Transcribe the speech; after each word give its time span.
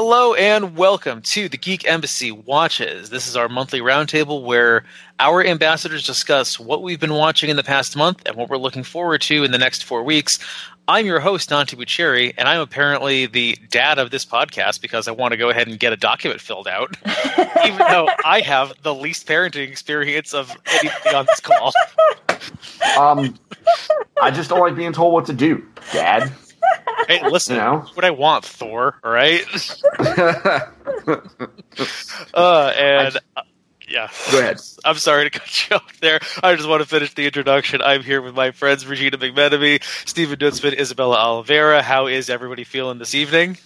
Hello 0.00 0.32
and 0.34 0.76
welcome 0.76 1.22
to 1.22 1.48
the 1.48 1.56
Geek 1.56 1.84
Embassy 1.84 2.30
Watches. 2.30 3.10
This 3.10 3.26
is 3.26 3.34
our 3.34 3.48
monthly 3.48 3.80
roundtable 3.80 4.44
where 4.44 4.84
our 5.18 5.44
ambassadors 5.44 6.06
discuss 6.06 6.60
what 6.60 6.84
we've 6.84 7.00
been 7.00 7.14
watching 7.14 7.50
in 7.50 7.56
the 7.56 7.64
past 7.64 7.96
month 7.96 8.22
and 8.24 8.36
what 8.36 8.48
we're 8.48 8.58
looking 8.58 8.84
forward 8.84 9.22
to 9.22 9.42
in 9.42 9.50
the 9.50 9.58
next 9.58 9.82
four 9.82 10.04
weeks. 10.04 10.38
I'm 10.86 11.04
your 11.04 11.18
host, 11.18 11.48
Dante 11.48 11.76
Bucherri, 11.76 12.32
and 12.38 12.46
I'm 12.46 12.60
apparently 12.60 13.26
the 13.26 13.58
dad 13.70 13.98
of 13.98 14.12
this 14.12 14.24
podcast 14.24 14.80
because 14.80 15.08
I 15.08 15.10
want 15.10 15.32
to 15.32 15.36
go 15.36 15.50
ahead 15.50 15.66
and 15.66 15.80
get 15.80 15.92
a 15.92 15.96
document 15.96 16.40
filled 16.40 16.68
out, 16.68 16.96
even 17.64 17.78
though 17.78 18.08
I 18.24 18.40
have 18.42 18.72
the 18.84 18.94
least 18.94 19.26
parenting 19.26 19.68
experience 19.68 20.32
of 20.32 20.56
anybody 20.80 21.16
on 21.16 21.26
this 21.26 21.40
call. 21.40 21.72
Um, 22.96 23.36
I 24.22 24.30
just 24.30 24.48
don't 24.48 24.60
like 24.60 24.76
being 24.76 24.92
told 24.92 25.12
what 25.12 25.26
to 25.26 25.32
do, 25.32 25.66
Dad. 25.92 26.32
Hey, 27.06 27.26
listen, 27.28 27.54
You 27.56 27.60
know? 27.62 27.86
what 27.94 28.04
I 28.04 28.10
want, 28.10 28.44
Thor, 28.44 28.96
all 29.02 29.10
right? 29.10 29.42
uh, 32.34 32.72
and 32.76 33.16
uh, 33.36 33.42
yeah. 33.88 34.08
Go 34.30 34.38
ahead. 34.40 34.60
I'm 34.84 34.96
sorry 34.96 35.30
to 35.30 35.38
cut 35.38 35.70
you 35.70 35.76
off 35.76 36.00
there. 36.00 36.20
I 36.42 36.54
just 36.54 36.68
want 36.68 36.82
to 36.82 36.88
finish 36.88 37.14
the 37.14 37.24
introduction. 37.26 37.80
I'm 37.82 38.02
here 38.02 38.20
with 38.20 38.34
my 38.34 38.50
friends 38.50 38.86
Regina 38.86 39.16
McMenemy, 39.16 39.82
Stephen 40.06 40.38
Dutzman, 40.38 40.76
Isabela 40.78 41.16
Oliveira. 41.16 41.82
How 41.82 42.06
is 42.06 42.28
everybody 42.28 42.64
feeling 42.64 42.98
this 42.98 43.14
evening? 43.14 43.56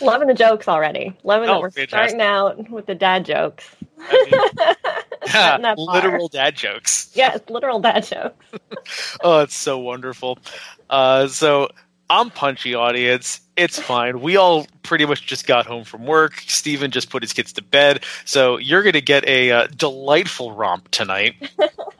Loving 0.00 0.26
the 0.26 0.34
jokes 0.34 0.66
already. 0.66 1.16
Loving 1.22 1.48
Oh, 1.48 1.54
that 1.54 1.60
we're 1.60 1.70
fantastic. 1.70 2.10
starting 2.16 2.20
out 2.20 2.68
with 2.70 2.86
the 2.86 2.96
dad 2.96 3.24
jokes. 3.24 3.64
I 4.00 4.28
mean, 4.30 4.40
bar. 5.32 5.76
literal 5.76 6.28
dad 6.28 6.56
jokes. 6.56 7.10
Yes, 7.14 7.40
literal 7.48 7.78
dad 7.80 8.04
jokes. 8.04 8.36
Oh, 9.22 9.40
it's 9.40 9.54
so 9.56 9.78
wonderful. 9.78 10.38
Uh, 10.90 11.28
so 11.28 11.68
I'm 12.10 12.30
punchy, 12.30 12.74
audience. 12.74 13.40
It's 13.56 13.78
fine. 13.78 14.20
We 14.20 14.36
all 14.36 14.66
pretty 14.82 15.06
much 15.06 15.26
just 15.26 15.46
got 15.46 15.64
home 15.64 15.84
from 15.84 16.04
work. 16.06 16.34
Stephen 16.46 16.90
just 16.90 17.08
put 17.08 17.22
his 17.22 17.32
kids 17.32 17.52
to 17.54 17.62
bed. 17.62 18.04
So 18.24 18.58
you're 18.58 18.82
going 18.82 18.94
to 18.94 19.00
get 19.00 19.24
a 19.26 19.52
uh, 19.52 19.66
delightful 19.68 20.52
romp 20.52 20.90
tonight. 20.90 21.34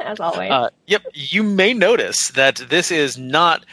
As 0.00 0.20
always. 0.20 0.50
Uh, 0.50 0.70
yep, 0.86 1.04
you 1.14 1.42
may 1.42 1.72
notice 1.72 2.28
that 2.30 2.56
this 2.56 2.90
is 2.90 3.16
not 3.16 3.64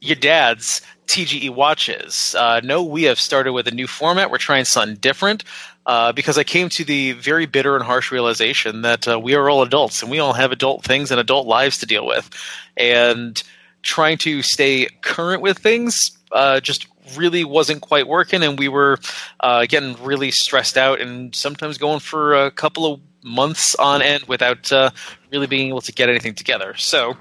your 0.00 0.16
dad's 0.16 0.80
TGE 1.06 1.50
watches. 1.50 2.34
Uh, 2.38 2.60
no, 2.64 2.82
we 2.82 3.02
have 3.04 3.20
started 3.20 3.52
with 3.52 3.66
a 3.68 3.72
new 3.72 3.86
format. 3.86 4.30
We're 4.30 4.38
trying 4.38 4.64
something 4.64 4.96
different 4.96 5.44
uh, 5.86 6.12
because 6.12 6.38
I 6.38 6.44
came 6.44 6.68
to 6.70 6.84
the 6.84 7.12
very 7.12 7.46
bitter 7.46 7.76
and 7.76 7.84
harsh 7.84 8.10
realization 8.10 8.82
that 8.82 9.06
uh, 9.06 9.18
we 9.18 9.34
are 9.34 9.48
all 9.48 9.62
adults 9.62 10.02
and 10.02 10.10
we 10.10 10.18
all 10.18 10.32
have 10.32 10.52
adult 10.52 10.84
things 10.84 11.10
and 11.10 11.20
adult 11.20 11.46
lives 11.46 11.78
to 11.78 11.86
deal 11.86 12.06
with. 12.06 12.30
And 12.76 13.42
trying 13.82 14.18
to 14.18 14.42
stay 14.42 14.88
current 15.02 15.42
with 15.42 15.58
things 15.58 16.00
uh, 16.32 16.60
just 16.60 16.86
really 17.16 17.44
wasn't 17.44 17.82
quite 17.82 18.08
working, 18.08 18.42
and 18.42 18.58
we 18.58 18.68
were 18.68 18.98
uh, 19.40 19.66
getting 19.66 19.94
really 20.02 20.30
stressed 20.30 20.76
out 20.76 21.00
and 21.00 21.34
sometimes 21.34 21.78
going 21.78 22.00
for 22.00 22.34
a 22.34 22.50
couple 22.50 22.92
of 22.92 23.00
months 23.22 23.74
on 23.76 24.02
end 24.02 24.24
without 24.24 24.72
uh, 24.72 24.90
really 25.30 25.46
being 25.46 25.68
able 25.68 25.80
to 25.82 25.92
get 25.92 26.08
anything 26.08 26.34
together. 26.34 26.74
So 26.76 27.16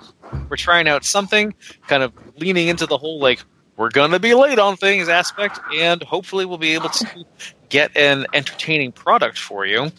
we're 0.49 0.57
trying 0.57 0.87
out 0.87 1.05
something, 1.05 1.53
kind 1.87 2.03
of 2.03 2.13
leaning 2.37 2.67
into 2.67 2.85
the 2.85 2.97
whole 2.97 3.19
like 3.19 3.43
we're 3.75 3.89
gonna 3.89 4.19
be 4.19 4.33
late 4.33 4.59
on 4.59 4.77
things 4.77 5.09
aspect, 5.09 5.59
and 5.75 6.01
hopefully 6.03 6.45
we'll 6.45 6.57
be 6.57 6.73
able 6.73 6.89
to 6.89 7.25
get 7.73 7.97
an 7.97 8.27
entertaining 8.33 8.91
product 8.91 9.39
for 9.39 9.65
you. 9.65 9.91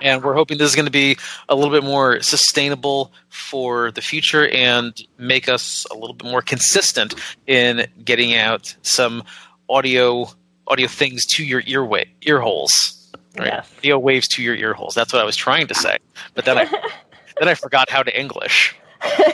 And 0.00 0.24
we're 0.24 0.32
hoping 0.32 0.56
this 0.56 0.70
is 0.70 0.74
going 0.74 0.86
to 0.86 0.90
be 0.90 1.18
a 1.50 1.54
little 1.54 1.70
bit 1.70 1.84
more 1.84 2.20
sustainable 2.22 3.12
for 3.28 3.90
the 3.90 4.00
future 4.00 4.48
and 4.48 4.98
make 5.18 5.46
us 5.46 5.86
a 5.90 5.94
little 5.94 6.14
bit 6.14 6.28
more 6.28 6.40
consistent 6.40 7.14
in 7.46 7.86
getting 8.02 8.34
out 8.34 8.74
some 8.82 9.22
audio 9.68 10.26
audio 10.66 10.88
things 10.88 11.26
to 11.26 11.44
your 11.44 11.62
ear 11.66 11.84
wa- 11.84 12.04
ear 12.22 12.40
holes. 12.40 13.12
Right? 13.36 13.48
Yes. 13.48 13.70
Audio 13.78 13.98
waves 13.98 14.26
to 14.28 14.42
your 14.42 14.54
ear 14.54 14.72
holes. 14.72 14.94
That's 14.94 15.12
what 15.12 15.20
I 15.20 15.26
was 15.26 15.36
trying 15.36 15.66
to 15.66 15.74
say, 15.74 15.98
but 16.32 16.46
then 16.46 16.56
I 16.56 16.64
then 17.38 17.48
I 17.48 17.54
forgot 17.54 17.90
how 17.90 18.02
to 18.02 18.18
English. 18.18 18.74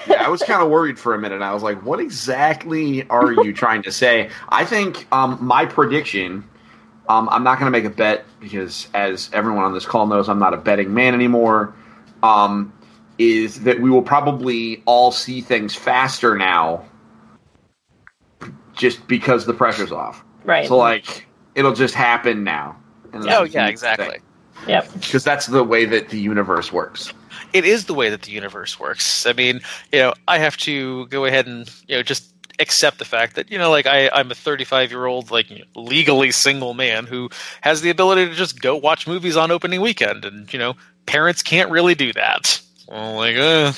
yeah, 0.08 0.24
I 0.26 0.28
was 0.28 0.42
kind 0.42 0.60
of 0.60 0.68
worried 0.70 0.98
for 0.98 1.14
a 1.14 1.18
minute. 1.18 1.40
I 1.40 1.54
was 1.54 1.62
like, 1.62 1.84
"What 1.84 2.00
exactly 2.00 3.08
are 3.08 3.32
you 3.32 3.52
trying 3.52 3.82
to 3.84 3.92
say?" 3.92 4.28
I 4.48 4.64
think 4.64 5.06
um, 5.12 5.38
my 5.40 5.66
prediction. 5.66 6.44
Um, 7.10 7.28
I'm 7.32 7.42
not 7.42 7.58
going 7.58 7.66
to 7.66 7.76
make 7.76 7.84
a 7.84 7.94
bet 7.94 8.24
because, 8.38 8.86
as 8.94 9.30
everyone 9.32 9.64
on 9.64 9.74
this 9.74 9.84
call 9.84 10.06
knows, 10.06 10.28
I'm 10.28 10.38
not 10.38 10.54
a 10.54 10.56
betting 10.56 10.94
man 10.94 11.12
anymore. 11.12 11.74
Um, 12.22 12.72
is 13.18 13.64
that 13.64 13.80
we 13.80 13.90
will 13.90 14.02
probably 14.02 14.80
all 14.86 15.10
see 15.10 15.40
things 15.40 15.74
faster 15.74 16.38
now, 16.38 16.84
just 18.74 19.08
because 19.08 19.44
the 19.44 19.52
pressure's 19.52 19.90
off. 19.90 20.24
right. 20.44 20.68
So, 20.68 20.76
like, 20.76 21.26
it'll 21.56 21.74
just 21.74 21.94
happen 21.94 22.44
now. 22.44 22.76
And 23.12 23.28
Oh 23.28 23.42
yeah, 23.42 23.66
exactly. 23.66 24.20
yep. 24.68 24.88
Because 24.92 25.24
that's 25.24 25.46
the 25.46 25.64
way 25.64 25.86
that 25.86 26.10
the 26.10 26.20
universe 26.20 26.72
works. 26.72 27.12
it 27.52 27.64
is 27.64 27.86
the 27.86 27.94
way 27.94 28.08
that 28.08 28.22
the 28.22 28.30
universe 28.30 28.78
works. 28.78 29.26
I 29.26 29.32
mean, 29.32 29.60
you 29.90 29.98
know, 29.98 30.14
I 30.28 30.38
have 30.38 30.56
to 30.58 31.08
go 31.08 31.24
ahead 31.24 31.48
and 31.48 31.68
you 31.88 31.96
know 31.96 32.04
just 32.04 32.32
accept 32.60 32.98
the 32.98 33.04
fact 33.04 33.36
that 33.36 33.50
you 33.50 33.58
know, 33.58 33.70
like 33.70 33.86
I, 33.86 34.08
I'm 34.10 34.30
a 34.30 34.34
35 34.34 34.90
year 34.90 35.06
old 35.06 35.30
like 35.30 35.46
legally 35.74 36.30
single 36.30 36.74
man 36.74 37.06
who 37.06 37.30
has 37.62 37.80
the 37.80 37.90
ability 37.90 38.26
to 38.26 38.34
just 38.34 38.60
go 38.60 38.76
watch 38.76 39.06
movies 39.06 39.36
on 39.36 39.50
opening 39.50 39.80
weekend, 39.80 40.24
and 40.24 40.52
you 40.52 40.58
know, 40.58 40.74
parents 41.06 41.42
can't 41.42 41.70
really 41.70 41.94
do 41.94 42.12
that. 42.12 42.60
Well, 42.88 43.14
like, 43.16 43.36
uh, 43.36 43.72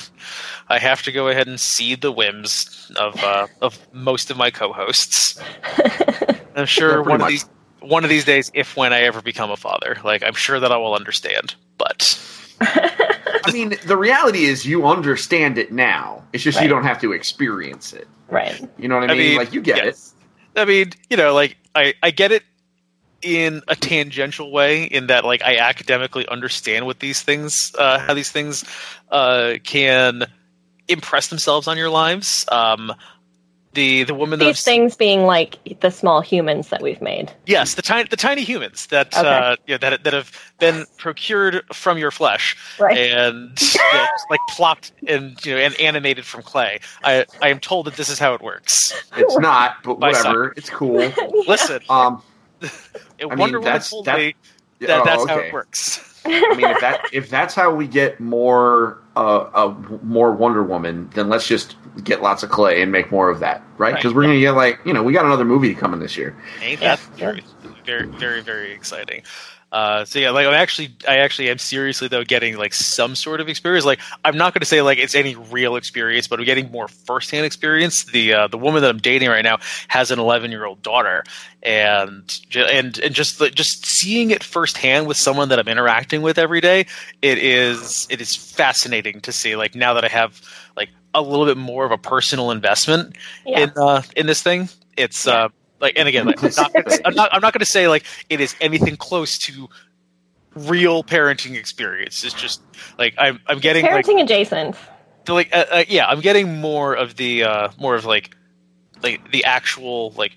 I 0.68 0.78
have 0.78 1.02
to 1.02 1.12
go 1.12 1.28
ahead 1.28 1.46
and 1.46 1.60
see 1.60 1.94
the 1.94 2.10
whims 2.10 2.90
of 2.96 3.22
uh, 3.22 3.46
of 3.60 3.78
most 3.92 4.30
of 4.30 4.36
my 4.36 4.50
co-hosts. 4.50 5.38
I'm 6.56 6.66
sure 6.66 6.96
Yeah, 6.96 7.02
pretty 7.02 7.10
one 7.10 7.20
of 7.20 7.28
these 7.28 7.44
one 7.80 8.04
of 8.04 8.10
these 8.10 8.24
days, 8.24 8.50
if 8.54 8.76
when 8.76 8.92
I 8.92 9.00
ever 9.02 9.20
become 9.20 9.50
a 9.50 9.56
father, 9.56 9.98
like 10.04 10.22
I'm 10.22 10.34
sure 10.34 10.60
that 10.60 10.72
I 10.72 10.76
will 10.76 10.94
understand. 10.94 11.54
But 11.78 12.18
I 13.44 13.52
mean, 13.52 13.74
the 13.86 13.96
reality 13.96 14.44
is 14.44 14.66
you 14.66 14.86
understand 14.86 15.58
it 15.58 15.72
now. 15.72 16.22
It's 16.32 16.42
just 16.44 16.60
you 16.60 16.68
don't 16.68 16.84
have 16.84 17.00
to 17.00 17.12
experience 17.12 17.92
it. 17.92 18.08
Right. 18.28 18.60
You 18.78 18.88
know 18.88 18.96
what 18.98 19.10
I 19.10 19.14
I 19.14 19.16
mean? 19.16 19.28
mean, 19.28 19.36
like 19.36 19.52
you 19.52 19.60
get 19.60 19.76
yes. 19.84 20.14
I 20.56 20.64
mean, 20.64 20.90
you 21.10 21.16
know, 21.16 21.34
like 21.34 21.56
I, 21.74 21.94
I 22.02 22.10
get 22.10 22.32
it 22.32 22.42
in 23.22 23.62
a 23.68 23.76
tangential 23.76 24.50
way 24.50 24.84
in 24.84 25.06
that 25.06 25.24
like 25.24 25.42
I 25.42 25.58
academically 25.58 26.26
understand 26.26 26.86
what 26.86 26.98
these 26.98 27.22
things 27.22 27.72
uh, 27.78 27.98
how 27.98 28.14
these 28.14 28.30
things 28.30 28.64
uh, 29.10 29.54
can 29.62 30.24
impress 30.88 31.28
themselves 31.28 31.68
on 31.68 31.76
your 31.78 31.90
lives. 31.90 32.44
Um, 32.50 32.92
the 33.74 34.04
the 34.04 34.14
woman 34.14 34.38
that 34.38 34.44
These 34.44 34.64
things 34.64 34.96
being 34.96 35.22
like 35.24 35.58
the 35.80 35.90
small 35.90 36.20
humans 36.20 36.68
that 36.68 36.82
we've 36.82 37.00
made. 37.00 37.32
yes 37.46 37.74
the 37.74 37.82
tiny 37.82 38.08
the 38.08 38.16
tiny 38.16 38.42
humans 38.42 38.86
that 38.88 39.16
Okay. 39.16 39.26
uh, 39.26 39.56
yeah, 39.66 39.78
that 39.78 40.04
that 40.04 40.12
have 40.12 40.30
been 40.58 40.84
procured 40.98 41.62
from 41.72 41.96
your 41.98 42.10
flesh 42.10 42.56
Right. 42.78 42.98
and 42.98 43.60
you 43.60 43.80
know, 43.92 44.06
like 44.30 44.40
plopped 44.50 44.92
and 45.06 45.44
you 45.46 45.54
know 45.54 45.58
and 45.60 45.74
animated 45.80 46.24
from 46.26 46.42
clay. 46.42 46.80
I 47.02 47.24
I 47.40 47.48
am 47.48 47.60
told 47.60 47.86
that 47.86 47.94
this 47.96 48.08
is 48.08 48.18
how 48.18 48.34
it 48.34 48.42
works. 48.42 48.92
it. 49.16 49.22
It's 49.22 49.38
not, 49.38 49.76
but 49.82 49.98
By 49.98 50.08
whatever. 50.12 50.52
It's 50.56 50.68
cool. 50.70 51.10
Listen, 51.46 51.80
Um, 51.88 52.22
Wonder 53.22 53.36
mean, 53.36 53.38
Woman 53.38 53.62
that's- 53.62 53.90
told 53.90 54.04
that- 54.04 54.18
me 54.18 54.34
that 54.80 54.90
oh, 55.00 55.04
that's 55.04 55.26
how 55.28 55.38
it 55.38 55.52
works. 55.52 56.00
I 56.24 56.54
mean, 56.54 56.66
if 56.66 56.80
that 56.80 57.00
if 57.12 57.30
that's 57.30 57.54
how 57.54 57.74
we 57.74 57.86
get 57.86 58.20
more 58.20 58.98
uh, 59.16 59.40
uh 59.54 59.74
more 60.02 60.32
Wonder 60.32 60.62
Woman, 60.62 61.10
then 61.14 61.28
let's 61.28 61.46
just 61.46 61.76
get 62.04 62.22
lots 62.22 62.42
of 62.42 62.50
clay 62.50 62.82
and 62.82 62.90
make 62.90 63.10
more 63.10 63.28
of 63.28 63.40
that, 63.40 63.62
right? 63.78 63.92
Right. 63.92 63.94
Because 63.96 64.14
we're 64.14 64.22
gonna 64.22 64.40
get 64.40 64.52
like 64.52 64.80
you 64.84 64.92
know 64.92 65.02
we 65.02 65.12
got 65.12 65.24
another 65.24 65.44
movie 65.44 65.74
coming 65.74 66.00
this 66.00 66.16
year. 66.16 66.36
Ain't 66.60 66.80
Yeah, 66.80 66.96
that 66.96 67.00
very, 67.16 67.44
very, 67.84 68.06
very, 68.06 68.40
very 68.40 68.72
exciting? 68.72 69.22
Uh, 69.72 70.04
so 70.04 70.18
yeah, 70.18 70.28
like 70.30 70.46
I'm 70.46 70.52
actually, 70.52 70.94
I 71.08 71.16
actually 71.20 71.48
am 71.48 71.56
seriously 71.56 72.06
though 72.06 72.24
getting 72.24 72.58
like 72.58 72.74
some 72.74 73.16
sort 73.16 73.40
of 73.40 73.48
experience. 73.48 73.86
Like 73.86 74.00
I'm 74.22 74.36
not 74.36 74.52
going 74.52 74.60
to 74.60 74.66
say 74.66 74.82
like 74.82 74.98
it's 74.98 75.14
any 75.14 75.34
real 75.34 75.76
experience, 75.76 76.28
but 76.28 76.38
I'm 76.38 76.44
getting 76.44 76.70
more 76.70 76.88
firsthand 76.88 77.46
experience. 77.46 78.04
The 78.04 78.34
uh, 78.34 78.46
the 78.48 78.58
woman 78.58 78.82
that 78.82 78.90
I'm 78.90 78.98
dating 78.98 79.30
right 79.30 79.42
now 79.42 79.58
has 79.88 80.10
an 80.10 80.18
11 80.18 80.50
year 80.50 80.66
old 80.66 80.82
daughter, 80.82 81.24
and 81.62 82.38
and 82.54 82.98
and 82.98 83.14
just 83.14 83.38
the, 83.38 83.48
just 83.50 83.86
seeing 83.86 84.30
it 84.30 84.44
firsthand 84.44 85.06
with 85.06 85.16
someone 85.16 85.48
that 85.48 85.58
I'm 85.58 85.68
interacting 85.68 86.20
with 86.20 86.36
every 86.36 86.60
day, 86.60 86.86
it 87.22 87.38
is 87.38 88.06
it 88.10 88.20
is 88.20 88.36
fascinating 88.36 89.22
to 89.22 89.32
see. 89.32 89.56
Like 89.56 89.74
now 89.74 89.94
that 89.94 90.04
I 90.04 90.08
have 90.08 90.38
like 90.76 90.90
a 91.14 91.22
little 91.22 91.46
bit 91.46 91.56
more 91.56 91.86
of 91.86 91.92
a 91.92 91.98
personal 91.98 92.50
investment 92.50 93.16
Yeah. 93.46 93.60
in 93.60 93.72
uh, 93.76 94.02
in 94.16 94.26
this 94.26 94.42
thing. 94.42 94.68
It's 94.98 95.26
uh, 95.26 95.48
like, 95.82 95.98
and 95.98 96.08
again, 96.08 96.24
like, 96.24 96.42
I'm 96.42 96.52
not, 96.56 96.72
I'm 97.04 97.14
not, 97.14 97.34
I'm 97.34 97.42
not 97.42 97.52
going 97.52 97.60
to 97.60 97.66
say 97.66 97.88
like 97.88 98.04
it 98.30 98.40
is 98.40 98.54
anything 98.60 98.96
close 98.96 99.36
to 99.40 99.68
real 100.54 101.02
parenting 101.04 101.56
experience. 101.56 102.24
It's 102.24 102.34
just 102.34 102.62
like 102.98 103.14
I'm, 103.18 103.40
I'm 103.48 103.58
getting 103.58 103.84
like, 103.84 104.06
Parenting 104.06 104.22
adjacent. 104.22 104.76
the, 105.26 105.34
like, 105.34 105.54
uh, 105.54 105.66
uh, 105.70 105.84
yeah, 105.88 106.06
I'm 106.06 106.20
getting 106.20 106.60
more 106.60 106.94
of 106.94 107.16
the, 107.16 107.42
uh, 107.44 107.68
more 107.78 107.94
of 107.94 108.06
like, 108.06 108.34
like 109.02 109.32
the 109.32 109.44
actual 109.44 110.12
like, 110.12 110.32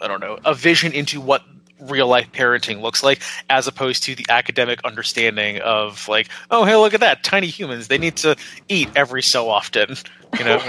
I 0.00 0.08
don't 0.08 0.20
know, 0.20 0.38
a 0.44 0.54
vision 0.54 0.92
into 0.92 1.20
what 1.20 1.42
real 1.82 2.06
life 2.06 2.30
parenting 2.32 2.80
looks 2.80 3.02
like, 3.02 3.22
as 3.48 3.66
opposed 3.66 4.02
to 4.04 4.14
the 4.14 4.26
academic 4.28 4.80
understanding 4.84 5.60
of 5.60 6.08
like, 6.08 6.28
oh 6.50 6.64
hey, 6.64 6.76
look 6.76 6.94
at 6.94 7.00
that, 7.00 7.22
tiny 7.24 7.46
humans. 7.48 7.88
They 7.88 7.98
need 7.98 8.16
to 8.18 8.36
eat 8.68 8.88
every 8.96 9.22
so 9.22 9.48
often. 9.48 9.96
You 10.38 10.44
know, 10.44 10.62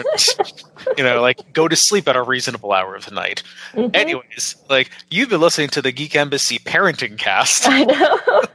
you 0.98 1.04
know, 1.04 1.22
like 1.22 1.54
go 1.54 1.68
to 1.68 1.76
sleep 1.76 2.08
at 2.08 2.16
a 2.16 2.24
reasonable 2.24 2.72
hour 2.72 2.96
of 2.96 3.06
the 3.06 3.12
night. 3.14 3.44
Mhm. 3.74 3.96
Anyways, 3.96 4.56
like 4.70 4.90
you've 5.10 5.30
been 5.30 5.42
listening 5.42 5.70
to 5.70 5.82
the 5.82 5.92
Geek 5.92 6.16
Embassy 6.16 6.58
parenting 6.60 7.18
cast. 7.18 7.68
I 7.68 7.84
know. 7.84 8.20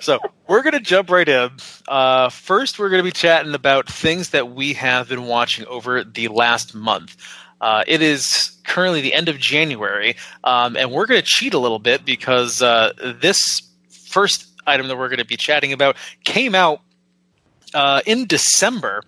So 0.00 0.18
we're 0.48 0.62
going 0.62 0.72
to 0.72 0.80
jump 0.80 1.08
right 1.08 1.28
in. 1.28 1.50
Uh, 1.86 2.28
first, 2.28 2.80
we're 2.80 2.88
going 2.88 2.98
to 2.98 3.04
be 3.04 3.12
chatting 3.12 3.54
about 3.54 3.88
things 3.88 4.30
that 4.30 4.52
we 4.52 4.72
have 4.72 5.08
been 5.08 5.26
watching 5.26 5.64
over 5.66 6.02
the 6.02 6.26
last 6.26 6.74
month. 6.74 7.16
Uh, 7.62 7.84
it 7.86 8.02
is 8.02 8.50
currently 8.64 9.00
the 9.00 9.14
end 9.14 9.28
of 9.28 9.38
January, 9.38 10.16
um, 10.44 10.76
and 10.76 10.90
we're 10.90 11.06
going 11.06 11.20
to 11.20 11.26
cheat 11.26 11.54
a 11.54 11.58
little 11.58 11.78
bit 11.78 12.04
because 12.04 12.60
uh, 12.60 12.92
this 13.20 13.62
first 13.88 14.46
item 14.66 14.88
that 14.88 14.98
we're 14.98 15.08
going 15.08 15.18
to 15.18 15.24
be 15.24 15.36
chatting 15.36 15.72
about 15.72 15.96
came 16.24 16.54
out 16.54 16.80
uh, 17.72 18.00
in 18.04 18.26
December, 18.26 19.02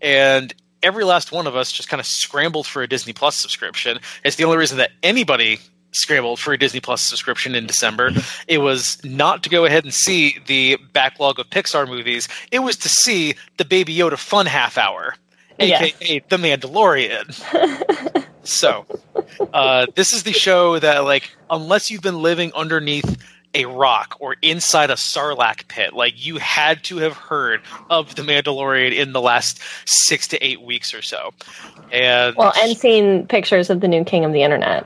and 0.00 0.54
every 0.82 1.04
last 1.04 1.32
one 1.32 1.46
of 1.46 1.56
us 1.56 1.72
just 1.72 1.88
kind 1.88 2.00
of 2.00 2.06
scrambled 2.06 2.66
for 2.66 2.82
a 2.82 2.88
Disney 2.88 3.12
Plus 3.12 3.36
subscription. 3.36 3.98
It's 4.24 4.36
the 4.36 4.44
only 4.44 4.56
reason 4.56 4.78
that 4.78 4.92
anybody 5.02 5.58
scrambled 5.92 6.38
for 6.38 6.52
a 6.52 6.58
Disney 6.58 6.80
Plus 6.80 7.02
subscription 7.02 7.54
in 7.54 7.66
December. 7.66 8.10
It 8.48 8.58
was 8.58 9.02
not 9.04 9.42
to 9.42 9.50
go 9.50 9.64
ahead 9.64 9.82
and 9.82 9.92
see 9.92 10.38
the 10.46 10.76
backlog 10.92 11.40
of 11.40 11.50
Pixar 11.50 11.88
movies. 11.88 12.28
It 12.52 12.60
was 12.60 12.76
to 12.76 12.88
see 12.88 13.34
the 13.56 13.64
Baby 13.64 13.96
Yoda 13.96 14.16
fun 14.16 14.46
half 14.46 14.78
hour, 14.78 15.16
Yes. 15.58 15.82
aka 15.82 16.22
The 16.28 16.36
Mandalorian. 16.36 18.24
so, 18.44 18.86
uh, 19.52 19.86
this 19.94 20.12
is 20.12 20.22
the 20.24 20.32
show 20.32 20.78
that, 20.78 21.04
like, 21.04 21.30
unless 21.50 21.90
you've 21.90 22.02
been 22.02 22.20
living 22.22 22.52
underneath 22.54 23.16
a 23.54 23.64
rock 23.64 24.16
or 24.20 24.36
inside 24.42 24.90
a 24.90 24.94
sarlacc 24.94 25.66
pit, 25.68 25.94
like 25.94 26.12
you 26.24 26.36
had 26.36 26.84
to 26.84 26.98
have 26.98 27.14
heard 27.14 27.62
of 27.88 28.14
the 28.14 28.22
Mandalorian 28.22 28.92
in 28.94 29.12
the 29.14 29.20
last 29.20 29.60
six 29.86 30.28
to 30.28 30.44
eight 30.46 30.60
weeks 30.60 30.92
or 30.92 31.00
so. 31.00 31.30
And 31.90 32.36
Well, 32.36 32.52
and 32.62 32.76
seen 32.76 33.26
pictures 33.26 33.70
of 33.70 33.80
the 33.80 33.88
new 33.88 34.04
king 34.04 34.26
of 34.26 34.32
the 34.34 34.42
internet. 34.42 34.84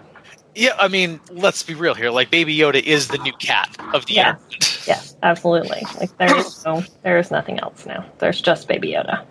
yeah, 0.55 0.75
I 0.79 0.87
mean, 0.87 1.19
let's 1.33 1.65
be 1.65 1.75
real 1.75 1.95
here. 1.95 2.11
Like, 2.11 2.31
Baby 2.31 2.57
Yoda 2.57 2.81
is 2.81 3.09
the 3.09 3.19
new 3.19 3.33
cat 3.33 3.69
of 3.93 4.07
the 4.07 4.15
Yeah. 4.15 4.29
internet. 4.37 4.77
Yes, 4.87 5.15
absolutely. 5.23 5.83
Like 6.01 6.17
there 6.17 6.35
is 6.39 6.65
no, 6.65 6.83
there 7.03 7.19
is 7.19 7.31
nothing 7.31 7.61
else 7.61 7.85
now. 7.87 8.05
There's 8.19 8.41
just 8.41 8.67
Baby 8.67 8.93
Yoda. 8.93 9.25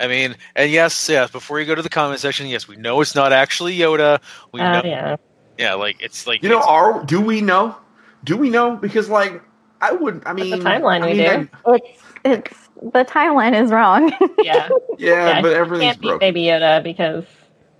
I 0.00 0.06
mean, 0.06 0.36
and 0.56 0.70
yes, 0.70 1.08
yes. 1.08 1.30
Before 1.30 1.58
you 1.60 1.66
go 1.66 1.74
to 1.74 1.82
the 1.82 1.88
comment 1.88 2.20
section, 2.20 2.46
yes, 2.46 2.68
we 2.68 2.76
know 2.76 3.00
it's 3.00 3.14
not 3.14 3.32
actually 3.32 3.76
Yoda. 3.76 4.20
We 4.52 4.60
Oh 4.60 4.72
know, 4.72 4.82
yeah. 4.84 5.16
yeah, 5.58 5.74
like 5.74 5.96
it's 6.00 6.26
like 6.26 6.42
You 6.42 6.48
know, 6.48 6.58
it's- 6.58 6.68
are 6.70 7.04
do 7.04 7.20
we 7.20 7.40
know? 7.40 7.76
Do 8.24 8.36
we 8.36 8.50
know? 8.50 8.76
Because 8.76 9.08
like 9.08 9.42
I 9.80 9.92
would. 9.92 10.22
I 10.26 10.32
mean, 10.32 10.60
timeline 10.60 11.02
I 11.02 11.06
we 11.06 11.14
mean, 11.18 11.44
do. 11.44 11.48
I- 11.66 11.74
It's 11.76 12.02
it's 12.24 12.68
the 12.82 13.04
timeline 13.04 13.60
is 13.60 13.70
wrong. 13.70 14.12
Yeah. 14.42 14.68
yeah, 14.98 15.26
Yeah, 15.26 15.42
but 15.42 15.48
you 15.48 15.54
everything's 15.54 15.92
Can't 15.96 16.02
broken. 16.02 16.18
Baby 16.20 16.42
Yoda 16.42 16.82
because 16.82 17.24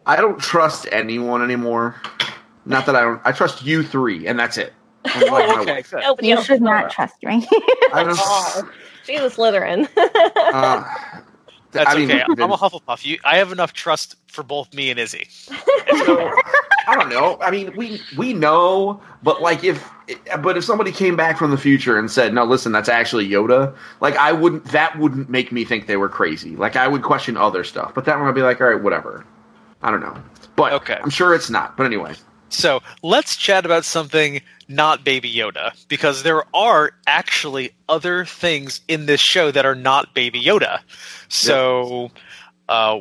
I 0.06 0.16
don't 0.16 0.38
trust 0.40 0.86
anyone 0.90 1.42
anymore. 1.42 1.94
Not 2.64 2.86
that 2.86 2.96
I 2.96 3.00
don't. 3.02 3.20
I 3.24 3.32
trust 3.32 3.62
you 3.64 3.82
three, 3.82 4.26
and 4.26 4.38
that's 4.38 4.58
it. 4.58 4.72
And, 5.04 5.22
like, 5.30 5.48
my 5.48 5.58
okay, 5.60 5.82
good. 5.82 6.00
nobody 6.00 6.28
you 6.28 6.36
else 6.36 6.46
should 6.46 6.60
not 6.62 6.90
trust 6.90 7.14
me. 7.22 7.46
I 7.92 8.02
don't. 8.04 8.18
Oh, 8.20 8.70
she's 9.04 9.20
a 9.20 9.30
Slytherin. 9.30 9.88
Uh, 10.36 10.84
That's 11.72 11.90
I 11.90 11.98
mean, 11.98 12.10
okay. 12.10 12.24
I'm 12.42 12.50
a 12.50 12.56
Hufflepuff. 12.56 13.04
You, 13.04 13.18
I 13.24 13.36
have 13.36 13.52
enough 13.52 13.72
trust 13.72 14.16
for 14.26 14.42
both 14.42 14.72
me 14.72 14.90
and 14.90 14.98
Izzy. 14.98 15.26
so, 15.30 16.32
I 16.86 16.94
don't 16.94 17.10
know. 17.10 17.38
I 17.42 17.50
mean, 17.50 17.76
we 17.76 18.00
we 18.16 18.32
know, 18.32 19.00
but 19.22 19.42
like 19.42 19.64
if 19.64 19.86
but 20.40 20.56
if 20.56 20.64
somebody 20.64 20.90
came 20.92 21.14
back 21.16 21.36
from 21.36 21.50
the 21.50 21.58
future 21.58 21.98
and 21.98 22.10
said, 22.10 22.32
"No, 22.32 22.44
listen, 22.44 22.72
that's 22.72 22.88
actually 22.88 23.28
Yoda," 23.28 23.74
like 24.00 24.16
I 24.16 24.32
wouldn't. 24.32 24.64
That 24.66 24.98
wouldn't 24.98 25.28
make 25.28 25.52
me 25.52 25.64
think 25.66 25.86
they 25.86 25.98
were 25.98 26.08
crazy. 26.08 26.56
Like 26.56 26.76
I 26.76 26.88
would 26.88 27.02
question 27.02 27.36
other 27.36 27.64
stuff, 27.64 27.94
but 27.94 28.06
that 28.06 28.18
one 28.18 28.26
I'd 28.28 28.34
be 28.34 28.42
like, 28.42 28.60
"All 28.60 28.68
right, 28.68 28.82
whatever." 28.82 29.26
I 29.82 29.90
don't 29.90 30.00
know, 30.00 30.16
but 30.56 30.72
Okay. 30.72 30.98
I'm 31.02 31.10
sure 31.10 31.34
it's 31.34 31.50
not. 31.50 31.76
But 31.76 31.84
anyway, 31.86 32.14
So 32.50 32.80
let's 33.02 33.36
chat 33.36 33.64
about 33.64 33.84
something 33.84 34.40
not 34.68 35.04
Baby 35.04 35.32
Yoda 35.32 35.72
because 35.88 36.22
there 36.22 36.44
are 36.54 36.92
actually 37.06 37.70
other 37.88 38.24
things 38.24 38.80
in 38.88 39.06
this 39.06 39.20
show 39.20 39.50
that 39.50 39.64
are 39.64 39.74
not 39.74 40.14
Baby 40.14 40.42
Yoda. 40.42 40.80
So, 41.28 42.10
uh, 42.68 43.00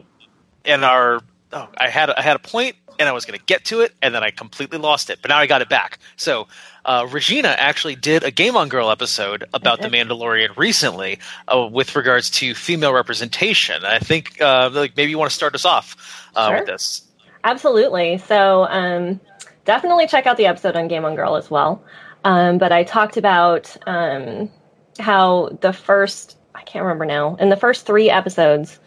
in 0.66 0.84
our, 0.84 1.22
oh, 1.54 1.68
I 1.78 1.90
had 1.90 2.10
I 2.10 2.22
had 2.22 2.36
a 2.36 2.40
point 2.40 2.76
and 3.00 3.08
I 3.08 3.12
was 3.12 3.26
going 3.26 3.38
to 3.38 3.46
get 3.46 3.66
to 3.66 3.82
it 3.82 3.94
and 4.02 4.14
then 4.16 4.24
I 4.24 4.32
completely 4.32 4.80
lost 4.80 5.10
it, 5.10 5.20
but 5.22 5.30
now 5.30 5.38
I 5.38 5.48
got 5.48 5.62
it 5.62 5.70
back. 5.70 6.00
So. 6.16 6.48
Uh, 6.86 7.06
Regina 7.12 7.50
actually 7.50 7.96
did 7.98 8.24
a 8.24 8.32
Game 8.32 8.56
on 8.56 8.70
Girl 8.70 8.90
episode 8.90 9.44
about 9.54 9.82
the 9.82 9.90
Mandalorian 9.90 10.56
recently, 10.56 11.20
uh, 11.54 11.68
with 11.70 11.94
regards 11.98 12.30
to 12.30 12.56
female 12.56 12.94
representation. 12.94 13.84
I 13.84 14.00
think, 14.00 14.40
uh, 14.40 14.70
like 14.72 14.96
maybe 14.96 15.12
you 15.12 15.18
want 15.18 15.30
to 15.30 15.36
start 15.36 15.54
us 15.54 15.66
off 15.66 16.30
uh, 16.34 16.48
Sure. 16.48 16.58
with 16.60 16.68
this. 16.68 17.02
Absolutely. 17.44 18.20
So 18.20 18.68
um, 18.70 19.20
definitely 19.68 20.08
check 20.08 20.26
out 20.26 20.38
the 20.38 20.48
episode 20.48 20.76
on 20.76 20.88
Game 20.88 21.06
on 21.06 21.14
Girl 21.14 21.36
as 21.36 21.52
well. 21.52 21.84
Um, 22.24 22.58
but 22.58 22.72
I 22.72 22.84
talked 22.84 23.18
about 23.18 23.76
um, 23.86 24.50
how 24.98 25.50
the 25.62 25.74
first, 25.74 26.38
I 26.56 26.64
can't 26.64 26.84
remember 26.84 27.06
now, 27.06 27.36
in 27.36 27.50
the 27.50 27.58
first 27.58 27.86
three 27.86 28.10
episodes, 28.10 28.80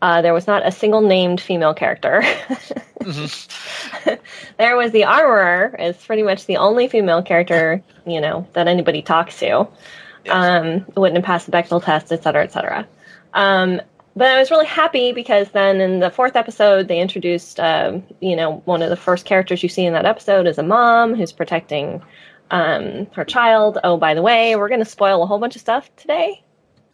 uh, 0.00 0.22
there 0.22 0.34
was 0.34 0.48
not 0.48 0.66
a 0.66 0.72
single 0.72 1.02
named 1.02 1.40
female 1.40 1.74
character. 1.74 2.24
there 4.58 4.76
was 4.76 4.90
the 4.90 5.04
armorer, 5.04 5.76
is 5.78 5.96
pretty 5.98 6.24
much 6.24 6.46
the 6.46 6.56
only 6.56 6.88
female 6.88 7.22
character, 7.22 7.82
you 8.04 8.20
know, 8.20 8.48
that 8.54 8.66
anybody 8.66 9.02
talks 9.02 9.38
to. 9.38 9.68
Um, 10.28 10.86
wouldn't 10.96 11.16
have 11.16 11.24
passed 11.24 11.46
the 11.46 11.52
Bechdel 11.52 11.84
test, 11.84 12.10
et 12.10 12.22
cetera, 12.22 12.42
et 12.42 12.52
cetera. 12.52 12.88
Um, 13.34 13.80
but 14.14 14.28
I 14.28 14.38
was 14.38 14.50
really 14.50 14.66
happy 14.66 15.12
because 15.12 15.50
then 15.50 15.80
in 15.80 16.00
the 16.00 16.10
fourth 16.10 16.36
episode, 16.36 16.88
they 16.88 17.00
introduced, 17.00 17.58
um, 17.60 18.02
you 18.20 18.36
know, 18.36 18.62
one 18.64 18.82
of 18.82 18.90
the 18.90 18.96
first 18.96 19.24
characters 19.24 19.62
you 19.62 19.68
see 19.68 19.84
in 19.84 19.92
that 19.94 20.04
episode 20.04 20.46
is 20.46 20.58
a 20.58 20.62
mom 20.62 21.14
who's 21.14 21.32
protecting 21.32 22.02
um, 22.50 23.06
her 23.12 23.24
child. 23.24 23.78
Oh, 23.84 23.96
by 23.96 24.14
the 24.14 24.22
way, 24.22 24.56
we're 24.56 24.68
going 24.68 24.80
to 24.80 24.84
spoil 24.84 25.22
a 25.22 25.26
whole 25.26 25.38
bunch 25.38 25.56
of 25.56 25.60
stuff 25.60 25.94
today. 25.96 26.42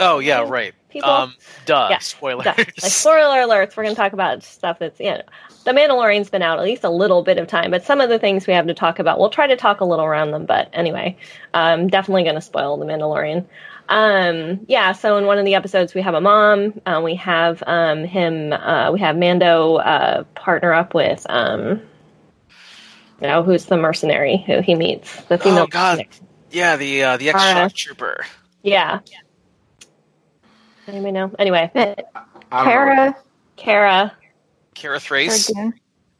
Oh 0.01 0.21
yeah, 0.21 0.49
right. 0.49 0.75
People? 0.91 1.11
Um, 1.11 1.35
duh. 1.67 1.89
Yeah. 1.91 1.99
Spoilers. 1.99 2.43
Stuff- 2.43 2.59
like 2.59 2.93
spoiler 2.93 3.39
alerts, 3.39 3.77
we're 3.77 3.83
going 3.83 3.95
to 3.95 4.01
talk 4.01 4.13
about 4.13 4.43
stuff 4.43 4.79
that's, 4.79 5.01
you 5.01 5.11
know, 5.11 5.23
the 5.65 5.73
Mandalorian's 5.73 6.31
been 6.31 6.41
out 6.41 6.59
at 6.59 6.65
least 6.65 6.85
a 6.85 6.91
little 6.91 7.23
bit 7.23 7.37
of 7.37 7.47
time, 7.47 7.71
but 7.71 7.85
some 7.85 8.01
of 8.01 8.09
the 8.09 8.19
things 8.19 8.47
we 8.47 8.55
have 8.55 8.67
to 8.69 8.75
talk 8.75 8.99
about, 8.99 9.19
we'll 9.19 9.29
try 9.29 9.47
to 9.47 9.57
talk 9.57 9.81
a 9.81 9.85
little 9.85 10.05
around 10.05 10.31
them. 10.31 10.47
But 10.47 10.71
anyway, 10.73 11.17
I'm 11.53 11.89
definitely 11.89 12.23
going 12.23 12.37
to 12.37 12.41
spoil 12.41 12.77
the 12.79 12.87
Mandalorian. 12.87 13.45
Um, 13.89 14.67
yeah, 14.69 14.93
so 14.93 15.17
in 15.17 15.27
one 15.27 15.39
of 15.39 15.45
the 15.45 15.55
episodes, 15.55 15.95
we 15.95 16.03
have 16.03 16.15
a 16.15 16.21
mom. 16.21 16.81
Uh, 16.85 17.01
we 17.03 17.15
have 17.17 17.63
um, 17.67 18.05
him. 18.05 18.53
Uh, 18.53 18.91
we 18.93 19.01
have 19.01 19.17
Mando 19.17 19.77
uh, 19.77 20.25
partner 20.35 20.73
up 20.73 20.95
with, 20.95 21.25
um, 21.31 21.81
you 23.21 23.27
know, 23.27 23.43
who's 23.43 23.65
the 23.67 23.77
mercenary 23.77 24.45
who 24.47 24.61
he 24.61 24.75
meets. 24.75 25.23
The 25.25 25.39
female. 25.39 25.65
Oh 25.65 25.67
God. 25.67 25.99
mercenary. 25.99 26.21
Yeah, 26.51 26.77
the 26.77 27.03
uh, 27.03 27.17
the 27.17 27.31
ex 27.31 27.39
Alright. 27.39 27.71
shock 27.71 27.75
trooper. 27.75 28.27
Yeah. 28.63 29.01
Anybody 30.87 31.13
know? 31.13 31.31
Anyway, 31.39 31.71
I 31.75 31.85
don't. 31.85 32.07
Kara, 32.51 33.17
Kara. 33.57 34.13
Kara 34.75 35.01
Thrace. 35.01 35.51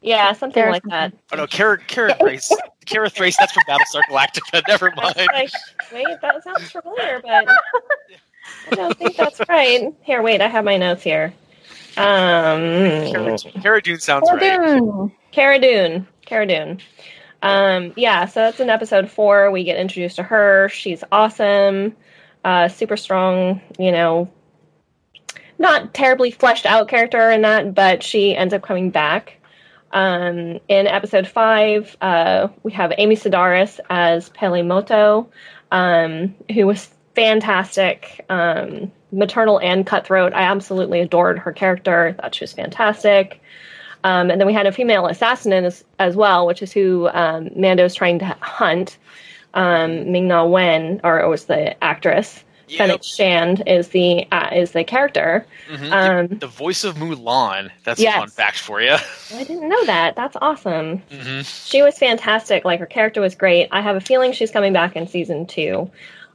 Yeah, 0.01 0.33
something 0.33 0.61
Kara 0.61 0.71
like 0.71 0.83
that. 0.83 1.13
Oh 1.31 1.37
no, 1.37 1.47
Kara 1.47 1.77
Kara 1.77 2.15
Thrace. 2.15 2.51
Kara 2.89 3.09
Thrace. 3.09 3.37
That's 3.37 3.51
from 3.51 3.63
Battlestar 3.67 4.01
Galactica. 4.09 4.61
Never 4.67 4.91
mind. 4.95 5.15
like, 5.33 5.51
wait, 5.93 6.07
that 6.21 6.43
sounds 6.43 6.71
familiar, 6.71 7.21
but 7.21 7.47
I 8.71 8.75
don't 8.75 8.97
think 8.97 9.15
that's 9.15 9.39
right. 9.47 9.93
Here, 10.01 10.21
wait, 10.21 10.41
I 10.41 10.47
have 10.47 10.65
my 10.65 10.77
notes 10.77 11.03
here. 11.03 11.33
Um, 11.97 13.11
Cara, 13.11 13.37
Cara 13.61 13.81
Dune 13.81 13.99
sounds 13.99 14.29
right. 14.31 14.39
Cara 14.39 14.79
Dune. 14.79 15.11
Cara 15.31 15.59
Dune. 15.59 16.07
Cara 16.25 16.45
Dune. 16.45 16.79
Um, 17.41 17.93
yeah, 17.95 18.25
so 18.25 18.41
that's 18.41 18.59
in 18.59 18.69
episode 18.69 19.09
four. 19.09 19.51
We 19.51 19.63
get 19.63 19.77
introduced 19.77 20.17
to 20.17 20.23
her. 20.23 20.69
She's 20.69 21.03
awesome, 21.11 21.95
uh, 22.43 22.67
super 22.67 22.97
strong, 22.97 23.61
you 23.77 23.91
know, 23.91 24.29
not 25.57 25.93
terribly 25.93 26.31
fleshed 26.31 26.65
out 26.65 26.87
character 26.87 27.31
in 27.31 27.41
that, 27.41 27.73
but 27.73 28.03
she 28.03 28.35
ends 28.35 28.53
up 28.53 28.61
coming 28.61 28.89
back. 28.89 29.38
Um, 29.91 30.59
in 30.67 30.87
episode 30.87 31.27
five, 31.27 31.95
uh, 32.01 32.49
we 32.63 32.71
have 32.73 32.93
Amy 32.97 33.15
Sedaris 33.15 33.79
as 33.89 34.29
Peli 34.29 34.61
Motto, 34.61 35.29
um, 35.71 36.35
who 36.53 36.67
was 36.67 36.89
fantastic, 37.15 38.25
um, 38.29 38.91
maternal 39.11 39.59
and 39.59 39.85
cutthroat. 39.85 40.33
I 40.33 40.43
absolutely 40.43 40.99
adored 40.99 41.39
her 41.39 41.51
character. 41.51 42.15
Thought 42.19 42.35
she 42.35 42.43
was 42.43 42.53
fantastic. 42.53 43.41
Um, 44.03 44.29
and 44.31 44.39
then 44.39 44.47
we 44.47 44.53
had 44.53 44.67
a 44.67 44.71
female 44.71 45.07
assassin 45.07 45.51
as, 45.51 45.83
as 45.97 46.15
well, 46.15 46.45
which 46.45 46.61
is 46.61 46.71
who 46.71 47.09
um, 47.09 47.49
Mando's 47.55 47.95
trying 47.95 48.19
to 48.19 48.25
hunt. 48.41 48.97
Um, 49.55 50.11
Ming 50.11 50.27
Na 50.27 50.45
Wen, 50.45 51.01
or 51.03 51.27
was 51.27 51.45
the 51.45 51.83
actress, 51.83 52.43
Fennec 52.77 53.03
Shand 53.03 53.63
is 53.67 53.89
the 53.89 54.25
uh, 54.31 54.49
is 54.53 54.71
the 54.71 54.83
character. 54.83 55.45
Mhm. 55.69 55.91
Um, 55.91 56.37
the 56.39 56.47
voice 56.47 56.83
of 56.83 56.95
Mulan. 56.95 57.69
That's 57.83 57.99
Yes. 57.99 58.15
a 58.15 58.19
fun 58.19 58.29
fact 58.29 58.59
for 58.59 58.81
you. 58.81 58.95
I 59.35 59.43
didn't 59.43 59.67
know 59.69 59.85
that. 59.85 60.15
That's 60.15 60.37
awesome. 60.41 60.97
hmm 61.11 61.41
She 61.41 61.81
was 61.81 61.97
fantastic. 61.97 62.65
Like 62.65 62.79
her 62.79 62.85
character 62.85 63.21
was 63.21 63.35
great. 63.35 63.67
I 63.71 63.81
have 63.81 63.95
a 63.95 64.01
feeling 64.01 64.31
she's 64.31 64.51
coming 64.51 64.73
back 64.73 64.95
in 64.95 65.07
season 65.07 65.45
two. 65.45 65.89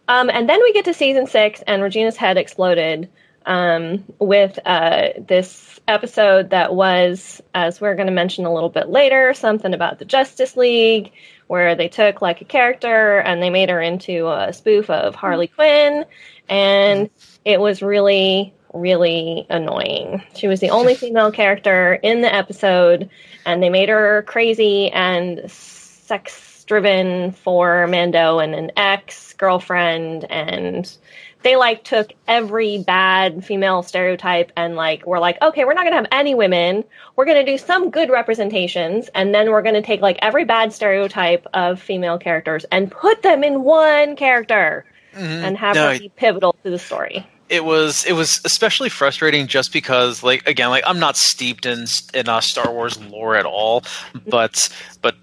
Um, 0.08 0.28
and 0.30 0.48
then 0.48 0.60
we 0.62 0.72
get 0.74 0.84
to 0.84 0.94
season 0.94 1.26
six, 1.26 1.62
and 1.66 1.82
Regina's 1.82 2.16
head 2.16 2.36
exploded 2.36 3.08
um, 3.46 4.04
with 4.18 4.58
uh, 4.66 5.08
this 5.26 5.80
episode 5.88 6.50
that 6.50 6.74
was, 6.74 7.42
as 7.54 7.80
we're 7.80 7.94
going 7.94 8.06
to 8.06 8.12
mention 8.12 8.44
a 8.46 8.52
little 8.52 8.68
bit 8.70 8.88
later, 8.88 9.32
something 9.34 9.72
about 9.74 9.98
the 9.98 10.04
Justice 10.04 10.56
League, 10.56 11.12
where 11.46 11.74
they 11.74 11.88
took 11.88 12.22
like 12.22 12.40
a 12.40 12.44
character 12.44 13.18
and 13.18 13.42
they 13.42 13.50
made 13.50 13.70
her 13.70 13.80
into 13.80 14.28
a 14.28 14.52
spoof 14.52 14.90
of 14.90 15.12
mm-hmm. 15.12 15.20
Harley 15.20 15.48
Quinn, 15.48 16.04
and 16.48 17.10
it 17.44 17.60
was 17.60 17.82
really, 17.82 18.54
really 18.72 19.46
annoying. 19.50 20.22
She 20.34 20.48
was 20.48 20.60
the 20.60 20.70
only 20.70 20.94
female 20.94 21.32
character 21.32 21.94
in 21.94 22.22
the 22.22 22.34
episode, 22.34 23.10
and 23.46 23.62
they 23.62 23.70
made 23.70 23.88
her 23.88 24.22
crazy 24.22 24.90
and 24.90 25.50
sex 25.50 26.64
driven 26.66 27.32
for 27.32 27.86
Mando 27.86 28.38
and 28.38 28.54
an 28.54 28.72
ex 28.76 29.34
girlfriend 29.34 30.24
and 30.30 30.96
they 31.44 31.56
like 31.56 31.84
took 31.84 32.12
every 32.26 32.78
bad 32.78 33.44
female 33.44 33.82
stereotype 33.82 34.50
and 34.56 34.74
like 34.74 35.06
we're 35.06 35.20
like 35.20 35.40
okay 35.42 35.64
we're 35.64 35.74
not 35.74 35.82
going 35.82 35.92
to 35.92 35.96
have 35.96 36.08
any 36.10 36.34
women. 36.34 36.82
We're 37.14 37.26
going 37.26 37.44
to 37.44 37.52
do 37.52 37.58
some 37.58 37.90
good 37.90 38.10
representations 38.10 39.08
and 39.14 39.32
then 39.34 39.50
we're 39.50 39.62
going 39.62 39.74
to 39.74 39.82
take 39.82 40.00
like 40.00 40.18
every 40.22 40.44
bad 40.44 40.72
stereotype 40.72 41.46
of 41.54 41.80
female 41.80 42.18
characters 42.18 42.64
and 42.72 42.90
put 42.90 43.22
them 43.22 43.44
in 43.44 43.62
one 43.62 44.16
character 44.16 44.84
and 45.12 45.56
have 45.56 45.76
No, 45.76 45.92
her 45.92 45.98
be 45.98 46.08
pivotal 46.08 46.56
to 46.64 46.70
the 46.70 46.78
story. 46.78 47.26
It 47.50 47.64
was 47.64 48.04
it 48.06 48.14
was 48.14 48.40
especially 48.44 48.88
frustrating 48.88 49.46
just 49.46 49.72
because 49.72 50.22
like 50.22 50.48
again 50.48 50.70
like 50.70 50.82
I'm 50.86 50.98
not 50.98 51.16
steeped 51.16 51.66
in 51.66 51.84
in 52.14 52.28
uh, 52.28 52.40
Star 52.40 52.72
Wars 52.72 52.98
lore 53.04 53.36
at 53.36 53.44
all, 53.44 53.84
but 54.26 54.68
but 55.02 55.14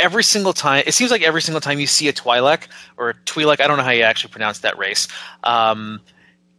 every 0.00 0.22
single 0.24 0.52
time 0.52 0.82
it 0.86 0.94
seems 0.94 1.10
like 1.10 1.22
every 1.22 1.42
single 1.42 1.60
time 1.60 1.78
you 1.80 1.86
see 1.86 2.08
a 2.08 2.12
Twi'lek 2.12 2.68
or 2.96 3.10
a 3.10 3.14
Twi'lek, 3.14 3.60
I 3.60 3.66
don't 3.66 3.76
know 3.78 3.84
how 3.84 3.90
you 3.90 4.02
actually 4.02 4.30
pronounce 4.32 4.60
that 4.60 4.76
race. 4.78 5.08
Um, 5.44 6.00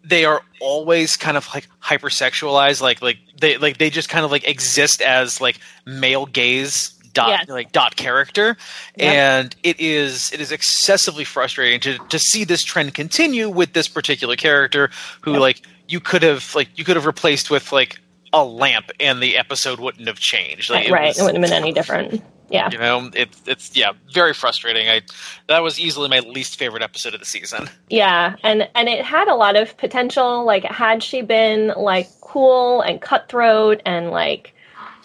they 0.04 0.24
are 0.26 0.42
always 0.62 1.18
kind 1.18 1.36
of 1.38 1.48
like 1.54 1.68
hypersexualized, 1.84 2.82
like 2.82 3.02
like 3.02 3.18
they 3.40 3.58
like 3.58 3.78
they 3.78 3.90
just 3.90 4.10
kind 4.10 4.24
of 4.26 4.32
like 4.32 4.48
exist 4.48 5.02
as 5.02 5.42
like 5.42 5.60
male 5.86 6.26
gaze 6.26 6.90
dot 7.14 7.30
Yes. 7.30 7.50
like 7.50 7.72
dot 7.72 7.96
character 7.96 8.58
Yep. 8.96 9.14
and 9.16 9.56
it 9.64 9.80
is 9.80 10.32
it 10.34 10.40
is 10.40 10.52
excessively 10.52 11.24
frustrating 11.24 11.80
to 11.82 11.98
to 12.10 12.20
see 12.20 12.44
this 12.44 12.64
trend 12.64 12.94
continue 12.94 13.50
with 13.50 13.74
this 13.74 13.88
particular 13.88 14.36
character 14.36 14.92
who 15.22 15.32
Yep. 15.34 15.42
like 15.42 15.62
you 15.88 16.00
could 16.00 16.22
have 16.22 16.54
like 16.54 16.70
you 16.76 16.84
could 16.84 16.96
have 16.96 17.08
replaced 17.08 17.50
with 17.50 17.72
like 17.72 18.00
a 18.34 18.44
lamp 18.46 18.92
and 19.00 19.20
the 19.22 19.36
episode 19.38 19.80
wouldn't 19.80 20.08
have 20.08 20.20
changed 20.20 20.70
like, 20.70 20.90
right 20.92 21.08
was- 21.08 21.20
it 21.20 21.24
wouldn't 21.24 21.44
have 21.44 21.50
been 21.50 21.64
any 21.64 21.72
different 21.72 22.24
yeah 22.50 22.70
you 22.72 22.78
know 22.78 23.10
it's 23.14 23.42
it's 23.46 23.76
yeah 23.76 23.92
very 24.14 24.34
frustrating 24.34 24.88
i 24.88 25.02
that 25.48 25.60
was 25.60 25.80
easily 25.80 26.08
my 26.08 26.20
least 26.20 26.58
favorite 26.58 26.84
episode 26.84 27.14
of 27.14 27.20
the 27.20 27.26
season 27.26 27.70
Yeah, 27.90 28.36
and 28.44 28.70
and 28.76 28.90
it 28.90 29.04
had 29.04 29.28
a 29.28 29.36
lot 29.36 29.56
of 29.56 29.78
potential. 29.78 30.46
Like, 30.46 30.64
had 30.64 31.02
she 31.02 31.22
been 31.22 31.74
like 31.78 32.08
cool 32.22 32.82
and 32.82 33.02
cutthroat 33.02 33.82
and 33.86 34.12
like, 34.12 34.54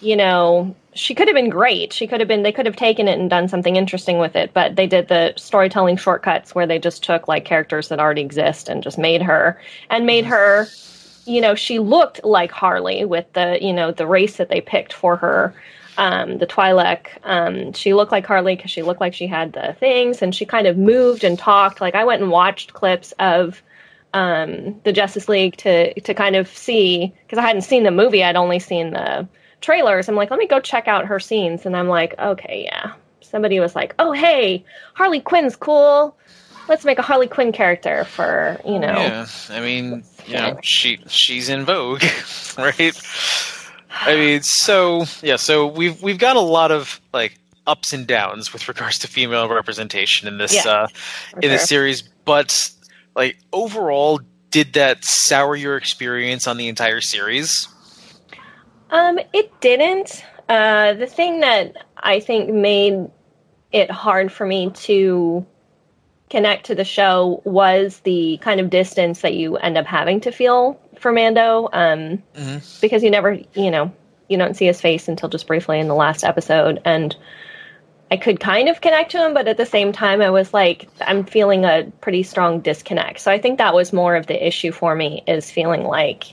you 0.00 0.16
know, 0.16 0.74
she 0.94 1.14
could 1.14 1.28
have 1.28 1.34
been 1.34 1.48
great. 1.48 1.92
She 1.92 2.06
could 2.06 2.20
have 2.20 2.28
been. 2.28 2.42
They 2.42 2.52
could 2.52 2.66
have 2.66 2.76
taken 2.76 3.08
it 3.08 3.18
and 3.18 3.30
done 3.30 3.48
something 3.48 3.76
interesting 3.76 4.18
with 4.18 4.34
it. 4.34 4.52
But 4.52 4.76
they 4.76 4.86
did 4.86 5.08
the 5.08 5.32
storytelling 5.36 5.96
shortcuts 5.96 6.54
where 6.54 6.66
they 6.66 6.78
just 6.78 7.04
took 7.04 7.28
like 7.28 7.44
characters 7.44 7.88
that 7.88 8.00
already 8.00 8.22
exist 8.22 8.68
and 8.68 8.82
just 8.82 8.98
made 8.98 9.22
her 9.22 9.60
and 9.90 10.04
made 10.04 10.24
her. 10.26 10.66
You 11.24 11.40
know, 11.40 11.54
she 11.54 11.78
looked 11.78 12.24
like 12.24 12.50
Harley 12.50 13.04
with 13.04 13.32
the 13.34 13.58
you 13.62 13.72
know 13.72 13.92
the 13.92 14.06
race 14.06 14.36
that 14.38 14.48
they 14.48 14.60
picked 14.60 14.92
for 14.92 15.16
her 15.16 15.54
um, 15.96 16.38
the 16.38 16.46
Twi'lek. 16.46 17.08
Um, 17.24 17.72
she 17.72 17.94
looked 17.94 18.12
like 18.12 18.26
Harley 18.26 18.56
because 18.56 18.70
she 18.70 18.82
looked 18.82 19.00
like 19.00 19.14
she 19.14 19.26
had 19.26 19.52
the 19.52 19.76
things, 19.78 20.22
and 20.22 20.34
she 20.34 20.44
kind 20.44 20.66
of 20.66 20.76
moved 20.76 21.24
and 21.24 21.38
talked. 21.38 21.80
Like 21.80 21.94
I 21.94 22.04
went 22.04 22.22
and 22.22 22.30
watched 22.30 22.72
clips 22.72 23.12
of 23.18 23.62
um, 24.14 24.80
the 24.84 24.92
Justice 24.92 25.28
League 25.28 25.56
to 25.58 25.98
to 26.00 26.14
kind 26.14 26.36
of 26.36 26.48
see 26.48 27.12
because 27.26 27.38
I 27.38 27.42
hadn't 27.42 27.62
seen 27.62 27.82
the 27.82 27.90
movie; 27.90 28.24
I'd 28.24 28.36
only 28.36 28.58
seen 28.58 28.92
the 28.92 29.28
trailers. 29.60 30.08
I'm 30.08 30.16
like, 30.16 30.30
let 30.30 30.38
me 30.38 30.46
go 30.46 30.60
check 30.60 30.88
out 30.88 31.06
her 31.06 31.20
scenes, 31.20 31.66
and 31.66 31.76
I'm 31.76 31.88
like, 31.88 32.18
okay, 32.18 32.62
yeah. 32.64 32.94
Somebody 33.20 33.60
was 33.60 33.74
like, 33.74 33.94
oh 33.98 34.12
hey, 34.12 34.64
Harley 34.94 35.20
Quinn's 35.20 35.56
cool. 35.56 36.16
Let's 36.68 36.84
make 36.84 36.98
a 36.98 37.02
Harley 37.02 37.26
Quinn 37.26 37.52
character 37.52 38.04
for 38.04 38.60
you 38.64 38.78
know. 38.78 38.92
yeah 38.92 39.26
i 39.50 39.60
mean 39.60 40.04
you 40.26 40.34
know 40.34 40.56
she 40.62 41.00
she's 41.08 41.48
in 41.48 41.64
vogue 41.64 42.04
right 42.58 42.94
i 44.00 44.14
mean 44.14 44.42
so 44.42 45.04
yeah 45.22 45.36
so 45.36 45.66
we've 45.66 46.02
we've 46.02 46.18
got 46.18 46.36
a 46.36 46.40
lot 46.40 46.70
of 46.70 47.00
like 47.12 47.38
ups 47.66 47.92
and 47.92 48.06
downs 48.06 48.52
with 48.52 48.66
regards 48.68 48.98
to 48.98 49.06
female 49.06 49.48
representation 49.48 50.26
in 50.26 50.38
this 50.38 50.64
Yeah, 50.64 50.70
uh 50.70 50.88
in 51.42 51.50
this 51.50 51.64
series 51.68 52.02
but 52.24 52.70
like 53.14 53.36
overall 53.52 54.20
did 54.50 54.72
that 54.74 55.04
sour 55.04 55.54
your 55.56 55.76
experience 55.76 56.46
on 56.46 56.56
the 56.56 56.68
entire 56.68 57.00
series 57.00 57.68
Um, 58.90 59.18
it 59.32 59.50
didn't. 59.60 60.22
Uh, 60.50 60.92
the 60.92 61.06
thing 61.06 61.40
that 61.40 61.86
I 61.96 62.20
think 62.20 62.52
made 62.52 63.08
it 63.72 63.90
hard 63.90 64.30
for 64.30 64.44
me 64.46 64.70
to 64.70 65.46
connect 66.28 66.66
to 66.66 66.74
the 66.74 66.84
show 66.84 67.40
was 67.44 68.00
the 68.00 68.38
kind 68.42 68.60
of 68.60 68.68
distance 68.68 69.22
that 69.22 69.32
you 69.32 69.56
end 69.56 69.78
up 69.78 69.86
having 69.86 70.20
to 70.20 70.30
feel 70.30 70.78
for 71.02 71.12
Mando. 71.12 71.68
Um, 71.72 72.22
Mhm. 72.34 72.80
because 72.80 73.02
you 73.02 73.10
never, 73.10 73.38
you 73.54 73.70
know, 73.70 73.92
you 74.28 74.38
don't 74.38 74.56
see 74.56 74.66
his 74.66 74.80
face 74.80 75.08
until 75.08 75.28
just 75.28 75.46
briefly 75.46 75.78
in 75.78 75.88
the 75.88 75.94
last 75.94 76.24
episode, 76.24 76.80
and 76.84 77.14
I 78.10 78.16
could 78.18 78.40
kind 78.40 78.68
of 78.68 78.82
connect 78.82 79.10
to 79.12 79.18
him, 79.24 79.32
but 79.32 79.48
at 79.48 79.56
the 79.56 79.64
same 79.64 79.90
time, 79.90 80.20
I 80.20 80.28
was 80.28 80.52
like, 80.52 80.86
I'm 81.00 81.24
feeling 81.24 81.64
a 81.64 81.90
pretty 82.02 82.22
strong 82.22 82.60
disconnect. 82.60 83.20
So 83.20 83.30
I 83.32 83.38
think 83.38 83.56
that 83.56 83.74
was 83.74 83.92
more 83.92 84.16
of 84.16 84.26
the 84.26 84.46
issue 84.46 84.70
for 84.70 84.94
me 84.94 85.22
is 85.26 85.50
feeling 85.50 85.84
like 85.84 86.24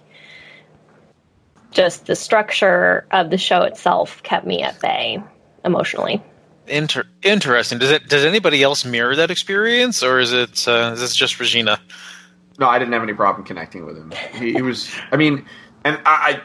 just 1.71 2.07
the 2.07 2.15
structure 2.15 3.05
of 3.11 3.29
the 3.29 3.37
show 3.37 3.61
itself 3.61 4.21
kept 4.23 4.45
me 4.45 4.61
at 4.61 4.79
bay 4.81 5.23
emotionally. 5.63 6.21
Inter- 6.67 7.07
interesting 7.23 7.79
does 7.79 7.91
it 7.91 8.07
does 8.09 8.25
anybody 8.25 8.61
else 8.61 8.85
mirror 8.85 9.15
that 9.15 9.31
experience 9.31 10.03
or 10.03 10.19
is 10.19 10.33
it 10.33 10.67
uh, 10.67 10.91
is 10.93 10.99
this 10.99 11.15
just 11.15 11.39
regina 11.39 11.79
No, 12.59 12.67
I 12.67 12.77
didn't 12.77 12.93
have 12.93 13.03
any 13.03 13.13
problem 13.13 13.45
connecting 13.45 13.85
with 13.85 13.97
him. 13.97 14.11
He, 14.33 14.53
he 14.53 14.61
was, 14.61 14.91
I 15.11 15.17
mean, 15.17 15.45
and 15.85 15.99
I, 16.05 16.41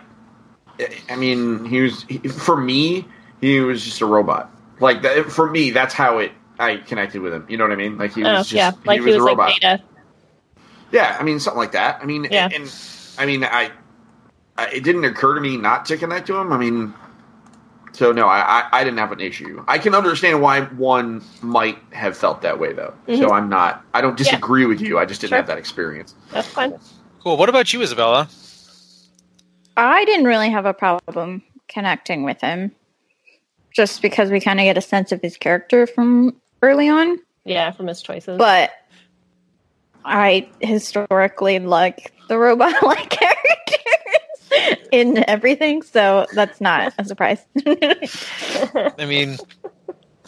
I, 0.79 0.89
I 1.11 1.17
mean, 1.17 1.65
he 1.65 1.81
was 1.83 2.05
he, 2.05 2.19
for 2.19 2.57
me. 2.57 3.07
He 3.41 3.61
was 3.61 3.85
just 3.85 4.01
a 4.01 4.07
robot. 4.07 4.51
Like 4.81 5.03
that, 5.03 5.31
for 5.31 5.51
me, 5.51 5.71
that's 5.71 5.93
how 5.93 6.19
it. 6.19 6.33
I 6.59 6.77
connected 6.77 7.21
with 7.21 7.33
him. 7.35 7.45
You 7.49 7.57
know 7.57 7.65
what 7.65 7.73
I 7.73 7.77
mean? 7.77 7.99
Like 7.99 8.15
he 8.15 8.23
was 8.23 8.31
Oh, 8.31 8.37
just, 8.37 8.53
yeah, 8.53 8.71
like 8.85 9.01
he 9.01 9.05
was, 9.05 9.17
a 9.17 9.19
like 9.19 9.27
robot. 9.27 9.61
Data. 9.61 9.83
Yeah, 10.93 11.17
I 11.19 11.25
mean 11.25 11.41
something 11.41 11.59
like 11.59 11.73
that. 11.73 11.99
I 12.01 12.07
mean, 12.07 12.29
Yeah. 12.31 12.49
and 12.53 12.73
I 13.19 13.27
mean, 13.27 13.43
I, 13.43 13.73
I, 14.57 14.69
it 14.69 14.85
didn't 14.85 15.05
occur 15.05 15.35
to 15.35 15.41
me 15.41 15.57
not 15.57 15.87
to 15.87 15.97
connect 15.97 16.29
to 16.29 16.37
him. 16.37 16.53
I 16.53 16.57
mean, 16.59 16.95
so 17.95 18.13
no, 18.13 18.27
I, 18.27 18.41
I, 18.41 18.69
I 18.73 18.85
didn't 18.85 18.99
have 18.99 19.13
an 19.13 19.21
issue. 19.21 19.65
I 19.69 19.79
can 19.79 19.95
understand 19.95 20.43
why 20.43 20.63
one 20.63 21.25
might 21.43 21.79
have 21.93 22.17
felt 22.17 22.43
that 22.43 22.59
way 22.59 22.73
though. 22.73 22.93
So 23.07 23.13
mm-hmm. 23.13 23.33
I'm 23.33 23.49
not. 23.49 23.85
I 23.95 24.01
don't 24.01 24.19
disagree 24.19 24.67
with 24.67 24.81
you. 24.81 24.99
I 24.99 25.05
just 25.05 25.21
didn't 25.21 25.31
Sure. 25.31 25.39
have 25.39 25.47
that 25.47 25.59
experience. 25.59 26.15
That's 26.33 26.49
fine. 26.49 26.75
cool 27.23 27.37
what 27.37 27.49
about 27.49 27.73
you 27.73 27.81
isabela 27.81 28.29
I 29.77 30.05
didn't 30.05 30.27
really 30.27 30.51
have 30.51 30.67
a 30.67 30.75
problem 30.75 31.43
connecting 31.69 32.23
with 32.25 32.41
him, 32.41 32.73
just 33.73 34.03
because 34.03 34.31
we 34.31 34.41
kind 34.41 34.61
of 34.61 34.65
get 34.65 34.77
a 34.77 34.81
sense 34.81 35.11
of 35.13 35.21
his 35.21 35.37
character 35.37 35.87
from 35.87 36.37
early 36.63 36.89
on. 36.89 37.19
Yeah, 37.45 37.73
from 37.73 37.89
his 37.89 38.01
choices. 38.03 38.39
But 38.39 38.71
I 40.05 40.49
historically 40.61 41.59
like 41.59 42.13
the 42.29 42.39
robot-like 42.39 43.11
characters 43.11 44.89
in 44.93 45.25
everything, 45.29 45.83
so 45.83 46.27
that's 46.35 46.61
not 46.61 46.93
a 46.99 47.05
surprise. 47.05 47.45
I 47.67 49.07
mean, 49.07 49.39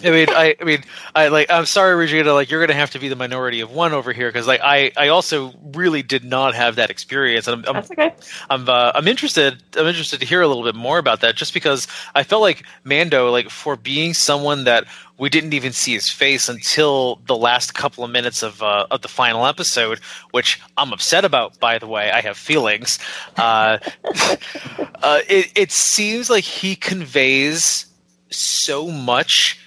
I 0.06 0.10
mean, 0.10 0.28
I, 0.30 0.54
I 0.60 0.64
mean, 0.64 0.84
I 1.14 1.28
like. 1.28 1.50
I'm 1.50 1.66
sorry, 1.66 1.94
Regina. 1.96 2.32
Like, 2.32 2.50
you're 2.50 2.60
going 2.60 2.68
to 2.68 2.74
have 2.74 2.90
to 2.92 2.98
be 3.00 3.08
the 3.08 3.16
minority 3.16 3.60
of 3.60 3.72
one 3.72 3.92
over 3.92 4.12
here 4.12 4.28
because, 4.28 4.46
like, 4.46 4.60
I, 4.62 4.92
I 4.96 5.08
also 5.08 5.52
really 5.72 6.02
did 6.02 6.22
not 6.22 6.54
have 6.54 6.76
that 6.76 6.90
experience, 6.90 7.48
and 7.48 7.66
I'm, 7.66 7.68
I'm, 7.68 7.82
That's 7.82 7.90
okay. 7.90 8.14
I'm, 8.48 8.68
uh, 8.68 8.92
I'm 8.94 9.08
interested. 9.08 9.60
I'm 9.76 9.86
interested 9.86 10.20
to 10.20 10.26
hear 10.26 10.42
a 10.42 10.46
little 10.46 10.62
bit 10.62 10.76
more 10.76 10.98
about 10.98 11.22
that, 11.22 11.34
just 11.34 11.52
because 11.52 11.88
I 12.14 12.22
felt 12.22 12.40
like 12.40 12.64
Mando, 12.84 13.30
like, 13.30 13.50
for 13.50 13.74
being 13.76 14.14
someone 14.14 14.64
that 14.64 14.84
we 15.18 15.28
didn't 15.28 15.54
even 15.54 15.72
see 15.72 15.94
his 15.94 16.08
face 16.08 16.48
until 16.48 17.16
the 17.26 17.36
last 17.36 17.74
couple 17.74 18.04
of 18.04 18.10
minutes 18.10 18.42
of 18.42 18.62
uh, 18.62 18.86
of 18.90 19.02
the 19.02 19.08
final 19.08 19.44
episode, 19.46 19.98
which 20.30 20.60
I'm 20.76 20.92
upset 20.92 21.24
about. 21.24 21.58
By 21.58 21.78
the 21.78 21.88
way, 21.88 22.12
I 22.12 22.20
have 22.20 22.36
feelings. 22.36 22.98
Uh, 23.36 23.78
uh, 25.02 25.20
it, 25.28 25.50
it 25.56 25.72
seems 25.72 26.30
like 26.30 26.44
he 26.44 26.76
conveys 26.76 27.86
so 28.30 28.88
much 28.88 29.58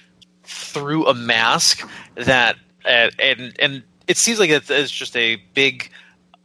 through 0.70 1.06
a 1.06 1.14
mask 1.14 1.88
that 2.14 2.56
uh, 2.84 3.10
and 3.18 3.54
and 3.58 3.82
it 4.06 4.16
seems 4.16 4.38
like 4.40 4.50
it's, 4.50 4.90
just 4.90 5.16
a 5.16 5.36
big 5.54 5.90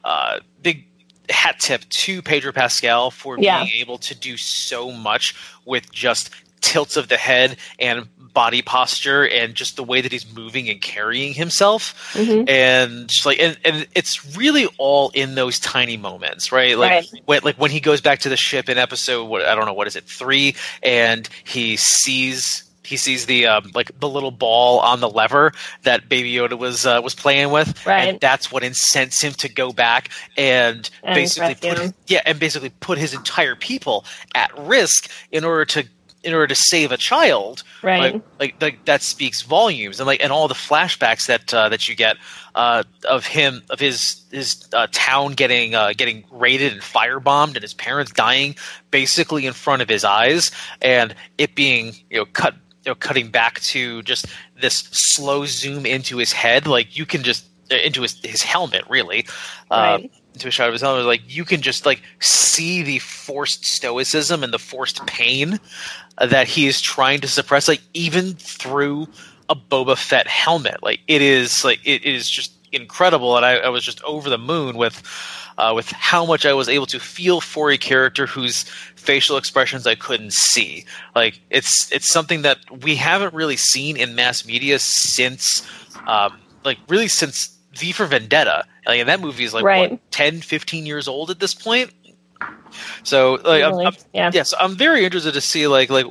uh, 0.04 0.40
big 0.62 0.86
hat 1.30 1.60
tip 1.60 1.82
to 1.90 2.22
Pedro 2.22 2.52
Pascal 2.52 3.10
for 3.12 3.38
Yeah. 3.40 3.64
being 3.64 3.76
able 3.82 3.98
to 4.00 4.14
do 4.16 4.38
so 4.38 4.92
much 4.92 5.34
with 5.66 5.92
just 5.92 6.30
tilts 6.62 6.98
of 6.98 7.08
the 7.10 7.18
head 7.18 7.58
and 7.80 8.08
body 8.34 8.62
posture 8.62 9.26
and 9.28 9.56
just 9.56 9.78
the 9.78 9.84
way 9.84 10.02
that 10.02 10.12
he's 10.12 10.30
moving 10.36 10.68
and 10.70 10.82
carrying 10.82 11.34
himself 11.34 12.12
Mhm. 12.14 12.50
and 12.50 13.08
just 13.08 13.26
like 13.26 13.40
and, 13.40 13.58
and 13.64 13.88
it's 13.96 14.36
really 14.36 14.68
all 14.78 15.10
in 15.14 15.36
those 15.36 15.58
tiny 15.60 15.96
moments 15.96 16.52
right 16.52 16.78
like 16.78 16.92
Right. 16.92 17.22
when 17.26 17.40
like 17.44 17.56
when 17.56 17.72
he 17.72 17.80
goes 17.80 18.02
back 18.02 18.20
to 18.20 18.30
the 18.30 18.36
ship 18.36 18.68
in 18.68 18.78
episode 18.78 19.24
what 19.26 19.44
i 19.46 19.56
don't 19.56 19.66
know 19.66 19.74
what 19.74 19.88
is 19.88 19.96
it 19.96 20.04
three 20.04 20.54
and 20.84 21.30
he 21.46 21.78
sees 21.78 22.65
he 22.86 22.98
sees 22.98 23.26
the 23.26 23.48
um, 23.48 23.72
like 23.74 23.98
the 24.00 24.08
little 24.08 24.32
ball 24.32 24.80
on 24.80 25.00
the 25.00 25.10
lever 25.10 25.52
that 25.84 26.08
baby 26.08 26.32
yoda 26.34 26.58
was 26.58 26.86
uh, 26.86 27.02
was 27.04 27.16
playing 27.16 27.52
with 27.52 27.86
Right. 27.86 28.10
and 28.10 28.20
that's 28.20 28.52
what 28.52 28.64
incents 28.64 29.22
him 29.22 29.34
to 29.34 29.50
go 29.50 29.72
back 29.72 30.10
and, 30.38 30.90
And 31.04 31.16
basically 31.16 31.56
put 31.56 31.80
him. 31.80 31.94
yeah 32.08 32.22
and 32.26 32.40
basically 32.40 32.70
put 32.80 32.98
his 32.98 33.14
entire 33.14 33.56
people 33.56 34.06
at 34.34 34.58
risk 34.58 35.10
in 35.32 35.44
order 35.44 35.66
to 35.66 35.84
in 36.24 36.34
order 36.34 36.48
to 36.48 36.56
save 36.56 36.92
a 36.92 36.98
child 36.98 37.62
Right. 37.84 38.14
like, 38.16 38.24
like 38.40 38.62
like 38.62 38.86
that 38.86 39.04
speaks 39.04 39.44
volumes 39.44 40.00
and 40.00 40.08
like 40.08 40.24
and 40.24 40.32
all 40.32 40.48
the 40.48 40.56
flashbacks 40.56 41.28
that 41.28 41.54
uh, 41.54 41.70
that 41.70 41.88
you 41.88 41.96
get 41.96 42.18
uh, 42.56 42.82
of 43.08 43.26
him 43.28 43.62
of 43.70 43.80
his 43.80 44.24
his 44.32 44.66
uh, 44.74 44.88
town 44.92 45.34
getting 45.34 45.76
uh, 45.76 45.94
getting 45.96 46.24
raided 46.32 46.74
and 46.74 46.82
firebombed 46.82 47.54
and 47.54 47.62
his 47.62 47.76
parents 47.76 48.12
dying 48.12 48.56
basically 48.90 49.46
in 49.46 49.54
front 49.54 49.82
of 49.84 49.90
his 49.90 50.04
eyes 50.04 50.50
and 50.82 51.14
it 51.38 51.54
being 51.54 51.94
you 52.10 52.18
know 52.18 52.26
cut 52.26 52.56
you 52.86 52.92
know 52.92 52.96
cutting 52.96 53.30
back 53.30 53.60
to 53.62 54.02
just 54.04 54.28
this 54.62 54.76
slow 54.92 55.46
zoom 55.46 55.86
into 55.86 56.18
his 56.18 56.32
head 56.32 56.68
like 56.68 56.98
you 56.98 57.06
can 57.06 57.24
just 57.24 57.46
uh, 57.72 57.76
into 57.76 58.02
his 58.02 58.20
his 58.24 58.42
helmet 58.44 58.84
really 58.90 59.26
uh, 59.72 59.98
Right. 60.00 60.12
into 60.34 60.48
a 60.48 60.52
shot 60.52 60.68
of 60.68 60.74
his 60.74 60.82
helmet 60.82 61.06
like 61.06 61.22
you 61.28 61.46
can 61.46 61.62
just 61.62 61.86
like 61.86 62.02
see 62.20 62.84
the 62.84 63.00
forced 63.00 63.66
stoicism 63.66 64.44
and 64.44 64.54
the 64.54 64.60
forced 64.60 65.06
pain 65.08 65.60
that 66.20 66.48
he 66.48 66.68
is 66.68 66.80
trying 66.80 67.22
to 67.22 67.28
suppress 67.28 67.68
like 67.68 67.82
even 67.94 68.34
through 68.34 69.08
a 69.50 69.56
Boba 69.56 69.98
Fett 69.98 70.28
helmet 70.28 70.82
like 70.84 71.00
it 71.08 71.22
is 71.22 71.64
like 71.64 71.80
it 71.84 72.04
is 72.06 72.30
just 72.30 72.52
incredible 72.72 73.36
and 73.38 73.46
I, 73.46 73.58
I 73.58 73.70
was 73.70 73.84
just 73.84 74.04
over 74.04 74.30
the 74.30 74.38
moon 74.38 74.76
with 74.78 75.02
uh, 75.58 75.72
with 75.76 75.90
how 75.92 76.26
much 76.26 76.46
I 76.46 76.54
was 76.54 76.68
able 76.68 76.86
to 76.88 77.00
feel 77.00 77.42
for 77.42 77.72
a 77.72 77.78
character 77.78 78.26
whose 78.26 78.64
facial 78.96 79.38
expressions 79.38 79.88
I 79.88 79.96
couldn't 79.96 80.34
see 80.34 80.86
like 81.16 81.40
it's 81.50 81.92
it's 81.92 82.08
something 82.12 82.42
that 82.42 82.58
we 82.84 82.96
haven't 82.96 83.34
really 83.34 83.56
seen 83.56 83.98
in 83.98 84.16
mass 84.16 84.46
media 84.46 84.80
since 84.80 85.66
um, 86.08 86.40
like 86.64 86.78
really 86.90 87.08
since 87.08 87.56
V 87.74 87.92
for 87.92 88.06
Vendetta 88.06 88.66
like 88.88 89.00
and 89.00 89.08
that 89.10 89.20
movie 89.22 89.44
is 89.44 89.54
like 89.54 89.64
Right. 89.64 89.92
what 89.92 90.12
10 90.12 90.42
15 90.42 90.86
years 90.86 91.08
old 91.08 91.30
at 91.30 91.40
this 91.40 91.54
point 91.54 91.92
so 93.04 93.36
like 93.46 93.64
I'm, 93.64 93.72
Really, 93.72 93.86
I'm, 93.86 93.94
yeah. 94.14 94.32
yeah, 94.34 94.44
so 94.44 94.58
I'm 94.60 94.76
very 94.76 95.06
interested 95.06 95.34
to 95.34 95.42
see 95.42 95.68
like 95.68 95.90
like 95.90 96.06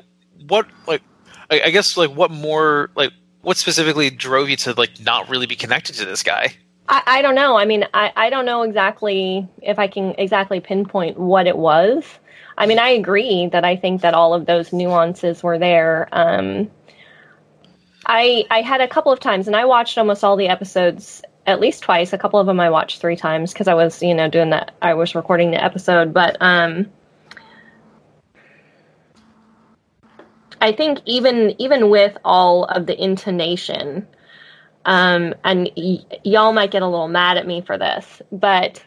what 0.46 0.66
like 0.86 1.02
I, 1.50 1.62
I 1.66 1.70
guess 1.70 1.96
like 1.96 2.10
what 2.10 2.30
more 2.30 2.90
like 2.94 3.12
what 3.42 3.56
specifically 3.58 4.08
drove 4.10 4.48
you 4.48 4.56
to 4.56 4.72
like 4.72 5.00
not 5.00 5.28
really 5.28 5.46
be 5.46 5.56
connected 5.56 5.94
to 5.96 6.04
this 6.06 6.22
guy. 6.22 6.54
I, 6.88 7.02
I 7.06 7.22
don't 7.22 7.34
know. 7.34 7.56
I 7.56 7.64
mean, 7.64 7.86
I, 7.94 8.12
I 8.16 8.30
don't 8.30 8.44
know 8.44 8.62
exactly 8.62 9.48
if 9.62 9.78
I 9.78 9.86
can 9.86 10.14
exactly 10.18 10.60
pinpoint 10.60 11.18
what 11.18 11.46
it 11.46 11.56
was. 11.56 12.04
I 12.56 12.66
mean, 12.66 12.78
I 12.78 12.90
agree 12.90 13.48
that 13.48 13.64
I 13.64 13.76
think 13.76 14.02
that 14.02 14.14
all 14.14 14.34
of 14.34 14.46
those 14.46 14.72
nuances 14.72 15.42
were 15.42 15.58
there. 15.58 16.08
Um, 16.12 16.70
I 18.06 18.44
I 18.50 18.60
had 18.60 18.80
a 18.80 18.88
couple 18.88 19.12
of 19.12 19.20
times, 19.20 19.46
and 19.46 19.56
I 19.56 19.64
watched 19.64 19.98
almost 19.98 20.22
all 20.22 20.36
the 20.36 20.48
episodes 20.48 21.22
at 21.46 21.60
least 21.60 21.82
twice. 21.82 22.12
A 22.12 22.18
couple 22.18 22.38
of 22.38 22.46
them 22.46 22.60
I 22.60 22.70
watched 22.70 23.00
three 23.00 23.16
times 23.16 23.52
because 23.52 23.68
I 23.68 23.74
was, 23.74 24.02
you 24.02 24.14
know, 24.14 24.28
doing 24.28 24.50
that. 24.50 24.72
I 24.82 24.94
was 24.94 25.14
recording 25.14 25.50
the 25.50 25.62
episode, 25.62 26.12
but 26.12 26.36
um, 26.40 26.86
I 30.60 30.72
think 30.72 31.00
even 31.06 31.54
even 31.60 31.90
with 31.90 32.16
all 32.24 32.64
of 32.64 32.86
the 32.86 33.02
intonation, 33.02 34.06
um, 34.84 35.34
and 35.44 35.70
y- 35.76 36.04
y'all 36.24 36.52
might 36.52 36.70
get 36.70 36.82
a 36.82 36.88
little 36.88 37.08
mad 37.08 37.36
at 37.36 37.46
me 37.46 37.60
for 37.60 37.78
this, 37.78 38.20
but 38.32 38.82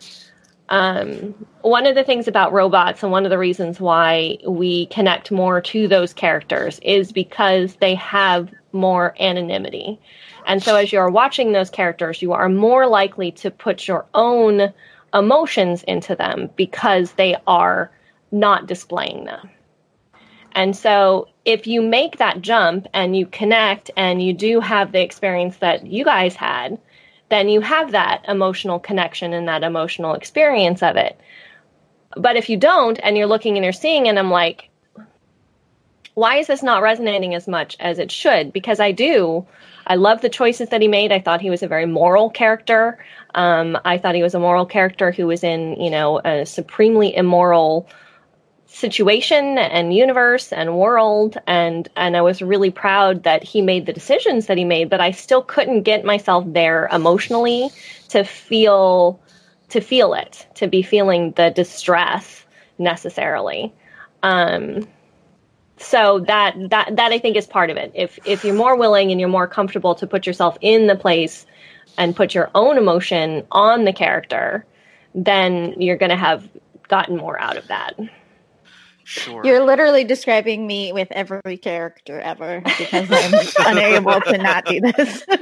um, 0.70 1.34
one 1.62 1.86
of 1.86 1.96
the 1.96 2.04
things 2.04 2.28
about 2.28 2.52
robots 2.52 3.02
and 3.02 3.12
one 3.12 3.26
of 3.26 3.30
the 3.30 3.38
reasons 3.38 3.80
why 3.80 4.38
we 4.48 4.88
connect 4.88 5.32
more 5.32 5.62
to 5.62 5.88
those 5.88 6.14
characters 6.14 6.80
is 6.82 7.12
because 7.12 7.76
they 7.76 7.96
have 7.96 8.50
more 8.74 9.16
anonymity. 9.20 10.00
And 10.46 10.62
so 10.62 10.76
as 10.76 10.92
you're 10.92 11.10
watching 11.10 11.52
those 11.52 11.70
characters, 11.70 12.22
you 12.22 12.34
are 12.34 12.50
more 12.50 12.88
likely 12.88 13.32
to 13.34 13.52
put 13.52 13.88
your 13.88 14.06
own 14.14 14.74
emotions 15.14 15.84
into 15.84 16.16
them 16.16 16.50
because 16.56 17.14
they 17.14 17.36
are 17.48 17.92
not 18.32 18.68
displaying 18.68 19.26
them. 19.26 19.50
And 20.58 20.76
so 20.76 21.28
if 21.46 21.68
you 21.68 21.84
make 21.84 22.18
that 22.18 22.42
jump 22.42 22.88
and 22.92 23.16
you 23.16 23.28
connect 23.28 23.92
and 23.96 24.24
you 24.24 24.34
do 24.34 24.60
have 24.60 24.92
the 24.92 25.04
experience 25.04 25.58
that 25.58 25.86
you 25.86 26.04
guys 26.04 26.34
had, 26.34 26.80
then 27.30 27.48
you 27.48 27.62
have 27.62 27.92
that 27.92 28.26
emotional 28.28 28.80
connection 28.80 29.34
and 29.34 29.48
that 29.48 29.62
emotional 29.62 30.16
experience 30.16 30.82
of 30.82 30.96
it. 30.96 31.16
But 32.16 32.38
if 32.38 32.50
you 32.50 32.58
don't 32.58 32.98
and 33.04 33.16
you're 33.16 33.28
looking 33.28 33.56
and 33.56 33.64
you're 33.64 33.72
seeing 33.72 34.08
and 34.08 34.18
I'm 34.18 34.32
like, 34.32 34.72
why 36.16 36.38
is 36.38 36.48
this 36.48 36.64
not 36.64 36.82
resonating 36.82 37.36
as 37.36 37.48
much 37.48 37.78
as 37.80 38.00
it 38.00 38.12
should? 38.12 38.52
Because 38.52 38.80
I 38.80 38.92
do. 38.92 39.46
I 39.86 39.94
love 39.94 40.22
the 40.22 40.28
choices 40.30 40.70
that 40.70 40.82
he 40.82 40.88
made. 40.88 41.12
I 41.12 41.20
thought 41.20 41.40
he 41.40 41.52
was 41.52 41.62
a 41.62 41.68
very 41.68 41.86
moral 41.86 42.32
character. 42.32 42.98
Um, 43.36 43.78
I 43.86 44.00
thought 44.00 44.16
he 44.16 44.24
was 44.24 44.34
a 44.34 44.40
moral 44.40 44.66
character 44.66 45.12
who 45.12 45.28
was 45.28 45.44
in, 45.44 45.80
you 45.80 45.92
know, 45.92 46.20
a 46.26 46.48
supremely 46.48 47.16
immoral 47.16 47.88
situation 48.68 49.58
and 49.58 49.94
universe 49.94 50.52
and 50.52 50.78
world 50.78 51.38
and 51.48 51.88
and 51.96 52.18
I 52.18 52.22
was 52.22 52.42
really 52.42 52.70
proud 52.70 53.24
that 53.24 53.42
he 53.42 53.62
made 53.62 53.86
the 53.86 53.94
decisions 53.94 54.48
that 54.48 54.58
he 54.58 54.66
made 54.66 54.90
but 54.90 55.00
I 55.00 55.12
still 55.12 55.42
couldn't 55.42 55.84
get 55.84 56.04
myself 56.04 56.44
there 56.48 56.90
emotionally 56.92 57.70
to 58.10 58.26
feel 58.26 59.20
to 59.70 59.80
feel 59.80 60.14
it 60.14 60.46
to 60.56 60.68
be 60.68 60.82
feeling 60.82 61.32
the 61.32 61.50
distress 61.50 62.46
necessarily. 62.78 63.74
Um 64.22 64.86
so 65.78 66.20
that 66.28 66.56
that 66.70 66.96
that 66.98 67.12
I 67.14 67.20
think 67.20 67.38
is 67.38 67.48
part 67.48 67.70
of 67.70 67.78
it. 67.78 67.92
If 67.96 68.20
if 68.26 68.44
you're 68.44 68.54
more 68.54 68.76
willing 68.76 69.12
and 69.12 69.20
you're 69.20 69.30
more 69.30 69.48
comfortable 69.48 69.96
to 69.96 70.06
put 70.06 70.28
yourself 70.28 70.58
in 70.60 70.88
the 70.88 70.96
place 70.96 71.46
and 71.98 72.16
put 72.16 72.36
your 72.36 72.52
own 72.54 72.78
emotion 72.78 73.48
on 73.52 73.86
the 73.86 73.94
character 73.94 74.66
then 75.16 75.74
you're 75.82 75.98
going 75.98 76.12
to 76.12 76.16
have 76.16 76.48
gotten 76.90 77.18
more 77.18 77.40
out 77.40 77.58
of 77.58 77.68
that 77.68 77.98
Sure. 79.08 79.42
You're 79.46 79.64
literally 79.64 80.04
describing 80.04 80.68
me 80.68 80.92
with 80.92 81.08
every 81.12 81.58
character 81.58 82.20
ever 82.20 82.62
because 82.78 83.08
I'm 83.10 83.34
unable 83.78 84.20
to 84.20 84.38
not 84.38 84.66
do 84.66 84.82
this. 84.82 85.24
and 85.30 85.40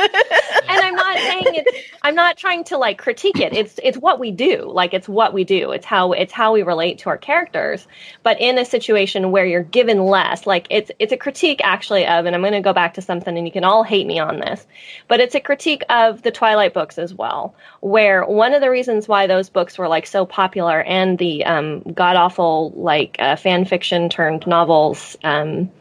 I'm 0.70 0.94
not 0.94 1.18
saying 1.18 1.46
it's 1.48 1.90
I'm 2.04 2.14
not 2.14 2.38
trying 2.38 2.64
to 2.66 2.78
like 2.78 3.00
critique 3.00 3.40
it. 3.40 3.54
It's 3.54 3.80
it's 3.82 3.98
what 3.98 4.20
we 4.20 4.30
do. 4.30 4.70
Like 4.72 4.94
it's 4.94 5.10
what 5.10 5.34
we 5.34 5.44
do. 5.44 5.72
It's 5.72 5.86
how 5.86 6.12
it's 6.12 6.32
how 6.32 6.54
we 6.54 6.62
relate 6.62 7.00
to 7.00 7.10
our 7.10 7.18
characters. 7.18 7.88
But 8.22 8.40
in 8.40 8.60
a 8.60 8.66
situation 8.66 9.32
where 9.32 9.48
you're 9.48 9.64
given 9.64 10.06
less, 10.06 10.46
like 10.46 10.68
it's 10.70 10.92
it's 11.00 11.12
a 11.12 11.18
critique 11.18 11.62
actually 11.64 12.06
of 12.06 12.28
and 12.28 12.36
I'm 12.36 12.42
going 12.42 12.54
to 12.54 12.62
go 12.62 12.72
back 12.72 12.94
to 12.94 13.02
something 13.02 13.36
and 13.36 13.48
you 13.48 13.52
can 13.52 13.64
all 13.64 13.82
hate 13.82 14.06
me 14.06 14.20
on 14.20 14.42
this. 14.42 14.68
But 15.08 15.22
it's 15.22 15.34
a 15.34 15.40
critique 15.40 15.82
of 15.90 16.22
the 16.22 16.30
Twilight 16.30 16.76
books 16.76 17.00
as 17.00 17.16
well, 17.16 17.56
where 17.80 18.24
one 18.26 18.54
of 18.54 18.62
the 18.62 18.70
reasons 18.70 19.08
why 19.08 19.26
those 19.26 19.50
books 19.50 19.80
were 19.80 19.88
like 19.88 20.06
so 20.06 20.24
popular 20.24 20.84
and 20.84 21.18
the 21.18 21.44
um 21.46 21.82
god 21.94 22.16
awful 22.16 22.72
like 22.76 23.16
uh, 23.18 23.36
fan 23.36 23.55
fiction 23.64 24.10
turned 24.10 24.46
novels 24.46 25.16
um 25.24 25.72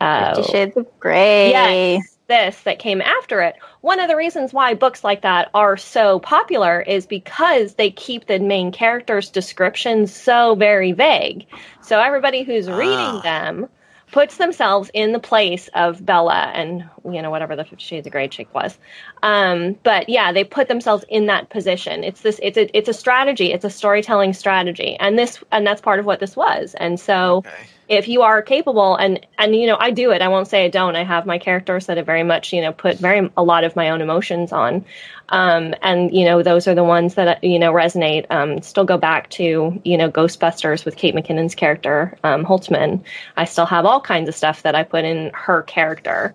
uh, 0.00 0.34
Fifty 0.34 0.50
Shades 0.50 0.76
of 0.76 0.86
Grey. 0.98 1.50
Yes, 1.50 2.18
this 2.26 2.60
that 2.62 2.78
came 2.78 3.00
after 3.00 3.40
it. 3.42 3.54
One 3.82 4.00
of 4.00 4.08
the 4.08 4.16
reasons 4.16 4.52
why 4.52 4.74
books 4.74 5.04
like 5.04 5.22
that 5.22 5.50
are 5.54 5.76
so 5.76 6.18
popular 6.18 6.80
is 6.80 7.06
because 7.06 7.74
they 7.74 7.90
keep 7.90 8.26
the 8.26 8.38
main 8.40 8.72
character's 8.72 9.30
descriptions 9.30 10.14
so 10.14 10.54
very 10.54 10.92
vague. 10.92 11.46
So 11.82 12.00
everybody 12.00 12.42
who's 12.42 12.68
Ah. 12.68 12.76
reading 12.76 13.20
them 13.20 13.68
puts 14.14 14.36
themselves 14.36 14.92
in 14.94 15.10
the 15.10 15.18
place 15.18 15.68
of 15.74 16.06
Bella 16.06 16.52
and 16.54 16.88
you 17.04 17.20
know 17.20 17.30
whatever 17.30 17.56
the 17.56 17.64
Fifty 17.64 17.84
Shades 17.84 18.06
of 18.06 18.12
Grey 18.12 18.28
chick 18.28 18.46
was. 18.54 18.78
Um, 19.24 19.76
but 19.82 20.08
yeah, 20.08 20.30
they 20.30 20.44
put 20.44 20.68
themselves 20.68 21.04
in 21.08 21.26
that 21.26 21.50
position. 21.50 22.04
It's 22.04 22.20
this. 22.20 22.38
It's 22.40 22.56
a. 22.56 22.78
It's 22.78 22.88
a 22.88 22.94
strategy. 22.94 23.52
It's 23.52 23.64
a 23.64 23.70
storytelling 23.70 24.32
strategy, 24.32 24.96
and 25.00 25.18
this 25.18 25.42
and 25.50 25.66
that's 25.66 25.80
part 25.80 25.98
of 25.98 26.06
what 26.06 26.20
this 26.20 26.36
was. 26.36 26.76
And 26.78 27.00
so 27.00 27.38
Okay. 27.38 27.66
If 27.88 28.08
you 28.08 28.22
are 28.22 28.40
capable 28.42 28.96
and 28.96 29.26
and 29.38 29.54
you 29.54 29.66
know 29.66 29.76
i 29.78 29.90
do 29.90 30.10
it 30.10 30.22
i 30.22 30.28
won't 30.28 30.48
say 30.48 30.64
i 30.64 30.68
don't 30.68 30.96
i 30.96 31.04
have 31.04 31.26
my 31.26 31.38
characters 31.38 31.86
that 31.86 31.96
have 31.96 32.06
very 32.06 32.22
much 32.22 32.52
you 32.52 32.60
know 32.60 32.72
put 32.72 32.98
very 32.98 33.30
a 33.36 33.42
lot 33.42 33.64
of 33.64 33.76
my 33.76 33.90
own 33.90 34.00
emotions 34.00 34.52
on 34.52 34.84
um, 35.28 35.74
and 35.82 36.14
you 36.14 36.24
know 36.24 36.42
those 36.42 36.68
are 36.68 36.74
the 36.74 36.84
ones 36.84 37.14
that 37.14 37.42
you 37.42 37.58
know 37.58 37.72
resonate 37.72 38.26
um, 38.30 38.62
still 38.62 38.84
go 38.84 38.96
back 38.96 39.28
to 39.30 39.80
you 39.84 39.96
know 39.96 40.10
ghostbusters 40.10 40.84
with 40.84 40.96
kate 40.96 41.14
mckinnon's 41.14 41.54
character 41.54 42.16
um, 42.24 42.44
holtzmann 42.44 43.02
i 43.36 43.44
still 43.44 43.66
have 43.66 43.84
all 43.84 44.00
kinds 44.00 44.28
of 44.28 44.34
stuff 44.34 44.62
that 44.62 44.74
i 44.74 44.82
put 44.82 45.04
in 45.04 45.30
her 45.34 45.62
character 45.62 46.34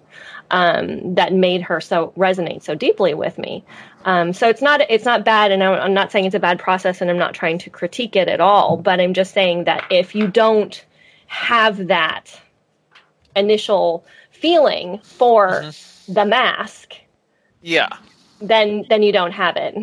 um, 0.51 1.15
that 1.15 1.33
made 1.33 1.61
her 1.63 1.79
so 1.81 2.13
resonate 2.17 2.63
so 2.63 2.75
deeply 2.75 3.13
with 3.13 3.37
me. 3.37 3.63
Um, 4.05 4.33
so 4.33 4.47
it's 4.47 4.61
not 4.61 4.81
it's 4.89 5.05
not 5.05 5.25
bad, 5.25 5.51
and 5.51 5.63
I'm, 5.63 5.79
I'm 5.79 5.93
not 5.93 6.11
saying 6.11 6.25
it's 6.25 6.35
a 6.35 6.39
bad 6.39 6.59
process, 6.59 7.01
and 7.01 7.09
I'm 7.09 7.17
not 7.17 7.33
trying 7.33 7.59
to 7.59 7.69
critique 7.69 8.15
it 8.15 8.27
at 8.27 8.39
all. 8.39 8.77
But 8.77 8.99
I'm 8.99 9.13
just 9.13 9.33
saying 9.33 9.65
that 9.65 9.85
if 9.91 10.15
you 10.15 10.27
don't 10.27 10.83
have 11.29 11.87
that 11.87 12.39
initial 13.35 14.03
feeling 14.31 14.99
for 15.03 15.61
Mhm. 15.63 16.13
the 16.13 16.25
mask, 16.25 16.95
Yeah. 17.61 17.89
then 18.41 18.85
then 18.89 19.03
you 19.03 19.11
don't 19.11 19.31
have 19.31 19.55
it. 19.55 19.75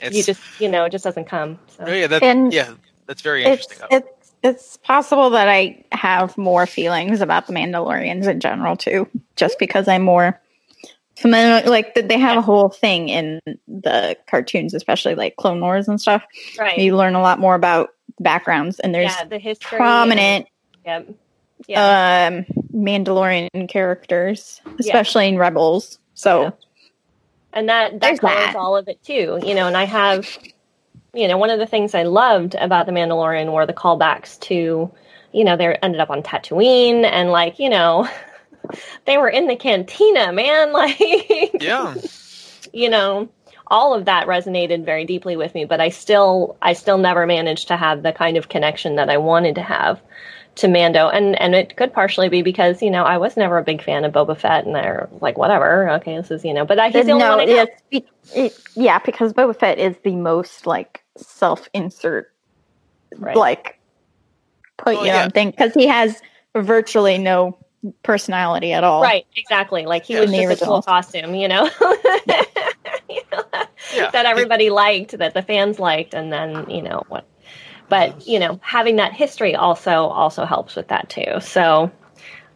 It's, 0.00 0.14
you 0.16 0.22
just 0.22 0.40
you 0.60 0.68
know 0.68 0.84
it 0.84 0.90
just 0.90 1.04
doesn't 1.04 1.24
come. 1.26 1.58
So. 1.68 1.84
Oh, 1.86 1.92
yeah, 1.92 2.06
that, 2.06 2.22
And 2.22 2.52
yeah, 2.52 2.74
that's 3.06 3.22
very 3.22 3.44
interesting. 3.44 3.78
it's 3.90 4.34
it's 4.42 4.76
possible 4.78 5.30
that 5.30 5.48
I 5.48 5.82
have 5.92 6.36
more 6.36 6.66
feelings 6.66 7.22
about 7.22 7.46
the 7.46 7.54
Mandalorians 7.54 8.26
in 8.28 8.40
general 8.40 8.76
too, 8.76 9.08
just 9.36 9.58
because 9.58 9.88
I'm 9.88 10.02
more 10.02 10.38
familiar. 11.16 11.66
Like 11.68 11.94
they 11.94 12.18
have 12.18 12.36
a 12.36 12.42
whole 12.42 12.68
thing 12.68 13.08
in 13.08 13.40
the 13.66 14.18
cartoons, 14.28 14.74
especially 14.74 15.14
like 15.14 15.36
Clone 15.36 15.60
Wars 15.62 15.88
and 15.88 15.98
stuff. 15.98 16.22
Right. 16.58 16.76
You 16.76 16.94
learn 16.94 17.14
a 17.14 17.22
lot 17.22 17.38
more 17.38 17.54
about 17.54 17.90
backgrounds, 18.20 18.80
and 18.80 18.94
there's 18.94 19.12
yeah, 19.16 19.24
the 19.24 19.38
history. 19.38 19.78
prominent 19.78 20.46
Yep. 20.84 21.14
Yeah. 21.66 22.28
um, 22.30 22.44
Mandalorian 22.74 23.68
characters, 23.68 24.60
especially 24.78 25.28
in 25.28 25.38
Rebels. 25.38 25.98
So 26.14 26.42
Yeah. 26.42 26.50
and 27.52 27.68
that 27.68 27.92
that 27.92 28.00
There's 28.00 28.20
that. 28.20 28.56
all 28.56 28.76
of 28.76 28.88
it 28.88 29.02
too 29.02 29.38
you 29.42 29.54
know 29.54 29.66
and 29.68 29.76
i 29.76 29.84
have 29.84 30.26
you 31.12 31.28
know 31.28 31.38
one 31.38 31.50
of 31.50 31.58
the 31.60 31.66
things 31.66 31.94
i 31.94 32.02
loved 32.02 32.54
about 32.56 32.86
the 32.86 32.92
mandalorian 32.92 33.52
were 33.52 33.66
the 33.66 33.72
callbacks 33.72 34.38
to 34.40 34.90
you 35.32 35.44
know 35.44 35.56
they 35.56 35.74
ended 35.76 36.00
up 36.00 36.10
on 36.10 36.22
tatooine 36.22 37.04
and 37.04 37.30
like 37.30 37.58
you 37.60 37.68
know 37.68 38.08
they 39.06 39.16
were 39.16 39.28
in 39.28 39.46
the 39.46 39.54
cantina 39.56 40.32
man 40.32 40.72
like 40.82 41.62
yeah. 41.62 41.94
you 42.72 42.88
know 42.90 43.28
all 43.68 43.94
of 43.94 44.04
that 44.06 44.26
resonated 44.26 44.84
very 44.84 45.04
deeply 45.04 45.36
with 45.36 45.54
me 45.54 45.64
but 45.64 45.80
i 45.80 45.88
still 45.88 46.56
i 46.60 46.72
still 46.72 46.98
never 46.98 47.26
managed 47.26 47.68
to 47.68 47.76
have 47.76 48.02
the 48.02 48.12
kind 48.12 48.36
of 48.36 48.48
connection 48.48 48.96
that 48.96 49.08
i 49.08 49.16
wanted 49.16 49.54
to 49.54 49.62
have 49.62 50.00
to 50.56 50.68
Mando, 50.68 51.08
and 51.08 51.38
and 51.40 51.54
it 51.54 51.76
could 51.76 51.92
partially 51.92 52.28
be 52.28 52.42
because 52.42 52.82
you 52.82 52.90
know 52.90 53.04
I 53.04 53.18
was 53.18 53.36
never 53.36 53.58
a 53.58 53.64
big 53.64 53.82
fan 53.82 54.04
of 54.04 54.12
Boba 54.12 54.38
Fett, 54.38 54.64
and 54.66 54.74
they're 54.74 55.08
like 55.20 55.36
whatever, 55.38 55.88
okay, 55.90 56.16
this 56.16 56.30
is 56.30 56.44
you 56.44 56.54
know, 56.54 56.64
but 56.64 56.78
I, 56.78 56.90
he's 56.90 57.06
the 57.06 57.12
only 57.12 57.24
no, 57.24 57.30
one 57.36 57.40
I 57.40 57.44
know. 57.46 57.62
it's 57.62 57.82
be- 57.90 58.06
it, 58.34 58.58
yeah, 58.74 58.98
because 59.00 59.32
Boba 59.32 59.58
Fett 59.58 59.78
is 59.78 59.96
the 60.04 60.14
most 60.16 60.66
like 60.66 61.02
self-insert, 61.16 62.30
Right. 63.16 63.36
like 63.36 63.78
put 64.76 64.96
Oh, 64.96 65.04
your 65.04 65.14
yeah. 65.14 65.24
own 65.24 65.30
thing 65.30 65.50
because 65.50 65.74
he 65.74 65.86
has 65.86 66.20
virtually 66.56 67.18
no 67.18 67.56
personality 68.02 68.72
at 68.72 68.82
all. 68.84 69.02
Right, 69.02 69.26
exactly. 69.36 69.84
Like 69.86 70.04
he 70.04 70.14
Yeah. 70.14 70.20
was 70.20 70.32
In 70.32 70.36
the 70.48 70.54
just 70.54 70.62
a 70.62 70.64
cool 70.66 70.82
costume, 70.82 71.34
you 71.34 71.48
know, 71.48 71.68
You 73.08 73.20
know, 73.32 73.42
Yeah. 73.94 74.10
that 74.10 74.26
everybody 74.26 74.70
liked, 74.70 75.18
that 75.18 75.34
the 75.34 75.42
fans 75.42 75.78
liked, 75.78 76.14
and 76.14 76.32
then 76.32 76.68
you 76.70 76.82
know 76.82 77.02
what. 77.08 77.26
But 77.88 78.26
you 78.26 78.38
know, 78.38 78.58
having 78.62 78.96
that 78.96 79.12
history 79.12 79.54
also 79.54 80.06
also 80.06 80.44
helps 80.44 80.76
with 80.76 80.88
that 80.88 81.08
too. 81.08 81.40
So, 81.40 81.90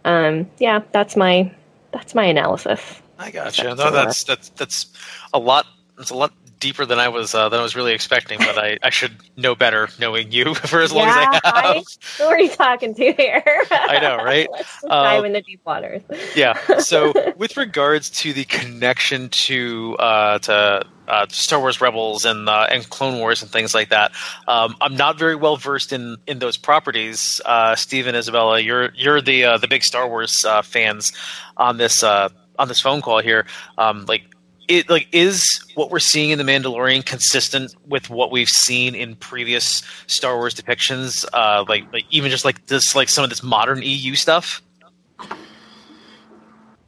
um, 0.04 0.50
yeah, 0.58 0.80
that's 0.92 1.16
my 1.16 1.52
that's 1.92 2.14
my 2.14 2.24
analysis. 2.24 2.80
I 3.18 3.30
gotcha. 3.30 3.62
That's 3.64 3.78
No, 3.78 3.90
that's 3.90 4.24
that's 4.24 4.48
that's 4.50 4.86
a 5.32 5.38
lot. 5.38 5.66
That's 5.96 6.10
a 6.10 6.14
lot 6.14 6.32
deeper 6.58 6.84
than 6.86 6.98
I 6.98 7.08
was 7.08 7.34
uh, 7.34 7.48
than 7.48 7.60
I 7.60 7.62
was 7.62 7.76
really 7.76 7.92
expecting. 7.92 8.38
But 8.38 8.58
I, 8.58 8.78
I 8.82 8.90
should 8.90 9.12
know 9.36 9.54
better, 9.54 9.88
knowing 9.98 10.32
you 10.32 10.54
for 10.70 10.80
as 10.80 10.92
long 10.92 11.08
as 11.08 11.14
I 11.16 11.22
have. 11.34 11.40
I- 11.44 11.82
Who 12.18 12.24
are 12.24 12.40
you 12.40 12.48
talking 12.50 12.94
to 12.94 13.12
here? 13.12 13.42
I 13.70 13.98
know, 14.00 14.16
right? 14.16 14.48
Let's 14.52 14.64
just 14.72 14.84
Uh, 14.84 15.02
dive 15.04 15.24
into 15.24 15.40
deep 15.42 15.60
waters. 15.64 16.02
yeah. 16.34 16.58
So, 16.78 17.12
with 17.36 17.56
regards 17.56 18.10
to 18.10 18.32
the 18.32 18.44
connection 18.44 19.28
to 19.30 19.96
uh, 19.98 20.38
to 20.40 20.84
uh, 21.08 21.26
Star 21.30 21.58
Wars 21.60 21.80
Rebels 21.80 22.24
and 22.24 22.48
uh, 22.48 22.66
and 22.70 22.88
Clone 22.90 23.18
Wars 23.18 23.40
and 23.42 23.50
things 23.50 23.74
like 23.74 23.88
that, 23.90 24.12
um, 24.46 24.76
I'm 24.80 24.96
not 24.96 25.18
very 25.18 25.36
well 25.36 25.56
versed 25.56 25.92
in 25.92 26.16
in 26.26 26.38
those 26.38 26.56
properties. 26.56 27.40
Uh, 27.46 27.74
Steve 27.76 28.06
and 28.06 28.16
Isabela, 28.16 28.62
you're 28.62 28.90
you're 28.94 29.20
the 29.22 29.44
uh, 29.44 29.58
the 29.58 29.68
big 29.68 29.82
Star 29.84 30.08
Wars 30.08 30.44
uh, 30.44 30.62
fans 30.62 31.12
on 31.56 31.78
this 31.78 32.02
uh, 32.02 32.28
on 32.58 32.68
this 32.68 32.80
phone 32.80 33.00
call 33.02 33.20
here. 33.20 33.46
Um, 33.78 34.04
like. 34.06 34.22
It 34.68 34.90
like 34.90 35.08
is 35.12 35.64
what 35.74 35.90
we're 35.90 35.98
seeing 35.98 36.30
in 36.30 36.38
the 36.38 36.44
Mandalorian 36.44 37.04
consistent 37.04 37.74
with 37.86 38.10
what 38.10 38.30
we've 38.30 38.48
seen 38.48 38.94
in 38.94 39.16
previous 39.16 39.82
Star 40.06 40.36
Wars 40.36 40.54
depictions, 40.54 41.24
uh, 41.32 41.64
like 41.68 41.90
like 41.92 42.04
even 42.10 42.30
just 42.30 42.44
like 42.44 42.66
this 42.66 42.94
like 42.94 43.08
some 43.08 43.24
of 43.24 43.30
this 43.30 43.42
modern 43.42 43.82
EU 43.82 44.14
stuff. 44.14 44.62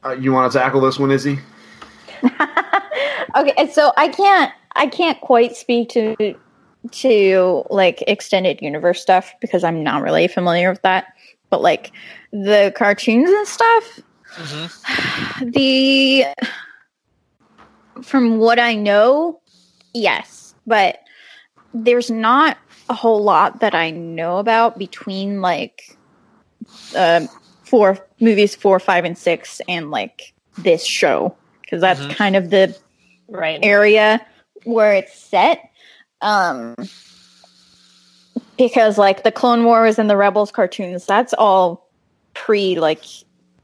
Uh, 0.03 0.11
you 0.19 0.31
want 0.31 0.51
to 0.51 0.57
tackle 0.57 0.81
this 0.81 0.97
one, 0.97 1.11
Izzy? 1.11 1.39
okay, 3.35 3.71
so 3.71 3.91
I 3.97 4.07
can't 4.09 4.51
I 4.73 4.87
can't 4.87 5.19
quite 5.21 5.55
speak 5.55 5.89
to 5.89 6.35
to 6.91 7.63
like 7.69 8.03
extended 8.07 8.61
universe 8.61 9.01
stuff 9.01 9.33
because 9.41 9.63
I'm 9.63 9.83
not 9.83 10.01
really 10.01 10.27
familiar 10.27 10.69
with 10.69 10.81
that. 10.83 11.13
But 11.49 11.61
like 11.61 11.91
the 12.31 12.73
cartoons 12.75 13.29
and 13.29 13.47
stuff, 13.47 14.01
Mm-hmm. 14.35 15.49
the 15.51 16.25
from 18.03 18.37
what 18.37 18.59
I 18.59 18.75
know, 18.75 19.41
yes, 19.93 20.53
but 20.65 20.99
there's 21.73 22.09
not 22.11 22.57
a 22.89 22.93
whole 22.93 23.23
lot 23.23 23.61
that 23.61 23.73
I 23.75 23.91
know 23.91 24.37
about 24.37 24.77
between 24.77 25.41
like 25.41 25.97
um 26.95 27.29
four 27.63 27.99
movies 28.19 28.55
four, 28.55 28.79
five, 28.79 29.05
and 29.05 29.17
six, 29.17 29.61
and 29.67 29.91
like 29.91 30.33
this 30.57 30.85
show 30.85 31.35
because 31.63 31.81
that's 31.81 32.01
Mhm. 32.01 32.15
kind 32.15 32.35
of 32.35 32.49
the 32.49 32.75
Right. 33.29 33.59
area 33.63 34.25
where 34.65 34.93
it's 34.93 35.17
set. 35.17 35.61
Um, 36.21 36.75
because 38.57 38.97
like 38.97 39.23
the 39.23 39.31
Clone 39.31 39.63
Wars 39.63 39.97
and 39.97 40.09
the 40.09 40.17
Rebels 40.17 40.51
cartoons, 40.51 41.05
that's 41.05 41.33
all 41.33 41.87
pre 42.33 42.79
like 42.79 43.03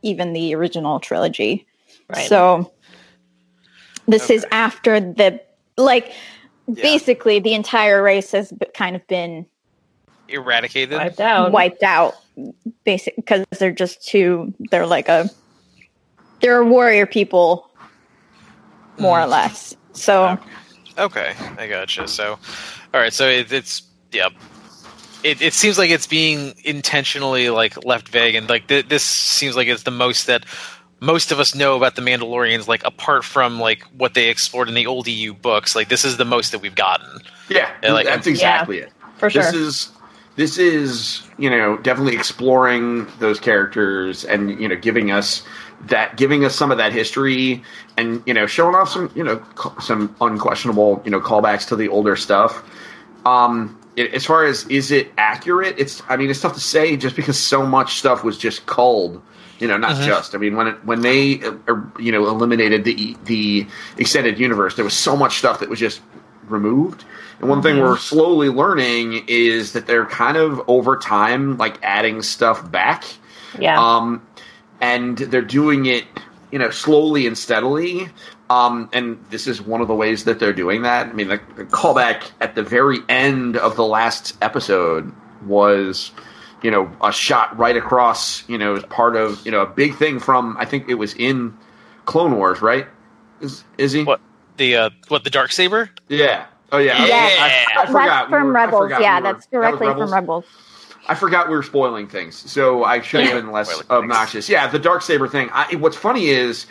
even 0.01 0.33
the 0.33 0.55
original 0.55 0.99
trilogy. 0.99 1.67
Right. 2.09 2.27
So 2.27 2.71
this 4.07 4.29
is 4.29 4.45
after 4.51 4.99
the 4.99 5.41
like 5.77 6.11
Yeah. 6.67 6.81
basically 6.81 7.39
the 7.39 7.53
entire 7.53 8.01
race 8.01 8.31
has 8.31 8.51
kind 8.73 8.95
of 8.95 9.05
been 9.07 9.45
Eradicated. 10.29 10.97
wiped 10.97 11.19
out. 11.21 11.51
wiped 11.51 11.83
out 11.83 12.15
basic 12.83 13.15
because 13.15 13.45
they're 13.59 13.71
just 13.71 14.05
too 14.05 14.53
they're 14.71 14.85
like 14.87 15.07
a 15.09 15.29
they're 16.41 16.63
warrior 16.63 17.05
people 17.05 17.69
more 18.99 19.19
or 19.21 19.25
Mm. 19.25 19.29
less. 19.29 19.75
So 19.93 20.37
Okay, 20.97 21.33
I 21.59 21.67
gotcha. 21.67 22.07
So, 22.07 22.39
all 22.93 22.99
right. 22.99 23.13
So 23.13 23.27
it, 23.29 23.51
it's 23.51 23.83
yeah. 24.11 24.29
It, 25.23 25.41
it 25.41 25.53
seems 25.53 25.77
like 25.77 25.89
it's 25.91 26.07
being 26.07 26.53
intentionally 26.63 27.49
like 27.51 27.83
left 27.85 28.09
vague, 28.09 28.33
and 28.35 28.49
like 28.49 28.67
th- 28.67 28.87
this 28.87 29.03
seems 29.03 29.55
like 29.55 29.67
it's 29.67 29.83
the 29.83 29.91
most 29.91 30.25
that 30.27 30.43
most 30.99 31.31
of 31.31 31.39
us 31.39 31.53
know 31.55 31.75
about 31.77 31.95
the 31.95 32.01
Mandalorians. 32.01 32.67
Like 32.67 32.83
apart 32.85 33.23
from 33.23 33.59
like 33.59 33.83
what 33.97 34.13
they 34.13 34.29
explored 34.29 34.67
in 34.67 34.73
the 34.73 34.87
old 34.87 35.07
EU 35.07 35.33
books, 35.33 35.75
like 35.75 35.89
this 35.89 36.03
is 36.05 36.17
the 36.17 36.25
most 36.25 36.51
that 36.51 36.59
we've 36.61 36.75
gotten. 36.75 37.21
Yeah, 37.49 37.69
Yeah, 37.83 37.93
like- 37.93 38.05
that's 38.05 38.27
exactly 38.27 38.79
it. 38.79 38.91
for 39.17 39.29
sure. 39.29 39.43
This 39.43 39.53
is 39.53 39.89
this 40.35 40.57
is 40.57 41.23
you 41.37 41.49
know 41.49 41.77
definitely 41.77 42.15
exploring 42.15 43.07
those 43.19 43.39
characters 43.39 44.23
and 44.25 44.59
you 44.61 44.67
know 44.67 44.75
giving 44.75 45.11
us 45.11 45.43
that 45.87 46.15
giving 46.17 46.43
us 46.45 46.55
some 46.55 46.71
of 46.71 46.77
that 46.79 46.91
history 46.91 47.63
and 47.97 48.21
you 48.25 48.33
know 48.33 48.45
showing 48.47 48.75
off 48.75 48.89
some 48.89 49.11
you 49.15 49.23
know 49.23 49.41
some 49.79 50.15
unquestionable 50.21 51.01
you 51.05 51.11
know 51.11 51.19
callbacks 51.19 51.67
to 51.67 51.75
the 51.75 51.87
older 51.89 52.15
stuff. 52.15 52.63
Um, 53.25 53.79
it, 53.95 54.13
as 54.13 54.25
far 54.25 54.45
as 54.45 54.65
is 54.67 54.91
it 54.91 55.11
accurate? 55.17 55.75
It's 55.77 56.01
I 56.09 56.17
mean 56.17 56.29
it's 56.29 56.41
tough 56.41 56.53
to 56.53 56.59
say 56.59 56.97
just 56.97 57.15
because 57.15 57.37
so 57.37 57.65
much 57.65 57.97
stuff 57.99 58.23
was 58.23 58.37
just 58.37 58.65
culled. 58.67 59.21
You 59.59 59.67
know, 59.67 59.77
not 59.77 59.95
Mhm. 59.97 60.05
just. 60.05 60.35
I 60.35 60.37
mean, 60.37 60.55
when 60.55 60.67
it, 60.67 60.85
when 60.85 61.01
they 61.01 61.41
uh, 61.41 61.51
uh, 61.67 61.75
you 61.99 62.11
know 62.11 62.27
eliminated 62.27 62.83
the 62.83 63.15
the 63.25 63.67
extended 63.97 64.37
universe, 64.39 64.75
there 64.75 64.85
was 64.85 64.93
so 64.93 65.15
much 65.15 65.37
stuff 65.39 65.59
that 65.61 65.69
was 65.69 65.79
just 65.79 66.01
removed. 66.47 67.03
And 67.39 67.49
one 67.49 67.61
thing 67.61 67.79
we're 67.79 67.97
slowly 67.97 68.49
learning 68.49 69.23
is 69.27 69.73
that 69.73 69.85
they're 69.85 70.05
kind 70.05 70.37
of 70.37 70.61
over 70.67 70.95
time 70.97 71.57
like 71.57 71.77
adding 71.83 72.21
stuff 72.23 72.71
back. 72.71 73.03
yeah. 73.59 73.79
Um, 73.79 74.21
and 74.81 75.17
they're 75.17 75.41
doing 75.41 75.85
it, 75.87 76.05
you 76.51 76.57
know, 76.59 76.69
slowly 76.71 77.27
and 77.27 77.37
steadily. 77.37 78.09
Um, 78.49 78.89
and 78.93 79.23
this 79.29 79.45
is 79.45 79.61
one 79.61 79.81
of 79.81 79.87
the 79.87 79.93
ways 79.93 80.23
that 80.23 80.39
they're 80.39 80.53
doing 80.53 80.83
that. 80.83 81.07
I 81.07 81.13
mean, 81.13 81.27
the, 81.27 81.39
the 81.57 81.65
callback 81.65 82.31
at 82.41 82.55
the 82.55 82.63
very 82.63 82.99
end 83.09 83.57
of 83.57 83.75
the 83.75 83.85
last 83.85 84.35
episode 84.41 85.11
was, 85.45 86.11
you 86.63 86.71
know, 86.71 86.91
a 87.03 87.11
shot 87.11 87.57
right 87.57 87.75
across, 87.77 88.47
you 88.49 88.57
know, 88.57 88.75
as 88.75 88.83
part 88.85 89.15
of, 89.15 89.45
you 89.45 89.51
know, 89.51 89.61
a 89.61 89.65
big 89.67 89.95
thing 89.95 90.19
from, 90.19 90.55
I 90.57 90.65
think 90.65 90.89
it 90.89 90.95
was 90.95 91.13
in 91.13 91.55
Clone 92.05 92.35
Wars, 92.35 92.61
right? 92.61 92.87
Is, 93.41 93.63
is 93.77 93.91
he? 93.91 94.03
What 94.03 94.19
the 94.57 94.75
uh, 94.75 94.89
what 95.09 95.23
the 95.23 95.29
dark 95.29 95.51
saber? 95.51 95.89
Yeah. 96.07 96.45
Oh, 96.71 96.79
yeah. 96.79 97.05
Yeah. 97.05 97.15
I, 97.15 97.65
I, 97.77 97.81
I 97.83 97.85
forgot. 97.85 98.05
that's 98.05 98.27
We 98.31 98.37
from 98.37 98.45
were- 98.47 98.51
Rebels. 98.53 98.81
forgot 98.81 99.01
Yeah, 99.01 99.17
we 99.19 99.21
were- 99.27 99.33
that's 99.33 99.45
that 99.45 99.51
directly 99.51 99.87
Rebels? 99.87 100.03
from 100.09 100.13
Rebels. 100.13 100.45
I 101.09 101.15
forgot 101.15 101.47
we 101.47 101.55
were 101.55 101.63
spoiling 101.63 102.07
things, 102.07 102.35
so 102.35 102.83
I 102.83 102.99
should 103.01 103.21
have 103.25 103.33
been 103.41 103.51
less 103.53 103.67
Spoiling 103.69 103.87
things. 103.87 103.91
obnoxious. 104.11 104.49
Yeah, 104.49 104.67
the 104.67 104.79
dark 104.79 105.01
saber 105.03 105.27
thing. 105.29 105.49
I, 105.53 105.75
what's 105.75 105.95
funny 105.95 106.27
is 106.27 106.65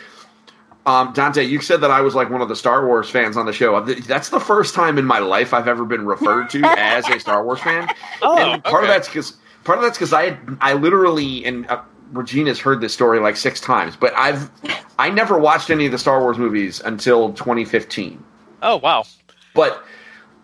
Um, 0.85 1.11
Dante, 1.13 1.43
you 1.43 1.59
said 1.59 1.81
that 1.81 1.91
I 1.91 1.99
was 2.01 2.13
like 2.15 2.29
one 2.29 2.41
of 2.41 2.47
the 2.47 2.55
Star 2.55 2.85
Wars 2.85 3.09
fans 3.09 3.35
on 3.35 3.45
the 3.45 3.51
show. 3.53 3.79
That's 3.81 4.29
the 4.29 4.39
first 4.39 4.73
time 4.75 4.97
in 4.97 5.05
my 5.05 5.19
life 5.19 5.53
I've 5.53 5.67
ever 5.67 5.83
been 5.85 6.05
referred 6.05 6.49
to 6.51 6.61
as 6.77 7.07
a 7.09 7.19
Star 7.19 7.43
Wars 7.43 7.59
fan. 7.59 7.89
Oh, 8.21 8.37
and 8.37 8.63
part 8.63 8.83
of 8.83 8.89
that's 8.89 9.07
because 9.07 9.35
part 9.67 9.77
of 9.77 9.83
that's 9.83 9.97
because 9.97 10.13
I 10.13 10.37
I 10.61 10.73
literally 10.73 11.45
and 11.45 11.67
uh, 11.67 11.81
Regina's 12.11 12.59
heard 12.59 12.81
this 12.81 12.93
story 12.93 13.19
like 13.19 13.35
six 13.35 13.59
times, 13.61 13.95
but 13.95 14.13
I've 14.15 14.49
I 14.99 15.11
never 15.11 15.37
watched 15.37 15.69
any 15.69 15.85
of 15.85 15.91
the 15.91 15.99
Star 15.99 16.19
Wars 16.21 16.39
movies 16.39 16.81
until 16.83 17.33
2015. 17.33 18.23
Oh 18.63 18.77
wow. 18.77 19.03
But 19.53 19.83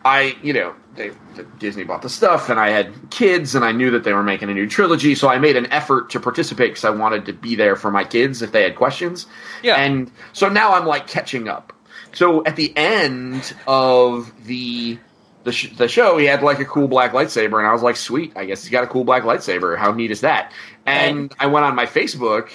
I, 0.06 0.36
you 0.44 0.52
know, 0.54 0.76
they, 0.96 1.12
Disney 1.60 1.86
bought 1.86 2.02
the 2.02 2.10
stuff, 2.10 2.50
and 2.50 2.60
I 2.60 2.70
had 2.70 2.92
kids, 3.10 3.56
and 3.56 3.64
I 3.64 3.72
knew 3.72 3.92
that 3.92 4.04
they 4.04 4.12
were 4.12 4.24
making 4.24 4.50
a 4.50 4.54
new 4.54 4.68
trilogy, 4.68 5.16
so 5.16 5.30
I 5.30 5.38
made 5.38 5.56
an 5.56 5.72
effort 5.72 6.10
to 6.12 6.20
participate 6.20 6.72
because 6.72 6.84
I 6.84 6.90
wanted 6.90 7.26
to 7.28 7.34
be 7.34 7.56
there 7.56 7.76
for 7.76 7.90
my 7.90 8.04
kids 8.04 8.42
if 8.42 8.52
they 8.52 8.64
had 8.64 8.76
questions. 8.76 9.26
Yeah. 9.62 9.76
And 9.76 10.12
so 10.34 10.50
now 10.50 10.74
I'm 10.74 10.86
like 10.86 11.08
catching 11.08 11.48
up. 11.48 11.72
So 12.12 12.44
at 12.46 12.58
the 12.58 12.76
end 12.76 13.56
of 13.66 14.32
the 14.46 15.00
the, 15.44 15.52
sh- 15.52 15.76
the 15.76 15.88
show, 15.88 16.18
he 16.18 16.26
had 16.26 16.42
like 16.42 16.60
a 16.60 16.66
cool 16.66 16.88
black 16.88 17.12
lightsaber, 17.12 17.58
and 17.60 17.68
I 17.68 17.74
was 17.74 17.84
like, 17.84 17.96
sweet, 17.96 18.34
I 18.36 18.46
guess 18.46 18.64
he's 18.64 18.72
got 18.72 18.84
a 18.84 18.88
cool 18.88 19.04
black 19.04 19.24
lightsaber. 19.24 19.78
How 19.78 19.92
neat 19.92 20.12
is 20.12 20.22
that? 20.22 20.52
And 20.86 21.34
I 21.40 21.48
went 21.48 21.66
on 21.66 21.76
my 21.76 21.86
Facebook, 21.86 22.50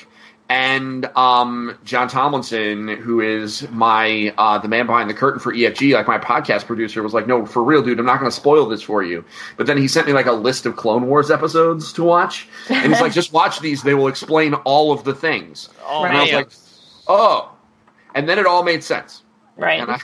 and 0.51 1.05
um, 1.17 1.79
John 1.85 2.09
Tomlinson, 2.09 2.89
who 2.89 3.21
is 3.21 3.69
my 3.71 4.33
uh, 4.39 4.59
the 4.59 4.69
man 4.69 4.87
behind 4.87 5.11
the 5.11 5.15
curtain 5.15 5.41
for 5.41 5.53
EFG, 5.53 5.93
like 5.93 6.07
my 6.07 6.19
podcast 6.19 6.67
producer, 6.67 7.03
was 7.03 7.13
like, 7.13 7.27
"No, 7.27 7.45
for 7.45 7.63
real, 7.63 7.83
dude, 7.83 7.99
I'm 7.99 8.07
not 8.07 8.19
going 8.19 8.31
to 8.31 8.37
spoil 8.37 8.67
this 8.67 8.81
for 8.81 9.03
you." 9.03 9.25
But 9.59 9.67
then 9.67 9.77
he 9.77 9.89
sent 9.89 10.07
me 10.07 10.15
like 10.15 10.27
a 10.27 10.33
list 10.33 10.65
of 10.65 10.77
Clone 10.77 11.07
Wars 11.07 11.31
episodes 11.31 11.93
to 11.95 12.03
watch, 12.03 12.49
and 12.71 12.93
he's 12.93 13.01
like, 13.01 13.13
"Just 13.13 13.33
watch 13.33 13.61
these; 13.61 13.83
they 13.83 13.95
will 13.95 14.09
explain 14.09 14.55
all 14.55 14.91
of 14.93 15.05
the 15.05 15.15
things." 15.15 15.69
Oh 15.87 16.05
And 16.05 16.17
I 16.17 16.23
was 16.23 16.33
like, 16.33 16.51
"Oh," 17.09 17.53
and 18.15 18.27
then 18.27 18.39
it 18.39 18.47
all 18.47 18.63
made 18.63 18.83
sense. 18.83 19.25
Right. 19.57 19.87
I, 19.87 20.01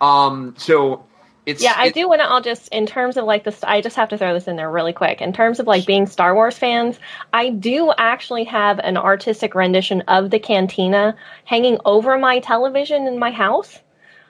um, 0.00 0.54
so 0.56 1.04
it's 1.46 1.62
Yeah, 1.62 1.74
I 1.76 1.86
it- 1.86 1.94
do 1.94 2.08
want 2.08 2.20
to. 2.20 2.26
I'll 2.26 2.40
just 2.42 2.68
in 2.68 2.86
terms 2.86 3.16
of 3.16 3.24
like 3.24 3.44
this. 3.44 3.62
I 3.64 3.80
just 3.80 3.96
have 3.96 4.08
to 4.10 4.18
throw 4.18 4.32
this 4.34 4.48
in 4.48 4.56
there 4.56 4.70
really 4.70 4.92
quick. 4.92 5.20
In 5.20 5.32
terms 5.32 5.60
of 5.60 5.66
like 5.66 5.86
being 5.86 6.06
Star 6.06 6.34
Wars 6.34 6.56
fans, 6.58 6.98
I 7.32 7.50
do 7.50 7.92
actually 7.98 8.44
have 8.44 8.78
an 8.80 8.96
artistic 8.96 9.54
rendition 9.54 10.02
of 10.08 10.30
the 10.30 10.38
cantina 10.38 11.16
hanging 11.44 11.78
over 11.84 12.18
my 12.18 12.38
television 12.40 13.06
in 13.06 13.18
my 13.18 13.30
house 13.30 13.78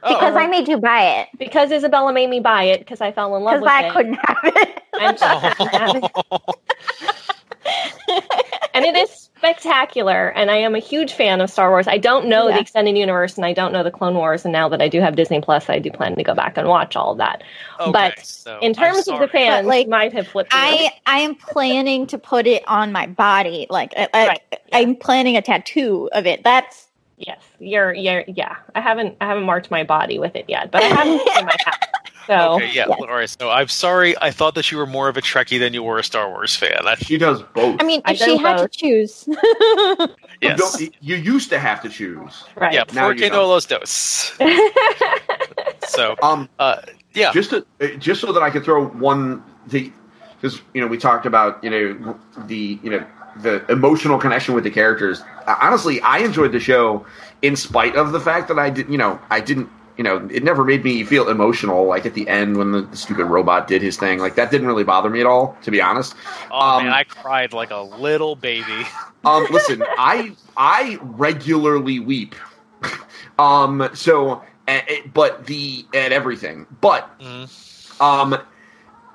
Oh, 0.07 0.11
uh-huh. 0.11 0.19
because 0.21 0.37
I 0.37 0.47
made 0.49 0.69
you 0.69 0.77
buy 0.79 1.21
it 1.21 1.29
because 1.39 1.71
Isabela 1.71 2.13
made 2.13 2.29
me 2.29 2.41
buy 2.41 2.65
it 2.65 2.81
because 2.81 3.01
I 3.01 3.11
fell 3.13 3.35
in 3.37 3.43
love 3.43 3.61
with 3.63 3.71
I 3.71 3.87
it. 3.87 3.89
Because 3.89 3.91
I 3.91 3.95
couldn't 3.95 4.15
have 4.15 4.39
it. 4.45 4.83
And, 5.01 5.19
and 8.75 8.85
it 8.85 8.97
is 8.97 9.31
spectacular. 9.37 10.29
And 10.29 10.51
I 10.51 10.57
am 10.57 10.75
a 10.75 10.79
huge 10.79 11.13
fan 11.13 11.41
of 11.41 11.51
Star 11.51 11.71
Wars. 11.71 11.87
I 11.89 11.99
don't 11.99 12.27
know 12.29 12.49
Yeah. 12.49 12.55
the 12.57 12.61
extended 12.61 12.97
universe, 12.97 13.37
and 13.37 13.45
I 13.45 13.53
don't 13.53 13.73
know 13.73 13.83
the 13.83 13.91
Clone 13.91 14.15
Wars. 14.15 14.45
And 14.45 14.53
now 14.53 14.69
that 14.71 14.81
I 14.83 14.89
do 14.89 15.01
have 15.01 15.17
Disney 15.17 15.41
Plus, 15.41 15.69
I 15.69 15.79
do 15.79 15.91
plan 15.91 16.17
to 16.17 16.23
go 16.23 16.35
back 16.35 16.57
and 16.57 16.69
watch 16.69 16.97
all 16.97 17.13
of 17.13 17.19
that. 17.19 17.43
Okay, 17.81 17.91
but 17.93 18.19
so 18.25 18.59
in 18.61 18.75
terms 18.75 18.99
of 19.01 19.05
the 19.07 19.13
sorry. 19.17 19.29
fans, 19.29 19.65
But, 19.65 19.69
like, 19.69 19.89
might 19.89 20.13
have 20.13 20.29
flipped. 20.29 20.51
I 20.55 20.91
I 21.07 21.21
am 21.21 21.35
planning 21.35 22.07
to 22.09 22.19
put 22.19 22.47
it 22.47 22.63
on 22.67 22.93
my 22.93 23.07
body. 23.07 23.67
Like 23.71 23.93
I, 23.97 24.09
I, 24.15 24.27
Right, 24.29 24.43
yeah. 24.51 24.59
I'm 24.79 24.97
planning 24.97 25.37
a 25.37 25.43
tattoo 25.43 26.09
of 26.13 26.27
it. 26.27 26.43
That's 26.45 26.89
Yes, 27.17 27.39
you're, 27.61 27.95
you're, 27.95 28.25
yeah. 28.27 28.57
I 28.75 28.81
haven't, 28.81 29.17
I 29.21 29.27
haven't 29.27 29.45
marked 29.45 29.71
my 29.71 29.85
body 29.85 30.19
with 30.19 30.35
it 30.35 30.47
yet, 30.49 30.73
but 30.73 30.83
I 30.83 30.87
have 30.89 31.07
it 31.07 31.39
in 31.39 31.47
my 31.47 31.57
house. 31.65 31.79
So 32.27 32.55
Okay, 32.55 32.67
yeah. 32.73 32.87
yeah. 32.89 32.95
All 32.95 33.07
right. 33.09 33.29
So 33.29 33.51
I'm 33.51 33.69
sorry. 33.69 34.17
I 34.21 34.31
thought 34.31 34.55
that 34.55 34.71
you 34.71 34.79
were 34.79 34.87
more 34.87 35.09
of 35.09 35.17
a 35.17 35.23
Trekkie 35.23 35.59
than 35.59 35.75
you 35.75 35.83
were 35.83 35.99
a 35.99 36.05
Star 36.05 36.29
Wars 36.31 36.57
fan. 36.57 36.87
I, 36.87 36.95
she 36.97 37.19
does 37.19 37.43
both. 37.55 37.81
I 37.81 37.85
mean, 37.85 38.01
I 38.05 38.13
if 38.13 38.19
she 38.19 38.37
had 38.39 38.57
both. 38.57 38.71
to 38.71 38.79
choose, 38.79 39.25
You 39.29 40.09
yes. 40.41 40.59
don't- 40.79 40.95
you 41.01 41.17
used 41.17 41.51
to 41.51 41.59
have 41.59 41.83
to 41.83 41.89
choose. 41.89 42.45
right. 42.57 42.73
Yeah. 42.73 42.85
Now 42.93 43.09
Porque 43.09 43.21
you 43.21 43.31
no 43.31 43.47
los 43.47 43.67
dos. 43.67 44.33
So, 45.87 46.17
Um, 46.23 46.49
uh, 46.59 46.77
yeah. 47.13 47.31
just 47.33 47.51
to, 47.51 47.65
uh, 47.81 47.87
just 47.99 48.21
so 48.21 48.33
that 48.33 48.43
I 48.43 48.51
could 48.51 48.65
throw 48.65 48.87
one 48.87 49.43
the 49.67 49.93
because 50.41 50.61
you 50.73 50.81
know 50.81 50.87
we 50.87 50.99
talked 50.99 51.27
about 51.27 51.63
you 51.63 51.71
know 51.71 52.19
the 52.47 52.79
you 52.83 52.91
know 52.91 53.07
the 53.37 53.65
emotional 53.71 54.19
connection 54.19 54.55
with 54.55 54.65
the 54.65 54.71
characters. 54.71 55.23
Honestly, 55.47 56.01
I 56.01 56.19
enjoyed 56.19 56.53
the 56.53 56.61
show 56.61 57.05
in 57.43 57.55
spite 57.57 57.97
of 57.97 58.13
the 58.13 58.21
fact 58.21 58.49
that 58.49 58.59
I 58.59 58.71
did 58.71 58.89
you 58.89 58.99
know 58.99 59.21
I 59.31 59.41
didn't 59.41 59.69
you 59.97 60.05
know 60.05 60.29
it 60.31 60.43
never 60.43 60.65
made 60.65 60.85
me 60.85 61.05
feel 61.05 61.29
emotional 61.29 61.85
like 61.87 62.05
at 62.07 62.15
the 62.15 62.29
end 62.29 62.57
when 62.57 62.73
the, 62.73 62.83
the 62.83 62.97
stupid 62.97 63.27
robot 63.27 63.67
did 63.69 63.83
his 63.83 63.97
thing 63.97 64.19
like 64.19 64.35
that 64.35 64.51
didn't 64.51 64.67
really 64.67 64.85
bother 64.85 65.11
me 65.11 65.21
at 65.21 65.27
all 65.27 65.57
to 65.63 65.71
be 65.71 65.81
honest. 65.81 66.15
Oh 66.51 66.79
um, 66.79 66.85
man, 66.85 66.93
I 66.93 67.05
cried 67.05 67.53
like 67.53 67.71
a 67.71 67.81
little 67.81 68.37
baby. 68.37 68.87
Um, 69.25 69.47
listen, 69.51 69.87
I 69.97 70.37
I 70.55 70.99
regularly 71.01 71.99
weep. 71.99 72.35
um, 73.39 73.89
so, 73.95 74.43
but 75.15 75.47
the 75.47 75.87
at 75.95 76.13
everything, 76.13 76.67
but 76.83 77.09
Mhm. 77.19 78.01
um, 78.03 78.39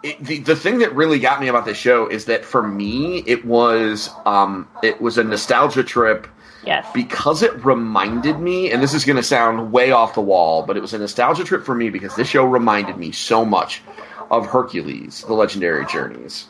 it, 0.02 0.24
the 0.24 0.40
the 0.40 0.56
thing 0.56 0.80
that 0.80 0.96
really 0.96 1.20
got 1.20 1.40
me 1.40 1.48
about 1.48 1.66
this 1.66 1.78
show 1.78 2.08
is 2.08 2.26
that 2.26 2.44
for 2.44 2.64
me, 2.68 3.24
it 3.28 3.46
was 3.46 4.10
um, 4.26 4.68
it 4.82 5.00
was 5.00 5.18
a 5.18 5.24
nostalgia 5.24 5.84
trip 5.84 6.28
Yes. 6.66 6.86
because 6.94 7.42
it 7.42 7.64
reminded 7.64 8.40
me, 8.40 8.72
and 8.72 8.82
this 8.84 8.94
is 8.94 9.06
going 9.06 9.16
to 9.16 9.24
sound 9.24 9.72
way 9.72 9.92
off 9.92 10.14
the 10.14 10.22
wall, 10.22 10.64
but 10.64 10.76
it 10.76 10.82
was 10.82 10.94
a 10.94 11.00
nostalgia 11.00 11.44
trip 11.44 11.66
for 11.66 11.74
me 11.76 11.90
because 11.90 12.16
this 12.16 12.28
show 12.28 12.46
reminded 12.46 12.98
me 12.98 13.12
so 13.12 13.46
much 13.46 13.82
of 14.30 14.46
Hercules: 14.46 15.24
The 15.28 15.34
Legendary 15.34 15.86
Journeys. 15.86 16.48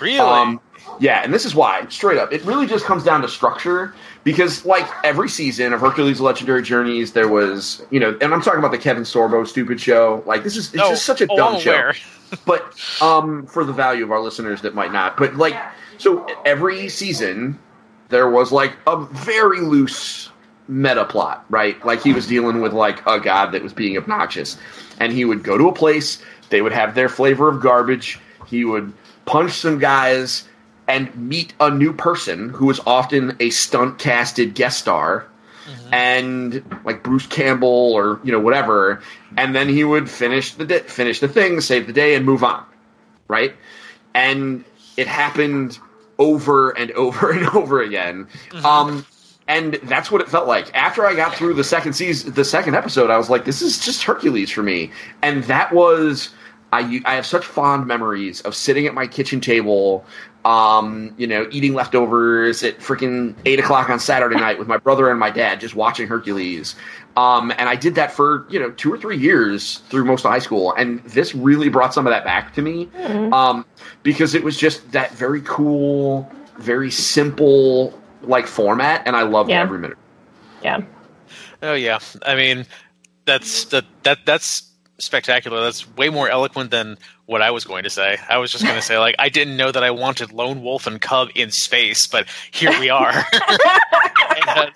Really? 0.00 0.18
Um, 0.18 0.60
yeah, 1.00 1.22
and 1.24 1.32
this 1.32 1.44
is 1.44 1.54
why, 1.54 1.86
straight 1.88 2.18
up, 2.18 2.32
it 2.32 2.44
really 2.44 2.66
just 2.66 2.84
comes 2.84 3.02
down 3.02 3.22
to 3.22 3.28
structure. 3.28 3.94
Because, 4.24 4.64
like 4.64 4.86
every 5.04 5.28
season 5.28 5.72
of 5.74 5.80
Hercules' 5.80 6.20
Legendary 6.20 6.62
Journeys, 6.62 7.12
there 7.12 7.28
was, 7.28 7.84
you 7.90 8.00
know, 8.00 8.16
and 8.22 8.32
I'm 8.32 8.40
talking 8.40 8.58
about 8.58 8.70
the 8.70 8.78
Kevin 8.78 9.02
Sorbo 9.02 9.46
stupid 9.46 9.80
show. 9.80 10.22
Like, 10.26 10.42
this 10.44 10.56
is 10.56 10.72
it's 10.72 10.82
Oh, 10.82 10.90
just 10.90 11.04
such 11.04 11.20
a 11.20 11.26
oh, 11.30 11.36
dumb 11.36 11.60
show. 11.60 11.92
But 12.46 12.74
um, 13.00 13.46
for 13.46 13.64
the 13.64 13.72
value 13.72 14.02
of 14.02 14.10
our 14.10 14.20
listeners 14.20 14.62
that 14.62 14.74
might 14.74 14.92
not, 14.92 15.16
but 15.16 15.36
like, 15.36 15.54
so 15.98 16.26
every 16.44 16.88
season 16.88 17.60
there 18.08 18.28
was 18.28 18.52
like 18.52 18.76
a 18.86 19.04
very 19.04 19.60
loose 19.60 20.30
meta 20.68 21.04
plot, 21.04 21.44
right? 21.50 21.84
Like 21.84 22.02
he 22.02 22.12
was 22.12 22.26
dealing 22.26 22.60
with 22.60 22.72
like 22.72 23.04
a 23.06 23.20
god 23.20 23.52
that 23.52 23.62
was 23.62 23.72
being 23.72 23.96
obnoxious, 23.96 24.56
and 24.98 25.12
he 25.12 25.24
would 25.24 25.42
go 25.42 25.58
to 25.58 25.68
a 25.68 25.72
place. 25.72 26.22
They 26.50 26.62
would 26.62 26.72
have 26.72 26.94
their 26.94 27.08
flavor 27.08 27.48
of 27.48 27.60
garbage. 27.60 28.18
He 28.46 28.64
would 28.64 28.92
punch 29.24 29.52
some 29.52 29.78
guys 29.78 30.44
and 30.86 31.14
meet 31.16 31.54
a 31.60 31.70
new 31.70 31.92
person 31.92 32.50
who 32.50 32.66
was 32.66 32.80
often 32.86 33.36
a 33.40 33.50
stunt 33.50 33.98
casted 33.98 34.54
guest 34.54 34.78
star 34.78 35.26
mm-hmm. 35.66 35.94
and 35.94 36.80
like 36.84 37.02
Bruce 37.02 37.26
Campbell 37.26 37.92
or 37.94 38.20
you 38.22 38.32
know 38.32 38.40
whatever, 38.40 39.02
and 39.36 39.54
then 39.54 39.68
he 39.68 39.84
would 39.84 40.10
finish 40.10 40.54
the 40.54 40.64
di- 40.64 40.80
finish 40.80 41.20
the 41.20 41.28
thing, 41.28 41.60
save 41.60 41.86
the 41.86 41.92
day, 41.92 42.14
and 42.14 42.24
move 42.24 42.44
on, 42.44 42.64
right? 43.28 43.54
And 44.14 44.64
it 44.96 45.06
happened 45.06 45.78
over 46.18 46.70
and 46.70 46.90
over 46.92 47.30
and 47.36 47.46
over 47.48 47.82
again. 47.82 48.26
Um, 48.64 49.06
and 49.46 49.74
that's 49.84 50.10
what 50.10 50.20
it 50.20 50.28
felt 50.28 50.46
like. 50.46 50.74
After 50.74 51.06
I 51.06 51.14
got 51.14 51.34
through 51.34 51.54
the 51.54 51.64
second 51.64 51.92
season, 51.92 52.32
the 52.32 52.44
second 52.44 52.74
episode, 52.74 53.10
I 53.10 53.18
was 53.18 53.28
like, 53.28 53.44
"This 53.44 53.60
is 53.60 53.78
just 53.78 54.02
Hercules 54.02 54.50
for 54.50 54.62
me," 54.62 54.90
and 55.22 55.44
that 55.44 55.72
was. 55.72 56.30
I, 56.74 57.00
I 57.04 57.14
have 57.14 57.26
such 57.26 57.44
fond 57.44 57.86
memories 57.86 58.40
of 58.42 58.54
sitting 58.54 58.86
at 58.86 58.94
my 58.94 59.06
kitchen 59.06 59.40
table, 59.40 60.04
um, 60.44 61.14
you 61.16 61.26
know, 61.26 61.46
eating 61.50 61.74
leftovers 61.74 62.62
at 62.62 62.78
freaking 62.80 63.34
eight 63.46 63.58
o'clock 63.58 63.88
on 63.88 63.98
Saturday 63.98 64.36
night 64.36 64.58
with 64.58 64.68
my 64.68 64.76
brother 64.76 65.10
and 65.10 65.18
my 65.18 65.30
dad, 65.30 65.60
just 65.60 65.74
watching 65.74 66.06
Hercules. 66.08 66.74
Um, 67.16 67.52
and 67.52 67.68
I 67.68 67.76
did 67.76 67.94
that 67.94 68.10
for 68.12 68.44
you 68.50 68.58
know 68.58 68.70
two 68.72 68.92
or 68.92 68.98
three 68.98 69.16
years 69.16 69.78
through 69.88 70.04
most 70.04 70.24
of 70.24 70.30
high 70.32 70.40
school, 70.40 70.72
and 70.74 71.02
this 71.04 71.34
really 71.34 71.68
brought 71.68 71.94
some 71.94 72.06
of 72.06 72.10
that 72.10 72.24
back 72.24 72.52
to 72.54 72.62
me 72.62 72.88
um, 73.32 73.64
because 74.02 74.34
it 74.34 74.42
was 74.42 74.56
just 74.56 74.90
that 74.92 75.12
very 75.12 75.40
cool, 75.42 76.28
very 76.58 76.90
simple 76.90 77.98
like 78.22 78.46
format, 78.48 79.02
and 79.06 79.14
I 79.14 79.22
loved 79.22 79.50
Yeah. 79.50 79.62
every 79.62 79.78
minute. 79.78 79.98
Yeah. 80.62 80.80
Oh 81.62 81.74
yeah. 81.74 82.00
I 82.26 82.34
mean, 82.34 82.66
that's 83.26 83.66
that 83.66 83.84
that 84.02 84.18
that's 84.26 84.68
spectacular. 84.98 85.62
That's 85.62 85.88
way 85.96 86.08
more 86.08 86.28
eloquent 86.28 86.70
than 86.70 86.98
what 87.26 87.42
I 87.42 87.50
was 87.50 87.64
going 87.64 87.84
to 87.84 87.90
say. 87.90 88.18
I 88.28 88.38
was 88.38 88.50
just 88.52 88.64
going 88.64 88.76
to 88.80 88.82
say 88.82 88.98
like 88.98 89.14
I 89.18 89.28
didn't 89.28 89.56
know 89.56 89.70
that 89.72 89.82
I 89.82 89.90
wanted 89.90 90.32
Lone 90.32 90.62
Wolf 90.62 90.86
and 90.86 91.00
Cub 91.00 91.28
in 91.34 91.50
space, 91.50 92.06
but 92.06 92.26
here 92.50 92.70
we 92.80 92.88
are. 92.90 93.12
And, 93.32 94.48
uh, 94.48 94.70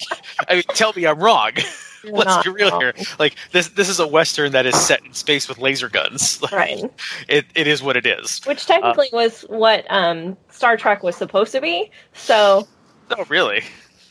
I 0.48 0.54
mean, 0.54 0.62
tell 0.74 0.92
me 0.94 1.06
I'm 1.06 1.18
wrong. 1.18 1.52
Let's 2.04 2.44
be 2.44 2.50
real 2.50 2.70
wrong. 2.70 2.80
here. 2.80 2.94
Like 3.18 3.34
this 3.52 3.68
this 3.70 3.88
is 3.88 3.98
a 3.98 4.06
western 4.06 4.52
that 4.52 4.66
is 4.66 4.76
set 4.80 5.04
in 5.04 5.12
space 5.14 5.48
with 5.48 5.58
laser 5.58 5.88
guns. 5.88 6.40
Like, 6.40 6.52
Right. 6.52 6.92
It 7.28 7.46
it 7.56 7.66
is 7.66 7.82
what 7.82 7.96
it 7.96 8.06
is. 8.06 8.40
Which 8.44 8.66
technically 8.66 9.08
was 9.12 9.42
what 9.48 9.84
um, 9.90 10.36
Star 10.48 10.76
Trek 10.76 11.02
was 11.02 11.16
supposed 11.16 11.52
to 11.52 11.60
be. 11.60 11.90
So, 12.14 12.68
Oh 13.10 13.24
really? 13.28 13.62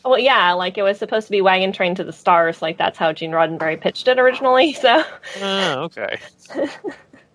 Well, 0.04 0.18
yeah, 0.18 0.52
like 0.52 0.78
it 0.78 0.82
was 0.82 0.98
supposed 0.98 1.26
to 1.26 1.30
be 1.30 1.40
Wagon 1.40 1.72
Train 1.72 1.94
to 1.96 2.04
the 2.04 2.12
Stars. 2.12 2.62
Like 2.62 2.78
that's 2.78 2.98
how 2.98 3.12
Gene 3.12 3.30
Roddenberry 3.32 3.80
pitched 3.80 4.08
it 4.08 4.18
originally. 4.18 4.72
So, 4.80 5.02
Oh, 5.40 5.82
okay. 5.84 6.18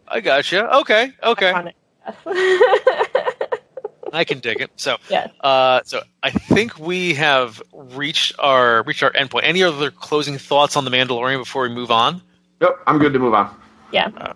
I 0.07 0.19
gotcha. 0.19 0.73
Okay. 0.77 1.11
Okay. 1.23 1.49
ironic, 1.49 1.75
yes. 2.05 2.15
I 4.13 4.23
can 4.23 4.39
dig 4.39 4.61
it. 4.61 4.69
So, 4.75 4.97
Yes. 5.09 5.29
uh, 5.41 5.81
so 5.85 6.01
I 6.21 6.29
think 6.29 6.77
we 6.77 7.13
have 7.15 7.61
reached 7.73 8.33
our 8.39 8.83
reached 8.83 9.01
our 9.03 9.11
endpoint. 9.11 9.41
Any 9.43 9.63
other 9.63 9.89
closing 9.91 10.37
thoughts 10.37 10.75
on 10.77 10.85
the 10.85 10.91
Mandalorian 10.91 11.39
before 11.39 11.63
we 11.63 11.69
move 11.69 11.89
on? 11.91 12.21
Nope, 12.61 12.77
I'm 12.87 12.99
good 12.99 13.13
to 13.13 13.19
move 13.19 13.33
on. 13.33 13.55
Yeah. 13.91 14.33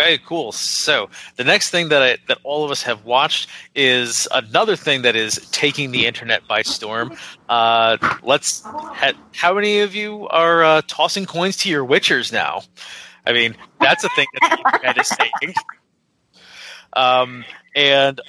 Okay, 0.00 0.18
cool. 0.24 0.52
So 0.52 1.10
the 1.36 1.44
next 1.44 1.70
thing 1.70 1.90
that 1.90 2.02
I, 2.02 2.16
that 2.28 2.38
all 2.42 2.64
of 2.64 2.70
us 2.70 2.82
have 2.84 3.04
watched 3.04 3.50
is 3.74 4.26
another 4.32 4.74
thing 4.74 5.02
that 5.02 5.14
is 5.14 5.36
taking 5.52 5.90
the 5.90 6.06
internet 6.06 6.48
by 6.48 6.62
storm. 6.62 7.12
Uh, 7.48 7.98
let's. 8.22 8.62
Ha, 8.62 9.12
how 9.34 9.54
many 9.54 9.80
of 9.80 9.94
you 9.94 10.26
are 10.28 10.64
uh, 10.64 10.82
tossing 10.86 11.26
coins 11.26 11.58
to 11.58 11.68
your 11.68 11.84
witchers 11.84 12.32
now? 12.32 12.62
I 13.26 13.34
mean, 13.34 13.54
that's 13.78 14.02
a 14.02 14.08
thing 14.10 14.26
that 14.40 14.50
the 14.50 14.72
internet 14.72 14.98
is 14.98 15.08
saying. 15.08 15.54
Um, 16.94 17.44
and 17.76 18.20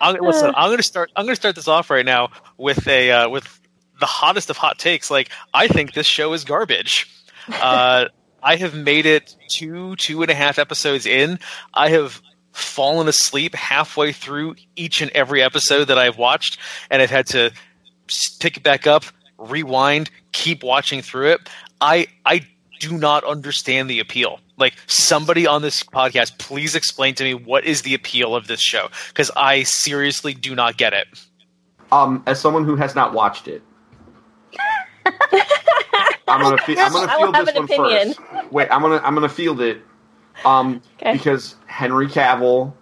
I'm, 0.00 0.16
listen, 0.20 0.52
I'm 0.54 0.68
going 0.68 0.76
to 0.76 0.82
start. 0.82 1.10
I'm 1.16 1.24
going 1.24 1.34
to 1.34 1.40
start 1.40 1.54
this 1.54 1.68
off 1.68 1.88
right 1.88 2.04
now 2.04 2.30
with 2.58 2.86
a 2.86 3.10
uh, 3.10 3.28
with 3.30 3.60
the 3.98 4.06
hottest 4.06 4.50
of 4.50 4.58
hot 4.58 4.78
takes. 4.78 5.10
Like, 5.10 5.30
I 5.54 5.68
think 5.68 5.94
this 5.94 6.06
show 6.06 6.34
is 6.34 6.44
garbage. 6.44 7.08
Uh, 7.48 8.06
I 8.44 8.56
have 8.56 8.74
made 8.74 9.06
it 9.06 9.34
two, 9.48 9.96
two 9.96 10.20
and 10.20 10.30
a 10.30 10.34
half 10.34 10.58
episodes 10.58 11.06
in. 11.06 11.38
I 11.72 11.88
have 11.88 12.20
fallen 12.52 13.08
asleep 13.08 13.54
halfway 13.54 14.12
through 14.12 14.56
each 14.76 15.00
and 15.00 15.10
every 15.12 15.42
episode 15.42 15.86
that 15.86 15.98
I've 15.98 16.18
watched, 16.18 16.58
and 16.90 17.00
I've 17.00 17.10
had 17.10 17.26
to 17.28 17.50
pick 18.38 18.58
it 18.58 18.62
back 18.62 18.86
up, 18.86 19.04
rewind, 19.38 20.10
keep 20.32 20.62
watching 20.62 21.00
through 21.00 21.30
it. 21.32 21.48
I 21.80 22.06
I 22.26 22.46
do 22.80 22.98
not 22.98 23.24
understand 23.24 23.88
the 23.88 23.98
appeal. 23.98 24.40
Like 24.58 24.74
somebody 24.86 25.46
on 25.46 25.62
this 25.62 25.82
podcast, 25.82 26.38
please 26.38 26.76
explain 26.76 27.14
to 27.16 27.24
me 27.24 27.32
what 27.34 27.64
is 27.64 27.82
the 27.82 27.94
appeal 27.94 28.36
of 28.36 28.46
this 28.46 28.60
show 28.60 28.88
because 29.08 29.30
I 29.34 29.62
seriously 29.62 30.34
do 30.34 30.54
not 30.54 30.76
get 30.76 30.92
it. 30.92 31.08
Um, 31.90 32.22
as 32.26 32.40
someone 32.40 32.64
who 32.64 32.76
has 32.76 32.94
not 32.94 33.14
watched 33.14 33.48
it, 33.48 33.62
I'm 36.28 36.40
gonna 36.40 36.58
fe- 36.58 36.76
I'm 36.78 36.92
gonna 36.92 37.12
I 37.12 37.16
will 37.18 37.32
feel 37.32 37.44
this 37.44 37.54
an 37.54 37.54
one 37.56 37.64
opinion. 37.64 38.14
first. 38.14 38.52
Wait, 38.52 38.68
I'm 38.70 38.80
gonna 38.82 39.00
I'm 39.04 39.14
gonna 39.14 39.28
field 39.28 39.60
it. 39.60 39.82
Um, 40.44 40.82
Okay. 41.00 41.12
because 41.12 41.54
Henry 41.66 42.06
Cavill, 42.08 42.72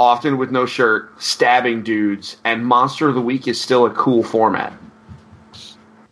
often 0.00 0.38
with 0.38 0.50
no 0.50 0.66
shirt, 0.66 1.20
stabbing 1.22 1.82
dudes, 1.82 2.36
and 2.44 2.66
Monster 2.66 3.08
of 3.08 3.14
the 3.14 3.20
Week 3.20 3.46
is 3.48 3.60
still 3.60 3.84
a 3.86 3.90
cool 3.90 4.22
format. 4.22 4.72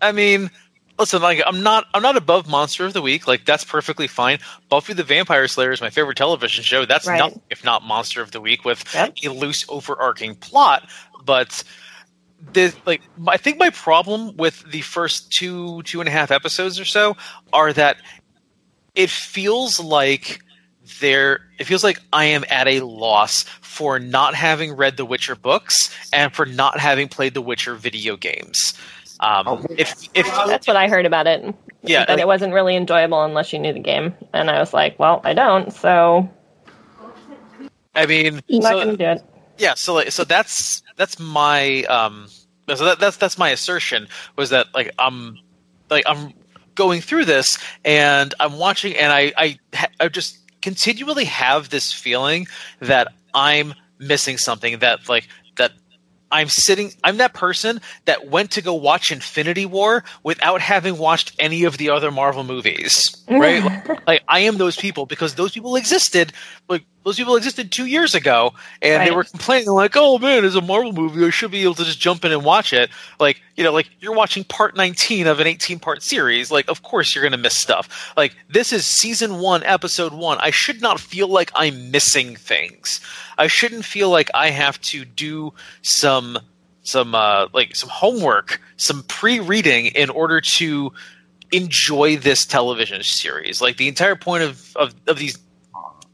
I 0.03 0.13
mean, 0.13 0.51
listen, 0.99 1.23
like 1.23 1.41
I'm 1.47 1.63
not 1.63 1.87
I'm 1.95 2.03
not 2.03 2.17
above 2.17 2.49
Monster 2.49 2.85
of 2.85 2.93
the 2.93 3.03
Week. 3.03 3.27
Like 3.27 3.45
that's 3.45 3.65
perfectly 3.65 4.07
fine. 4.07 4.39
Buffy 4.69 4.93
the 4.93 5.03
Vampire 5.05 5.49
Slayer 5.49 5.73
is 5.73 5.81
my 5.81 5.91
favorite 5.91 6.17
television 6.19 6.63
show. 6.63 6.85
That's 6.85 7.07
Right. 7.07 7.19
nothing 7.19 7.41
if 7.51 7.65
not 7.65 7.83
Monster 7.83 8.21
of 8.21 8.33
the 8.33 8.41
Week 8.41 8.65
with 8.65 8.85
Yep. 8.95 9.15
a 9.25 9.29
loose 9.31 9.65
overarching 9.69 10.35
plot. 10.37 10.89
But 11.25 11.65
the 12.53 12.75
like 12.87 13.03
I 13.27 13.37
think 13.37 13.59
my 13.59 13.71
problem 13.71 14.37
with 14.37 14.65
the 14.71 14.81
first 14.83 15.31
two 15.33 15.83
two 15.83 16.01
and 16.01 16.09
a 16.09 16.13
half 16.13 16.31
episodes 16.31 16.79
or 16.79 16.85
so 16.85 17.17
are 17.53 17.73
that 17.73 17.97
it 18.95 19.11
feels 19.11 19.81
like 19.81 20.41
there 21.01 21.41
it 21.59 21.65
feels 21.65 21.83
like 21.83 21.99
I 22.13 22.27
am 22.27 22.45
at 22.49 22.69
a 22.69 22.81
loss 22.81 23.43
for 23.61 23.99
not 23.99 24.35
having 24.35 24.75
read 24.77 24.97
the 24.97 25.05
Witcher 25.05 25.35
books 25.35 25.95
and 26.13 26.33
for 26.33 26.47
not 26.47 26.79
having 26.79 27.09
played 27.09 27.35
the 27.35 27.43
Witcher 27.43 27.75
video 27.75 28.17
games. 28.17 28.75
Um, 29.21 29.45
Oh. 29.49 29.65
if 29.71 30.09
if 30.15 30.27
That's 30.47 30.67
what 30.67 30.77
I 30.77 30.89
heard 30.89 31.07
about 31.07 31.27
it. 31.27 31.43
Yeah, 31.83 32.01
That 32.05 32.11
like- 32.15 32.21
it 32.21 32.27
wasn't 32.27 32.53
really 32.53 32.77
enjoyable 32.77 33.23
unless 33.25 33.53
you 33.53 33.59
knew 33.59 33.73
the 33.73 33.81
game. 33.81 34.15
And 34.33 34.51
I 34.51 34.59
was 34.61 34.73
like, 34.75 34.99
well, 34.99 35.21
I 35.25 35.35
don't, 35.35 35.73
so 35.73 36.29
I 37.95 38.07
mean, 38.07 38.41
I'm 38.51 38.59
not 38.61 38.63
so, 38.73 38.85
going 38.85 38.89
to 38.89 38.97
do 38.97 39.05
it. 39.05 39.23
Yeah, 39.59 39.75
so 39.75 39.95
like, 39.95 40.13
so 40.13 40.25
that's 40.25 40.83
that's 40.97 41.19
my 41.19 41.83
um, 41.85 42.29
so 42.75 42.85
that, 42.85 42.99
that's 42.99 43.17
that's 43.17 43.39
my 43.39 43.51
assertion 43.51 44.09
was 44.37 44.51
that 44.51 44.67
like 44.75 44.93
I'm 44.99 45.39
like 45.91 46.05
I'm 46.07 46.33
going 46.75 47.01
through 47.01 47.25
this 47.25 47.59
and 47.85 48.35
I'm 48.41 48.59
watching 48.59 48.97
and 48.97 49.13
I 49.13 49.33
I 49.37 49.59
I 50.01 50.09
just 50.09 50.39
continually 50.63 51.25
have 51.25 51.71
this 51.71 51.93
feeling 51.93 52.47
that 52.81 53.09
I'm 53.35 53.75
missing 53.99 54.37
something 54.37 54.81
that 54.81 55.09
like 55.09 55.29
that 55.57 55.73
I'm 56.31 56.49
sitting 56.49 56.93
I'm 57.05 57.19
that 57.19 57.35
person 57.35 57.81
that 58.05 58.29
went 58.29 58.51
to 58.53 58.63
go 58.63 58.75
watch 58.75 59.13
Infinity 59.13 59.65
War 59.65 60.03
without 60.23 60.61
having 60.61 60.99
watched 60.99 61.35
any 61.39 61.65
of 61.65 61.79
the 61.79 61.91
other 61.91 62.11
Marvel 62.11 62.43
movies 62.43 63.17
right? 63.29 63.63
Like, 63.63 64.07
like 64.07 64.23
I 64.29 64.41
am 64.41 64.59
those 64.59 64.77
people 64.77 65.07
because 65.07 65.35
those 65.35 65.53
people 65.53 65.77
existed 65.77 66.33
like 66.69 66.85
those 67.07 67.17
people 67.17 67.37
existed 67.37 67.71
2 67.71 67.87
years 67.87 68.17
ago 68.17 68.53
and 68.83 69.07
they 69.07 69.15
were 69.15 69.23
complaining 69.23 69.71
like 69.71 69.93
oh 69.95 70.19
man 70.19 70.45
it's 70.45 70.57
a 70.57 70.61
Marvel 70.61 70.93
movie. 70.93 71.25
I 71.25 71.31
should 71.31 71.53
be 71.53 71.63
able 71.63 71.77
to 71.77 71.85
just 71.85 72.01
jump 72.01 72.25
in 72.25 72.33
and 72.33 72.45
watch 72.45 72.73
it. 72.73 72.91
Like 73.21 73.41
you 73.55 73.63
know 73.63 73.73
like 73.73 73.89
you're 74.01 74.13
watching 74.13 74.43
part 74.43 74.77
19 74.77 75.29
of 75.29 75.39
an 75.39 75.47
18 75.47 75.79
part 75.79 76.03
series. 76.03 76.51
Like 76.51 76.69
of 76.69 76.83
course 76.83 77.15
you're 77.15 77.23
going 77.23 77.31
to 77.31 77.39
miss 77.39 77.57
stuff. 77.57 78.13
Like 78.17 78.35
this 78.51 78.73
is 78.73 78.85
season 78.85 79.39
1 79.39 79.63
episode 79.63 80.13
1 80.13 80.39
I 80.41 80.51
should 80.51 80.83
not 80.83 80.99
feel 80.99 81.29
like 81.29 81.53
I'm 81.55 81.93
missing 81.93 82.35
things. 82.35 83.01
I 83.39 83.47
shouldn't 83.47 83.85
feel 83.85 84.11
like 84.11 84.29
I 84.35 84.51
have 84.51 84.81
to 84.83 85.05
do 85.05 85.55
some 85.83 86.39
some 86.83 87.15
uh, 87.15 87.47
like 87.53 87.77
some 87.77 87.89
homework, 87.89 88.61
some 88.77 89.05
pre-reading 89.05 89.87
in 89.87 90.11
order 90.11 90.41
to 90.41 90.93
enjoy 91.53 92.17
this 92.17 92.45
television 92.45 93.03
series. 93.03 93.61
Like 93.61 93.77
the 93.77 93.89
entire 93.89 94.17
point 94.17 94.43
of, 94.43 94.77
of, 94.77 94.95
of 95.07 95.19
these 95.19 95.39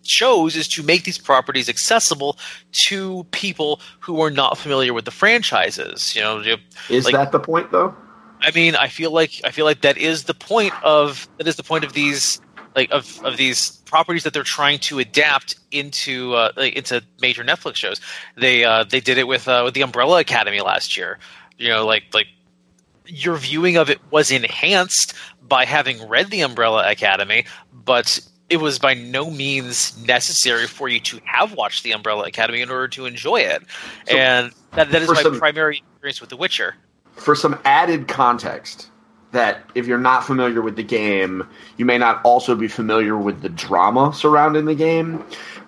shows 0.04 0.56
is 0.56 0.68
to 0.68 0.82
make 0.82 1.04
these 1.04 1.18
properties 1.18 1.68
accessible 1.68 2.38
to 2.88 3.24
people 3.30 3.80
who 4.00 4.20
are 4.22 4.30
not 4.30 4.58
familiar 4.58 4.92
with 4.92 5.04
the 5.04 5.10
franchises. 5.10 6.14
You 6.14 6.22
know, 6.22 6.40
you- 6.40 6.56
Is 6.88 7.04
Like- 7.04 7.14
that 7.14 7.32
the 7.32 7.40
point, 7.40 7.70
though? 7.72 7.94
I 8.40 8.50
mean, 8.50 8.74
I 8.74 8.88
feel 8.88 9.12
like 9.12 9.40
I 9.44 9.50
feel 9.52 9.64
like 9.64 9.82
that 9.82 9.96
is 9.96 10.24
the 10.24 10.34
point 10.34 10.74
of 10.82 11.28
that 11.38 11.46
is 11.46 11.54
the 11.56 11.62
point 11.62 11.84
of 11.84 11.92
these 11.92 12.40
like 12.74 12.90
of, 12.90 13.20
of 13.24 13.36
these 13.36 13.70
properties 13.84 14.24
that 14.24 14.32
they're 14.32 14.42
trying 14.42 14.78
to 14.80 14.98
adapt 14.98 15.54
into 15.70 16.34
uh, 16.34 16.50
like, 16.56 16.74
into 16.74 17.02
major 17.20 17.44
Netflix 17.44 17.76
shows. 17.76 18.00
They 18.36 18.64
uh, 18.64 18.82
they 18.84 18.98
did 18.98 19.16
it 19.18 19.28
with 19.28 19.46
uh, 19.46 19.62
with 19.64 19.74
the 19.74 19.82
Umbrella 19.82 20.18
Academy 20.18 20.60
last 20.60 20.96
year. 20.96 21.20
You 21.56 21.68
know, 21.68 21.86
like 21.86 22.04
like 22.12 22.26
your 23.06 23.36
viewing 23.36 23.76
of 23.76 23.88
it 23.90 24.00
was 24.10 24.32
enhanced 24.32 25.14
by 25.46 25.64
having 25.64 26.08
read 26.08 26.30
the 26.30 26.40
Umbrella 26.40 26.90
Academy, 26.90 27.44
but 27.72 28.18
it 28.52 28.60
was 28.60 28.78
by 28.78 28.92
no 28.92 29.30
means 29.30 29.96
necessary 30.06 30.66
for 30.66 30.86
you 30.86 31.00
to 31.00 31.18
have 31.24 31.54
watched 31.54 31.84
the 31.84 31.92
Umbrella 31.92 32.24
Academy 32.24 32.60
in 32.60 32.70
order 32.70 32.86
to 32.88 33.06
enjoy 33.06 33.38
it. 33.38 33.62
So, 34.06 34.14
and 34.14 34.52
that, 34.72 34.90
that 34.90 35.02
is 35.02 35.08
my 35.08 35.22
some- 35.22 35.38
primary 35.38 35.78
experience 35.78 36.20
with 36.20 36.28
The 36.28 36.36
Witcher. 36.36 36.76
For 37.16 37.34
some 37.34 37.58
added 37.64 38.08
context, 38.08 38.88
that 39.32 39.64
if 39.74 39.86
you're 39.86 39.98
not 39.98 40.24
familiar 40.24 40.60
with 40.60 40.76
the 40.76 40.82
game, 40.82 41.48
you 41.78 41.86
may 41.86 41.96
not 41.96 42.22
also 42.24 42.54
be 42.54 42.68
familiar 42.68 43.16
with 43.16 43.40
the 43.40 43.48
drama 43.48 44.12
surrounding 44.14 44.66
the 44.66 44.74
game. 44.74 45.24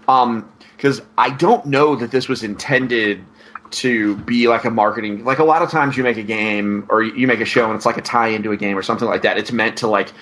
Um, 0.06 0.50
because 0.76 1.00
I 1.16 1.30
don't 1.30 1.64
know 1.64 1.96
that 1.96 2.10
this 2.10 2.28
was 2.28 2.42
intended 2.42 3.24
to 3.70 4.16
be 4.18 4.48
like 4.48 4.64
a 4.64 4.70
marketing. 4.70 5.24
Like 5.24 5.38
a 5.38 5.44
lot 5.44 5.62
of 5.62 5.70
times, 5.70 5.96
you 5.96 6.02
make 6.02 6.18
a 6.18 6.22
game 6.22 6.86
or 6.90 7.02
you 7.02 7.26
make 7.26 7.40
a 7.40 7.46
show 7.46 7.64
and 7.66 7.74
it's 7.74 7.86
like 7.86 7.96
a 7.96 8.02
tie 8.02 8.28
into 8.28 8.52
a 8.52 8.56
game 8.58 8.76
or 8.76 8.82
something 8.82 9.08
like 9.08 9.22
that. 9.22 9.38
It's 9.38 9.52
meant 9.52 9.78
to 9.78 9.86
like 9.86 10.12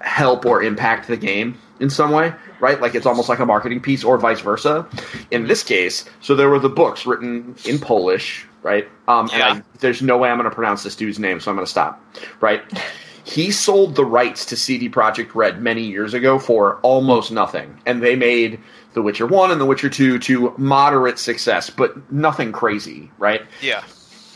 help 0.00 0.44
or 0.44 0.62
impact 0.62 1.08
the 1.08 1.16
game 1.16 1.58
in 1.80 1.90
some 1.90 2.10
way, 2.10 2.32
right? 2.60 2.80
Like 2.80 2.94
it's 2.94 3.06
almost 3.06 3.28
like 3.28 3.38
a 3.38 3.46
marketing 3.46 3.80
piece 3.80 4.02
or 4.04 4.18
vice 4.18 4.40
versa. 4.40 4.86
In 5.30 5.46
this 5.46 5.62
case, 5.62 6.04
so 6.20 6.34
there 6.34 6.48
were 6.48 6.58
the 6.58 6.68
books 6.68 7.06
written 7.06 7.54
in 7.64 7.78
Polish, 7.78 8.46
right? 8.62 8.88
Um, 9.08 9.28
Yeah. 9.32 9.52
And 9.54 9.62
I, 9.62 9.64
there's 9.80 10.02
no 10.02 10.16
way 10.18 10.30
I'm 10.30 10.38
going 10.38 10.48
to 10.48 10.54
pronounce 10.54 10.82
this 10.82 10.96
dude's 10.96 11.18
name, 11.18 11.40
so 11.40 11.50
I'm 11.50 11.56
going 11.56 11.66
to 11.66 11.70
stop, 11.70 12.02
right? 12.40 12.62
He 13.28 13.50
sold 13.50 13.96
the 13.96 14.04
rights 14.04 14.44
to 14.46 14.56
CD 14.56 14.88
Projekt 14.88 15.34
Red 15.34 15.60
many 15.60 15.82
years 15.82 16.14
ago 16.14 16.38
for 16.38 16.76
almost 16.82 17.32
nothing, 17.32 17.76
and 17.84 18.00
they 18.00 18.14
made 18.14 18.60
The 18.94 19.02
Witcher 19.02 19.26
One 19.26 19.50
and 19.50 19.60
The 19.60 19.66
Witcher 19.66 19.90
Two 19.90 20.20
to 20.20 20.54
moderate 20.58 21.18
success, 21.18 21.68
but 21.68 22.12
nothing 22.12 22.52
crazy, 22.52 23.10
right? 23.18 23.42
Yeah. 23.60 23.82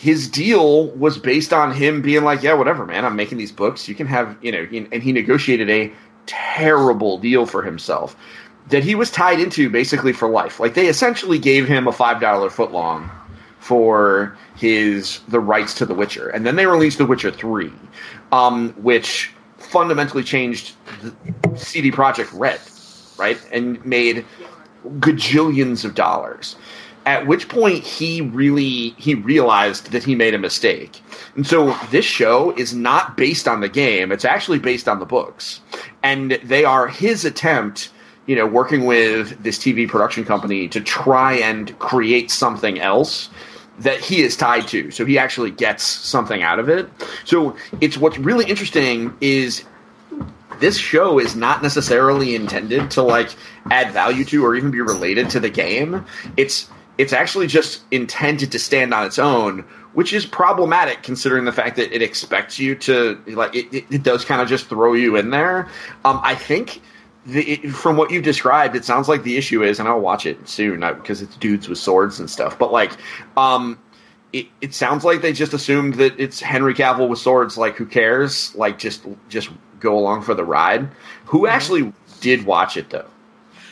his 0.00 0.28
deal 0.28 0.88
was 0.96 1.18
based 1.18 1.52
on 1.52 1.72
him 1.72 2.02
being 2.02 2.24
like, 2.24 2.42
yeah, 2.42 2.54
whatever, 2.54 2.84
man, 2.84 3.04
I'm 3.04 3.14
making 3.14 3.38
these 3.38 3.52
books. 3.52 3.86
You 3.86 3.94
can 3.94 4.08
have, 4.08 4.36
you 4.42 4.50
know, 4.50 4.66
and 4.90 5.02
he 5.04 5.12
negotiated 5.12 5.70
a 5.70 5.92
terrible 6.30 7.18
deal 7.18 7.44
for 7.46 7.62
himself 7.62 8.16
that 8.68 8.84
he 8.84 8.94
was 8.94 9.10
tied 9.10 9.40
into 9.40 9.68
basically 9.68 10.12
for 10.12 10.28
life. 10.28 10.60
Like 10.60 10.74
they 10.74 10.86
essentially 10.86 11.38
gave 11.38 11.66
him 11.66 11.88
a 11.88 11.92
five 11.92 12.20
dollar 12.20 12.48
footlong 12.48 13.10
for 13.58 14.36
his 14.56 15.20
the 15.28 15.40
rights 15.40 15.74
to 15.74 15.86
The 15.86 15.94
Witcher, 15.94 16.28
and 16.28 16.46
then 16.46 16.56
they 16.56 16.66
released 16.66 16.98
The 16.98 17.06
Witcher 17.06 17.30
Three, 17.30 17.72
um, 18.32 18.70
which 18.74 19.32
fundamentally 19.58 20.24
changed 20.24 20.74
the 21.02 21.56
CD 21.56 21.90
Projekt 21.90 22.30
Red, 22.32 22.60
right, 23.18 23.38
and 23.52 23.84
made 23.84 24.24
gajillions 24.98 25.84
of 25.84 25.94
dollars. 25.94 26.56
At 27.06 27.26
which 27.26 27.48
point 27.48 27.82
he 27.82 28.20
really 28.20 28.90
he 28.90 29.14
realized 29.14 29.92
that 29.92 30.04
he 30.04 30.14
made 30.14 30.34
a 30.34 30.38
mistake. 30.38 31.00
And 31.34 31.46
so 31.46 31.76
this 31.90 32.04
show 32.04 32.54
is 32.56 32.74
not 32.74 33.16
based 33.16 33.48
on 33.48 33.60
the 33.60 33.68
game, 33.68 34.12
it's 34.12 34.24
actually 34.24 34.58
based 34.58 34.88
on 34.88 34.98
the 34.98 35.06
books. 35.06 35.60
And 36.02 36.32
they 36.44 36.64
are 36.64 36.88
his 36.88 37.24
attempt, 37.24 37.90
you 38.26 38.36
know, 38.36 38.46
working 38.46 38.84
with 38.84 39.42
this 39.42 39.58
TV 39.58 39.88
production 39.88 40.24
company 40.24 40.68
to 40.68 40.80
try 40.80 41.34
and 41.34 41.76
create 41.78 42.30
something 42.30 42.78
else 42.80 43.30
that 43.78 43.98
he 43.98 44.20
is 44.20 44.36
tied 44.36 44.68
to. 44.68 44.90
So 44.90 45.06
he 45.06 45.18
actually 45.18 45.50
gets 45.50 45.84
something 45.84 46.42
out 46.42 46.58
of 46.58 46.68
it. 46.68 46.88
So 47.24 47.56
it's 47.80 47.96
what's 47.96 48.18
really 48.18 48.44
interesting 48.44 49.16
is 49.22 49.64
this 50.60 50.76
show 50.76 51.18
is 51.18 51.34
not 51.34 51.62
necessarily 51.62 52.34
intended 52.34 52.90
to 52.92 53.02
like 53.02 53.34
add 53.70 53.92
value 53.92 54.24
to 54.26 54.44
or 54.44 54.54
even 54.54 54.70
be 54.70 54.80
related 54.80 55.30
to 55.30 55.40
the 55.40 55.48
game. 55.48 56.04
It's 56.36 56.70
it's 57.00 57.12
actually 57.12 57.46
just 57.46 57.82
intended 57.90 58.52
to 58.52 58.58
stand 58.58 58.92
on 58.92 59.06
its 59.06 59.18
own, 59.18 59.60
which 59.94 60.12
is 60.12 60.26
problematic 60.26 61.02
considering 61.02 61.44
the 61.46 61.52
fact 61.52 61.76
that 61.76 61.94
it 61.94 62.02
expects 62.02 62.58
you 62.58 62.74
to 62.76 63.20
like 63.28 63.54
it, 63.54 63.72
it, 63.72 63.84
it 63.90 64.02
does 64.02 64.24
kind 64.24 64.40
of 64.42 64.48
just 64.48 64.66
throw 64.68 64.92
you 64.94 65.16
in 65.16 65.30
there. 65.30 65.68
Um, 66.04 66.20
I 66.22 66.34
think 66.34 66.80
the, 67.26 67.42
it, 67.52 67.70
from 67.72 67.96
what 67.96 68.10
you've 68.10 68.24
described, 68.24 68.76
it 68.76 68.84
sounds 68.84 69.08
like 69.08 69.22
the 69.22 69.36
issue 69.36 69.62
is, 69.62 69.78
and 69.80 69.88
I'll 69.88 70.00
watch 70.00 70.26
it 70.26 70.48
soon 70.48 70.80
because 70.80 71.22
it's 71.22 71.36
dudes 71.36 71.68
with 71.68 71.78
swords 71.78 72.20
and 72.20 72.28
stuff. 72.30 72.58
But 72.58 72.70
like, 72.72 72.92
um, 73.36 73.78
it, 74.32 74.46
it 74.60 74.74
sounds 74.74 75.04
like 75.04 75.22
they 75.22 75.32
just 75.32 75.52
assumed 75.54 75.94
that 75.94 76.18
it's 76.18 76.40
Henry 76.40 76.74
Cavill 76.74 77.08
with 77.08 77.18
swords. 77.18 77.58
Like, 77.58 77.76
who 77.76 77.86
cares? 77.86 78.54
Like, 78.54 78.78
just 78.78 79.06
just 79.28 79.50
go 79.80 79.98
along 79.98 80.22
for 80.22 80.34
the 80.34 80.44
ride. 80.44 80.88
Who 81.26 81.38
Mm-hmm. 81.40 81.54
actually 81.56 81.92
did 82.20 82.44
watch 82.46 82.76
it 82.76 82.90
though? 82.90 83.08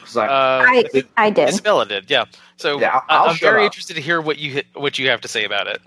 'Cause 0.08 0.16
I- 0.16 0.26
Uh, 0.26 0.64
I 0.66 1.04
I 1.18 1.30
did. 1.30 1.48
Isabela 1.50 1.86
did, 1.86 2.10
yeah. 2.10 2.24
So 2.56 2.80
Yeah, 2.80 3.00
I- 3.08 3.16
I'll 3.16 3.28
I'm 3.30 3.36
very 3.36 3.60
up. 3.60 3.66
interested 3.66 3.94
to 3.94 4.00
hear 4.00 4.20
what 4.20 4.38
you 4.38 4.62
what 4.74 4.98
you 4.98 5.08
have 5.10 5.20
to 5.20 5.28
say 5.28 5.44
about 5.44 5.66
it. 5.66 5.82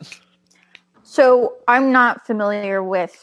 So 1.03 1.55
I'm 1.67 1.91
not 1.91 2.25
familiar 2.25 2.83
with. 2.83 3.17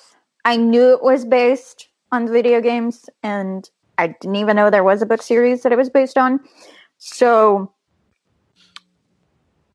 I 0.45 0.57
knew 0.57 0.93
it 0.93 1.03
was 1.03 1.25
based 1.25 1.89
on 2.11 2.27
video 2.29 2.61
games, 2.61 3.09
and 3.23 3.69
I 3.97 4.09
didn't 4.09 4.37
even 4.37 4.57
know 4.57 4.71
there 4.71 4.85
was 4.85 5.03
a 5.03 5.07
book 5.07 5.23
series 5.23 5.63
that 5.63 5.73
it 5.73 5.77
was 5.79 5.89
based 5.89 6.19
on. 6.19 6.41
So 6.99 7.73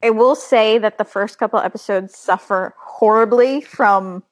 I 0.04 0.10
will 0.10 0.36
say 0.36 0.78
that 0.78 0.98
the 0.98 1.06
first 1.06 1.40
couple 1.40 1.60
episodes 1.60 2.18
suffer 2.18 2.76
horribly 2.78 3.62
from 3.62 4.24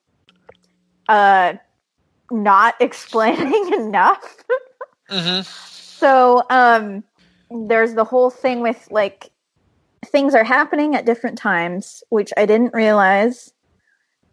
uh, 1.07 1.53
not 2.29 2.75
explaining 2.81 3.73
enough. 3.73 4.35
hmm 5.09 5.41
So 6.01 6.41
um, 6.49 7.03
there's 7.51 7.93
the 7.93 8.03
whole 8.03 8.31
thing 8.31 8.61
with 8.61 8.87
like 8.89 9.29
things 10.07 10.33
are 10.33 10.43
happening 10.43 10.95
at 10.95 11.05
different 11.05 11.37
times, 11.37 12.01
which 12.09 12.33
I 12.35 12.47
didn't 12.47 12.73
realize 12.73 13.53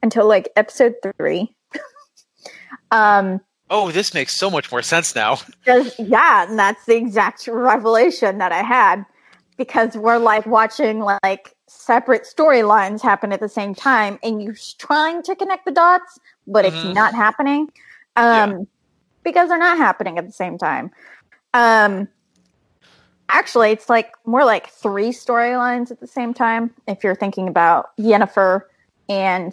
until 0.02 0.26
like 0.26 0.48
episode 0.56 0.94
three. 1.18 1.54
um, 2.90 3.42
Oh, 3.68 3.90
this 3.90 4.14
makes 4.14 4.34
so 4.34 4.48
much 4.48 4.72
more 4.72 4.80
sense 4.80 5.14
now. 5.14 5.36
yeah, 5.98 6.48
and 6.48 6.58
that's 6.58 6.86
the 6.86 6.96
exact 6.96 7.46
revelation 7.46 8.38
that 8.38 8.50
I 8.50 8.62
had 8.62 9.04
because 9.58 9.94
we're 9.94 10.16
like 10.16 10.46
watching 10.46 11.00
like 11.00 11.54
separate 11.68 12.22
storylines 12.22 13.02
happen 13.02 13.30
at 13.30 13.40
the 13.40 13.48
same 13.50 13.74
time, 13.74 14.18
and 14.22 14.42
you're 14.42 14.56
trying 14.78 15.22
to 15.24 15.36
connect 15.36 15.66
the 15.66 15.72
dots, 15.72 16.18
but 16.46 16.64
it's 16.64 16.82
Mhm. 16.82 16.94
not 16.94 17.14
happening 17.14 17.68
um, 18.16 18.66
because 19.22 19.50
they're 19.50 19.58
not 19.58 19.76
happening 19.76 20.16
at 20.16 20.24
the 20.24 20.32
same 20.32 20.56
time. 20.56 20.90
Um, 21.54 22.08
actually, 23.28 23.70
it's 23.70 23.88
like 23.88 24.12
more 24.24 24.44
like 24.44 24.68
three 24.70 25.10
storylines 25.10 25.90
at 25.90 26.00
the 26.00 26.06
same 26.06 26.34
time. 26.34 26.74
If 26.86 27.04
you're 27.04 27.14
thinking 27.14 27.48
about 27.48 27.96
Yennefer 27.98 28.62
and 29.08 29.52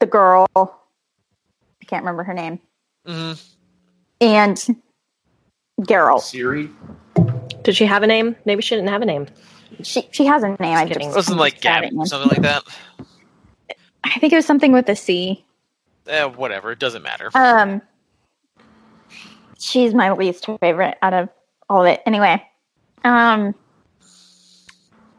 the 0.00 0.06
girl, 0.06 0.46
I 0.56 1.84
can't 1.86 2.02
remember 2.02 2.24
her 2.24 2.34
name, 2.34 2.60
hmm 3.06 3.32
and 4.20 4.56
Geralt. 5.80 6.22
Ciri. 6.22 6.72
Did 7.62 7.76
she 7.76 7.86
have 7.86 8.02
a 8.02 8.06
name? 8.06 8.36
Maybe 8.44 8.62
she 8.62 8.74
didn't 8.74 8.90
have 8.90 9.02
a 9.02 9.06
name. 9.06 9.26
She 9.82 10.08
she 10.12 10.24
has 10.26 10.42
a 10.42 10.48
name. 10.48 10.56
I 10.60 10.84
Just 10.84 10.88
kidding. 10.88 11.08
just 11.08 11.14
It 11.14 11.16
wasn't 11.16 11.34
I'm 11.34 11.40
like 11.40 11.54
just 11.54 11.64
bad 11.64 11.82
Gabby 11.84 11.96
or 11.96 12.06
something 12.06 12.30
like 12.30 12.42
that. 12.42 12.62
I 14.04 14.18
think 14.18 14.32
it 14.32 14.36
was 14.36 14.46
something 14.46 14.72
with 14.72 14.88
a 14.88 14.96
C. 14.96 15.44
Eh, 16.06 16.24
whatever. 16.24 16.70
It 16.72 16.78
doesn't 16.78 17.02
matter. 17.02 17.30
Um, 17.34 17.80
she's 19.64 19.94
my 19.94 20.12
least 20.12 20.46
favorite 20.60 20.98
out 21.02 21.14
of 21.14 21.28
all 21.68 21.82
of 21.82 21.86
it. 21.86 22.00
Anyway, 22.06 22.42
um, 23.04 23.54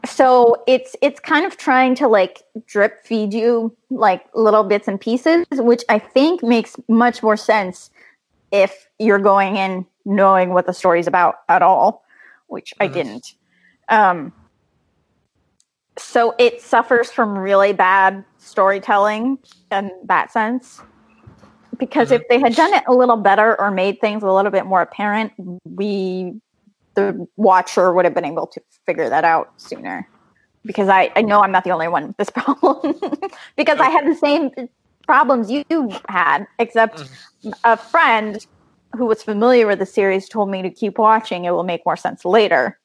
so 0.04 0.62
it's 0.68 0.94
it's 1.02 1.18
kind 1.20 1.44
of 1.44 1.56
trying 1.56 1.94
to 1.96 2.06
like 2.06 2.42
drip 2.66 3.04
feed 3.04 3.34
you 3.34 3.76
like 3.90 4.24
little 4.34 4.62
bits 4.62 4.86
and 4.86 5.00
pieces, 5.00 5.44
which 5.50 5.82
I 5.88 5.98
think 5.98 6.42
makes 6.42 6.76
much 6.88 7.22
more 7.22 7.36
sense 7.36 7.90
if 8.52 8.88
you're 8.98 9.18
going 9.18 9.56
in 9.56 9.86
knowing 10.04 10.50
what 10.50 10.66
the 10.66 10.72
story's 10.72 11.08
about 11.08 11.36
at 11.48 11.62
all, 11.62 12.04
which 12.46 12.72
I 12.80 12.88
Mhm. 12.88 12.92
didn't. 12.92 13.34
Um, 13.88 14.32
so 15.98 16.34
it 16.38 16.62
suffers 16.62 17.10
from 17.10 17.36
really 17.36 17.72
bad 17.72 18.24
storytelling 18.38 19.38
in 19.72 19.90
that 20.04 20.30
sense 20.30 20.80
because 21.78 22.10
if 22.10 22.22
they 22.28 22.40
had 22.40 22.54
done 22.54 22.72
it 22.74 22.84
a 22.86 22.94
little 22.94 23.16
better 23.16 23.58
or 23.60 23.70
made 23.70 24.00
things 24.00 24.22
a 24.22 24.30
little 24.30 24.50
bit 24.50 24.66
more 24.66 24.82
apparent, 24.82 25.32
we, 25.64 26.34
the 26.94 27.26
watcher, 27.36 27.92
would 27.92 28.04
have 28.04 28.14
been 28.14 28.24
able 28.24 28.46
to 28.48 28.60
figure 28.86 29.08
that 29.08 29.24
out 29.24 29.48
sooner. 29.56 30.08
Because 30.64 30.88
I, 30.88 31.12
I 31.14 31.22
know 31.22 31.42
I'm 31.42 31.52
not 31.52 31.64
the 31.64 31.70
only 31.70 31.88
one 31.88 32.08
with 32.08 32.16
this 32.16 32.30
problem. 32.34 32.98
because 33.56 33.78
I 33.78 33.90
had 33.90 34.06
the 34.06 34.14
same 34.16 34.50
problems 35.06 35.50
you 35.50 35.62
had, 36.08 36.46
except 36.58 37.08
a 37.64 37.76
friend 37.76 38.44
who 38.96 39.06
was 39.06 39.22
familiar 39.22 39.66
with 39.66 39.78
the 39.78 39.86
series 39.86 40.28
told 40.28 40.50
me 40.50 40.62
to 40.62 40.70
keep 40.70 40.98
watching. 40.98 41.44
It 41.44 41.50
will 41.50 41.64
make 41.64 41.82
more 41.86 41.96
sense 41.96 42.24
later. 42.24 42.78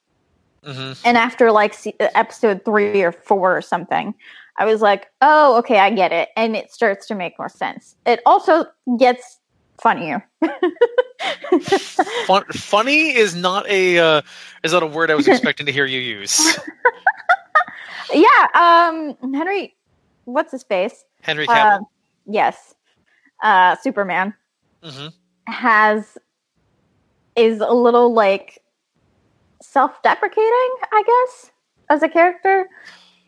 hmm 0.64 0.94
And 1.04 1.18
after 1.18 1.52
like 1.52 1.76
episode 2.00 2.64
three 2.66 3.02
or 3.02 3.12
four 3.12 3.58
or 3.58 3.62
something, 3.62 4.14
I 4.58 4.66
was 4.66 4.82
like, 4.82 5.08
oh, 5.22 5.58
okay, 5.60 5.80
I 5.80 5.90
get 5.90 6.12
it. 6.12 6.30
And 6.36 6.56
it 6.56 6.72
starts 6.72 7.08
to 7.08 7.16
make 7.16 7.38
more 7.40 7.50
sense. 7.50 7.96
It 8.06 8.20
also 8.26 8.66
gets 9.00 9.40
funnier. 9.82 10.28
Fun, 12.28 12.44
funny 12.52 13.16
is 13.16 13.36
not 13.36 13.68
a 13.70 14.00
uh, 14.00 14.22
is 14.64 14.74
not 14.74 14.84
a 14.84 14.88
word 14.88 15.12
I 15.12 15.16
was 15.16 15.28
expecting 15.30 15.66
to 15.66 15.72
hear 15.72 15.86
you 15.86 16.00
use. 16.00 16.58
yeah. 18.14 18.48
Um, 18.54 19.34
Henry, 19.34 19.76
what's 20.26 20.52
his 20.52 20.64
face? 20.64 21.04
Henry 21.22 21.48
Uh, 21.48 21.78
Cavill. 21.80 21.86
yes. 22.26 22.76
Uh, 23.44 23.76
Superman 23.82 24.34
hmm 24.84 25.08
has, 25.48 26.18
is 27.36 27.60
a 27.60 27.74
little 27.74 28.14
like 28.14 28.60
self 29.62 30.02
deprecating, 30.04 30.70
I 30.92 31.04
guess, 31.06 31.52
as 31.90 32.04
a 32.04 32.10
character. 32.10 32.68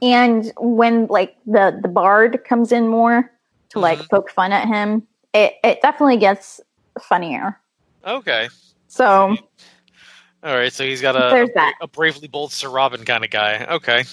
And 0.03 0.51
when 0.57 1.07
like 1.07 1.35
the, 1.45 1.79
the 1.81 1.87
bard 1.87 2.43
comes 2.43 2.71
in 2.73 2.87
more 2.89 3.31
to 3.69 3.79
like 3.79 3.99
Mhm. 3.99 4.09
poke 4.09 4.29
fun 4.31 4.51
at 4.51 4.67
him, 4.67 5.07
it, 5.33 5.53
it 5.63 5.81
definitely 5.81 6.17
gets 6.17 6.59
funnier. 7.01 7.57
Okay. 8.05 8.49
So 8.87 9.35
All 10.43 10.55
right. 10.55 10.73
So 10.73 10.83
he's 10.83 11.01
got 11.01 11.15
a 11.15 11.43
a, 11.43 11.47
that. 11.55 11.75
a 11.81 11.87
bravely 11.87 12.27
bold 12.27 12.51
Sir 12.51 12.69
Robin 12.69 13.05
kind 13.05 13.23
of 13.23 13.29
guy. 13.29 13.65
Okay. 13.69 14.03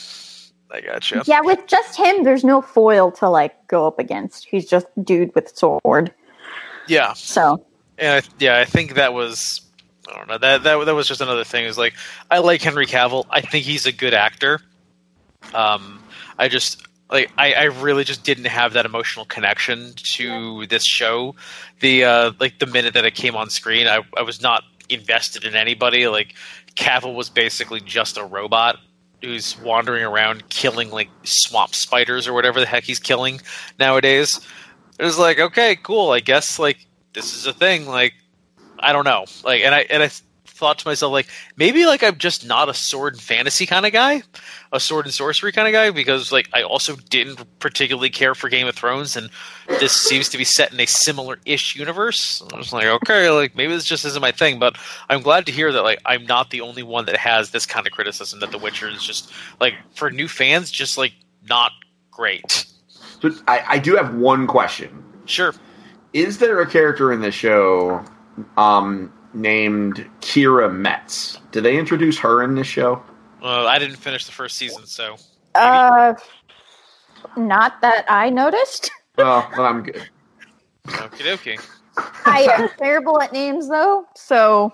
I 0.72 0.80
gotcha. 0.80 1.24
yeah, 1.26 1.40
with 1.40 1.66
just 1.66 1.96
him, 1.96 2.22
there's 2.22 2.44
no 2.44 2.62
foil 2.62 3.10
to 3.12 3.28
like 3.28 3.66
go 3.66 3.88
up 3.88 3.98
against. 3.98 4.44
He's 4.46 4.68
just 4.70 4.86
dude 5.02 5.34
with 5.34 5.54
sword. 5.56 6.14
Yeah. 6.86 7.14
So 7.14 7.66
And 7.98 8.22
I, 8.24 8.28
yeah, 8.38 8.58
I 8.60 8.64
think 8.64 8.94
that 8.94 9.12
was 9.12 9.60
I 10.08 10.16
don't 10.16 10.28
know 10.28 10.38
that 10.38 10.62
that 10.62 10.84
that 10.84 10.94
was 10.94 11.08
just 11.08 11.20
another 11.20 11.42
thing. 11.44 11.64
Is 11.64 11.76
like 11.76 11.94
I 12.30 12.38
like 12.38 12.62
Henry 12.62 12.86
Cavill. 12.86 13.26
I 13.30 13.40
think 13.40 13.64
he's 13.64 13.86
a 13.86 13.92
good 13.92 14.14
actor. 14.14 14.60
Um, 15.54 16.02
I 16.38 16.48
just 16.48 16.86
like 17.10 17.30
I, 17.36 17.52
I 17.52 17.64
really 17.64 18.04
just 18.04 18.24
didn't 18.24 18.46
have 18.46 18.74
that 18.74 18.86
emotional 18.86 19.24
connection 19.24 19.92
to 20.14 20.66
this 20.66 20.84
show. 20.84 21.34
The 21.80 22.04
uh, 22.04 22.32
like 22.40 22.58
the 22.58 22.66
minute 22.66 22.94
that 22.94 23.04
it 23.04 23.14
came 23.14 23.36
on 23.36 23.50
screen, 23.50 23.86
I 23.86 24.00
I 24.16 24.22
was 24.22 24.40
not 24.40 24.62
invested 24.88 25.44
in 25.44 25.54
anybody. 25.54 26.08
Like 26.08 26.34
Cavill 26.76 27.14
was 27.14 27.30
basically 27.30 27.80
just 27.80 28.16
a 28.16 28.24
robot 28.24 28.78
who's 29.22 29.58
wandering 29.60 30.04
around 30.04 30.48
killing 30.48 30.90
like 30.90 31.10
swamp 31.24 31.74
spiders 31.74 32.26
or 32.26 32.32
whatever 32.32 32.58
the 32.60 32.66
heck 32.66 32.84
he's 32.84 32.98
killing 32.98 33.40
nowadays. 33.78 34.40
It 34.98 35.04
was 35.04 35.18
like 35.18 35.38
okay, 35.38 35.76
cool. 35.76 36.10
I 36.10 36.20
guess 36.20 36.58
like 36.58 36.86
this 37.12 37.34
is 37.34 37.46
a 37.46 37.52
thing. 37.52 37.86
Like 37.86 38.14
I 38.78 38.92
don't 38.92 39.04
know. 39.04 39.24
Like 39.44 39.62
and 39.62 39.74
I 39.74 39.80
and 39.90 40.02
I 40.02 40.10
thought 40.60 40.78
to 40.78 40.86
myself 40.86 41.10
like 41.10 41.26
maybe 41.56 41.86
like 41.86 42.02
I'm 42.02 42.18
just 42.18 42.46
not 42.46 42.68
a 42.68 42.74
sword 42.74 43.14
and 43.14 43.22
fantasy 43.22 43.64
kind 43.66 43.86
of 43.86 43.92
guy, 43.92 44.22
a 44.72 44.78
sword 44.78 45.06
and 45.06 45.14
sorcery 45.14 45.52
kind 45.52 45.66
of 45.66 45.72
guy 45.72 45.90
because 45.90 46.30
like 46.30 46.48
I 46.52 46.62
also 46.62 46.94
didn't 46.94 47.40
particularly 47.58 48.10
care 48.10 48.34
for 48.34 48.50
Game 48.50 48.68
of 48.68 48.74
Thrones 48.74 49.16
and 49.16 49.30
this 49.80 49.92
seems 49.92 50.28
to 50.28 50.38
be 50.38 50.44
set 50.44 50.72
in 50.72 50.78
a 50.78 50.86
similar 50.86 51.38
ish 51.46 51.74
universe. 51.74 52.42
I 52.52 52.58
was 52.58 52.72
like 52.72 52.86
okay, 52.86 53.30
like 53.30 53.56
maybe 53.56 53.72
this 53.72 53.86
just 53.86 54.04
isn't 54.04 54.20
my 54.20 54.32
thing, 54.32 54.58
but 54.58 54.76
I'm 55.08 55.22
glad 55.22 55.46
to 55.46 55.52
hear 55.52 55.72
that 55.72 55.82
like 55.82 56.00
I'm 56.04 56.26
not 56.26 56.50
the 56.50 56.60
only 56.60 56.82
one 56.82 57.06
that 57.06 57.16
has 57.16 57.50
this 57.50 57.64
kind 57.66 57.86
of 57.86 57.92
criticism 57.92 58.40
that 58.40 58.52
The 58.52 58.58
Witcher 58.58 58.88
is 58.88 59.02
just 59.02 59.32
like 59.58 59.74
for 59.94 60.10
new 60.10 60.28
fans 60.28 60.70
just 60.70 60.98
like 60.98 61.14
not 61.48 61.72
great. 62.10 62.66
So 63.22 63.30
I, 63.48 63.64
I 63.66 63.78
do 63.78 63.96
have 63.96 64.14
one 64.14 64.46
question. 64.46 65.02
Sure. 65.24 65.54
Is 66.12 66.38
there 66.38 66.60
a 66.60 66.66
character 66.66 67.12
in 67.12 67.20
this 67.20 67.34
show 67.34 68.04
um, 68.56 69.12
named 69.34 70.08
Keira 70.20 70.72
Metz? 70.74 71.38
Did 71.52 71.62
they 71.64 71.78
introduce 71.78 72.18
her 72.18 72.42
in 72.42 72.54
this 72.54 72.66
show? 72.66 73.02
Uh, 73.42 73.66
I 73.66 73.78
didn't 73.78 73.96
finish 73.96 74.26
the 74.26 74.32
first 74.32 74.56
season, 74.56 74.86
so 74.86 75.16
Uh, 75.54 76.14
not 77.36 77.80
that 77.82 78.04
I 78.08 78.30
noticed. 78.30 78.90
Well, 79.16 79.46
then 79.50 79.60
I'm 79.60 79.82
good. 79.82 80.08
Okie 80.86 81.24
dokie. 81.26 81.60
I 82.24 82.42
am 82.58 82.70
terrible 82.78 83.20
at 83.20 83.32
names, 83.34 83.68
though, 83.68 84.06
so 84.16 84.72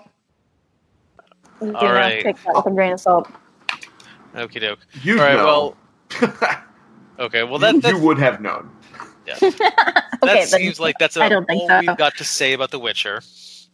you 1.59 1.71
know, 1.73 1.79
right. 1.81 2.23
take 2.23 2.41
that 2.43 2.55
with 2.55 2.65
a 2.67 2.71
grain 2.71 2.93
of 2.93 2.99
salt. 3.01 3.29
Okie 4.35 4.61
doke. 4.61 4.79
You 5.01 5.19
All 5.19 5.25
right. 5.25 5.35
know. 5.35 5.75
Well. 6.21 6.37
Okay. 7.19 7.43
Well, 7.43 7.57
that 7.59 7.81
that's, 7.81 7.97
you 7.97 8.05
would 8.05 8.19
have 8.19 8.39
known. 8.41 8.69
that 9.25 9.41
Okay, 10.23 10.33
then 10.45 10.47
seems 10.47 10.79
like 10.79 10.97
that's 10.99 11.17
I 11.17 11.25
about 11.25 11.29
don't 11.29 11.45
think 11.47 11.61
all 11.63 11.67
so. 11.67 11.79
we've 11.87 11.97
got 11.97 12.15
to 12.17 12.23
say 12.23 12.53
about 12.53 12.69
The 12.71 12.79
Witcher. 12.79 13.21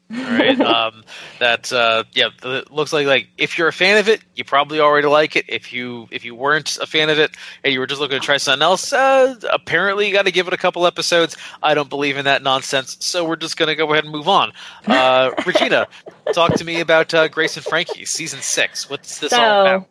Right. 0.09 0.59
um, 0.61 1.03
that 1.39 1.73
uh, 1.73 2.03
yeah, 2.11 2.29
it 2.43 2.71
looks 2.71 2.93
like 2.93 3.07
like 3.07 3.29
if 3.37 3.57
you're 3.57 3.67
a 3.67 3.73
fan 3.73 3.97
of 3.97 4.07
it, 4.07 4.21
you 4.35 4.43
probably 4.43 4.79
already 4.79 5.07
like 5.07 5.35
it. 5.35 5.45
If 5.47 5.73
you 5.73 6.07
if 6.11 6.23
you 6.23 6.35
weren't 6.35 6.77
a 6.77 6.85
fan 6.85 7.09
of 7.09 7.17
it 7.17 7.31
and 7.63 7.73
you 7.73 7.79
were 7.79 7.87
just 7.87 7.99
looking 7.99 8.19
to 8.19 8.25
try 8.25 8.37
something 8.37 8.61
else, 8.61 8.93
uh, 8.93 9.35
apparently 9.51 10.07
you 10.07 10.13
got 10.13 10.25
to 10.25 10.31
give 10.31 10.47
it 10.47 10.53
a 10.53 10.57
couple 10.57 10.85
episodes. 10.85 11.35
I 11.63 11.73
don't 11.73 11.89
believe 11.89 12.17
in 12.17 12.25
that 12.25 12.43
nonsense, 12.43 12.97
so 12.99 13.25
we're 13.25 13.37
just 13.37 13.57
gonna 13.57 13.75
go 13.75 13.91
ahead 13.91 14.03
and 14.03 14.13
move 14.13 14.27
on. 14.27 14.51
Uh, 14.85 15.31
Regina, 15.45 15.87
talk 16.33 16.53
to 16.55 16.63
me 16.63 16.79
about 16.79 17.13
uh, 17.13 17.27
Grace 17.27 17.57
and 17.57 17.65
Frankie 17.65 18.05
season 18.05 18.41
six. 18.41 18.89
What's 18.89 19.19
this 19.19 19.33
all 19.33 19.61
about? 19.61 19.89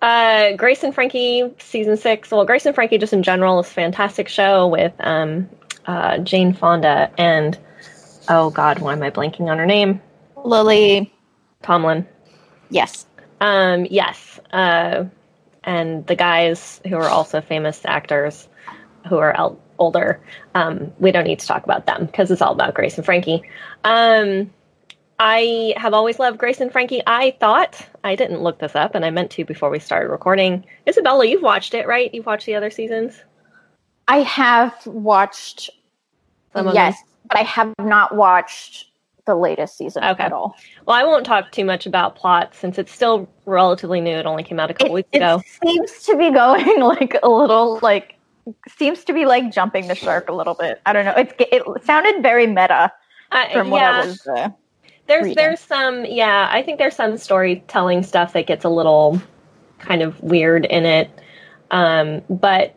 Uh, 0.00 0.56
Grace 0.56 0.82
and 0.82 0.94
Frankie 0.94 1.52
season 1.58 1.96
six. 1.96 2.30
Well, 2.30 2.44
Grace 2.44 2.66
and 2.66 2.74
Frankie 2.74 2.98
just 2.98 3.12
in 3.12 3.22
general 3.22 3.60
is 3.60 3.66
a 3.66 3.70
fantastic 3.70 4.28
show 4.28 4.66
with 4.66 4.92
um, 5.00 5.48
uh, 5.86 6.18
Jane 6.18 6.52
Fonda 6.54 7.10
and 7.18 7.56
oh 8.28 8.50
god, 8.50 8.78
why 8.80 8.92
am 8.92 9.02
I 9.02 9.10
blanking 9.10 9.50
on 9.50 9.58
her 9.58 9.66
name? 9.66 10.00
Lily, 10.44 11.12
Tomlin. 11.62 12.06
yes. 12.70 13.06
Um, 13.40 13.86
yes, 13.90 14.38
uh, 14.52 15.04
and 15.64 16.06
the 16.06 16.14
guys 16.14 16.80
who 16.88 16.96
are 16.96 17.08
also 17.08 17.40
famous 17.40 17.80
actors 17.84 18.48
who 19.08 19.18
are 19.18 19.36
el- 19.36 19.60
older. 19.78 20.20
Um, 20.54 20.92
we 20.98 21.10
don't 21.10 21.24
need 21.24 21.40
to 21.40 21.46
talk 21.46 21.64
about 21.64 21.86
them 21.86 22.06
because 22.06 22.30
it's 22.30 22.40
all 22.42 22.52
about 22.52 22.74
Grace 22.74 22.96
and 22.96 23.04
Frankie. 23.04 23.42
Um, 23.84 24.52
I 25.18 25.74
have 25.76 25.94
always 25.94 26.18
loved 26.18 26.38
Grace 26.38 26.60
and 26.60 26.72
Frankie. 26.72 27.02
I 27.06 27.36
thought 27.40 27.86
I 28.02 28.16
didn't 28.16 28.42
look 28.42 28.58
this 28.58 28.74
up, 28.74 28.94
and 28.94 29.04
I 29.04 29.10
meant 29.10 29.30
to 29.32 29.44
before 29.44 29.70
we 29.70 29.78
started 29.78 30.08
recording. 30.08 30.64
Isabela, 30.86 31.28
you've 31.28 31.42
watched 31.42 31.74
it, 31.74 31.86
right? 31.86 32.12
You've 32.12 32.26
watched 32.26 32.46
the 32.46 32.54
other 32.54 32.70
seasons. 32.70 33.22
I 34.08 34.18
have 34.18 34.86
watched, 34.86 35.70
Some 36.52 36.66
of 36.66 36.74
yes, 36.74 36.96
but 37.28 37.38
I 37.38 37.42
have 37.42 37.72
not 37.78 38.14
watched 38.16 38.86
the 39.24 39.34
latest 39.36 39.76
season 39.78 40.02
Okay. 40.02 40.24
at 40.24 40.32
all. 40.32 40.56
Well, 40.86 40.96
I 40.96 41.04
won't 41.04 41.24
talk 41.24 41.52
too 41.52 41.64
much 41.64 41.86
about 41.86 42.16
plot 42.16 42.54
since 42.54 42.76
it's 42.78 42.90
still 42.92 43.28
relatively 43.46 44.00
new. 44.00 44.16
It 44.16 44.26
only 44.26 44.42
came 44.42 44.58
out 44.58 44.70
a 44.70 44.74
couple 44.74 44.94
weeks 44.94 45.08
it 45.12 45.18
ago. 45.18 45.40
seems 45.62 46.02
to 46.04 46.16
be 46.16 46.30
going 46.32 46.80
like 46.82 47.16
a 47.22 47.28
little 47.28 47.78
like 47.82 48.16
seems 48.68 49.04
to 49.04 49.12
be 49.12 49.24
like 49.24 49.52
jumping 49.52 49.86
the 49.86 49.94
shark 49.94 50.28
a 50.28 50.32
little 50.32 50.54
bit. 50.54 50.80
I 50.86 50.92
don't 50.92 51.04
know. 51.04 51.14
It's 51.16 51.32
it 51.38 51.84
sounded 51.84 52.20
very 52.22 52.48
meta 52.48 52.92
from 53.52 53.70
what 53.70 53.80
yeah. 53.80 53.90
I 54.02 54.06
was. 54.06 54.26
Uh, 54.26 54.48
There's 55.06 55.22
reading. 55.22 55.36
there's 55.36 55.60
some 55.60 56.04
yeah, 56.04 56.48
I 56.50 56.62
think 56.62 56.78
there's 56.78 56.96
some 56.96 57.16
storytelling 57.16 58.02
stuff 58.02 58.32
that 58.32 58.48
gets 58.48 58.64
a 58.64 58.68
little 58.68 59.22
kind 59.78 60.02
of 60.02 60.20
weird 60.20 60.64
in 60.66 60.84
it. 60.84 61.10
Um, 61.70 62.22
but 62.28 62.74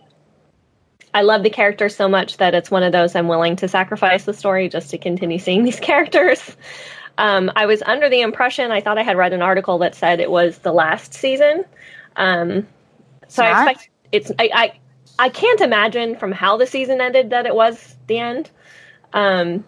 I 1.16 1.22
love 1.22 1.44
the 1.44 1.50
characters 1.50 1.96
so 1.96 2.10
much 2.10 2.38
that 2.38 2.54
it's 2.54 2.70
one 2.70 2.84
of 2.84 2.92
those 2.92 3.16
I'm 3.16 3.30
willing 3.30 3.56
to 3.58 3.70
sacrifice 3.70 4.26
the 4.26 4.34
story 4.34 4.68
just 4.68 4.90
to 4.90 4.98
continue 4.98 5.40
seeing 5.40 5.64
these 5.64 5.80
characters. 5.90 6.58
Um, 7.18 7.50
I 7.56 7.68
was 7.68 7.82
under 7.84 8.10
the 8.10 8.20
impression 8.20 8.70
I 8.70 8.82
thought 8.82 8.98
I 8.98 9.04
had 9.04 9.16
read 9.16 9.32
an 9.32 9.42
article 9.42 9.78
that 9.78 9.96
said 9.96 10.20
it 10.20 10.30
was 10.30 10.58
the 10.58 10.74
last 10.74 11.14
season. 11.14 11.64
Um, 12.18 12.68
so 13.30 13.44
I 13.44 13.64
expect 13.64 13.90
it's 14.12 14.30
I, 14.38 14.50
I 14.54 14.80
I 15.18 15.30
can't 15.30 15.62
imagine 15.62 16.18
from 16.18 16.34
how 16.34 16.58
the 16.58 16.68
season 16.68 17.00
ended 17.00 17.30
that 17.30 17.46
it 17.46 17.56
was 17.56 17.96
the 18.08 18.20
end. 18.20 18.52
Um, 19.14 19.64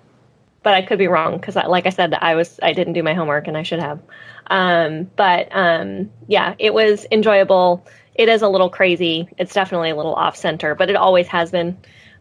but 0.63 0.73
I 0.73 0.81
could 0.81 0.99
be 0.99 1.07
wrong 1.07 1.37
because, 1.37 1.55
like 1.55 1.85
I 1.85 1.91
said, 1.91 2.13
I 2.13 2.35
was 2.35 2.59
I 2.61 2.73
didn't 2.73 2.91
do 2.91 3.03
my 3.03 3.13
homework 3.13 3.47
and 3.47 3.55
I 3.55 3.63
should 3.63 3.79
have. 3.79 4.01
Um, 4.47 5.09
but 5.15 5.47
um, 5.53 6.11
yeah, 6.27 6.55
it 6.59 6.73
was 6.73 7.05
enjoyable. 7.09 7.85
It 8.17 8.29
is 8.29 8.41
a 8.41 8.49
little 8.49 8.69
crazy. 8.69 9.29
It's 9.37 9.53
definitely 9.53 9.91
a 9.91 9.95
little 9.95 10.15
off 10.15 10.35
center, 10.35 10.75
but 10.75 10.89
it 10.89 10.95
always 10.95 11.27
has 11.27 11.51
been. 11.51 11.77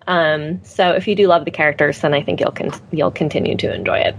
Um, 0.06 0.62
so 0.64 0.92
if 0.92 1.08
you 1.08 1.16
do 1.16 1.26
love 1.26 1.44
the 1.44 1.50
characters, 1.50 2.00
then 2.00 2.14
I 2.14 2.22
think 2.22 2.40
you'll 2.40 2.52
con- 2.52 2.80
you'll 2.92 3.10
continue 3.10 3.56
to 3.56 3.74
enjoy 3.74 3.98
it. 3.98 4.14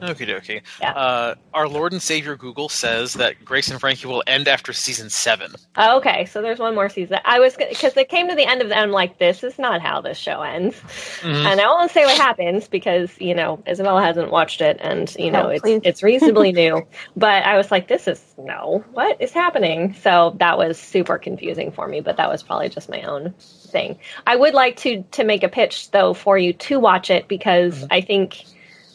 Okie 0.00 0.26
dokie. 0.28 0.62
Yeah. 0.80 0.92
Uh, 0.92 1.34
our 1.54 1.68
Lord 1.68 1.92
and 1.92 2.00
Savior 2.02 2.36
Google 2.36 2.68
says 2.68 3.14
that 3.14 3.44
Grace 3.44 3.70
and 3.70 3.78
Frankie 3.80 4.06
will 4.06 4.22
end 4.26 4.48
after 4.48 4.72
season 4.72 5.10
seven. 5.10 5.52
Oh, 5.76 5.96
Okay, 5.98 6.24
so 6.26 6.40
there's 6.40 6.58
one 6.58 6.74
more 6.74 6.88
season. 6.88 7.18
I 7.24 7.38
was 7.40 7.56
because 7.56 7.96
it 7.96 8.08
came 8.08 8.28
to 8.28 8.34
the 8.34 8.46
end 8.46 8.62
of 8.62 8.70
it. 8.70 8.74
I'm 8.74 8.90
like, 8.90 9.18
this 9.18 9.42
is 9.44 9.58
not 9.58 9.80
how 9.82 10.00
this 10.00 10.16
show 10.16 10.40
ends, 10.42 10.76
Mhm. 11.20 11.44
and 11.44 11.60
I 11.60 11.66
won't 11.66 11.90
say 11.90 12.04
what 12.06 12.16
happens 12.16 12.68
because 12.68 13.10
you 13.20 13.34
know 13.34 13.58
Isabela 13.66 14.02
hasn't 14.02 14.30
watched 14.30 14.60
it, 14.60 14.78
and 14.80 15.14
you 15.18 15.30
know 15.30 15.46
Oh, 15.46 15.48
it's 15.50 15.62
please. 15.62 15.80
it's 15.84 16.02
reasonably 16.02 16.52
new. 16.52 16.86
But 17.16 17.44
I 17.44 17.56
was 17.56 17.70
like, 17.70 17.88
this 17.88 18.08
is 18.08 18.22
no, 18.38 18.82
what 18.92 19.20
is 19.20 19.32
happening? 19.32 19.94
So 20.02 20.34
that 20.38 20.56
was 20.56 20.78
super 20.78 21.18
confusing 21.18 21.70
for 21.72 21.86
me. 21.86 22.00
But 22.00 22.16
that 22.16 22.30
was 22.30 22.42
probably 22.42 22.68
just 22.70 22.88
my 22.88 23.02
own 23.02 23.34
thing. 23.40 23.98
I 24.26 24.36
would 24.36 24.54
like 24.54 24.76
to 24.78 25.02
to 25.12 25.24
make 25.24 25.42
a 25.42 25.48
pitch 25.48 25.90
though 25.90 26.14
for 26.14 26.38
you 26.38 26.52
to 26.54 26.80
watch 26.80 27.10
it 27.10 27.28
because 27.28 27.86
I 27.90 28.00
think 28.00 28.44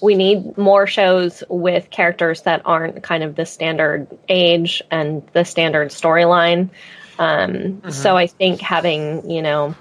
we 0.01 0.15
need 0.15 0.57
more 0.57 0.87
shows 0.87 1.43
with 1.49 1.89
characters 1.89 2.41
that 2.41 2.61
aren't 2.65 3.03
kind 3.03 3.23
of 3.23 3.35
the 3.35 3.45
standard 3.45 4.07
age 4.29 4.81
and 4.91 5.25
the 5.33 5.43
standard 5.43 5.89
storyline. 5.89 6.69
Um, 7.17 7.81
So 7.91 8.17
I 8.17 8.27
think 8.27 8.61
having 8.61 9.29
you 9.29 9.41
know 9.41 9.75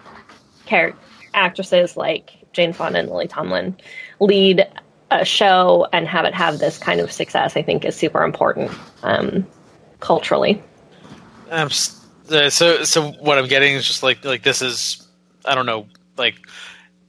char- 0.67 0.95
actresses 1.33 1.97
like 1.97 2.31
Jane 2.53 2.73
Fonda 2.73 3.01
and 3.01 3.11
Lily 3.11 3.29
Tomlin 3.29 3.77
lead 4.21 4.67
a 5.11 5.25
show 5.25 5.87
and 5.93 6.07
have 6.09 6.25
it 6.25 6.35
have 6.35 6.59
this 6.59 6.79
kind 6.79 7.01
of 7.01 7.12
success, 7.12 7.57
I 7.57 7.62
think, 7.62 7.85
is 7.85 7.97
super 7.97 8.23
important 8.23 8.71
um, 9.03 9.47
culturally. 10.01 10.62
Um, 11.51 11.71
so, 11.71 12.85
so 12.85 13.12
what 13.12 13.39
I'm 13.39 13.49
getting 13.49 13.75
is 13.75 13.87
just 13.87 14.03
like 14.03 14.25
like 14.25 14.43
this 14.43 14.62
is 14.62 15.07
I 15.45 15.55
don't 15.55 15.67
know 15.67 15.87
like 16.17 16.37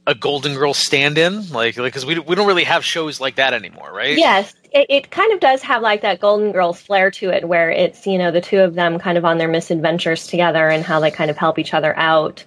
a 0.06 0.14
Golden 0.14 0.54
Girl 0.54 0.72
stand-in, 0.72 1.50
like 1.50 1.74
because 1.76 2.06
we 2.06 2.18
we 2.18 2.34
don't 2.34 2.46
really 2.46 2.64
have 2.64 2.84
shows 2.84 3.20
like 3.20 3.36
that 3.36 3.52
anymore, 3.52 3.92
right? 3.92 4.16
Yes, 4.16 4.54
it, 4.72 4.86
it 4.88 5.10
kind 5.10 5.32
of 5.32 5.40
does 5.40 5.62
have 5.62 5.82
like 5.82 6.02
that 6.02 6.20
Golden 6.20 6.52
Girls 6.52 6.80
flair 6.80 7.10
to 7.12 7.30
it, 7.30 7.48
where 7.48 7.70
it's 7.70 8.06
you 8.06 8.18
know 8.18 8.30
the 8.30 8.40
two 8.40 8.60
of 8.60 8.74
them 8.74 8.98
kind 8.98 9.18
of 9.18 9.24
on 9.24 9.38
their 9.38 9.48
misadventures 9.48 10.26
together 10.26 10.68
and 10.68 10.84
how 10.84 11.00
they 11.00 11.10
kind 11.10 11.30
of 11.30 11.36
help 11.36 11.58
each 11.58 11.74
other 11.74 11.96
out. 11.98 12.44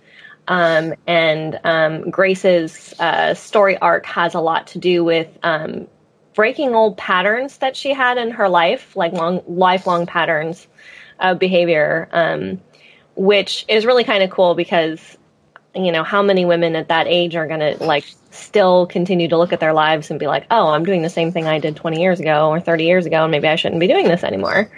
Um, 0.47 0.95
and 1.05 1.59
um, 1.63 2.09
Grace's 2.09 2.93
uh, 2.99 3.35
story 3.35 3.77
arc 3.77 4.05
has 4.07 4.33
a 4.33 4.39
lot 4.39 4.65
to 4.67 4.79
do 4.79 5.03
with 5.03 5.27
um, 5.43 5.87
breaking 6.33 6.73
old 6.73 6.97
patterns 6.97 7.57
that 7.57 7.75
she 7.75 7.93
had 7.93 8.17
in 8.17 8.31
her 8.31 8.49
life, 8.49 8.95
like 8.95 9.13
long 9.13 9.43
lifelong 9.47 10.05
patterns 10.05 10.65
of 11.19 11.37
behavior, 11.37 12.07
um, 12.13 12.59
which 13.15 13.65
is 13.67 13.85
really 13.85 14.05
kind 14.05 14.23
of 14.23 14.29
cool 14.29 14.55
because 14.55 15.18
you 15.75 15.91
know 15.91 16.03
how 16.03 16.21
many 16.23 16.45
women 16.45 16.75
at 16.75 16.87
that 16.87 17.07
age 17.07 17.35
are 17.35 17.47
going 17.47 17.59
to 17.59 17.83
like 17.83 18.05
still 18.31 18.85
continue 18.87 19.27
to 19.27 19.37
look 19.37 19.51
at 19.53 19.59
their 19.59 19.73
lives 19.73 20.09
and 20.09 20.19
be 20.19 20.27
like 20.27 20.45
oh 20.51 20.67
i'm 20.69 20.83
doing 20.83 21.01
the 21.01 21.09
same 21.09 21.31
thing 21.31 21.45
i 21.45 21.59
did 21.59 21.75
20 21.75 22.01
years 22.01 22.19
ago 22.19 22.49
or 22.49 22.59
30 22.59 22.83
years 22.85 23.05
ago 23.05 23.23
and 23.23 23.31
maybe 23.31 23.47
i 23.47 23.55
shouldn't 23.55 23.79
be 23.79 23.87
doing 23.87 24.07
this 24.07 24.23
anymore 24.23 24.69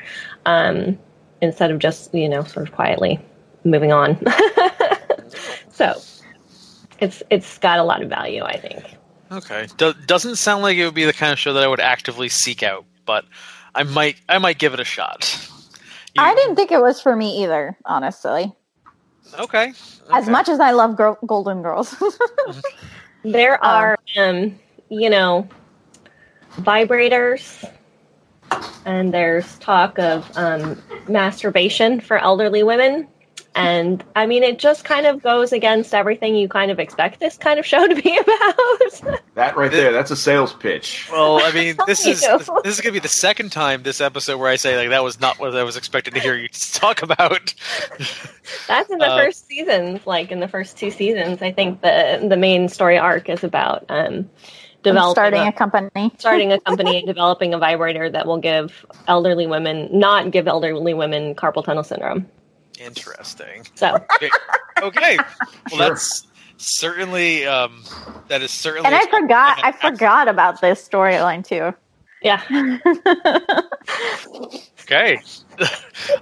um, 0.45 0.97
instead 1.41 1.71
of 1.71 1.79
just 1.79 2.13
you 2.13 2.27
know 2.27 2.43
sort 2.43 2.67
of 2.67 2.73
quietly 2.73 3.19
moving 3.63 3.91
on 3.91 4.17
so 5.71 5.99
it's 6.99 7.23
it's 7.29 7.57
got 7.59 7.79
a 7.79 7.83
lot 7.83 8.01
of 8.01 8.09
value 8.09 8.43
i 8.43 8.57
think 8.57 8.83
Okay. 9.31 9.67
Do- 9.77 9.93
doesn't 10.07 10.35
sound 10.35 10.61
like 10.61 10.75
it 10.75 10.83
would 10.83 10.93
be 10.93 11.05
the 11.05 11.13
kind 11.13 11.31
of 11.31 11.39
show 11.39 11.53
that 11.53 11.63
I 11.63 11.67
would 11.69 11.79
actively 11.79 12.27
seek 12.27 12.63
out, 12.63 12.83
but 13.05 13.23
I 13.73 13.83
might 13.83 14.17
I 14.27 14.39
might 14.39 14.57
give 14.57 14.73
it 14.73 14.81
a 14.81 14.83
shot. 14.83 15.39
You- 16.13 16.21
I 16.21 16.35
didn't 16.35 16.57
think 16.57 16.69
it 16.69 16.81
was 16.81 16.99
for 16.99 17.15
me 17.15 17.41
either, 17.41 17.77
honestly. 17.85 18.51
Okay. 19.39 19.73
As 20.11 20.27
much 20.27 20.49
as 20.49 20.59
I 20.59 20.71
love 20.71 20.95
Gro- 20.95 21.17
Golden 21.25 21.61
Girls, 21.61 21.95
there 23.23 23.63
Um, 23.63 23.71
are 23.71 23.99
um, 24.17 24.59
you 24.89 25.09
know 25.09 25.47
vibrators 26.57 27.63
and 28.85 29.13
there's 29.13 29.57
talk 29.59 29.97
of 29.99 30.29
um, 30.35 30.81
masturbation 31.07 31.99
for 31.99 32.17
elderly 32.17 32.63
women 32.63 33.07
and 33.53 34.03
i 34.15 34.25
mean 34.25 34.43
it 34.43 34.57
just 34.59 34.85
kind 34.85 35.05
of 35.05 35.21
goes 35.21 35.51
against 35.51 35.93
everything 35.93 36.35
you 36.35 36.47
kind 36.47 36.71
of 36.71 36.79
expect 36.79 37.19
this 37.19 37.37
kind 37.37 37.59
of 37.59 37.65
show 37.65 37.85
to 37.85 37.95
be 37.95 38.17
about 38.17 39.21
That 39.35 39.55
right 39.57 39.71
there, 39.71 39.91
that's 39.91 40.11
a 40.11 40.15
sales 40.15 40.53
pitch. 40.53 41.07
Well, 41.11 41.39
I 41.41 41.51
mean, 41.53 41.75
this 41.87 42.05
is 42.05 42.21
this 42.21 42.75
is 42.77 42.81
gonna 42.81 42.93
be 42.93 42.99
the 42.99 43.07
second 43.07 43.51
time 43.51 43.83
this 43.83 43.99
episode 44.01 44.37
where 44.37 44.49
I 44.49 44.55
say 44.57 44.77
like 44.77 44.89
that 44.89 45.03
was 45.03 45.19
not 45.21 45.39
what 45.39 45.55
I 45.55 45.63
was 45.63 45.77
expecting 45.77 46.13
to 46.13 46.19
hear 46.19 46.35
you 46.35 46.47
talk 46.73 47.01
about. 47.01 47.53
that's 48.67 48.89
in 48.89 48.97
the 48.99 49.05
Uh, 49.05 49.17
first 49.17 49.47
seasons 49.47 50.05
like 50.05 50.31
in 50.31 50.39
the 50.41 50.47
first 50.47 50.77
two 50.77 50.91
seasons 50.91 51.41
i 51.41 51.51
think 51.51 51.81
the 51.81 52.25
the 52.29 52.37
main 52.37 52.67
story 52.69 52.97
arc 52.97 53.29
is 53.29 53.43
about 53.43 53.85
um 53.89 54.29
developing 54.83 55.13
starting 55.13 55.39
a- 55.41 55.49
a 55.49 55.51
company. 55.51 56.11
starting 56.19 56.51
a 56.51 56.59
company 56.59 56.97
and 56.97 57.07
developing 57.07 57.53
a 57.53 57.57
vibrator 57.57 58.09
that 58.09 58.25
will 58.25 58.37
give 58.39 58.85
elderly 59.07 59.47
women 59.47 59.87
not 59.97 60.31
give 60.31 60.47
elderly 60.47 60.93
women 60.93 61.35
carpal 61.35 61.63
tunnel 61.63 61.83
syndrome 61.83 62.25
Interesting. 62.79 63.65
So 63.75 63.97
Okay. 64.81 65.17
Well, 65.17 65.25
Sure. 65.69 65.79
that's 65.89 66.27
certainly 66.57 67.45
um, 67.45 67.83
that 68.27 68.41
is 68.41 68.51
certainly. 68.51 68.87
And 68.87 68.95
I 68.95 69.05
forgot 69.07 69.59
I 69.63 69.71
forgot 69.71 70.27
about 70.27 70.61
this 70.61 70.87
storyline 70.87 71.45
too. 71.45 71.73
yeah, 72.21 72.41
Okay. 74.91 75.19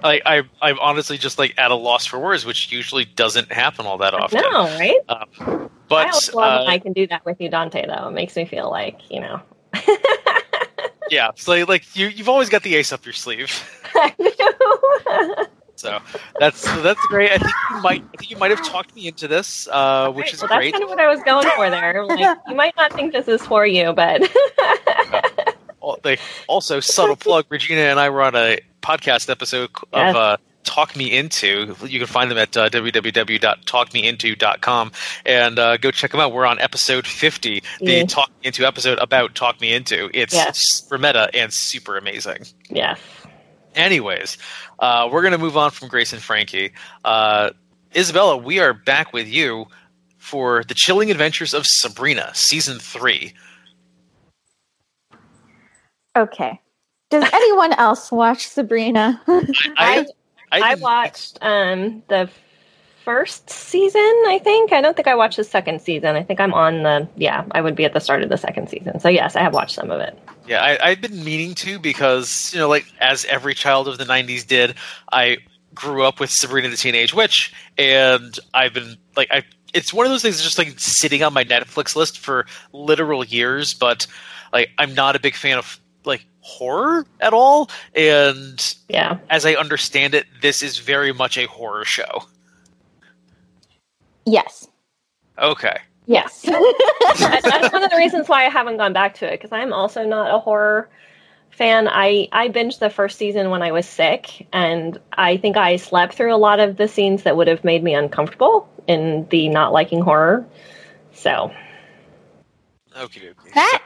I, 0.04 0.20
I 0.24 0.42
I'm 0.62 0.78
honestly 0.78 1.18
just 1.18 1.38
like 1.38 1.54
at 1.58 1.70
a 1.70 1.74
loss 1.74 2.06
for 2.06 2.18
words, 2.18 2.44
which 2.44 2.70
usually 2.70 3.04
doesn't 3.04 3.50
happen 3.50 3.86
all 3.86 3.98
that 3.98 4.14
often. 4.14 4.42
no, 4.42 4.64
right? 4.78 4.98
Um, 5.08 5.70
but 5.88 6.06
also 6.06 6.36
love 6.36 6.60
uh, 6.60 6.64
when 6.64 6.74
I 6.74 6.78
can 6.78 6.92
do 6.92 7.06
that 7.08 7.24
with 7.24 7.40
you, 7.40 7.48
Dante. 7.48 7.86
Though 7.86 8.08
it 8.08 8.12
makes 8.12 8.36
me 8.36 8.44
feel 8.44 8.70
like 8.70 8.98
you 9.10 9.20
know. 9.20 9.40
yeah, 11.10 11.30
so 11.36 11.52
like 11.64 11.96
you 11.96 12.08
you've 12.08 12.28
always 12.28 12.48
got 12.48 12.62
the 12.62 12.76
ace 12.76 12.92
up 12.92 13.04
your 13.04 13.14
sleeve. 13.14 13.50
I 13.94 14.14
do. 14.18 15.46
So 15.80 15.98
that's 16.38 16.62
that's 16.82 17.00
great. 17.06 17.32
I 17.32 17.38
think 17.38 17.52
you 17.70 17.80
might 17.82 18.04
I 18.12 18.16
think 18.18 18.30
you 18.30 18.36
might 18.36 18.50
have 18.50 18.62
talked 18.64 18.94
me 18.94 19.08
into 19.08 19.26
this, 19.28 19.66
uh, 19.72 20.10
which 20.12 20.32
is 20.34 20.42
well, 20.42 20.48
great. 20.56 20.72
That's 20.72 20.80
kind 20.80 20.84
of 20.84 20.90
what 20.90 21.00
I 21.00 21.08
was 21.08 21.22
going 21.22 21.48
for 21.56 21.70
there. 21.70 22.04
Like, 22.06 22.38
you 22.48 22.54
might 22.54 22.76
not 22.76 22.92
think 22.92 23.12
this 23.12 23.28
is 23.28 23.44
for 23.46 23.66
you, 23.66 23.92
but 23.92 24.22
Al- 25.82 25.98
they- 26.02 26.18
Also, 26.46 26.80
subtle 26.80 27.16
plug: 27.16 27.46
Regina 27.48 27.80
and 27.82 27.98
I 27.98 28.10
were 28.10 28.22
on 28.22 28.34
a 28.36 28.58
podcast 28.82 29.30
episode 29.30 29.70
of 29.92 29.94
Yes. 29.94 30.14
uh, 30.16 30.36
Talk 30.64 30.94
Me 30.94 31.16
Into. 31.16 31.74
You 31.86 31.98
can 31.98 32.06
find 32.06 32.30
them 32.30 32.36
at 32.38 32.54
uh, 32.56 32.68
www.talkmeinto.com 32.68 34.92
and 35.26 35.58
uh, 35.58 35.76
go 35.78 35.90
check 35.90 36.10
them 36.10 36.20
out. 36.20 36.32
We're 36.32 36.44
on 36.46 36.60
episode 36.60 37.06
50, 37.06 37.62
the 37.80 37.92
Yeah. 37.92 38.04
Talk 38.04 38.28
Me 38.28 38.48
Into 38.48 38.66
episode 38.66 38.98
about 38.98 39.34
Talk 39.34 39.58
Me 39.60 39.72
Into. 39.72 40.10
It's 40.12 40.34
Yes. 40.34 40.58
super 40.60 40.98
meta 40.98 41.30
and 41.34 41.50
super 41.52 41.96
amazing. 41.96 42.44
yeah. 42.68 42.96
Anyways, 43.76 44.36
uh, 44.80 45.08
we're 45.10 45.22
going 45.22 45.32
to 45.32 45.38
move 45.38 45.56
on 45.56 45.70
from 45.70 45.88
Grace 45.88 46.12
and 46.12 46.22
Frankie. 46.22 46.72
Uh, 47.04 47.50
Isabela, 47.94 48.42
we 48.42 48.58
are 48.58 48.72
back 48.72 49.12
with 49.12 49.28
you 49.28 49.66
for 50.18 50.64
The 50.64 50.74
Chilling 50.74 51.10
Adventures 51.10 51.54
of 51.54 51.64
Sabrina, 51.66 52.30
Season 52.34 52.78
3. 52.78 53.32
Okay. 56.16 56.60
Does 57.10 57.28
anyone 57.32 57.72
else 57.74 58.10
watch 58.10 58.46
Sabrina? 58.46 59.20
I, 59.76 60.06
I 60.52 60.74
watched 60.76 61.38
um, 61.42 62.02
the 62.08 62.30
first 63.10 63.50
season. 63.50 64.00
I 64.28 64.40
think. 64.42 64.72
I 64.72 64.80
don't 64.80 64.94
think 64.96 65.08
I 65.08 65.14
watched 65.14 65.36
the 65.36 65.44
second 65.44 65.80
season. 65.82 66.14
I 66.16 66.22
think 66.22 66.38
I'm 66.40 66.54
on 66.54 66.82
the. 66.84 67.08
Yeah, 67.16 67.44
I 67.50 67.60
would 67.60 67.74
be 67.74 67.84
at 67.84 67.92
the 67.92 68.00
start 68.00 68.22
of 68.22 68.28
the 68.28 68.36
second 68.38 68.68
season. 68.68 69.00
So 69.00 69.08
yes, 69.08 69.34
I 69.36 69.40
have 69.42 69.52
watched 69.54 69.74
some 69.74 69.90
of 69.90 70.00
it. 70.00 70.16
Yeah, 70.46 70.62
I, 70.62 70.90
I've 70.90 71.00
been 71.00 71.22
meaning 71.24 71.54
to 71.56 71.78
because, 71.78 72.52
you 72.52 72.58
know, 72.60 72.68
like 72.68 72.86
as 73.00 73.24
every 73.26 73.54
child 73.54 73.86
of 73.88 73.98
the 73.98 74.04
90s 74.04 74.46
did, 74.46 74.74
I 75.12 75.38
grew 75.74 76.02
up 76.04 76.18
with 76.18 76.30
Sabrina 76.30 76.68
the 76.68 76.76
Teenage 76.76 77.14
Witch, 77.14 77.52
and 77.78 78.36
I've 78.54 78.74
been, 78.74 78.96
like, 79.16 79.28
I. 79.30 79.42
It's 79.72 79.92
one 79.94 80.04
of 80.04 80.10
those 80.10 80.22
things 80.22 80.36
that's 80.36 80.44
just 80.44 80.58
like 80.58 80.80
sitting 80.80 81.22
on 81.22 81.32
my 81.32 81.44
Netflix 81.44 81.94
list 81.94 82.18
for 82.18 82.46
literal 82.72 83.22
years, 83.24 83.72
but 83.72 84.06
like 84.52 84.70
I'm 84.78 84.94
not 84.94 85.14
a 85.14 85.20
big 85.20 85.36
fan 85.36 85.58
of 85.58 85.78
like 86.04 86.26
horror 86.40 87.06
at 87.20 87.32
all. 87.32 87.70
And 87.94 88.74
Yeah. 88.88 89.18
as 89.28 89.46
I 89.46 89.54
understand 89.54 90.14
it, 90.14 90.26
this 90.42 90.64
is 90.64 90.78
very 90.78 91.12
much 91.12 91.38
a 91.38 91.46
horror 91.46 91.84
show. 91.84 92.24
Yes. 94.26 94.68
Okay. 95.38 95.76
Yes. 96.06 96.42
That's 97.18 97.72
one 97.72 97.82
of 97.84 97.90
the 97.90 97.96
reasons 97.96 98.28
why 98.28 98.46
I 98.46 98.48
haven't 98.50 98.76
gone 98.78 98.92
back 98.92 99.14
to 99.16 99.26
it 99.26 99.32
because 99.32 99.52
I'm 99.52 99.72
also 99.72 100.04
not 100.04 100.34
a 100.34 100.38
horror 100.38 100.88
fan. 101.50 101.88
I 101.88 102.28
I 102.32 102.48
binged 102.48 102.78
the 102.80 102.90
first 102.90 103.16
season 103.16 103.50
when 103.50 103.62
I 103.62 103.72
was 103.72 103.86
sick, 103.86 104.46
and 104.52 104.98
I 105.12 105.36
think 105.36 105.56
I 105.56 105.76
slept 105.76 106.14
through 106.14 106.34
a 106.34 106.36
lot 106.36 106.60
of 106.60 106.76
the 106.76 106.88
scenes 106.88 107.22
that 107.24 107.36
would 107.36 107.48
have 107.48 107.64
made 107.64 107.82
me 107.82 107.94
uncomfortable 107.94 108.68
in 108.86 109.26
the 109.30 109.48
not 109.48 109.72
liking 109.72 110.00
horror. 110.00 110.44
So 111.12 111.52
Okay. 112.96 113.32
that 113.54 113.82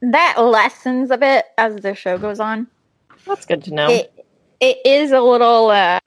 that 0.00 0.34
lessens 0.38 1.10
a 1.10 1.18
bit 1.18 1.46
as 1.58 1.76
the 1.76 1.94
show 1.94 2.18
goes 2.18 2.40
on. 2.40 2.66
that's 3.26 3.46
good 3.46 3.62
to 3.64 3.74
know. 3.74 3.90
It 3.90 4.24
it 4.60 4.78
is 4.84 5.12
a 5.12 5.20
little 5.20 5.70
uh 5.70 6.00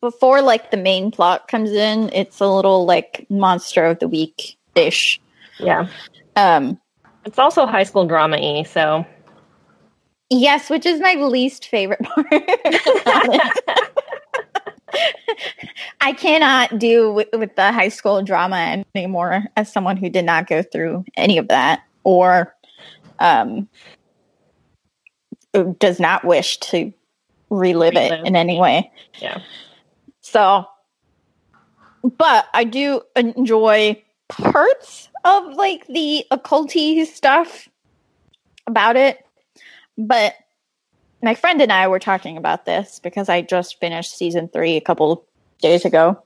before 0.00 0.42
like 0.42 0.70
the 0.70 0.76
main 0.76 1.10
plot 1.10 1.48
comes 1.48 1.70
in, 1.72 2.10
it's 2.12 2.40
a 2.40 2.46
little 2.48 2.84
like 2.86 3.26
monster 3.30 3.84
of 3.86 3.98
the 3.98 4.08
week 4.08 4.56
ish. 4.74 5.20
yeah, 5.58 5.86
Um 6.36 6.78
it's 7.24 7.38
also 7.38 7.66
high 7.66 7.82
school 7.82 8.06
drama 8.06 8.38
y. 8.38 8.62
So 8.62 9.04
yes, 10.30 10.70
which 10.70 10.86
is 10.86 11.00
my 11.00 11.14
least 11.14 11.68
favorite 11.68 12.00
part. 12.04 12.26
I 16.00 16.12
cannot 16.12 16.78
do 16.78 17.10
with, 17.12 17.28
with 17.32 17.56
the 17.56 17.72
high 17.72 17.88
school 17.88 18.22
drama 18.22 18.82
anymore 18.94 19.44
as 19.56 19.70
someone 19.72 19.96
who 19.96 20.08
did 20.08 20.24
not 20.24 20.46
go 20.46 20.62
through 20.62 21.04
any 21.16 21.36
of 21.38 21.48
that 21.48 21.82
or 22.04 22.54
um 23.18 23.68
does 25.78 25.98
not 25.98 26.24
wish 26.24 26.58
to 26.58 26.92
relive, 27.50 27.94
Relive. 27.94 28.12
it 28.12 28.26
in 28.26 28.36
any 28.36 28.58
way. 28.60 28.90
yeah, 29.20 29.40
So, 30.26 30.66
but 32.02 32.46
I 32.52 32.64
do 32.64 33.02
enjoy 33.14 34.02
parts 34.28 35.08
of 35.24 35.54
like 35.54 35.86
the 35.86 36.26
occulty 36.32 37.06
stuff 37.06 37.68
about 38.66 38.96
it. 38.96 39.24
But 39.96 40.34
my 41.22 41.36
friend 41.36 41.62
and 41.62 41.72
I 41.72 41.86
were 41.86 42.00
talking 42.00 42.36
about 42.36 42.64
this 42.64 42.98
because 42.98 43.28
I 43.28 43.42
just 43.42 43.78
finished 43.78 44.16
season 44.16 44.48
three 44.48 44.76
a 44.76 44.80
couple 44.80 45.24
days 45.60 45.84
ago. 45.84 46.20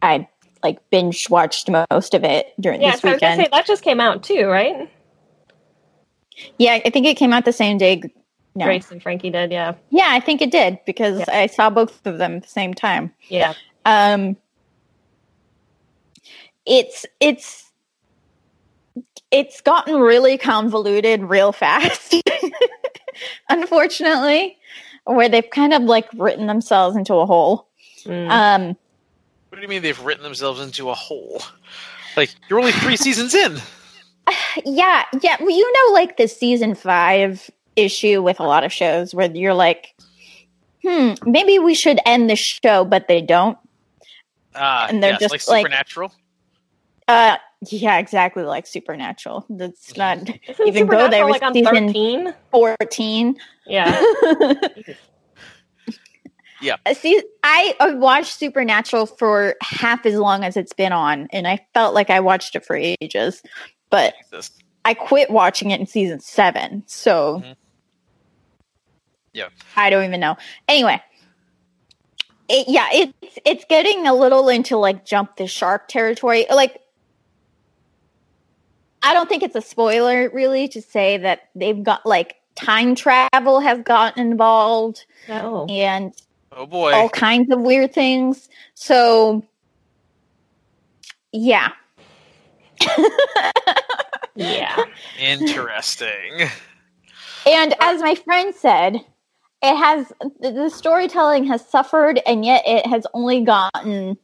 I 0.00 0.28
like 0.62 0.78
binge 0.88 1.28
watched 1.28 1.68
most 1.68 2.14
of 2.14 2.22
it 2.22 2.54
during 2.60 2.80
yeah. 2.80 2.92
this 2.92 3.00
So 3.00 3.08
I 3.08 3.12
was 3.14 3.22
weekend. 3.22 3.40
say 3.40 3.48
that 3.50 3.66
just 3.66 3.82
came 3.82 3.98
out 3.98 4.22
too, 4.22 4.46
right? 4.46 4.88
yeah, 6.58 6.78
I 6.84 6.90
think 6.90 7.06
it 7.06 7.16
came 7.16 7.32
out 7.32 7.44
the 7.44 7.52
same 7.52 7.76
day. 7.76 8.02
No. 8.54 8.66
Grace 8.66 8.90
and 8.90 9.02
Frankie 9.02 9.30
did. 9.30 9.50
Yeah, 9.50 9.74
Yeah, 9.90 10.08
I 10.10 10.20
think 10.20 10.42
it 10.42 10.50
did 10.50 10.78
because 10.84 11.20
Yeah. 11.20 11.24
I 11.28 11.46
saw 11.46 11.70
both 11.70 12.04
of 12.06 12.18
them 12.18 12.36
at 12.36 12.42
the 12.42 12.48
same 12.48 12.74
time. 12.74 13.12
yeah. 13.28 13.54
um 13.86 14.36
it's 16.64 17.04
it's 17.18 17.70
it's 19.30 19.60
gotten 19.62 19.96
really 19.98 20.38
convoluted 20.38 21.22
real 21.22 21.50
fast 21.52 22.14
unfortunately 23.48 24.56
where 25.04 25.28
they've 25.28 25.50
kind 25.50 25.72
of 25.72 25.82
like 25.82 26.06
written 26.14 26.46
themselves 26.46 26.96
into 26.96 27.14
a 27.14 27.26
hole 27.26 27.68
Mm. 28.04 28.28
um 28.30 28.76
What 29.48 29.56
do 29.56 29.62
you 29.62 29.68
mean 29.68 29.82
they've 29.82 29.98
written 30.04 30.24
themselves 30.24 30.60
into 30.60 30.90
a 30.90 30.94
hole? 30.94 31.40
Like, 32.16 32.30
you're 32.50 32.58
only 32.58 32.72
three 32.72 32.96
seasons 33.06 33.32
in. 33.32 33.58
yeah 34.64 35.04
yeah 35.20 35.36
well 35.40 35.50
you 35.56 35.72
know 35.72 35.92
like 35.94 36.16
the 36.16 36.26
season 36.28 36.74
five 36.74 37.48
issue 37.76 38.22
with 38.22 38.38
a 38.40 38.44
lot 38.44 38.64
of 38.64 38.72
shows 38.72 39.14
where 39.14 39.30
you're 39.30 39.54
like 39.54 39.94
hmm 40.84 41.14
maybe 41.24 41.58
we 41.58 41.74
should 41.74 41.98
end 42.04 42.28
the 42.28 42.36
show 42.36 42.84
but 42.84 43.08
they 43.08 43.20
don't 43.22 43.56
Ah, 44.54 44.86
And 44.90 45.02
they're 45.02 45.12
yes, 45.12 45.20
just 45.20 45.48
like 45.48 45.64
like- 45.64 45.66
Supernatural. 45.66 46.12
uh 47.08 47.36
yeah 47.70 47.98
exactly 47.98 48.42
like 48.42 48.66
supernatural 48.66 49.46
that's 49.48 49.96
not 49.96 50.18
Isn't 50.18 50.40
even 50.66 50.86
go 50.86 51.08
there 51.08 51.26
Supernatural, 51.26 51.26
with 51.26 51.32
like 51.32 51.42
on 51.42 51.54
season- 51.54 51.86
thirteen. 51.86 52.34
14 52.50 53.36
Yeah. 53.66 54.02
Yeah. 56.60 56.76
Uh, 56.86 56.94
See, 56.94 57.20
I 57.42 57.74
uh, 57.80 57.92
watched 57.96 58.38
Supernatural 58.38 59.06
for 59.06 59.56
half 59.60 60.06
as 60.06 60.14
long 60.14 60.44
as 60.44 60.56
it's 60.56 60.72
been 60.72 60.92
on, 60.92 61.26
and 61.32 61.48
I 61.48 61.66
felt 61.74 61.92
like 61.92 62.08
I 62.08 62.20
watched 62.20 62.54
it 62.54 62.64
for 62.64 62.76
ages. 62.76 63.42
But 63.90 64.14
Jesus. 64.30 64.52
I 64.84 64.94
quit 64.94 65.28
watching 65.28 65.72
it 65.72 65.80
in 65.80 65.86
season 65.86 66.20
seven, 66.20 66.84
so 66.86 67.40
Mhm. 67.44 67.56
Yeah. 69.32 69.48
I 69.76 69.90
don't 69.90 70.04
even 70.04 70.20
know. 70.20 70.36
Anyway, 70.68 71.02
it, 72.48 72.66
yeah, 72.68 72.88
it's 72.92 73.38
it's 73.44 73.64
getting 73.68 74.06
a 74.06 74.14
little 74.14 74.48
into 74.48 74.76
like 74.76 75.04
jump 75.04 75.36
the 75.36 75.46
shark 75.46 75.88
territory. 75.88 76.46
Like, 76.50 76.80
I 79.02 79.14
don't 79.14 79.28
think 79.28 79.42
it's 79.42 79.56
a 79.56 79.62
spoiler 79.62 80.30
really 80.30 80.68
to 80.68 80.82
say 80.82 81.16
that 81.18 81.48
they've 81.54 81.82
got 81.82 82.04
like 82.04 82.36
time 82.54 82.94
travel 82.94 83.60
has 83.60 83.80
gotten 83.82 84.26
involved 84.32 85.06
Oh. 85.28 85.66
and 85.70 86.12
Oh 86.54 86.66
boy. 86.66 86.92
all 86.92 87.08
kinds 87.08 87.50
of 87.50 87.60
weird 87.62 87.94
things. 87.94 88.48
So, 88.74 89.42
yeah. 91.32 91.70
Yeah. 94.34 94.84
Interesting. 95.20 96.48
And 97.46 97.74
as 97.80 98.00
my 98.00 98.14
friend 98.14 98.54
said, 98.54 99.04
it 99.62 99.76
has 99.76 100.12
the 100.40 100.50
the 100.50 100.68
storytelling 100.70 101.44
has 101.44 101.66
suffered, 101.68 102.20
and 102.26 102.44
yet 102.44 102.62
it 102.66 102.86
has 102.86 103.06
only 103.14 103.42
gotten 103.42 104.16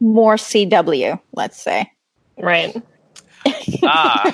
more 0.00 0.36
CW. 0.36 1.20
Let's 1.32 1.60
say. 1.60 1.90
Right. 2.38 2.74
ah. 3.82 4.32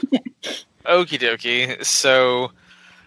Okie 0.87 1.19
dokie. 1.19 1.85
So, 1.85 2.53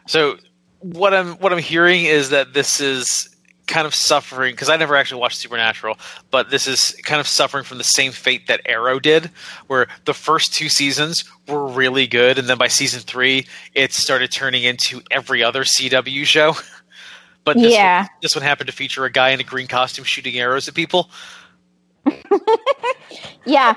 so 0.08 0.38
what 0.80 1.14
I'm 1.14 1.34
what 1.36 1.54
I'm 1.54 1.60
hearing 1.60 2.06
is 2.06 2.30
that 2.30 2.54
this 2.54 2.80
is 2.80 3.30
kind 3.68 3.88
of 3.88 3.96
suffering 3.96 4.54
because 4.54 4.70
I 4.70 4.78
never 4.78 4.96
actually 4.96 5.22
watched 5.22 5.38
Supernatural, 5.38 5.98
but 6.32 6.50
this 6.50 6.68
is 6.68 6.96
kind 7.04 7.20
of 7.20 7.28
suffering 7.28 7.64
from 7.64 7.78
the 7.78 7.84
same 7.84 8.12
fate 8.12 8.48
that 8.48 8.62
Arrow 8.66 9.00
did, 9.00 9.32
where 9.68 9.88
the 10.06 10.14
first 10.14 10.54
two 10.54 10.70
seasons 10.70 11.24
were 11.48 11.66
really 11.68 12.08
good, 12.08 12.38
and 12.38 12.48
then 12.48 12.58
by 12.58 12.68
season 12.68 13.02
three, 13.02 13.48
it 13.74 13.94
started 13.94 14.32
turning 14.32 14.64
into 14.64 15.02
every 15.12 15.44
other 15.44 15.64
CW 15.64 16.26
show. 16.26 16.56
But 17.46 17.58
this, 17.58 17.74
Yeah. 17.74 18.02
one, 18.04 18.10
this 18.22 18.36
one 18.36 18.44
happened 18.44 18.68
to 18.68 18.74
feature 18.74 19.04
a 19.06 19.12
guy 19.12 19.30
in 19.30 19.40
a 19.40 19.44
green 19.44 19.68
costume 19.68 20.06
shooting 20.06 20.38
arrows 20.38 20.68
at 20.68 20.74
people. 20.74 21.10
Yeah. 23.46 23.76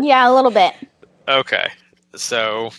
Yeah, 0.00 0.30
a 0.30 0.32
little 0.32 0.50
bit. 0.52 0.74
Okay, 1.28 1.68
so 2.14 2.70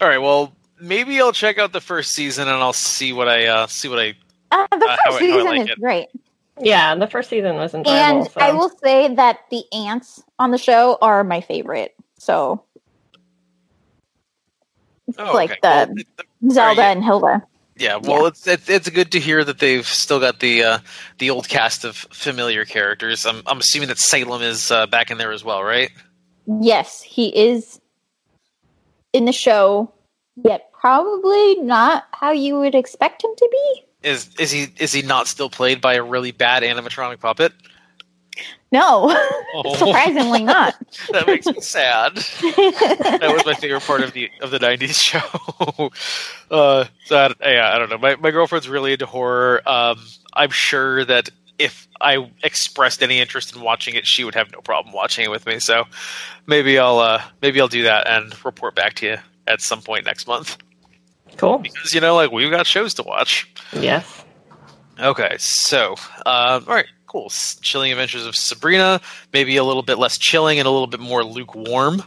all 0.00 0.08
right, 0.08 0.18
well 0.18 0.52
maybe 0.80 1.20
I'll 1.20 1.32
check 1.32 1.58
out 1.58 1.72
the 1.72 1.80
first 1.80 2.12
season 2.12 2.48
and 2.48 2.56
I'll 2.56 2.72
see 2.72 3.12
what 3.12 3.28
I 3.28 3.46
uh, 3.46 3.66
see 3.68 3.88
what 3.88 3.98
I 4.00 4.14
Uh, 4.50 4.66
the 4.72 4.86
Uh, 4.86 4.96
first 4.96 5.00
how 5.04 5.10
I- 5.10 5.10
how 5.10 5.16
I 5.16 5.18
season 5.20 5.44
like 5.46 5.60
is 5.62 5.68
it. 5.70 5.80
great. 5.80 6.08
Yeah, 6.60 6.94
the 6.96 7.06
first 7.06 7.30
season 7.30 7.56
was 7.56 7.72
enjoyable. 7.72 7.98
And 8.00 8.26
so. 8.30 8.40
I 8.40 8.52
will 8.52 8.68
say 8.82 9.14
that 9.14 9.38
the 9.50 9.64
aunts 9.72 10.22
on 10.38 10.50
the 10.50 10.58
show 10.58 10.98
are 11.00 11.22
my 11.24 11.40
favorite. 11.40 11.94
So 12.18 12.64
it's 15.08 15.18
oh, 15.18 15.32
like 15.32 15.52
okay. 15.52 15.60
the 15.62 16.04
Well, 16.42 16.52
Zelda 16.52 16.82
yeah. 16.82 16.90
and 16.90 17.04
Hilda. 17.04 17.42
Yeah, 17.80 17.96
well, 17.96 18.26
it's, 18.26 18.46
it's 18.46 18.68
it's 18.68 18.90
good 18.90 19.10
to 19.12 19.18
hear 19.18 19.42
that 19.42 19.58
they've 19.58 19.86
still 19.86 20.20
got 20.20 20.40
the 20.40 20.62
uh, 20.62 20.78
the 21.16 21.30
old 21.30 21.48
cast 21.48 21.82
of 21.82 21.96
familiar 21.96 22.66
characters. 22.66 23.24
I'm 23.24 23.42
I'm 23.46 23.58
assuming 23.58 23.88
that 23.88 23.98
Salem 23.98 24.42
is 24.42 24.70
uh, 24.70 24.86
back 24.86 25.10
in 25.10 25.16
there 25.16 25.32
as 25.32 25.42
well, 25.42 25.62
right? 25.62 25.90
Yes, 26.60 27.00
he 27.00 27.34
is 27.34 27.80
in 29.14 29.24
the 29.24 29.32
show, 29.32 29.90
yet 30.36 30.70
probably 30.78 31.54
not 31.62 32.04
how 32.12 32.32
you 32.32 32.58
would 32.58 32.74
expect 32.74 33.24
him 33.24 33.30
to 33.34 33.48
be. 33.50 33.82
Is 34.02 34.28
is 34.38 34.50
he 34.50 34.66
is 34.78 34.92
he 34.92 35.00
not 35.00 35.26
still 35.26 35.48
played 35.48 35.80
by 35.80 35.94
a 35.94 36.02
really 36.02 36.32
bad 36.32 36.62
animatronic 36.62 37.18
puppet? 37.18 37.54
No, 38.72 39.08
Oh. 39.54 39.74
surprisingly 39.76 40.44
not. 40.44 40.74
that 41.12 41.26
makes 41.26 41.46
me 41.46 41.60
sad. 41.60 42.14
That 43.20 43.30
was 43.32 43.44
my 43.44 43.54
favorite 43.54 43.82
part 43.82 44.02
of 44.02 44.12
the 44.12 44.30
of 44.40 44.50
the 44.50 44.58
'90s 44.58 45.00
show. 45.00 45.90
uh, 46.50 46.84
so 47.04 47.16
I, 47.16 47.50
yeah, 47.52 47.72
I 47.74 47.78
don't 47.78 47.90
know. 47.90 47.98
My 47.98 48.16
my 48.16 48.30
girlfriend's 48.30 48.68
really 48.68 48.92
into 48.92 49.06
horror. 49.06 49.60
Um, 49.68 49.98
I'm 50.32 50.50
sure 50.50 51.04
that 51.04 51.30
if 51.58 51.88
I 52.00 52.30
expressed 52.42 53.02
any 53.02 53.18
interest 53.20 53.54
in 53.54 53.60
watching 53.60 53.94
it, 53.94 54.06
she 54.06 54.24
would 54.24 54.34
have 54.34 54.50
no 54.52 54.60
problem 54.60 54.94
watching 54.94 55.24
it 55.24 55.30
with 55.30 55.46
me. 55.46 55.58
So 55.58 55.84
maybe 56.46 56.78
I'll 56.78 56.98
uh, 57.00 57.22
maybe 57.42 57.60
I'll 57.60 57.68
do 57.68 57.82
that 57.82 58.06
and 58.08 58.32
report 58.44 58.74
back 58.74 58.94
to 58.94 59.06
you 59.06 59.16
at 59.46 59.60
some 59.60 59.82
point 59.82 60.06
next 60.06 60.26
month 60.28 60.56
cool. 61.36 61.58
because 61.58 61.92
you 61.92 62.00
know, 62.00 62.14
like 62.14 62.30
we've 62.30 62.50
got 62.50 62.66
shows 62.66 62.94
to 62.94 63.02
watch. 63.02 63.50
Yes. 63.72 64.24
Okay, 64.98 65.36
so 65.38 65.96
uh, 66.26 66.60
all 66.66 66.74
right, 66.74 66.86
cool. 67.10 67.26
S- 67.26 67.58
Chilling 67.60 67.90
Adventures 67.90 68.24
of 68.24 68.34
Sabrina, 68.36 69.00
maybe 69.32 69.56
a 69.56 69.64
little 69.64 69.82
bit 69.82 69.98
less 69.98 70.16
chilling 70.16 70.58
and 70.58 70.66
a 70.68 70.70
little 70.70 70.86
bit 70.86 71.00
more 71.00 71.24
lukewarm. 71.24 72.02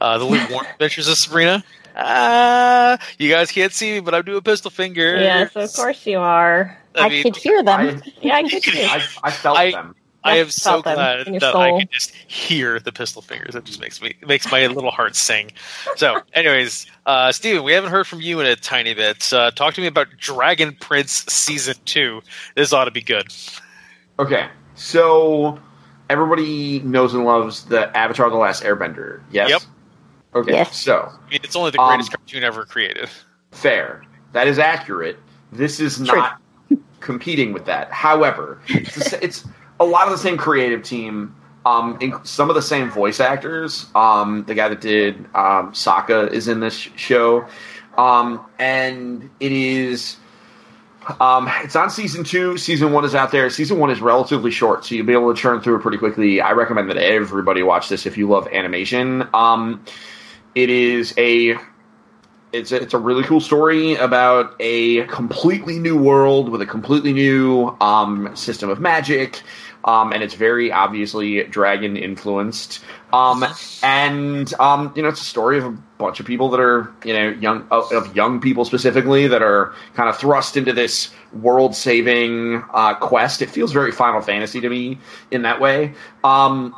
Uh, 0.00 0.18
the 0.18 0.24
lukewarm 0.24 0.66
Adventures 0.72 1.08
of 1.08 1.16
Sabrina. 1.16 1.64
Ah, 1.96 2.98
you 3.18 3.28
guys 3.30 3.50
can't 3.50 3.72
see 3.72 3.92
me, 3.92 4.00
but 4.00 4.14
I'm 4.14 4.22
doing 4.24 4.40
pistol 4.42 4.70
finger. 4.70 5.16
Yes, 5.18 5.56
of 5.56 5.72
course 5.74 6.06
you 6.06 6.18
are. 6.18 6.76
I, 6.94 7.08
mean, 7.08 7.22
could 7.22 7.36
hear 7.36 7.62
them. 7.62 7.80
I, 7.80 8.12
Yeah, 8.20 8.36
I 8.36 8.48
could 8.48 8.62
too. 8.62 8.78
I, 8.78 9.02
I 9.22 9.30
felt 9.30 9.58
I- 9.58 9.70
them. 9.72 9.94
I 10.22 10.36
am 10.36 10.50
so 10.50 10.82
glad 10.82 11.26
in 11.26 11.32
your 11.32 11.40
that 11.40 11.56
I 11.56 11.78
can 11.78 11.88
just 11.90 12.10
hear 12.14 12.78
the 12.78 12.92
pistol 12.92 13.22
fingers. 13.22 13.54
It 13.54 13.64
just 13.64 13.80
makes 13.80 14.02
me 14.02 14.14
makes 14.26 14.52
my 14.52 14.66
little 14.66 14.90
heart 14.90 15.16
sing. 15.16 15.50
So, 15.96 16.20
anyways, 16.34 16.84
uh, 17.06 17.32
Stephen, 17.32 17.62
we 17.64 17.72
haven't 17.72 17.90
heard 17.90 18.06
from 18.06 18.20
you 18.20 18.38
in 18.38 18.44
a 18.44 18.54
tiny 18.54 18.92
bit. 18.92 19.32
Uh, 19.32 19.50
talk 19.50 19.72
to 19.74 19.80
me 19.80 19.86
about 19.86 20.08
Dragon 20.18 20.76
Prince 20.78 21.24
season 21.32 21.74
two. 21.86 22.20
This 22.54 22.70
ought 22.74 22.84
to 22.84 22.90
be 22.90 23.00
good. 23.00 23.32
Okay, 24.20 24.48
so 24.74 25.58
everybody 26.10 26.80
knows 26.80 27.14
and 27.14 27.24
loves 27.24 27.64
the 27.64 27.94
Avatar: 27.96 28.28
The 28.28 28.36
Last 28.36 28.62
Airbender. 28.62 29.22
Yes. 29.30 29.48
Yep. 29.50 29.62
Okay. 30.34 30.52
Yes. 30.52 30.76
So 30.80 31.10
I 31.26 31.30
mean, 31.30 31.40
it's 31.42 31.56
only 31.56 31.70
the 31.70 31.80
Um, 31.80 31.88
greatest 31.88 32.12
cartoon 32.12 32.44
ever 32.44 32.64
created. 32.66 33.08
fair. 33.50 34.02
That 34.32 34.46
is 34.46 34.58
accurate. 34.58 35.18
This 35.52 35.80
is 35.80 35.96
True. 35.96 36.18
not 36.18 36.40
competing 37.00 37.52
with 37.52 37.64
that. 37.64 37.90
However, 37.90 38.60
it's, 38.68 39.10
the 39.10 39.24
it's 39.24 39.44
a 39.80 39.84
lot 39.84 40.04
of 40.06 40.12
the 40.12 40.18
same 40.18 40.36
creative 40.36 40.82
team. 40.82 41.34
Um, 41.66 41.98
in, 42.00 42.14
some 42.24 42.48
of 42.48 42.54
the 42.56 42.62
same 42.62 42.90
voice 42.90 43.20
actors. 43.20 43.86
Um, 43.94 44.44
the 44.46 44.54
guy 44.54 44.68
that 44.68 44.80
did 44.80 45.16
um, 45.34 45.72
Sokka 45.72 46.30
is 46.30 46.46
in 46.48 46.60
this 46.60 46.74
sh- 46.74 46.90
show, 46.96 47.46
um, 47.96 48.44
and 48.58 49.28
it 49.40 49.52
is. 49.52 50.16
Um, 51.18 51.50
it's 51.62 51.76
on 51.76 51.90
season 51.90 52.24
two. 52.24 52.56
Season 52.58 52.92
one 52.92 53.04
is 53.04 53.14
out 53.14 53.32
there. 53.32 53.48
Season 53.50 53.78
one 53.78 53.90
is 53.90 54.00
relatively 54.00 54.50
short, 54.50 54.84
so 54.84 54.94
you'll 54.94 55.06
be 55.06 55.12
able 55.12 55.34
to 55.34 55.40
churn 55.40 55.60
through 55.60 55.76
it 55.76 55.80
pretty 55.80 55.98
quickly. 55.98 56.40
I 56.40 56.52
recommend 56.52 56.90
that 56.90 56.98
everybody 56.98 57.62
watch 57.62 57.88
this 57.88 58.06
if 58.06 58.18
you 58.18 58.28
love 58.28 58.46
animation. 58.48 59.26
Um, 59.32 59.84
it 60.54 60.70
is 60.70 61.14
a 61.16 61.56
it's 62.52 62.72
a, 62.72 62.82
it's 62.82 62.94
a 62.94 62.98
really 62.98 63.22
cool 63.22 63.40
story 63.40 63.94
about 63.94 64.56
a 64.60 65.04
completely 65.06 65.78
new 65.78 65.96
world 65.96 66.48
with 66.48 66.60
a 66.60 66.66
completely 66.66 67.12
new 67.12 67.76
um, 67.80 68.34
system 68.34 68.68
of 68.68 68.80
magic, 68.80 69.42
um, 69.84 70.12
and 70.12 70.22
it's 70.22 70.34
very 70.34 70.70
obviously 70.72 71.44
dragon 71.44 71.96
influenced. 71.96 72.82
Um, 73.12 73.44
and 73.82 74.52
um, 74.54 74.92
you 74.94 75.02
know, 75.02 75.08
it's 75.08 75.20
a 75.20 75.24
story 75.24 75.58
of 75.58 75.64
a 75.64 75.70
bunch 75.98 76.20
of 76.20 76.26
people 76.26 76.50
that 76.50 76.60
are 76.60 76.92
you 77.04 77.12
know 77.12 77.28
young 77.30 77.66
of, 77.70 78.14
young 78.14 78.40
people 78.40 78.64
specifically 78.64 79.26
that 79.28 79.42
are 79.42 79.74
kind 79.94 80.08
of 80.08 80.16
thrust 80.16 80.56
into 80.56 80.72
this 80.72 81.10
world 81.32 81.74
saving 81.74 82.62
uh, 82.72 82.94
quest. 82.94 83.42
It 83.42 83.50
feels 83.50 83.72
very 83.72 83.92
Final 83.92 84.20
Fantasy 84.20 84.60
to 84.60 84.68
me 84.68 84.98
in 85.30 85.42
that 85.42 85.60
way. 85.60 85.94
Um, 86.22 86.74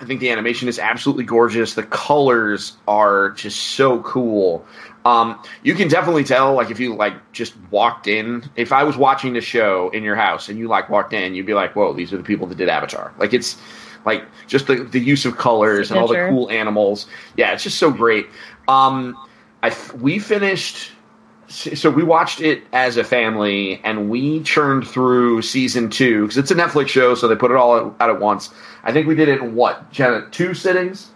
I 0.00 0.04
think 0.06 0.20
the 0.20 0.30
animation 0.30 0.68
is 0.68 0.78
absolutely 0.78 1.24
gorgeous. 1.24 1.74
The 1.74 1.82
colors 1.82 2.76
are 2.88 3.30
just 3.30 3.58
so 3.58 4.00
cool. 4.02 4.64
Um, 5.04 5.42
you 5.62 5.74
can 5.74 5.88
definitely 5.88 6.24
tell, 6.24 6.54
like, 6.54 6.70
if 6.70 6.80
you 6.80 6.94
like 6.94 7.32
just 7.32 7.54
walked 7.70 8.06
in. 8.06 8.48
If 8.56 8.72
I 8.72 8.82
was 8.84 8.96
watching 8.96 9.32
the 9.32 9.40
show 9.40 9.90
in 9.90 10.02
your 10.02 10.16
house 10.16 10.48
and 10.48 10.58
you 10.58 10.68
like 10.68 10.88
walked 10.88 11.12
in, 11.12 11.34
you'd 11.34 11.46
be 11.46 11.54
like, 11.54 11.74
"Whoa, 11.76 11.92
these 11.92 12.12
are 12.12 12.16
the 12.16 12.22
people 12.22 12.46
that 12.48 12.58
did 12.58 12.68
Avatar." 12.68 13.12
Like, 13.18 13.32
it's 13.34 13.56
like 14.04 14.24
just 14.46 14.66
the 14.66 14.76
the 14.76 15.00
use 15.00 15.24
of 15.24 15.36
colors 15.36 15.90
and 15.90 16.00
all 16.00 16.08
the 16.08 16.28
cool 16.28 16.50
animals. 16.50 17.06
Yeah, 17.36 17.52
it's 17.52 17.62
just 17.62 17.78
so 17.78 17.90
great. 17.90 18.26
Um, 18.68 19.16
I 19.62 19.74
we 20.00 20.18
finished. 20.18 20.92
So 21.50 21.90
we 21.90 22.04
watched 22.04 22.40
it 22.40 22.62
as 22.72 22.96
a 22.96 23.02
family, 23.02 23.80
and 23.82 24.08
we 24.08 24.40
churned 24.44 24.86
through 24.86 25.42
season 25.42 25.90
two 25.90 26.22
because 26.22 26.38
it's 26.38 26.50
a 26.52 26.54
Netflix 26.54 26.88
show, 26.88 27.16
so 27.16 27.26
they 27.26 27.34
put 27.34 27.50
it 27.50 27.56
all 27.56 27.74
out, 27.74 27.96
out 27.98 28.08
at 28.08 28.20
once. 28.20 28.50
I 28.84 28.92
think 28.92 29.08
we 29.08 29.16
did 29.16 29.28
it 29.28 29.40
in 29.40 29.56
what 29.56 29.90
Jenna, 29.90 30.28
two 30.30 30.54
sittings. 30.54 31.10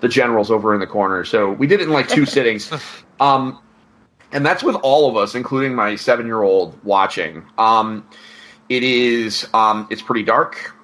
The 0.00 0.08
general's 0.08 0.50
over 0.50 0.74
in 0.74 0.80
the 0.80 0.86
corner, 0.86 1.24
so 1.24 1.50
we 1.50 1.66
did 1.66 1.80
it 1.80 1.84
in 1.84 1.90
like 1.90 2.06
two 2.06 2.26
sittings. 2.36 2.70
Um, 3.18 3.58
and 4.30 4.44
that's 4.44 4.62
with 4.62 4.76
all 4.76 5.08
of 5.08 5.16
us, 5.16 5.34
including 5.34 5.74
my 5.74 5.96
seven-year-old 5.96 6.84
watching. 6.84 7.44
Um, 7.56 8.06
it 8.68 8.82
is 8.82 9.48
um, 9.54 9.88
it's 9.90 10.02
pretty 10.02 10.22
dark 10.22 10.74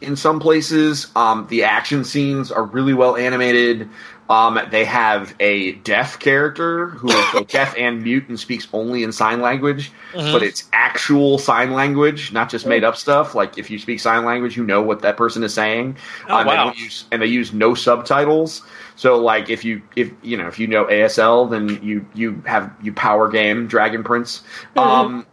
in 0.00 0.16
some 0.16 0.38
places. 0.38 1.08
Um, 1.16 1.46
the 1.48 1.64
action 1.64 2.04
scenes 2.04 2.52
are 2.52 2.64
really 2.64 2.94
well 2.94 3.16
animated. 3.16 3.88
Um, 4.30 4.58
they 4.70 4.86
have 4.86 5.34
a 5.38 5.72
deaf 5.72 6.18
character 6.18 6.88
who 6.88 7.08
is 7.10 7.24
both 7.32 7.48
deaf 7.48 7.74
and 7.78 8.02
mute 8.02 8.26
and 8.28 8.40
speaks 8.40 8.66
only 8.72 9.02
in 9.02 9.12
sign 9.12 9.42
language, 9.42 9.92
Mhm. 10.14 10.32
but 10.32 10.42
it's 10.42 10.64
actual 10.72 11.36
sign 11.36 11.72
language, 11.72 12.32
not 12.32 12.48
just 12.48 12.66
made 12.66 12.84
up 12.84 12.96
stuff. 12.96 13.34
Like 13.34 13.58
if 13.58 13.70
you 13.70 13.78
speak 13.78 14.00
sign 14.00 14.24
language, 14.24 14.56
you 14.56 14.64
know 14.64 14.80
what 14.80 15.02
that 15.02 15.18
person 15.18 15.42
is 15.44 15.52
saying. 15.52 15.96
Oh, 16.28 16.36
Um, 16.38 16.46
wow. 16.46 16.64
don't 16.64 16.78
use, 16.78 17.04
and 17.12 17.20
they 17.20 17.26
use 17.26 17.52
no 17.52 17.74
subtitles. 17.74 18.62
So 18.96 19.18
like 19.18 19.50
if 19.50 19.62
you 19.64 19.82
if 19.94 20.10
you 20.22 20.36
know 20.38 20.46
if 20.46 20.58
you 20.58 20.68
know 20.68 20.86
ASL, 20.86 21.44
then 21.50 21.78
you 21.82 22.06
you 22.14 22.42
have 22.46 22.70
you 22.82 22.92
power 22.94 23.28
game 23.28 23.66
Dragon 23.66 24.02
Prince. 24.04 24.42
Um, 24.76 25.26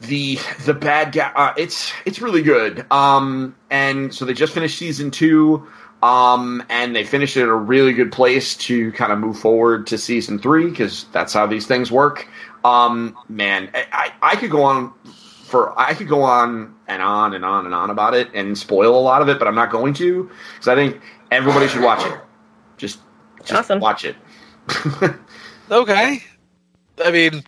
the 0.00 0.38
the 0.64 0.74
bad 0.74 1.12
guy 1.12 1.30
uh, 1.36 1.52
it's 1.56 1.92
it's 2.04 2.20
really 2.20 2.42
good 2.42 2.84
um 2.90 3.54
and 3.70 4.12
so 4.12 4.24
they 4.24 4.32
just 4.34 4.52
finished 4.52 4.76
season 4.76 5.12
two 5.12 5.64
um 6.02 6.62
and 6.68 6.94
they 6.96 7.04
finished 7.04 7.36
it 7.36 7.42
at 7.42 7.48
a 7.48 7.54
really 7.54 7.92
good 7.92 8.10
place 8.12 8.56
to 8.56 8.90
kind 8.92 9.12
of 9.12 9.18
move 9.18 9.38
forward 9.38 9.86
to 9.86 9.96
season 9.96 10.38
three 10.38 10.68
because 10.70 11.04
that's 11.12 11.32
how 11.32 11.46
these 11.46 11.66
things 11.66 11.90
work 11.92 12.28
um 12.64 13.16
man 13.28 13.70
I, 13.74 13.86
I 13.92 14.32
i 14.32 14.36
could 14.36 14.50
go 14.50 14.64
on 14.64 14.92
for 15.44 15.78
i 15.78 15.94
could 15.94 16.08
go 16.08 16.22
on 16.22 16.74
and 16.88 17.02
on 17.02 17.34
and 17.34 17.44
on 17.44 17.66
and 17.66 17.74
on 17.74 17.90
about 17.90 18.14
it 18.14 18.28
and 18.34 18.56
spoil 18.58 18.98
a 18.98 19.00
lot 19.00 19.22
of 19.22 19.28
it 19.28 19.38
but 19.38 19.46
i'm 19.46 19.54
not 19.54 19.70
going 19.70 19.94
to 19.94 20.30
because 20.54 20.68
i 20.68 20.74
think 20.74 21.00
everybody 21.30 21.68
should 21.68 21.82
watch 21.82 22.04
it 22.04 22.18
just 22.78 22.98
just 23.44 23.52
Awesome. 23.52 23.80
watch 23.80 24.04
it 24.04 24.16
Okay. 25.70 26.22
I 27.02 27.10
mean, 27.10 27.42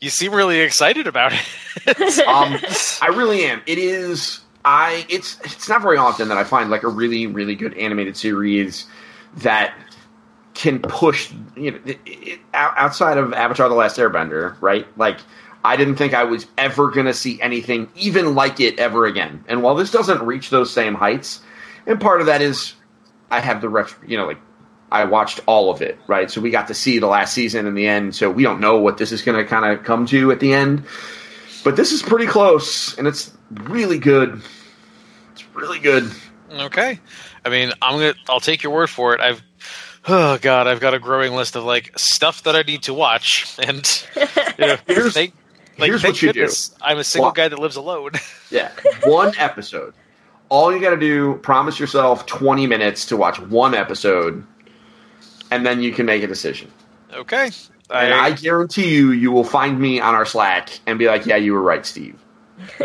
you 0.00 0.10
seem 0.10 0.32
really 0.32 0.60
excited 0.60 1.06
about 1.08 1.32
it. 1.32 2.18
um, 2.28 2.56
I 3.02 3.08
really 3.08 3.44
am. 3.44 3.60
It 3.66 3.78
is. 3.78 4.40
I. 4.64 5.06
It's. 5.08 5.38
It's 5.44 5.68
not 5.68 5.82
very 5.82 5.96
often 5.96 6.28
that 6.28 6.38
I 6.38 6.44
find 6.44 6.70
like 6.70 6.82
a 6.82 6.88
really, 6.88 7.26
really 7.26 7.54
good 7.54 7.74
animated 7.74 8.16
series 8.16 8.86
that 9.38 9.74
can 10.54 10.80
push. 10.80 11.32
You 11.56 11.72
know, 11.72 11.80
it, 11.84 12.00
it, 12.04 12.40
outside 12.54 13.18
of 13.18 13.32
Avatar: 13.32 13.68
The 13.68 13.74
Last 13.74 13.96
Airbender, 13.98 14.60
right? 14.60 14.86
Like, 14.98 15.18
I 15.64 15.76
didn't 15.76 15.96
think 15.96 16.14
I 16.14 16.24
was 16.24 16.46
ever 16.56 16.90
going 16.90 17.06
to 17.06 17.14
see 17.14 17.40
anything 17.40 17.88
even 17.96 18.34
like 18.34 18.60
it 18.60 18.78
ever 18.78 19.06
again. 19.06 19.44
And 19.48 19.62
while 19.62 19.74
this 19.74 19.90
doesn't 19.90 20.22
reach 20.22 20.50
those 20.50 20.72
same 20.72 20.94
heights, 20.94 21.40
and 21.86 22.00
part 22.00 22.20
of 22.20 22.26
that 22.26 22.42
is 22.42 22.74
I 23.30 23.40
have 23.40 23.60
the 23.60 23.68
ref, 23.68 23.98
you 24.06 24.16
know, 24.16 24.26
like 24.26 24.38
I 24.90 25.04
watched 25.04 25.40
all 25.46 25.70
of 25.70 25.82
it, 25.82 25.98
right? 26.06 26.30
So 26.30 26.40
we 26.40 26.50
got 26.50 26.68
to 26.68 26.74
see 26.74 26.98
the 26.98 27.06
last 27.06 27.34
season 27.34 27.66
in 27.66 27.74
the 27.74 27.86
end. 27.86 28.14
So 28.14 28.30
we 28.30 28.42
don't 28.42 28.60
know 28.60 28.78
what 28.78 28.98
this 28.98 29.12
is 29.12 29.22
going 29.22 29.36
to 29.36 29.44
kind 29.44 29.64
of 29.64 29.84
come 29.84 30.06
to 30.06 30.30
at 30.30 30.40
the 30.40 30.52
end. 30.52 30.84
But 31.64 31.76
this 31.76 31.92
is 31.92 32.02
pretty 32.02 32.26
close, 32.26 32.96
and 32.98 33.06
it's 33.06 33.32
really 33.50 33.98
good. 33.98 34.40
It's 35.32 35.44
really 35.54 35.78
good. 35.78 36.10
Okay. 36.52 36.98
I 37.44 37.48
mean, 37.48 37.72
I'm 37.82 37.98
gonna. 37.98 38.14
I'll 38.28 38.40
take 38.40 38.62
your 38.62 38.72
word 38.72 38.88
for 38.90 39.14
it. 39.14 39.20
I've. 39.20 39.42
Oh 40.06 40.38
God, 40.40 40.66
I've 40.66 40.80
got 40.80 40.94
a 40.94 40.98
growing 40.98 41.34
list 41.34 41.56
of 41.56 41.64
like 41.64 41.92
stuff 41.98 42.44
that 42.44 42.56
I 42.56 42.62
need 42.62 42.82
to 42.84 42.94
watch, 42.94 43.54
and 43.62 43.84
you 44.16 44.66
know, 44.66 44.76
Here's- 44.86 45.12
thank, 45.12 45.34
like, 45.78 45.88
here's 45.90 46.00
thank 46.02 46.14
what 46.14 46.22
you 46.22 46.32
do. 46.32 46.48
I'm 46.80 46.98
a 46.98 47.04
single 47.04 47.26
Well- 47.26 47.32
guy 47.32 47.48
that 47.48 47.58
lives 47.58 47.76
alone. 47.76 48.12
Yeah, 48.50 48.70
one 49.04 49.34
episode. 49.36 49.92
All 50.48 50.72
you 50.72 50.80
got 50.80 50.88
to 50.90 50.96
do, 50.96 51.34
promise 51.42 51.78
yourself 51.78 52.24
20 52.24 52.66
minutes 52.66 53.04
to 53.06 53.16
watch 53.18 53.38
one 53.38 53.74
episode, 53.74 54.42
and 55.50 55.66
then 55.66 55.82
you 55.82 55.92
can 55.92 56.06
make 56.06 56.22
a 56.22 56.26
decision. 56.26 56.70
okay. 57.12 57.50
And 57.90 58.12
I 58.14 58.32
guarantee 58.32 58.94
you, 58.94 59.12
you 59.12 59.32
will 59.32 59.44
find 59.44 59.78
me 59.80 60.00
on 60.00 60.14
our 60.14 60.26
Slack 60.26 60.78
and 60.86 60.98
be 60.98 61.06
like, 61.06 61.24
"Yeah, 61.26 61.36
you 61.36 61.54
were 61.54 61.62
right, 61.62 61.84
Steve." 61.86 62.18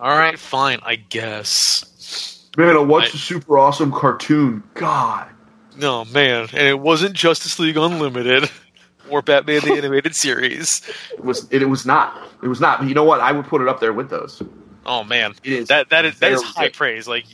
all 0.00 0.16
right, 0.16 0.38
fine. 0.38 0.78
I 0.82 0.96
guess. 0.96 2.48
Man, 2.56 2.76
I 2.76 2.80
watched 2.80 3.14
I- 3.14 3.18
a 3.18 3.20
super 3.20 3.58
awesome 3.58 3.92
cartoon. 3.92 4.62
God, 4.74 5.28
No 5.76 6.04
man, 6.06 6.48
and 6.52 6.66
it 6.68 6.78
wasn't 6.80 7.14
Justice 7.14 7.58
League 7.58 7.76
Unlimited 7.76 8.50
or 9.10 9.22
Batman 9.22 9.60
the 9.62 9.72
Animated 9.74 10.14
Series. 10.16 10.82
it 11.12 11.24
was 11.24 11.46
it, 11.50 11.68
was 11.68 11.84
not. 11.84 12.16
It 12.42 12.48
was 12.48 12.60
not. 12.60 12.80
But 12.80 12.88
you 12.88 12.94
know 12.94 13.04
what? 13.04 13.20
I 13.20 13.32
would 13.32 13.46
put 13.46 13.60
it 13.60 13.68
up 13.68 13.80
there 13.80 13.92
with 13.92 14.08
those. 14.10 14.42
Oh 14.86 15.02
man, 15.04 15.34
It 15.42 15.52
is 15.52 15.68
that 15.68 15.90
that 15.90 16.04
is 16.04 16.18
that 16.20 16.32
is 16.32 16.42
high 16.42 16.66
good. 16.66 16.74
praise. 16.74 17.08
Like 17.08 17.24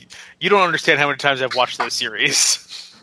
you 0.41 0.49
don't 0.49 0.61
understand 0.63 0.99
how 0.99 1.05
many 1.07 1.17
times 1.17 1.41
I've 1.41 1.55
watched 1.55 1.77
those 1.77 1.93
series. 1.93 2.59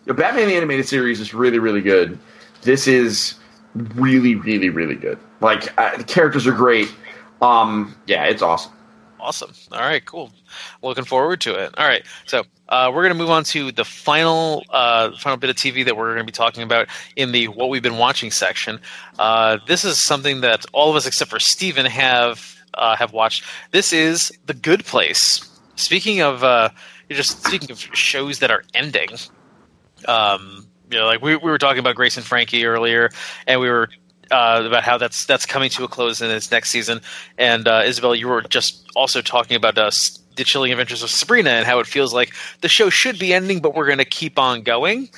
The 0.07 0.15
Batman 0.15 0.49
the 0.49 0.57
Animated 0.57 0.89
Series 0.89 1.21
is 1.21 1.33
really, 1.33 1.59
really 1.59 1.83
good. 1.83 2.19
This 2.63 2.87
is 2.89 3.35
really, 3.75 4.35
really, 4.35 4.69
really 4.71 4.97
good. 4.97 5.19
Like 5.41 5.73
uh, 5.79 5.97
the 5.97 6.05
characters 6.05 6.47
are 6.47 6.53
great. 6.53 6.93
Um, 7.41 7.95
yeah, 8.07 8.25
it's 8.25 8.43
awesome. 8.43 8.73
Awesome. 9.19 9.53
All 9.73 9.81
right, 9.81 10.05
cool. 10.05 10.31
Looking 10.83 11.05
forward 11.05 11.43
to 11.43 11.55
it. 11.55 11.77
All 11.79 11.87
right, 11.87 12.03
so 12.27 12.45
uh, 12.71 12.91
we're 12.93 13.03
going 13.03 13.13
to 13.13 13.19
move 13.19 13.31
on 13.31 13.45
to 13.45 13.71
the 13.71 13.85
final 13.85 14.65
uh, 14.71 15.11
final 15.19 15.37
bit 15.37 15.51
of 15.51 15.57
TV 15.57 15.85
that 15.85 15.97
we're 15.97 16.15
going 16.15 16.19
to 16.19 16.25
be 16.25 16.33
talking 16.33 16.63
about 16.63 16.89
in 17.17 17.33
the 17.33 17.49
what 17.49 17.69
we've 17.69 17.83
been 17.83 17.99
watching 17.99 18.31
section. 18.31 18.81
Uh, 19.19 19.59
this 19.67 19.85
is 19.85 20.03
something 20.03 20.41
that 20.41 20.65
all 20.73 20.89
of 20.89 20.97
us 20.97 21.07
except 21.07 21.31
for 21.31 21.39
Stephen 21.39 21.85
have 21.85 22.57
uh, 22.75 22.97
have 22.97 23.13
watched. 23.13 23.45
This 23.73 23.93
is 23.93 24.33
The 24.47 24.55
Good 24.55 24.85
Place. 24.87 25.47
Speaking 25.77 26.23
of 26.23 26.43
uh, 26.43 26.71
you're 27.09 27.17
just 27.17 27.45
speaking 27.45 27.71
of 27.71 27.79
shows 27.79 28.39
that 28.39 28.51
are 28.51 28.65
ending. 28.73 29.11
Um, 30.09 30.67
you 30.91 30.99
know, 30.99 31.07
like 31.07 31.23
we, 31.23 31.37
we 31.37 31.51
were 31.51 31.59
talking 31.59 31.79
about 31.79 31.95
Grace 31.95 32.17
and 32.17 32.27
Frankie 32.27 32.65
earlier, 32.65 33.11
and 33.47 33.61
we 33.61 33.69
were 33.69 33.89
uh, 34.31 34.63
about 34.65 34.85
how 34.85 34.99
that's 34.99 35.25
that's 35.27 35.47
coming 35.47 35.71
to 35.71 35.85
a 35.85 35.89
close 35.89 36.21
in 36.21 36.31
its 36.31 36.51
next 36.51 36.71
season. 36.71 37.01
And 37.39 37.67
uh, 37.67 37.83
Isabel, 37.85 38.15
you 38.15 38.29
were 38.29 38.43
just 38.43 38.89
also 38.95 39.23
talking 39.23 39.57
about 39.57 39.77
uh, 39.79 39.91
the 40.37 40.45
chilling 40.45 40.73
adventures 40.73 41.03
of 41.03 41.11
Sabrina 41.11 41.51
and 41.51 41.67
how 41.67 41.79
it 41.81 41.87
feels 41.87 42.15
like 42.15 42.35
the 42.61 42.69
show 42.69 42.91
should 42.91 43.19
be 43.19 43.35
ending, 43.35 43.61
but 43.61 43.75
we're 43.75 43.87
going 43.87 43.99
to 43.99 44.05
keep 44.05 44.39
on 44.39 44.63
going. 44.63 45.09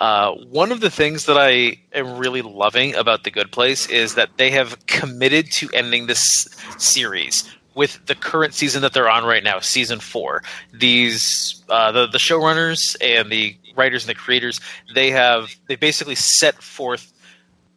Uh, 0.00 0.32
one 0.32 0.72
of 0.72 0.80
the 0.80 0.90
things 0.90 1.26
that 1.26 1.38
I 1.38 1.76
am 1.92 2.18
really 2.18 2.42
loving 2.42 2.94
about 2.94 3.24
The 3.24 3.30
Good 3.30 3.52
Place 3.52 3.88
is 3.88 4.14
that 4.16 4.30
they 4.38 4.50
have 4.50 4.86
committed 4.86 5.50
to 5.52 5.68
ending 5.72 6.06
this 6.06 6.48
series 6.78 7.48
with 7.74 8.04
the 8.06 8.14
current 8.14 8.54
season 8.54 8.82
that 8.82 8.92
they're 8.92 9.10
on 9.10 9.24
right 9.24 9.44
now, 9.44 9.60
season 9.60 10.00
four. 10.00 10.42
These 10.72 11.62
uh, 11.68 11.92
the 11.92 12.06
the 12.06 12.18
showrunners 12.18 12.96
and 13.00 13.30
the 13.30 13.56
writers 13.76 14.04
and 14.04 14.10
the 14.10 14.14
creators 14.14 14.60
they 14.94 15.10
have 15.10 15.54
they 15.68 15.76
basically 15.76 16.14
set 16.14 16.62
forth 16.62 17.12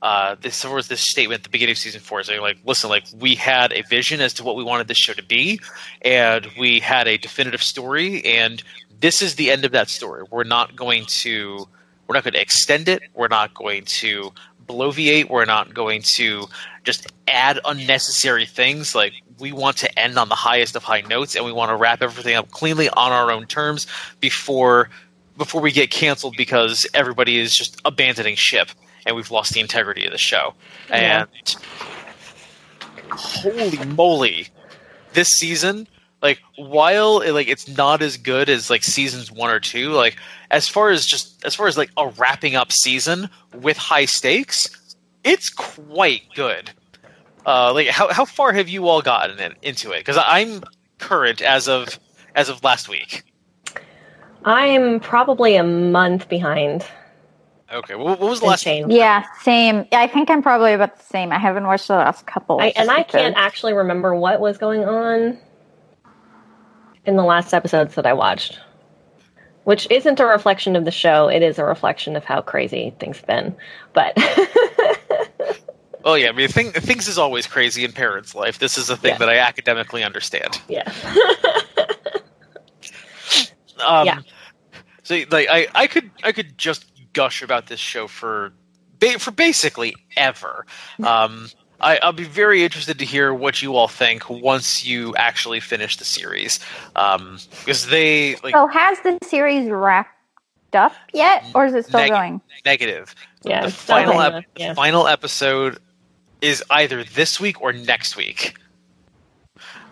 uh, 0.01 0.35
this 0.41 0.63
was 0.63 0.87
this 0.87 1.01
statement 1.01 1.39
at 1.39 1.43
the 1.43 1.49
beginning 1.49 1.71
of 1.71 1.77
season 1.77 2.01
four 2.01 2.21
saying 2.21 2.41
like 2.41 2.57
listen 2.65 2.89
like 2.89 3.05
we 3.17 3.33
had 3.33 3.73
a 3.73 3.81
vision 3.83 4.21
as 4.21 4.33
to 4.33 4.43
what 4.43 4.55
we 4.55 4.63
wanted 4.63 4.87
this 4.87 4.97
show 4.97 5.13
to 5.13 5.23
be 5.23 5.59
and 6.03 6.47
we 6.59 6.79
had 6.79 7.07
a 7.07 7.17
definitive 7.17 7.63
story 7.63 8.23
and 8.23 8.61
this 8.99 9.21
is 9.21 9.35
the 9.35 9.51
end 9.51 9.65
of 9.65 9.71
that 9.73 9.89
story. 9.89 10.23
We're 10.29 10.43
not 10.43 10.75
going 10.75 11.05
to 11.05 11.67
we're 12.07 12.13
not 12.13 12.23
going 12.23 12.33
to 12.33 12.41
extend 12.41 12.87
it. 12.87 13.01
We're 13.13 13.27
not 13.27 13.53
going 13.53 13.85
to 13.85 14.31
bloviate. 14.67 15.29
We're 15.29 15.45
not 15.45 15.73
going 15.73 16.03
to 16.15 16.47
just 16.83 17.07
add 17.27 17.59
unnecessary 17.65 18.45
things. 18.45 18.93
Like 18.93 19.13
we 19.39 19.51
want 19.51 19.77
to 19.77 19.99
end 19.99 20.17
on 20.17 20.29
the 20.29 20.35
highest 20.35 20.75
of 20.75 20.83
high 20.83 21.01
notes 21.01 21.35
and 21.35 21.45
we 21.45 21.51
want 21.51 21.69
to 21.69 21.75
wrap 21.75 22.01
everything 22.01 22.35
up 22.35 22.51
cleanly 22.51 22.89
on 22.89 23.11
our 23.11 23.31
own 23.31 23.47
terms 23.47 23.87
before 24.19 24.89
before 25.37 25.61
we 25.61 25.71
get 25.71 25.91
canceled 25.91 26.35
because 26.37 26.87
everybody 26.93 27.39
is 27.39 27.53
just 27.53 27.79
abandoning 27.85 28.35
ship 28.35 28.69
and 29.05 29.15
we've 29.15 29.31
lost 29.31 29.53
the 29.53 29.59
integrity 29.59 30.05
of 30.05 30.11
the 30.11 30.17
show. 30.17 30.53
Yeah. 30.89 31.25
And 31.37 31.55
holy 33.11 33.85
moly, 33.85 34.49
this 35.13 35.29
season, 35.29 35.87
like 36.21 36.39
while 36.57 37.19
it, 37.19 37.31
like 37.31 37.47
it's 37.47 37.67
not 37.67 38.01
as 38.01 38.17
good 38.17 38.49
as 38.49 38.69
like 38.69 38.83
seasons 38.83 39.31
one 39.31 39.49
or 39.49 39.59
two, 39.59 39.91
like 39.91 40.17
as 40.51 40.67
far 40.67 40.89
as 40.89 41.05
just 41.05 41.43
as 41.45 41.55
far 41.55 41.67
as 41.67 41.77
like 41.77 41.91
a 41.97 42.07
wrapping 42.07 42.55
up 42.55 42.71
season 42.71 43.29
with 43.53 43.77
high 43.77 44.05
stakes, 44.05 44.95
it's 45.23 45.49
quite 45.49 46.23
good. 46.33 46.71
Uh, 47.45 47.73
like 47.73 47.87
how 47.87 48.11
how 48.11 48.25
far 48.25 48.53
have 48.53 48.67
you 48.67 48.87
all 48.87 49.01
gotten 49.01 49.39
in, 49.39 49.53
into 49.61 49.91
it? 49.91 49.99
Because 49.99 50.17
I'm 50.17 50.63
current 50.97 51.41
as 51.41 51.67
of 51.67 51.99
as 52.33 52.49
of 52.49 52.63
last 52.63 52.89
week. 52.89 53.23
I'm 54.45 54.99
probably 54.99 55.55
a 55.55 55.63
month 55.63 56.29
behind. 56.29 56.85
Okay, 57.73 57.95
what, 57.95 58.19
what 58.19 58.29
was 58.29 58.39
the 58.39 58.45
and 58.45 58.51
last? 58.51 58.63
change. 58.63 58.93
Yeah, 58.93 59.25
same. 59.41 59.85
I 59.91 60.05
think 60.07 60.29
I'm 60.29 60.43
probably 60.43 60.73
about 60.73 60.97
the 60.97 61.03
same. 61.03 61.31
I 61.31 61.39
haven't 61.39 61.65
watched 61.65 61.87
the 61.87 61.95
last 61.95 62.25
couple. 62.27 62.61
I, 62.61 62.67
and 62.75 62.89
I 62.91 62.99
because- 62.99 63.11
can't 63.21 63.35
actually 63.35 63.73
remember 63.73 64.13
what 64.15 64.39
was 64.39 64.57
going 64.57 64.83
on 64.85 65.37
in 67.05 67.15
the 67.17 67.23
last 67.23 67.53
episodes 67.53 67.95
that 67.95 68.05
I 68.05 68.13
watched, 68.13 68.59
which 69.63 69.87
isn't 69.89 70.19
a 70.19 70.25
reflection 70.25 70.75
of 70.75 70.85
the 70.85 70.91
show. 70.91 71.27
It 71.27 71.41
is 71.41 71.57
a 71.59 71.65
reflection 71.65 72.15
of 72.15 72.23
how 72.23 72.41
crazy 72.41 72.93
things 72.99 73.17
have 73.17 73.27
been. 73.27 73.55
But 73.93 74.13
Oh 76.07 76.13
yeah, 76.13 76.29
I 76.29 76.31
mean, 76.33 76.47
thing, 76.49 76.71
things 76.71 77.07
is 77.07 77.17
always 77.17 77.47
crazy 77.47 77.83
in 77.83 77.91
parents' 77.93 78.35
life. 78.35 78.59
This 78.59 78.77
is 78.77 78.91
a 78.91 78.95
thing 78.97 79.13
Yeah. 79.13 79.17
that 79.17 79.29
I 79.29 79.39
academically 79.39 80.03
understand. 80.03 80.61
yeah, 80.69 80.83
Um, 83.83 84.05
Yeah. 84.05 84.19
So 85.05 85.15
like, 85.31 85.47
I, 85.49 85.67
I 85.73 85.87
could 85.87 86.11
I 86.23 86.31
could 86.33 86.57
just 86.57 86.85
gush 87.13 87.41
about 87.41 87.67
this 87.67 87.79
show 87.79 88.07
for 88.07 88.51
ba- 88.99 89.19
for 89.19 89.31
basically 89.31 89.95
ever. 90.17 90.65
Um, 91.03 91.47
I, 91.79 91.97
I'll 92.01 92.11
be 92.13 92.23
very 92.25 92.63
interested 92.63 92.99
to 92.99 93.05
hear 93.05 93.33
what 93.33 93.61
you 93.61 93.75
all 93.75 93.87
think 93.87 94.29
once 94.29 94.85
you 94.85 95.15
actually 95.15 95.59
finish 95.59 95.97
the 95.97 96.05
series, 96.05 96.59
um, 96.95 97.37
because 97.59 97.87
they 97.87 98.35
like 98.43 98.53
So 98.53 98.67
has 98.67 98.99
the 99.01 99.17
series 99.23 99.69
wrapped 99.69 100.09
up 100.73 100.93
yet, 101.13 101.45
or 101.53 101.65
is 101.67 101.73
it 101.73 101.85
still 101.85 101.99
Neg- 102.01 102.09
going? 102.11 102.41
negative. 102.65 103.13
yeah. 103.43 103.65
the 103.65 103.71
final 103.71 104.19
ep- 104.21 104.33
on, 104.33 104.45
yeah. 104.57 104.73
final 104.73 105.07
episode 105.07 105.77
is 106.41 106.63
either 106.69 107.03
this 107.03 107.39
week 107.39 107.61
or 107.61 107.71
next 107.73 108.17
week. 108.17 108.55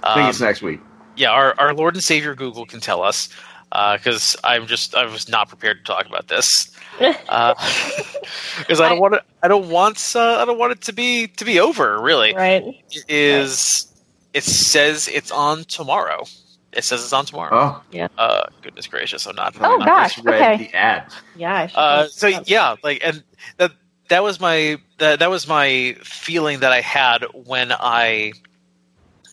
I 0.03 0.15
think 0.15 0.23
Um, 0.25 0.29
it's 0.29 0.41
next 0.41 0.61
week. 0.61 0.81
yeah, 1.15 1.29
our, 1.29 1.53
our 1.59 1.73
Lord 1.73 1.95
and 1.95 2.03
Savior 2.03 2.35
Google 2.35 2.65
can 2.65 2.79
tell 2.81 3.01
us 3.01 3.29
because 3.73 4.35
I'm 4.43 4.67
just 4.67 4.93
I 4.95 5.05
was 5.05 5.27
not 5.27 5.49
prepared 5.49 5.79
to 5.79 5.91
talk 5.91 6.05
about 6.05 6.27
this 6.27 6.71
because 8.59 8.79
I 8.79 8.89
don't 8.89 8.99
want 8.99 9.15
it. 9.15 9.21
I 9.41 9.47
don't 9.47 9.69
want 9.69 10.15
uh, 10.15 10.37
I 10.37 10.45
don't 10.45 10.59
want 10.59 10.73
it 10.73 10.81
to 10.81 10.93
be 10.93 11.27
to 11.27 11.45
be 11.45 11.59
over. 11.59 11.99
Really, 11.99 12.33
right. 12.33 12.63
it 12.91 13.05
is 13.09 13.91
it 14.33 14.43
says 14.43 15.07
it's 15.07 15.31
on 15.31 15.63
tomorrow. 15.65 16.25
It 16.71 16.83
says 16.83 17.03
it's 17.03 17.13
on 17.13 17.25
tomorrow. 17.25 17.51
Oh, 17.53 17.83
Uh, 18.17 18.47
goodness 18.61 18.87
gracious, 18.87 19.25
I'm 19.27 19.35
not. 19.35 19.55
Oh, 19.59 19.73
I'm 19.73 19.79
gosh, 19.79 20.13
I 20.13 20.15
just 20.15 20.25
read 20.25 20.41
okay. 20.41 20.65
the 20.65 20.75
ad. 20.75 21.13
Yeah. 21.35 21.69
I 21.75 21.79
uh, 21.79 22.07
so 22.07 22.27
it 22.27 22.49
yeah, 22.49 22.75
like 22.83 23.01
and 23.03 23.23
that 23.57 23.71
that 24.09 24.23
was 24.23 24.39
my 24.39 24.77
that 24.99 25.19
that 25.19 25.29
was 25.29 25.47
my 25.47 25.95
feeling 26.03 26.59
that 26.59 26.71
I 26.71 26.81
had 26.81 27.25
when 27.33 27.71
I 27.71 28.33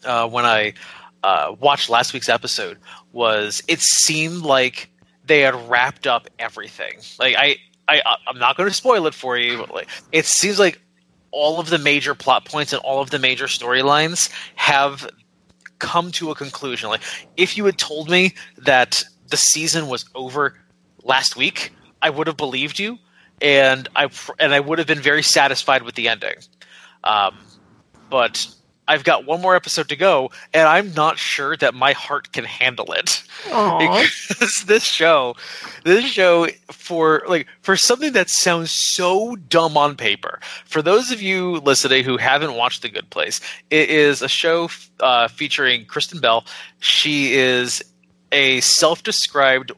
uh, 0.05 0.29
when 0.29 0.45
I 0.45 0.75
uh, 1.23 1.55
watched 1.61 1.91
last 1.91 2.13
week's 2.13 2.29
episode 2.29 2.79
was 3.13 3.63
it 3.69 3.81
seemed 3.81 4.43
like 4.43 4.91
they 5.25 5.41
had 5.41 5.55
wrapped 5.69 6.07
up 6.07 6.29
everything. 6.39 6.99
Like 7.19 7.37
I 7.37 7.57
I 7.89 8.03
I'm 8.27 8.39
not 8.39 8.57
going 8.57 8.69
to 8.69 8.75
spoil 8.75 9.07
it 9.07 9.15
for 9.15 9.37
you, 9.37 9.59
but 9.59 9.73
like 9.73 9.89
it 10.13 10.27
seems 10.27 10.59
like 10.59 10.81
all 11.31 11.61
of 11.61 11.71
the 11.71 11.79
major 11.79 12.15
plot 12.15 12.45
points 12.45 12.73
and 12.73 12.83
all 12.83 13.01
of 13.01 13.11
the 13.11 13.19
major 13.19 13.47
storylines 13.47 14.31
have 14.57 15.09
come 15.79 16.11
to 16.13 16.31
a 16.31 16.35
conclusion. 16.35 16.89
Like 16.89 17.03
if 17.37 17.57
you 17.57 17.65
had 17.65 17.79
told 17.79 18.11
me 18.11 18.35
that 18.59 19.05
the 19.29 19.37
season 19.37 19.89
was 19.89 20.05
over 20.15 20.55
last 21.03 21.37
week, 21.37 21.73
I 22.03 22.11
would 22.11 22.27
have 22.27 22.37
believed 22.37 22.79
you, 22.79 22.99
and 23.41 23.89
I 23.95 24.09
and 24.39 24.55
I 24.55 24.61
would 24.61 24.79
have 24.79 24.89
been 24.89 25.01
very 25.01 25.23
satisfied 25.23 25.83
with 25.83 25.95
the 25.95 26.09
ending. 26.09 26.37
Um, 27.05 27.39
but 28.09 28.47
I've 28.91 29.05
got 29.05 29.25
one 29.25 29.41
more 29.41 29.55
episode 29.55 29.89
to 29.91 29.97
go, 29.97 30.33
and 30.53 30.67
I'm 30.67 30.93
not 30.95 31.17
sure 31.17 31.57
that 31.59 31.75
my 31.75 31.93
heart 31.93 32.33
can 32.33 32.43
handle 32.43 32.93
it. 32.93 33.23
Aw. 33.53 33.79
Because 33.79 34.65
this 34.67 34.83
show, 34.83 35.37
this 35.85 36.05
show 36.05 36.49
for 36.73 37.23
like 37.29 37.47
for 37.63 37.77
something 37.77 38.15
that 38.15 38.29
sounds 38.29 38.73
so 38.73 39.37
dumb 39.37 39.77
on 39.77 39.95
paper. 39.95 40.41
For 40.65 40.83
those 40.83 41.13
of 41.13 41.23
you 41.23 41.59
listening 41.61 42.03
who 42.03 42.17
haven't 42.17 42.55
watched 42.55 42.83
The 42.83 42.89
Good 42.89 43.09
Place, 43.11 43.41
it 43.71 43.91
is 43.91 44.23
a 44.23 44.29
show 44.29 44.69
uh, 44.99 45.29
featuring 45.29 45.85
Kristen 45.85 46.19
Bell. 46.19 46.45
She 46.81 47.35
is 47.35 47.85
a 48.33 48.61
self-described 48.61 49.71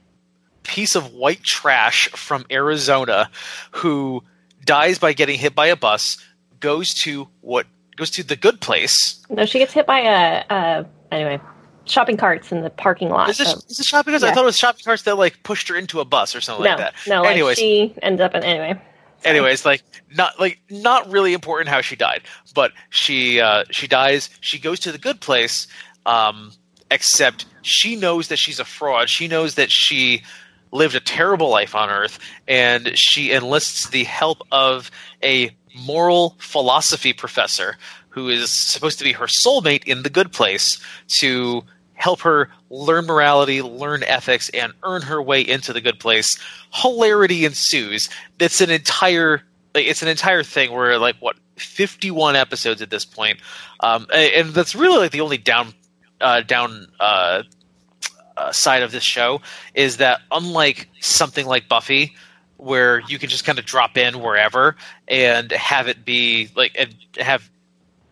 piece 0.63 0.95
of 0.95 1.13
white 1.13 1.43
trash 1.43 2.09
from 2.13 2.47
Arizona 2.51 3.29
who 3.73 4.25
dies 4.65 4.99
by 4.99 5.13
getting 5.13 5.39
hit 5.39 5.55
by 5.55 5.67
a 5.67 5.77
bus. 5.77 6.17
Goes 6.61 6.95
to 6.95 7.29
what 7.43 7.67
goes 7.97 8.11
to 8.11 8.22
the 8.22 8.36
good 8.36 8.61
place. 8.61 9.20
No, 9.28 9.45
she 9.47 9.59
gets 9.59 9.72
hit 9.72 9.86
by 9.86 10.01
a, 10.01 10.45
a 10.51 10.86
anyway 11.11 11.40
shopping 11.84 12.16
carts 12.16 12.53
in 12.53 12.62
the 12.62 12.70
parking 12.70 13.09
lot. 13.11 13.28
Is 13.28 13.38
this, 13.38 13.51
so- 13.51 13.61
is 13.68 13.80
it 13.80 13.86
shopping 13.86 14.12
carts? 14.12 14.24
I 14.24 14.32
thought 14.32 14.43
it 14.43 14.47
was 14.47 14.57
shopping 14.57 14.82
carts 14.84 15.03
that 15.03 15.16
like 15.16 15.43
pushed 15.43 15.68
her 15.68 15.76
into 15.76 16.01
a 16.01 16.05
bus 16.05 16.34
or 16.34 16.40
something 16.40 16.64
no, 16.64 16.70
like 16.70 16.78
that. 16.78 16.95
no. 17.07 17.22
Like 17.22 17.32
Anyways, 17.32 17.59
she 17.59 17.95
ends 18.03 18.20
up 18.20 18.34
in 18.34 18.43
anyway. 18.45 18.80
anyways 19.24 19.64
like 19.64 19.82
not 20.16 20.38
like 20.40 20.61
not 20.70 21.11
really 21.11 21.32
important 21.32 21.68
how 21.68 21.80
she 21.80 21.95
died 21.95 22.22
but 22.55 22.72
she 22.90 23.40
uh 23.40 23.64
she 23.70 23.86
dies 23.86 24.28
she 24.40 24.59
goes 24.59 24.80
to 24.80 24.90
the 24.90 24.99
good 24.99 25.20
place 25.20 25.68
um 26.07 26.51
except 26.90 27.47
she 27.62 27.95
knows 27.95 28.28
that 28.28 28.36
she's 28.36 28.59
a 28.59 28.64
fraud 28.64 29.09
she 29.09 29.28
knows 29.28 29.55
that 29.55 29.70
she 29.70 30.22
lived 30.72 30.97
a 30.97 31.01
terrible 31.01 31.51
life 31.51 31.76
on 31.76 31.88
earth 31.88 32.18
and 32.49 32.90
she 32.95 33.32
enlists 33.32 33.90
the 33.90 34.03
help 34.05 34.43
of 34.51 34.90
a 35.22 35.51
moral 35.75 36.37
philosophy 36.39 37.12
professor 37.12 37.77
who 38.11 38.29
is 38.29 38.51
supposed 38.51 38.99
to 38.99 39.05
be 39.05 39.12
her 39.12 39.27
soulmate 39.27 39.85
in 39.85 40.03
the 40.03 40.11
good 40.11 40.33
place 40.33 40.81
to 41.20 41.62
help 41.95 42.20
her 42.20 42.51
learn 42.68 43.07
morality, 43.07 43.62
learn 43.62 44.03
ethics, 44.03 44.49
and 44.51 44.73
earn 44.83 45.03
her 45.03 45.23
way 45.23 45.41
into 45.41 45.73
the 45.73 45.81
good 45.81 45.99
place. 46.01 46.39
Hilarity 46.73 47.45
ensues. 47.45 48.09
It's 48.39 48.61
an 48.61 48.70
entire 48.70 49.43
like, 49.75 49.87
it's 49.87 50.03
an 50.03 50.09
entire 50.09 50.43
thing 50.43 50.73
where 50.73 50.99
like 50.99 51.16
what 51.20 51.37
51 51.57 52.37
episodes 52.37 52.83
at 52.83 52.91
this 52.91 53.05
point. 53.05 53.39
Um, 53.81 54.07
and 54.12 54.51
that's 54.51 54.75
really 54.75 54.99
like 54.99 55.12
the 55.12 55.20
only 55.20 55.39
down 55.39 55.73
uh, 56.20 56.43
down 56.43 56.89
uh, 57.01 57.43
uh, 58.37 58.53
side 58.53 58.83
of 58.83 58.93
this 58.93 59.05
show 59.05 59.41
is 59.75 59.99
that 59.99 60.20
unlike 60.31 60.89
something 61.01 61.47
like 61.47 61.68
Buffy, 61.68 62.14
where 62.63 63.01
you 63.09 63.19
can 63.19 63.29
just 63.29 63.45
kind 63.45 63.59
of 63.59 63.65
drop 63.65 63.97
in 63.97 64.21
wherever 64.21 64.77
and 65.09 65.51
have 65.53 65.89
it 65.89 66.05
be 66.05 66.49
like 66.55 66.73
and 66.79 66.95
have 67.19 67.51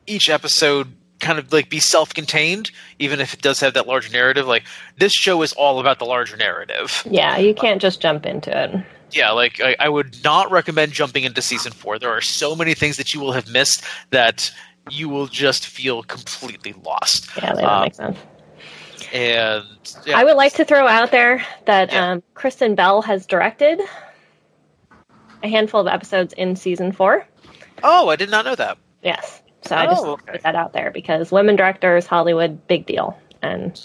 each 0.07 0.29
episode 0.29 0.89
kind 1.21 1.39
of 1.39 1.53
like 1.53 1.69
be 1.71 1.79
self-contained 1.79 2.71
even 2.99 3.21
if 3.21 3.33
it 3.35 3.43
does 3.43 3.61
have 3.61 3.75
that 3.75 3.87
larger 3.87 4.11
narrative 4.11 4.47
like 4.49 4.65
this 4.99 5.13
show 5.13 5.41
is 5.43 5.53
all 5.53 5.79
about 5.79 5.99
the 5.99 6.05
larger 6.05 6.37
narrative 6.37 7.03
Yeah, 7.09 7.37
you 7.37 7.55
can't 7.55 7.81
just 7.81 8.01
jump 8.01 8.27
into 8.27 8.51
it. 8.59 8.75
yeah 9.13 9.31
like 9.31 9.61
I, 9.61 9.77
I 9.79 9.89
would 9.89 10.17
not 10.25 10.51
recommend 10.51 10.93
jumping 10.93 11.25
into 11.25 11.43
season 11.43 11.71
four 11.73 11.99
there 11.99 12.11
are 12.11 12.23
so 12.23 12.57
many 12.57 12.75
things 12.75 12.97
that 12.97 13.15
you 13.15 13.21
will 13.21 13.33
have 13.33 13.49
missed 13.51 13.85
that 14.11 14.51
you 14.91 15.09
will 15.09 15.27
just 15.29 15.67
feel 15.67 16.03
completely 16.03 16.75
lost 16.83 17.29
Yeah, 17.37 17.53
that 17.55 17.65
Um, 17.65 17.83
makes 17.83 17.97
sense. 17.99 18.19
and 19.13 19.65
yeah, 20.07 20.19
I 20.19 20.25
would 20.25 20.37
like 20.37 20.55
to 20.55 20.65
throw 20.65 20.87
out 20.89 21.11
there 21.11 21.45
that 21.67 21.93
Yeah. 21.93 22.13
um, 22.13 22.23
Kristen 22.35 22.75
Bell 22.75 23.03
has 23.03 23.27
directed 23.27 23.81
a 25.43 25.49
handful 25.49 25.81
of 25.81 25.87
episodes 25.87 26.33
in 26.35 26.57
season 26.57 26.93
four. 26.93 27.27
oh 27.83 28.09
i 28.09 28.17
did 28.17 28.31
not 28.31 28.45
know 28.45 28.55
that 28.55 28.79
Yes. 29.03 29.41
So 29.63 29.77
I 29.77 29.87
just 29.87 30.05
Oh, 30.05 30.13
okay. 30.13 30.33
put 30.33 30.43
that 30.43 30.55
out 30.55 30.73
there 30.75 30.91
because 30.91 31.31
women 31.33 31.57
directors, 31.57 32.07
Hollywood, 32.07 32.67
big 32.67 32.85
deal. 32.87 33.19
And 33.43 33.81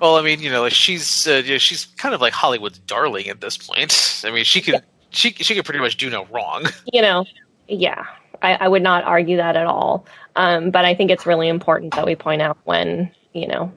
well 0.00 0.16
i 0.16 0.22
mean 0.22 0.40
you 0.40 0.50
know 0.50 0.62
like 0.62 0.72
she's 0.72 1.26
uh, 1.28 1.42
you 1.44 1.52
know, 1.52 1.58
she's 1.58 1.84
kind 1.96 2.14
of 2.14 2.20
like 2.20 2.32
hollywood's 2.32 2.78
darling 2.80 3.28
at 3.28 3.40
this 3.40 3.56
point 3.56 4.22
i 4.24 4.30
mean 4.30 4.42
she 4.44 4.60
could 4.60 4.82
she, 5.10 5.30
she 5.34 5.54
could 5.54 5.64
pretty 5.64 5.78
much 5.80 5.96
do 5.96 6.10
no 6.10 6.26
wrong 6.26 6.64
you 6.92 7.00
know, 7.00 7.24
yeah, 7.68 8.04
I, 8.42 8.54
I 8.54 8.68
would 8.68 8.82
not 8.82 9.04
argue 9.04 9.36
that 9.38 9.56
at 9.56 9.66
all. 9.66 10.04
Um, 10.36 10.70
but 10.70 10.84
I 10.84 10.94
think 10.94 11.10
it's 11.10 11.24
really 11.24 11.48
important 11.48 11.94
that 11.94 12.04
we 12.04 12.16
point 12.16 12.42
out 12.42 12.58
when, 12.64 13.10
you 13.32 13.46
know, 13.46 13.72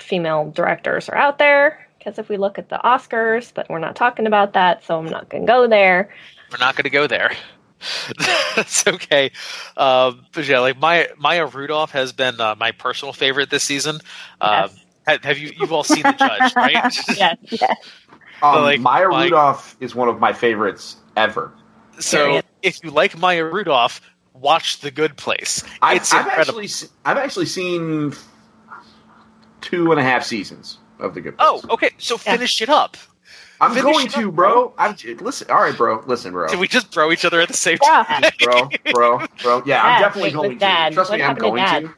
female 0.00 0.50
directors 0.50 1.08
are 1.08 1.14
out 1.16 1.38
there. 1.38 1.86
Because 1.98 2.18
if 2.18 2.28
we 2.28 2.36
look 2.36 2.58
at 2.58 2.68
the 2.68 2.80
Oscars, 2.84 3.52
but 3.52 3.68
we're 3.68 3.78
not 3.80 3.96
talking 3.96 4.26
about 4.26 4.52
that, 4.54 4.84
so 4.84 4.98
I'm 4.98 5.06
not 5.06 5.28
going 5.28 5.42
to 5.44 5.46
go 5.46 5.66
there. 5.66 6.08
we're 6.50 6.58
not 6.58 6.76
going 6.76 6.84
to 6.84 6.90
go 6.90 7.06
there. 7.06 7.32
That's 8.56 8.86
okay. 8.86 9.30
Um, 9.76 10.24
but 10.32 10.46
yeah, 10.48 10.60
like 10.60 10.78
Maya, 10.78 11.08
Maya 11.16 11.46
Rudolph 11.46 11.90
has 11.92 12.12
been 12.12 12.40
uh, 12.40 12.54
my 12.56 12.72
personal 12.72 13.12
favorite 13.12 13.50
this 13.50 13.62
season. 13.64 13.96
Um, 14.40 14.50
Yes. 14.70 14.76
have, 15.06 15.24
have 15.24 15.38
you? 15.38 15.52
You've 15.58 15.72
all 15.72 15.84
seen 15.84 16.02
the 16.02 16.12
judge, 16.12 16.52
right? 16.56 16.72
Yes. 16.74 17.18
Yes. 17.50 17.76
Um, 18.40 18.62
like, 18.62 18.78
Maya 18.78 19.08
like- 19.10 19.24
Rudolph 19.24 19.76
is 19.80 19.96
one 19.96 20.08
of 20.08 20.20
my 20.20 20.32
favorites 20.32 20.96
ever. 21.16 21.52
so 21.98 22.24
Period. 22.26 22.44
if 22.62 22.78
you 22.84 22.92
like 22.92 23.18
Maya 23.18 23.44
Rudolph, 23.44 24.00
watch 24.32 24.78
The 24.78 24.92
Good 24.92 25.16
Place. 25.16 25.64
It's 25.82 26.12
I've 26.14 26.24
incredible. 26.26 26.60
actually 26.60 26.88
I've 27.04 27.16
actually 27.16 27.46
seen 27.46 28.12
two 29.60 29.90
and 29.90 29.98
a 30.00 30.04
half 30.04 30.22
seasons 30.22 30.78
of 31.00 31.14
the 31.14 31.20
Good 31.20 31.36
Place. 31.38 31.62
oh, 31.64 31.74
okay. 31.74 31.90
So 31.98 32.16
finish 32.16 32.60
it 32.62 32.68
up. 32.68 32.96
I'm 33.60 33.72
finish 33.72 33.84
going 33.92 34.08
to, 34.08 34.28
up, 34.28 34.34
bro. 34.34 34.74
I'm 34.78 34.96
listen. 35.20 35.50
All 35.50 35.60
right, 35.60 35.76
bro. 35.76 36.02
Listen, 36.06 36.32
bro. 36.32 36.48
Did 36.48 36.60
we 36.60 36.68
just 36.68 36.88
throw 36.92 37.10
each 37.10 37.24
other 37.24 37.40
at 37.40 37.48
the 37.48 37.54
same 37.54 37.78
Yeah. 37.82 38.04
time? 38.04 38.32
bro, 38.40 38.70
bro, 38.92 39.22
bro. 39.42 39.62
Yeah, 39.66 39.84
I'm 39.84 40.00
definitely 40.00 40.30
going 40.30 40.52
to. 40.52 40.58
Dad. 40.58 40.92
Trust 40.92 41.10
What 41.10 41.18
me, 41.18 41.24
I'm 41.24 41.36
going 41.36 41.64
to. 41.64 41.94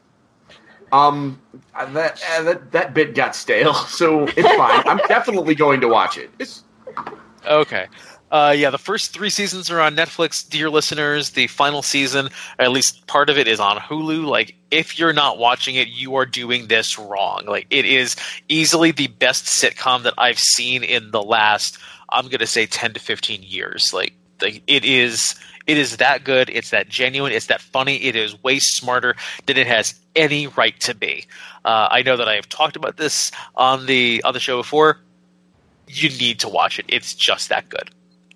Um, 0.91 1.41
uh, 1.73 1.85
that, 1.93 2.21
uh, 2.37 2.43
that 2.43 2.71
that 2.73 2.93
bit 2.93 3.15
got 3.15 3.35
stale, 3.35 3.73
so 3.87 4.27
it's 4.27 4.49
fine. 4.49 4.83
I'm 4.85 4.97
definitely 5.07 5.55
going 5.55 5.81
to 5.81 5.87
watch 5.87 6.17
it. 6.17 6.29
It's 6.39 6.63
Okay. 7.47 7.87
Uh, 8.31 8.55
yeah, 8.57 8.69
the 8.69 8.77
first 8.77 9.11
three 9.11 9.29
seasons 9.29 9.69
are 9.69 9.81
on 9.81 9.93
Netflix, 9.95 10.47
dear 10.47 10.69
listeners. 10.69 11.31
The 11.31 11.47
final 11.47 11.81
season, 11.81 12.29
at 12.57 12.71
least 12.71 13.05
part 13.05 13.29
of 13.29 13.37
it, 13.37 13.45
is 13.47 13.59
on 13.59 13.77
Hulu. 13.77 14.25
Like, 14.25 14.55
if 14.71 14.97
you're 14.97 15.11
not 15.11 15.37
watching 15.37 15.75
it, 15.75 15.89
you 15.89 16.15
are 16.15 16.25
doing 16.25 16.67
this 16.67 16.97
wrong. 16.97 17.45
Like, 17.45 17.67
it 17.69 17.85
is 17.85 18.15
easily 18.47 18.91
the 18.91 19.07
best 19.07 19.45
sitcom 19.45 20.03
that 20.03 20.13
I've 20.17 20.39
seen 20.39 20.81
in 20.83 21.11
the 21.11 21.21
last, 21.21 21.77
I'm 22.09 22.29
going 22.29 22.39
to 22.39 22.47
say, 22.47 22.65
10 22.65 22.93
to 22.93 22.99
15 23.01 23.43
years. 23.43 23.93
Like, 23.93 24.13
it 24.41 24.85
is. 24.85 25.35
It 25.67 25.77
is 25.77 25.97
that 25.97 26.23
good. 26.23 26.49
It's 26.49 26.71
that 26.71 26.89
genuine. 26.89 27.31
It's 27.31 27.45
that 27.45 27.61
funny. 27.61 27.97
It 28.03 28.15
is 28.15 28.41
way 28.41 28.57
smarter 28.59 29.15
than 29.45 29.57
it 29.57 29.67
has 29.67 29.93
any 30.15 30.47
right 30.47 30.77
to 30.79 30.95
be. 30.95 31.27
Uh, 31.63 31.87
I 31.91 32.01
know 32.01 32.17
that 32.17 32.27
I 32.27 32.35
have 32.35 32.49
talked 32.49 32.75
about 32.75 32.97
this 32.97 33.31
on 33.55 33.85
the 33.85 34.23
on 34.23 34.33
the 34.33 34.39
show 34.39 34.57
before 34.57 34.97
you 35.87 36.09
need 36.09 36.39
to 36.39 36.49
watch 36.49 36.79
it. 36.79 36.85
It's 36.87 37.13
just 37.13 37.49
that 37.49 37.69
good. 37.69 37.91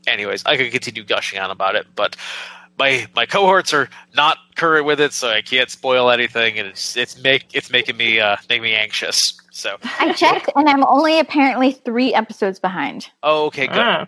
Anyways, 0.07 0.43
I 0.45 0.57
could 0.57 0.71
continue 0.71 1.03
gushing 1.03 1.39
on 1.39 1.51
about 1.51 1.75
it, 1.75 1.87
but 1.95 2.15
my 2.77 3.07
my 3.15 3.25
cohorts 3.25 3.73
are 3.73 3.89
not 4.15 4.37
current 4.55 4.85
with 4.85 4.99
it, 4.99 5.13
so 5.13 5.29
I 5.29 5.41
can't 5.41 5.69
spoil 5.69 6.09
anything, 6.11 6.59
and 6.59 6.67
it's 6.67 6.95
it's 6.97 7.21
make 7.21 7.45
it's 7.53 7.71
making 7.71 7.97
me 7.97 8.19
uh 8.19 8.35
making 8.49 8.63
me 8.63 8.75
anxious. 8.75 9.19
So, 9.51 9.77
I 9.99 10.11
checked, 10.11 10.49
and 10.55 10.67
I'm 10.67 10.83
only 10.83 11.17
apparently 11.19 11.71
three 11.71 12.13
episodes 12.13 12.59
behind. 12.59 13.09
oh, 13.23 13.45
okay, 13.45 13.67
good. 13.67 13.77
Ah, 13.77 14.05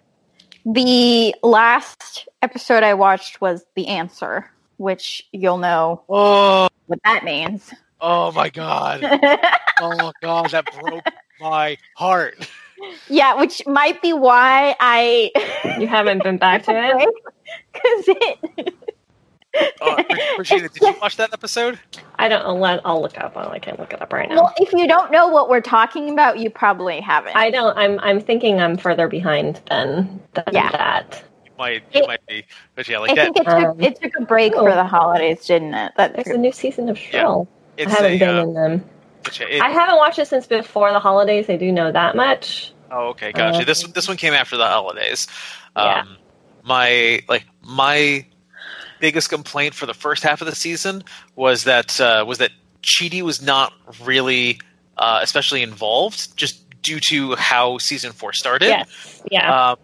The 0.66 1.34
last 1.42 2.28
episode 2.42 2.84
I 2.84 2.94
watched 2.96 3.40
was 3.40 3.64
The 3.76 3.88
Answer, 3.88 4.52
which 4.76 5.24
you'll 5.32 5.58
know 5.58 6.04
Oh, 6.10 6.68
what 6.88 7.00
that 7.06 7.24
means. 7.24 7.74
oh 8.02 8.34
my 8.34 8.50
god, 8.50 9.02
oh 9.80 10.12
god, 10.22 10.52
that 10.52 10.66
broke 10.78 11.06
my 11.40 11.78
heart. 11.96 12.50
Yeah, 13.10 13.36
which 13.40 13.66
might 13.68 14.02
be 14.02 14.14
why 14.14 14.76
I 14.80 15.32
you 15.80 15.88
haven't 15.88 16.24
been 16.24 16.38
back 16.38 16.64
to 16.64 16.72
it? 16.74 17.10
because 17.74 18.06
it. 18.08 18.74
Uh, 19.82 20.04
Regina, 20.38 20.70
did 20.70 20.82
you 20.82 20.96
watch 21.02 21.18
that 21.18 21.34
episode? 21.34 21.80
I 22.20 22.28
don't. 22.28 22.44
I'll, 22.46 22.60
let, 22.60 22.80
I'll 22.86 23.02
look 23.02 23.18
up. 23.18 23.36
I 23.36 23.58
can't 23.58 23.80
look 23.80 23.92
it 23.92 24.02
up 24.02 24.14
right 24.14 24.30
now. 24.30 24.36
Well, 24.36 24.54
if 24.58 24.72
you 24.72 24.88
don't 24.88 25.12
know 25.12 25.28
what 25.30 25.50
we're 25.50 25.62
talking 25.62 26.12
about, 26.12 26.38
you 26.38 26.52
probably 26.52 27.00
haven't. 27.02 27.36
I 27.36 27.50
don't. 27.50 27.76
I'm. 27.76 28.00
I'm 28.02 28.20
thinking 28.20 28.60
I'm 28.62 28.78
further 28.78 29.08
behind 29.08 29.62
than 29.68 30.22
than 30.34 30.44
Yeah. 30.52 30.70
that. 30.72 31.24
You 31.46 31.52
might 31.58 31.84
you 31.94 32.02
It- 32.02 32.08
might 32.08 32.26
be, 32.28 32.46
but 32.76 32.88
yeah, 32.88 33.00
like 33.00 33.12
I 33.12 33.16
that. 33.16 33.24
think 33.24 33.38
it 33.38 33.44
took 33.46 33.64
Um, 33.64 33.82
it 33.82 34.02
took 34.02 34.12
a 34.20 34.26
break 34.26 34.54
oh. 34.56 34.64
for 34.66 34.76
the 34.76 34.84
holidays, 34.84 35.46
didn't 35.48 35.74
it? 35.74 35.94
That 35.98 36.14
There's 36.14 36.28
a 36.28 36.38
new 36.38 36.52
season 36.52 36.88
of 36.90 36.98
Shrill. 36.98 37.48
I 37.80 37.84
haven't 37.90 38.06
a, 38.06 38.20
been 38.20 38.36
uh, 38.38 38.44
in 38.44 38.54
them. 38.54 38.86
It- 39.26 39.62
I 39.62 39.70
haven't 39.70 39.98
watched 39.98 40.20
it 40.20 40.28
since 40.28 40.48
before 40.48 40.92
the 40.92 41.00
holidays. 41.00 41.50
I 41.50 41.58
do 41.58 41.72
know 41.72 41.92
that 41.92 42.16
much. 42.16 42.72
Oh, 42.92 43.10
okay, 43.10 43.32
gotcha. 43.32 43.62
Uh, 43.62 43.66
this 43.66 43.84
this 43.88 44.08
one 44.08 44.18
came 44.18 44.34
after 44.34 44.58
the 44.58 44.66
holidays. 44.68 45.28
Yeah. 45.76 46.02
Um, 46.02 46.18
my 46.64 47.22
like 47.28 47.46
my 47.62 48.26
biggest 49.00 49.30
complaint 49.30 49.74
for 49.74 49.86
the 49.86 49.94
first 49.94 50.24
half 50.24 50.42
of 50.42 50.48
the 50.48 50.56
season 50.56 51.04
was 51.36 51.66
that 51.66 52.00
uh, 52.00 52.24
was 52.28 52.38
that 52.40 52.52
Chidi 52.82 53.22
was 53.22 53.42
not 53.42 53.74
really 54.04 54.60
uh, 54.98 55.20
especially 55.22 55.62
involved, 55.62 56.36
just 56.38 56.64
due 56.82 57.00
to 57.10 57.36
how 57.36 57.78
season 57.78 58.12
four 58.14 58.32
started. 58.34 58.70
Yes. 58.70 59.22
Yeah. 59.30 59.72
Um, 59.72 59.78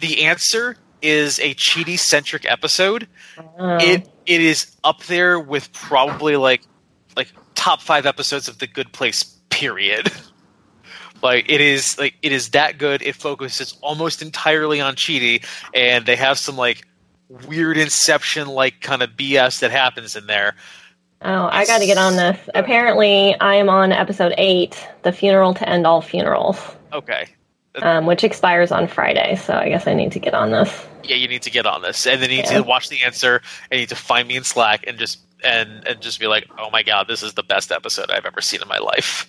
the 0.00 0.24
answer 0.24 0.76
is 1.02 1.38
a 1.40 1.54
Chidi 1.54 1.98
centric 1.98 2.50
episode, 2.50 3.06
Oh. 3.58 3.76
it 3.76 4.08
it 4.26 4.40
is 4.40 4.74
up 4.82 5.02
there 5.04 5.38
with 5.38 5.72
probably 5.72 6.36
like 6.36 6.62
like 7.16 7.28
top 7.68 7.82
five 7.82 8.06
episodes 8.06 8.48
of 8.48 8.58
The 8.58 8.66
Good 8.66 8.92
Place. 8.92 9.22
Period. 9.50 10.10
Like 11.20 11.50
it 11.50 11.60
is 11.60 11.98
like 11.98 12.14
it 12.22 12.30
is 12.30 12.50
that 12.50 12.78
good. 12.78 13.02
It 13.02 13.16
focuses 13.16 13.76
almost 13.82 14.22
entirely 14.22 14.80
on 14.80 14.94
Chidi, 14.94 15.44
and 15.74 16.06
they 16.06 16.14
have 16.14 16.38
some 16.38 16.56
like 16.56 16.86
weird 17.48 17.76
Inception 17.76 18.46
like 18.46 18.80
kind 18.82 19.02
of 19.02 19.10
BS 19.16 19.58
that 19.58 19.72
happens 19.72 20.14
in 20.14 20.28
there. 20.28 20.54
Oh, 21.22 21.48
I 21.50 21.66
got 21.66 21.78
to 21.80 21.86
get 21.86 21.98
on 21.98 22.14
this. 22.14 22.38
Apparently, 22.54 23.34
I 23.40 23.56
am 23.56 23.68
on 23.68 23.90
episode 23.90 24.32
eight, 24.38 24.76
the 25.02 25.10
funeral 25.10 25.54
to 25.54 25.68
end 25.68 25.88
all 25.88 26.00
funerals, 26.02 26.56
Okay, 26.92 27.26
um, 27.82 28.06
which 28.06 28.22
expires 28.22 28.70
on 28.70 28.86
Friday. 28.86 29.34
So 29.44 29.54
I 29.54 29.68
guess 29.70 29.88
I 29.88 29.94
need 29.94 30.12
to 30.12 30.20
get 30.20 30.34
on 30.34 30.52
this. 30.52 30.86
yeah, 31.02 31.16
you 31.16 31.26
need 31.26 31.42
to 31.42 31.50
get 31.50 31.66
on 31.66 31.82
this, 31.82 32.06
and 32.06 32.22
then 32.22 32.30
you 32.30 32.36
need 32.36 32.44
Yeah. 32.44 32.58
to 32.58 32.62
watch 32.62 32.90
the 32.90 33.02
answer, 33.02 33.42
and 33.72 33.78
you 33.78 33.78
need 33.78 33.88
to 33.88 33.96
find 33.96 34.28
me 34.28 34.36
in 34.36 34.44
Slack, 34.44 34.84
and 34.86 34.96
just 34.96 35.18
and 35.44 35.86
and 35.86 36.00
just 36.00 36.20
be 36.20 36.26
like, 36.26 36.48
oh 36.58 36.70
my 36.70 36.82
god, 36.82 37.08
this 37.08 37.22
is 37.22 37.34
the 37.34 37.42
best 37.42 37.72
episode 37.72 38.10
I've 38.10 38.26
ever 38.26 38.40
seen 38.40 38.62
in 38.62 38.68
my 38.68 38.78
life. 38.78 39.28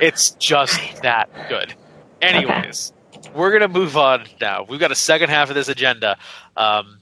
It's 0.00 0.30
just 0.32 0.80
that 1.02 1.30
good. 1.48 1.74
Anyways, 2.20 2.92
we're 3.34 3.52
gonna 3.52 3.68
move 3.68 3.96
on 3.96 4.26
now. 4.40 4.64
We've 4.68 4.80
got 4.80 4.90
a 4.90 4.96
second 4.96 5.30
half 5.30 5.48
of 5.48 5.54
this 5.54 5.68
agenda, 5.68 6.18
um, 6.56 6.98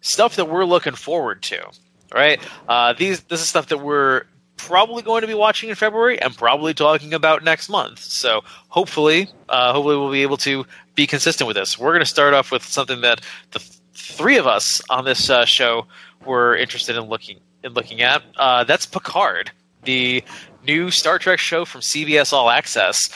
stuff 0.00 0.36
that 0.36 0.46
we're 0.46 0.64
looking 0.64 0.94
forward 0.94 1.42
to. 1.44 1.70
Right? 2.14 2.40
Uh, 2.68 2.92
these 2.92 3.22
this 3.22 3.40
is 3.40 3.48
stuff 3.48 3.68
that 3.68 3.78
we're 3.78 4.24
probably 4.58 5.02
going 5.02 5.22
to 5.22 5.26
be 5.26 5.34
watching 5.34 5.70
in 5.70 5.74
February 5.74 6.20
and 6.20 6.36
probably 6.36 6.74
talking 6.74 7.14
about 7.14 7.42
next 7.42 7.68
month. 7.68 7.98
So 7.98 8.42
hopefully, 8.68 9.28
uh, 9.48 9.72
hopefully 9.72 9.96
we'll 9.96 10.12
be 10.12 10.22
able 10.22 10.36
to 10.38 10.64
be 10.94 11.06
consistent 11.06 11.48
with 11.48 11.56
this. 11.56 11.78
We're 11.78 11.90
going 11.90 12.04
to 12.04 12.06
start 12.06 12.34
off 12.34 12.52
with 12.52 12.62
something 12.62 13.00
that 13.00 13.22
the 13.50 13.58
th- 13.58 13.72
three 13.94 14.36
of 14.36 14.46
us 14.46 14.80
on 14.88 15.04
this 15.04 15.30
uh, 15.30 15.44
show 15.44 15.86
were 16.24 16.54
interested 16.54 16.96
in 16.96 17.04
looking 17.04 17.40
in 17.64 17.72
looking 17.72 18.02
at. 18.02 18.22
Uh, 18.36 18.64
that's 18.64 18.86
Picard, 18.86 19.50
the 19.84 20.22
new 20.66 20.90
Star 20.90 21.18
Trek 21.18 21.38
show 21.38 21.64
from 21.64 21.80
CBS 21.80 22.32
All 22.32 22.50
Access. 22.50 23.08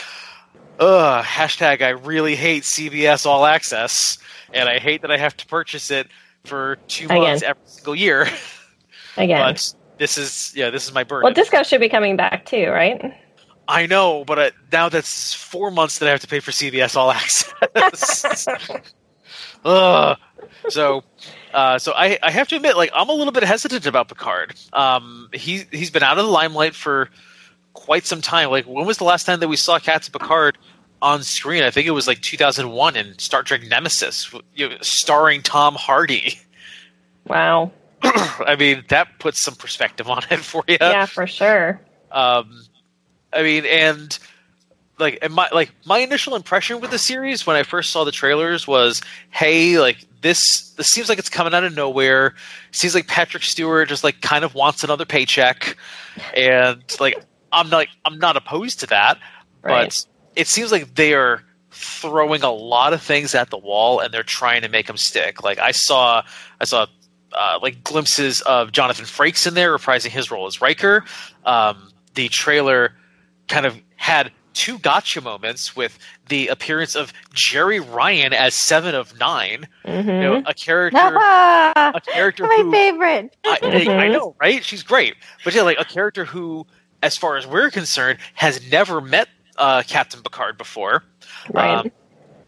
Ugh, 0.79 1.25
hashtag 1.25 1.83
I 1.83 1.91
really 1.91 2.37
hate 2.37 2.63
CBS 2.65 3.25
All 3.27 3.47
Access, 3.47 4.19
and 4.53 4.69
I 4.69 4.79
hate 4.79 5.03
that 5.03 5.11
I 5.11 5.17
have 5.17 5.37
to 5.39 5.47
purchase 5.47 5.91
it 5.91 6.09
for 6.45 6.77
two 6.89 7.07
Again. 7.07 7.21
months 7.21 7.43
every 7.43 7.63
single 7.67 7.95
year. 7.95 8.29
Again. 9.17 9.41
but 9.41 9.75
this 9.99 10.19
is 10.19 10.53
yeah, 10.55 10.71
this 10.71 10.87
is 10.87 10.93
my 10.93 11.03
burden. 11.05 11.25
Well, 11.25 11.33
Disco 11.33 11.63
should 11.63 11.81
be 11.81 11.89
coming 11.89 12.17
back 12.17 12.45
too, 12.45 12.69
right? 12.69 13.15
I 13.69 13.87
know, 13.87 14.25
but 14.25 14.39
uh, 14.39 14.51
now 14.71 14.89
that's 14.89 15.35
four 15.35 15.71
months 15.71 15.99
that 15.99 16.07
I 16.09 16.11
have 16.11 16.21
to 16.21 16.29
pay 16.29 16.41
for 16.41 16.51
CBS 16.51 16.97
All 16.97 17.11
Access. 17.11 18.47
Ugh. 19.65 20.19
So, 20.69 21.03
uh, 21.57 21.79
so 21.79 21.93
I, 21.97 22.19
I 22.23 22.31
have 22.31 22.49
to 22.49 22.57
admit, 22.57 22.77
like, 22.77 22.91
I'm 22.95 23.09
a 23.09 23.15
little 23.15 23.33
bit 23.33 23.43
hesitant 23.43 23.87
about 23.87 24.09
Picard. 24.09 24.55
Um, 24.75 25.31
he 25.33 25.65
he's 25.73 25.91
been 25.91 26.03
out 26.03 26.19
of 26.19 26.27
the 26.27 26.31
limelight 26.31 26.75
for 26.75 27.09
quite 27.73 28.05
some 28.05 28.21
time. 28.21 28.51
Like, 28.51 28.67
when 28.67 28.85
was 28.85 28.99
the 28.99 29.05
last 29.05 29.25
time 29.25 29.41
that 29.41 29.49
we 29.49 29.57
saw 29.57 29.79
Captain 29.79 30.13
Picard 30.13 30.59
on 31.01 31.23
screen? 31.23 31.63
I 31.63 31.71
think 31.71 31.87
it 31.87 31.93
was 31.93 32.07
like 32.07 32.21
2001 32.21 32.97
in 32.97 33.19
Star 33.19 33.43
Trek 33.43 33.63
Nemesis, 33.63 34.31
you 34.55 34.69
know, 34.69 34.77
starring 34.83 35.43
Tom 35.43 35.75
Hardy. 35.75 36.39
Wow. 37.29 37.73
I 38.05 38.55
mean, 38.57 38.85
that 38.87 39.19
puts 39.19 39.41
some 39.41 39.57
perspective 39.57 40.09
on 40.09 40.23
it 40.31 40.37
for 40.43 40.63
you. 40.69 40.77
Yeah, 40.81 41.07
for 41.07 41.27
sure. 41.27 41.81
Um, 42.13 42.63
I 43.33 43.43
mean, 43.43 43.67
and 43.67 44.17
like, 44.99 45.19
and 45.23 45.33
my 45.35 45.49
like 45.53 45.71
my 45.85 45.99
initial 45.99 46.35
impression 46.37 46.81
with 46.81 46.91
the 46.91 46.99
series 46.99 47.47
when 47.47 47.57
I 47.57 47.63
first 47.63 47.91
saw 47.91 48.05
the 48.05 48.13
trailers 48.13 48.67
was, 48.67 49.03
hey, 49.31 49.79
like 49.79 49.99
this 50.23 50.71
this 50.77 50.89
seems 50.89 51.09
like 51.09 51.19
it's 51.19 51.29
coming 51.29 51.55
out 51.55 51.65
of 51.65 51.75
nowhere. 51.75 52.35
Seems 52.71 52.95
like 52.95 53.07
Patrick 53.07 53.43
Stewart 53.43 53.89
just 53.89 54.05
like 54.05 54.21
kind 54.21 54.45
of 54.45 54.55
wants 54.55 54.85
another 54.85 55.05
paycheck, 55.05 55.77
and 56.35 56.83
like 57.01 57.17
I'm 57.53 57.69
not 57.71 57.77
like, 57.77 57.89
I'm 58.05 58.19
not 58.19 58.37
opposed 58.37 58.81
to 58.81 58.87
that, 58.89 59.19
Right. 59.63 59.85
but 59.85 60.07
it 60.35 60.49
seems 60.49 60.73
like 60.73 60.95
they 60.95 61.15
are 61.15 61.43
throwing 61.71 62.43
a 62.43 62.51
lot 62.51 62.93
of 62.93 63.03
things 63.03 63.35
at 63.35 63.51
the 63.51 63.59
wall 63.59 64.01
and 64.01 64.13
they're 64.13 64.23
trying 64.23 64.63
to 64.63 64.69
make 64.69 64.87
them 64.87 64.97
stick. 64.97 65.43
Like 65.43 65.59
I 65.59 65.73
saw 65.73 66.23
I 66.61 66.65
saw 66.65 66.87
uh, 67.33 67.59
like 67.61 67.85
glimpses 67.85 68.41
of 68.43 68.73
Jonathan 68.73 69.05
Frakes 69.05 69.47
in 69.47 69.53
there 69.55 69.77
reprising 69.77 70.09
his 70.09 70.31
role 70.31 70.47
as 70.47 70.61
Riker. 70.63 71.05
Um, 71.45 71.91
the 72.15 72.29
trailer 72.29 72.95
kind 73.49 73.67
of 73.67 73.79
had 73.97 74.33
two 74.57 74.79
gotcha 74.79 75.21
moments 75.21 75.77
with 75.77 75.99
the 76.29 76.49
appearance 76.49 76.97
of 76.97 77.13
Jeri 77.35 77.79
Ryan 77.79 78.33
as 78.33 78.55
Seven 78.55 78.95
of 78.95 79.19
9 79.21 79.69
hmm 79.85 80.09
You 80.09 80.21
know, 80.21 80.43
a 80.47 80.55
character, 80.55 80.99
a 81.17 82.01
character 82.13 82.47
who 82.47 82.73
favorite. 82.73 83.37
I, 83.45 83.59
I 83.99 84.09
Mhm. 84.09 84.13
know, 84.13 84.35
right? 84.41 84.65
She's 84.65 84.83
great, 84.83 85.15
but 85.45 85.55
yeah, 85.55 85.63
like 85.63 85.79
a 85.79 85.85
character 85.85 86.25
who, 86.25 86.67
as 87.03 87.17
far 87.17 87.37
as 87.37 87.47
we're 87.47 87.71
concerned, 87.71 88.19
has 88.35 88.61
never 88.71 89.01
met 89.01 89.29
uh, 89.59 89.83
Captain 89.87 90.23
Picard 90.23 90.59
before. 90.59 91.05
Right. 91.53 91.79
Um, 91.79 91.91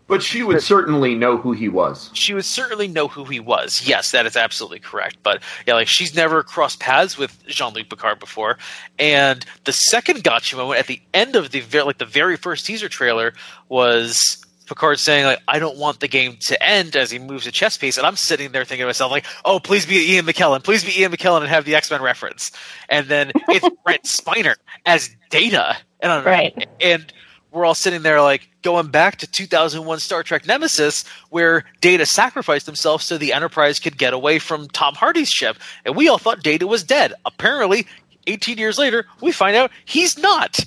But 0.08 0.22
she 0.22 0.42
would 0.42 0.62
certainly 0.62 1.14
know 1.14 1.36
who 1.36 1.52
he 1.52 1.68
was. 1.68 2.10
she 2.14 2.32
would 2.34 2.46
certainly 2.46 2.88
know 2.88 3.08
who 3.08 3.24
he 3.24 3.38
was. 3.40 3.86
Yes, 3.86 4.10
that 4.12 4.24
is 4.26 4.36
absolutely 4.36 4.80
correct. 4.80 5.18
But 5.22 5.42
yeah, 5.66 5.74
like 5.74 5.86
she's 5.86 6.14
never 6.16 6.42
crossed 6.42 6.80
paths 6.80 7.18
with 7.18 7.44
Jean 7.46 7.74
Luc 7.74 7.90
Picard 7.90 8.18
before. 8.18 8.56
And 8.98 9.44
the 9.64 9.72
second 9.72 10.24
gotcha 10.24 10.56
moment 10.56 10.80
at 10.80 10.86
the 10.86 11.00
end 11.12 11.36
of 11.36 11.50
the 11.50 11.60
ver- 11.60 11.84
like 11.84 11.98
the 11.98 12.06
very 12.06 12.36
first 12.36 12.64
teaser 12.66 12.88
trailer 12.88 13.34
was 13.68 14.44
Picard 14.66 14.98
saying 14.98 15.24
like, 15.24 15.40
"I 15.48 15.58
don't 15.58 15.76
want 15.78 16.00
the 16.00 16.08
game 16.08 16.36
to 16.40 16.62
end" 16.62 16.94
as 16.96 17.10
he 17.10 17.18
moves 17.18 17.46
a 17.46 17.50
chess 17.50 17.76
piece, 17.78 17.96
and 17.98 18.06
I'm 18.06 18.16
sitting 18.16 18.52
there 18.52 18.64
thinking 18.64 18.82
to 18.84 18.86
myself 18.88 19.10
like, 19.10 19.24
"Oh, 19.44 19.60
please 19.60 19.86
be 19.86 20.12
Ian 20.14 20.26
McKellen, 20.26 20.62
please 20.62 20.84
be 20.84 21.00
Ian 21.00 21.12
McKellen 21.12 21.40
and 21.40 21.48
have 21.48 21.64
the 21.64 21.74
X 21.74 21.90
Men 21.90 22.02
reference." 22.02 22.50
And 22.88 23.06
then 23.08 23.32
it's 23.48 23.66
Brent 23.84 24.02
Spiner 24.04 24.54
as 24.84 25.08
Data, 25.30 25.76
and 26.00 26.12
I'm, 26.12 26.24
Right. 26.24 26.68
and 26.80 27.10
we're 27.50 27.64
all 27.64 27.74
sitting 27.74 28.02
there 28.02 28.20
like 28.20 28.48
going 28.62 28.88
back 28.88 29.16
to 29.16 29.26
2001 29.26 30.00
Star 30.00 30.22
Trek 30.22 30.46
Nemesis, 30.46 31.04
where 31.30 31.64
Data 31.80 32.04
sacrificed 32.06 32.66
himself 32.66 33.02
so 33.02 33.16
the 33.16 33.32
Enterprise 33.32 33.80
could 33.80 33.96
get 33.96 34.12
away 34.12 34.38
from 34.38 34.68
Tom 34.68 34.94
Hardy's 34.94 35.30
ship, 35.30 35.56
and 35.84 35.96
we 35.96 36.08
all 36.08 36.18
thought 36.18 36.42
Data 36.42 36.66
was 36.66 36.82
dead. 36.82 37.14
Apparently, 37.24 37.86
18 38.26 38.58
years 38.58 38.78
later, 38.78 39.06
we 39.20 39.32
find 39.32 39.56
out 39.56 39.70
he's 39.84 40.18
not, 40.18 40.60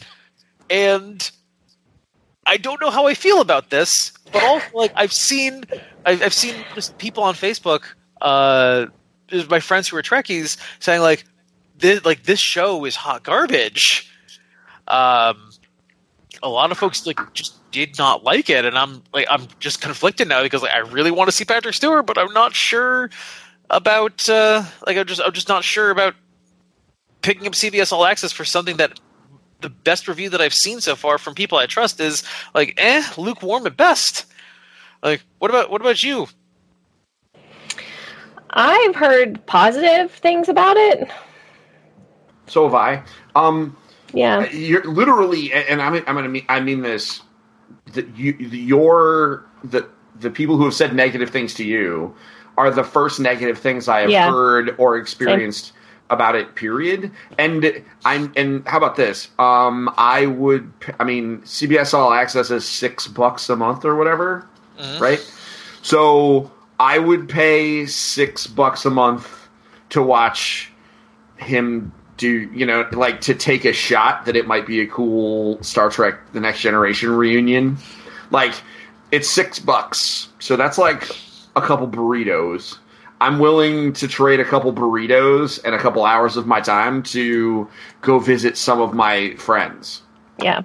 and 0.69 1.31
I 2.45 2.57
don't 2.57 2.81
know 2.81 2.89
how 2.89 3.07
I 3.07 3.13
feel 3.13 3.41
about 3.41 3.69
this, 3.69 4.11
but 4.31 4.43
also 4.43 4.65
like 4.73 4.91
I've 4.95 5.13
seen, 5.13 5.63
I've, 6.05 6.21
I've 6.23 6.33
seen 6.33 6.55
just 6.73 6.97
people 6.97 7.23
on 7.23 7.35
Facebook, 7.35 7.83
uh, 8.21 8.87
my 9.49 9.59
friends 9.59 9.87
who 9.87 9.97
are 9.97 10.01
Trekkies 10.01 10.57
saying 10.79 11.01
like, 11.01 11.25
this, 11.77 12.03
like 12.05 12.23
this 12.23 12.39
show 12.39 12.85
is 12.85 12.95
hot 12.95 13.23
garbage. 13.23 14.11
Um, 14.87 15.50
a 16.43 16.49
lot 16.49 16.71
of 16.71 16.77
folks 16.77 17.05
like 17.05 17.19
just 17.33 17.71
did 17.71 17.97
not 17.97 18.23
like 18.23 18.49
it, 18.49 18.65
and 18.65 18.77
I'm 18.77 19.03
like 19.13 19.27
I'm 19.29 19.47
just 19.59 19.81
conflicted 19.81 20.27
now 20.27 20.43
because 20.43 20.61
like 20.61 20.73
I 20.73 20.79
really 20.79 21.11
want 21.11 21.27
to 21.27 21.31
see 21.31 21.45
Patrick 21.45 21.75
Stewart, 21.75 22.05
but 22.05 22.17
I'm 22.17 22.33
not 22.33 22.55
sure 22.55 23.09
about 23.69 24.27
uh, 24.29 24.63
like 24.85 24.97
I'm 24.97 25.05
just 25.05 25.21
I'm 25.21 25.33
just 25.33 25.49
not 25.49 25.63
sure 25.63 25.91
about 25.91 26.15
picking 27.21 27.47
up 27.47 27.53
CBS 27.53 27.91
All 27.91 28.05
Access 28.05 28.31
for 28.31 28.45
something 28.45 28.77
that 28.77 28.99
the 29.61 29.69
best 29.69 30.07
review 30.07 30.29
that 30.29 30.41
I've 30.41 30.53
seen 30.53 30.81
so 30.81 30.95
far 30.95 31.17
from 31.17 31.35
people 31.35 31.57
I 31.57 31.67
trust 31.67 31.99
is 31.99 32.23
like 32.53 32.73
eh 32.77 33.03
lukewarm 33.17 33.65
at 33.67 33.77
best. 33.77 34.25
Like 35.03 35.23
what 35.39 35.51
about 35.51 35.69
what 35.69 35.81
about 35.81 36.03
you? 36.03 36.27
I've 38.53 38.95
heard 38.95 39.45
positive 39.45 40.11
things 40.11 40.49
about 40.49 40.75
it. 40.75 41.09
So 42.47 42.65
have 42.65 42.75
I. 42.75 43.03
Um, 43.33 43.77
Yeah. 44.13 44.49
you're 44.51 44.83
literally, 44.83 45.51
and 45.53 45.81
I'm, 45.81 45.95
I'm 45.95 46.15
gonna 46.15 46.29
mean, 46.29 46.45
I 46.49 46.59
mean 46.59 46.81
this. 46.81 47.21
That 47.93 48.15
you, 48.17 48.33
your 48.33 49.45
the 49.63 49.87
the 50.19 50.29
people 50.29 50.57
who 50.57 50.65
have 50.65 50.73
said 50.73 50.93
negative 50.93 51.29
things 51.29 51.53
to 51.55 51.63
you 51.63 52.13
are 52.57 52.69
the 52.69 52.83
first 52.83 53.19
negative 53.19 53.57
things 53.57 53.87
I 53.87 54.01
have 54.01 54.09
Yeah. 54.09 54.29
heard 54.31 54.75
or 54.77 54.97
experienced 54.97 55.73
about 56.09 56.35
it. 56.35 56.55
Period. 56.55 57.11
And 57.39 57.83
I'm 58.05 58.31
and 58.35 58.67
how 58.67 58.77
about 58.77 58.95
this? 58.97 59.29
Um, 59.39 59.89
I 59.97 60.25
would. 60.25 60.71
I 60.99 61.03
mean, 61.05 61.41
CBS 61.41 61.93
All 61.93 62.11
Access 62.13 62.51
is 62.51 62.67
six 62.67 63.07
bucks 63.07 63.49
a 63.49 63.55
month 63.55 63.85
or 63.85 63.95
whatever, 63.95 64.45
Mhm. 64.79 64.99
right? 64.99 65.33
So 65.81 66.51
I 66.79 66.99
would 66.99 67.27
pay 67.29 67.85
six 67.85 68.45
bucks 68.47 68.85
a 68.85 68.89
month 68.89 69.47
to 69.89 70.01
watch 70.01 70.71
him 71.37 71.91
do 72.21 72.29
you 72.53 72.65
know 72.65 72.87
like 72.91 73.19
to 73.21 73.33
take 73.33 73.65
a 73.65 73.73
shot 73.73 74.25
that 74.25 74.35
it 74.35 74.45
might 74.45 74.67
be 74.67 74.79
a 74.81 74.87
cool 74.87 75.61
Star 75.63 75.89
Trek 75.89 76.19
the 76.33 76.39
Next 76.39 76.61
Generation 76.61 77.09
reunion 77.09 77.77
like 78.29 78.53
it's 79.11 79.27
6 79.29 79.59
bucks 79.59 80.29
so 80.39 80.55
that's 80.55 80.77
like 80.77 81.09
a 81.55 81.61
couple 81.61 81.87
burritos 81.87 82.77
I'm 83.19 83.39
willing 83.39 83.93
to 83.93 84.07
trade 84.07 84.39
a 84.39 84.45
couple 84.45 84.71
burritos 84.73 85.59
and 85.65 85.75
a 85.75 85.79
couple 85.79 86.05
hours 86.05 86.37
of 86.37 86.45
my 86.47 86.61
time 86.61 87.03
to 87.03 87.67
go 88.01 88.19
visit 88.19 88.55
some 88.57 88.79
of 88.81 88.93
my 88.93 89.35
friends 89.35 90.01
Yeah. 90.41 90.61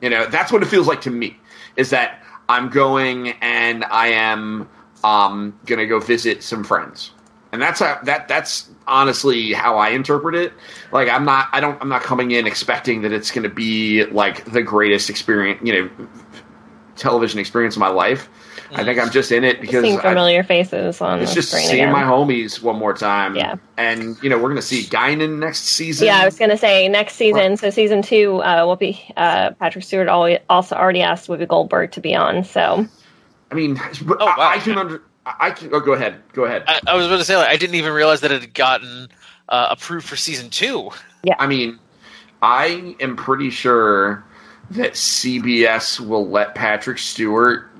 you 0.00 0.10
know, 0.10 0.26
that's 0.26 0.50
what 0.52 0.62
it 0.62 0.66
feels 0.66 0.86
like 0.86 1.00
to 1.02 1.10
me. 1.10 1.38
Is 1.76 1.90
that 1.90 2.22
I'm 2.48 2.68
going 2.68 3.30
and 3.40 3.84
I 3.84 4.08
am 4.08 4.68
um, 5.04 5.58
gonna 5.66 5.86
go 5.86 5.98
visit 6.00 6.42
some 6.42 6.64
friends, 6.64 7.10
and 7.56 7.62
that's 7.62 7.80
how, 7.80 7.98
that 8.04 8.28
that's 8.28 8.68
honestly 8.86 9.52
how 9.54 9.78
I 9.78 9.88
interpret 9.90 10.34
it. 10.34 10.52
Like 10.92 11.08
I'm 11.08 11.24
not 11.24 11.48
I 11.52 11.60
don't 11.60 11.80
I'm 11.80 11.88
not 11.88 12.02
coming 12.02 12.30
in 12.32 12.46
expecting 12.46 13.00
that 13.02 13.12
it's 13.12 13.30
gonna 13.30 13.48
be 13.48 14.04
like 14.06 14.44
the 14.44 14.62
greatest 14.62 15.08
experience, 15.08 15.60
you 15.64 15.72
know, 15.72 16.08
television 16.96 17.38
experience 17.40 17.76
of 17.76 17.80
my 17.80 17.88
life. 17.88 18.28
I 18.72 18.82
think 18.84 18.98
I'm 18.98 19.10
just 19.10 19.30
in 19.30 19.44
it 19.44 19.60
because 19.60 19.82
Seeing 19.84 19.98
I- 19.98 20.02
familiar 20.02 20.42
faces 20.42 21.00
on 21.00 21.20
it's 21.20 21.30
the 21.30 21.36
just 21.36 21.50
seeing 21.52 21.72
again. 21.84 21.92
my 21.92 22.02
homies 22.02 22.60
one 22.60 22.76
more 22.76 22.92
time. 22.94 23.36
Yeah. 23.36 23.54
and 23.76 24.20
you 24.22 24.28
know 24.28 24.38
we're 24.38 24.48
gonna 24.48 24.60
see 24.62 24.82
Guinan 24.82 25.38
next 25.38 25.60
season. 25.60 26.06
Yeah, 26.06 26.18
I 26.20 26.24
was 26.24 26.36
going 26.36 26.50
to 26.50 26.56
say 26.58 26.88
next 26.88 27.14
season. 27.14 27.56
So 27.56 27.70
season 27.70 28.02
two, 28.02 28.38
uh, 28.42 28.62
Whoopi, 28.64 29.12
uh, 29.16 29.52
Patrick 29.52 29.84
Stewart 29.84 30.08
also 30.50 30.74
already 30.74 31.00
asked 31.02 31.28
Whoopi 31.28 31.46
Goldberg 31.48 31.92
to 31.92 32.00
be 32.00 32.14
on. 32.14 32.42
So 32.44 32.86
I 33.50 33.54
mean, 33.54 33.80
but 34.04 34.20
Oh, 34.20 34.26
I, 34.26 34.36
wow. 34.36 34.50
I 34.50 34.58
can 34.58 34.76
under. 34.76 35.02
I 35.26 35.34
I 35.48 35.50
can. 35.50 35.74
Oh, 35.74 35.80
go 35.80 35.92
ahead. 35.92 36.22
Go 36.32 36.44
ahead. 36.44 36.64
I, 36.66 36.80
I 36.86 36.96
was 36.96 37.06
about 37.06 37.18
to 37.18 37.24
say, 37.24 37.36
like, 37.36 37.48
I 37.48 37.56
didn't 37.56 37.74
even 37.74 37.92
realize 37.92 38.20
that 38.22 38.32
it 38.32 38.40
had 38.40 38.54
gotten 38.54 39.08
uh, 39.48 39.68
approved 39.70 40.06
for 40.06 40.16
season 40.16 40.48
two. 40.48 40.90
Yeah. 41.24 41.34
I 41.38 41.46
mean, 41.46 41.78
I 42.42 42.94
am 43.00 43.16
pretty 43.16 43.50
sure 43.50 44.24
that 44.70 44.92
CBS 44.92 46.00
will 46.00 46.28
let 46.28 46.54
Patrick 46.54 46.98
Stewart, 46.98 47.70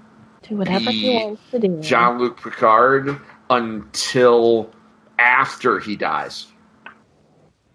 do 0.43 0.57
whatever 0.57 0.91
he 0.91 1.15
wants 1.15 1.43
to 1.51 1.59
do. 1.59 1.81
Jean 1.81 2.19
Luc 2.19 2.41
Picard, 2.41 3.19
until 3.51 4.71
after 5.19 5.79
he 5.79 5.97
dies. 5.97 6.47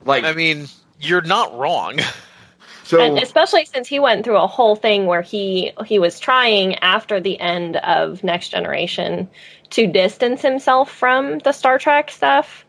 Like, 0.05 0.23
I 0.23 0.33
mean, 0.33 0.67
you're 0.99 1.21
not 1.21 1.57
wrong. 1.57 1.99
so 2.91 2.99
and 3.01 3.17
especially 3.17 3.63
since 3.65 3.87
he 3.87 3.99
went 3.99 4.25
through 4.25 4.37
a 4.37 4.47
whole 4.47 4.75
thing 4.75 5.05
where 5.05 5.21
he 5.21 5.71
he 5.85 5.97
was 5.97 6.19
trying 6.19 6.75
after 6.79 7.19
the 7.21 7.39
end 7.39 7.77
of 7.77 8.23
Next 8.23 8.49
Generation 8.49 9.29
to 9.71 9.87
distance 9.87 10.41
himself 10.41 10.91
from 10.91 11.39
the 11.39 11.53
Star 11.53 11.79
Trek 11.79 12.11
stuff, 12.11 12.65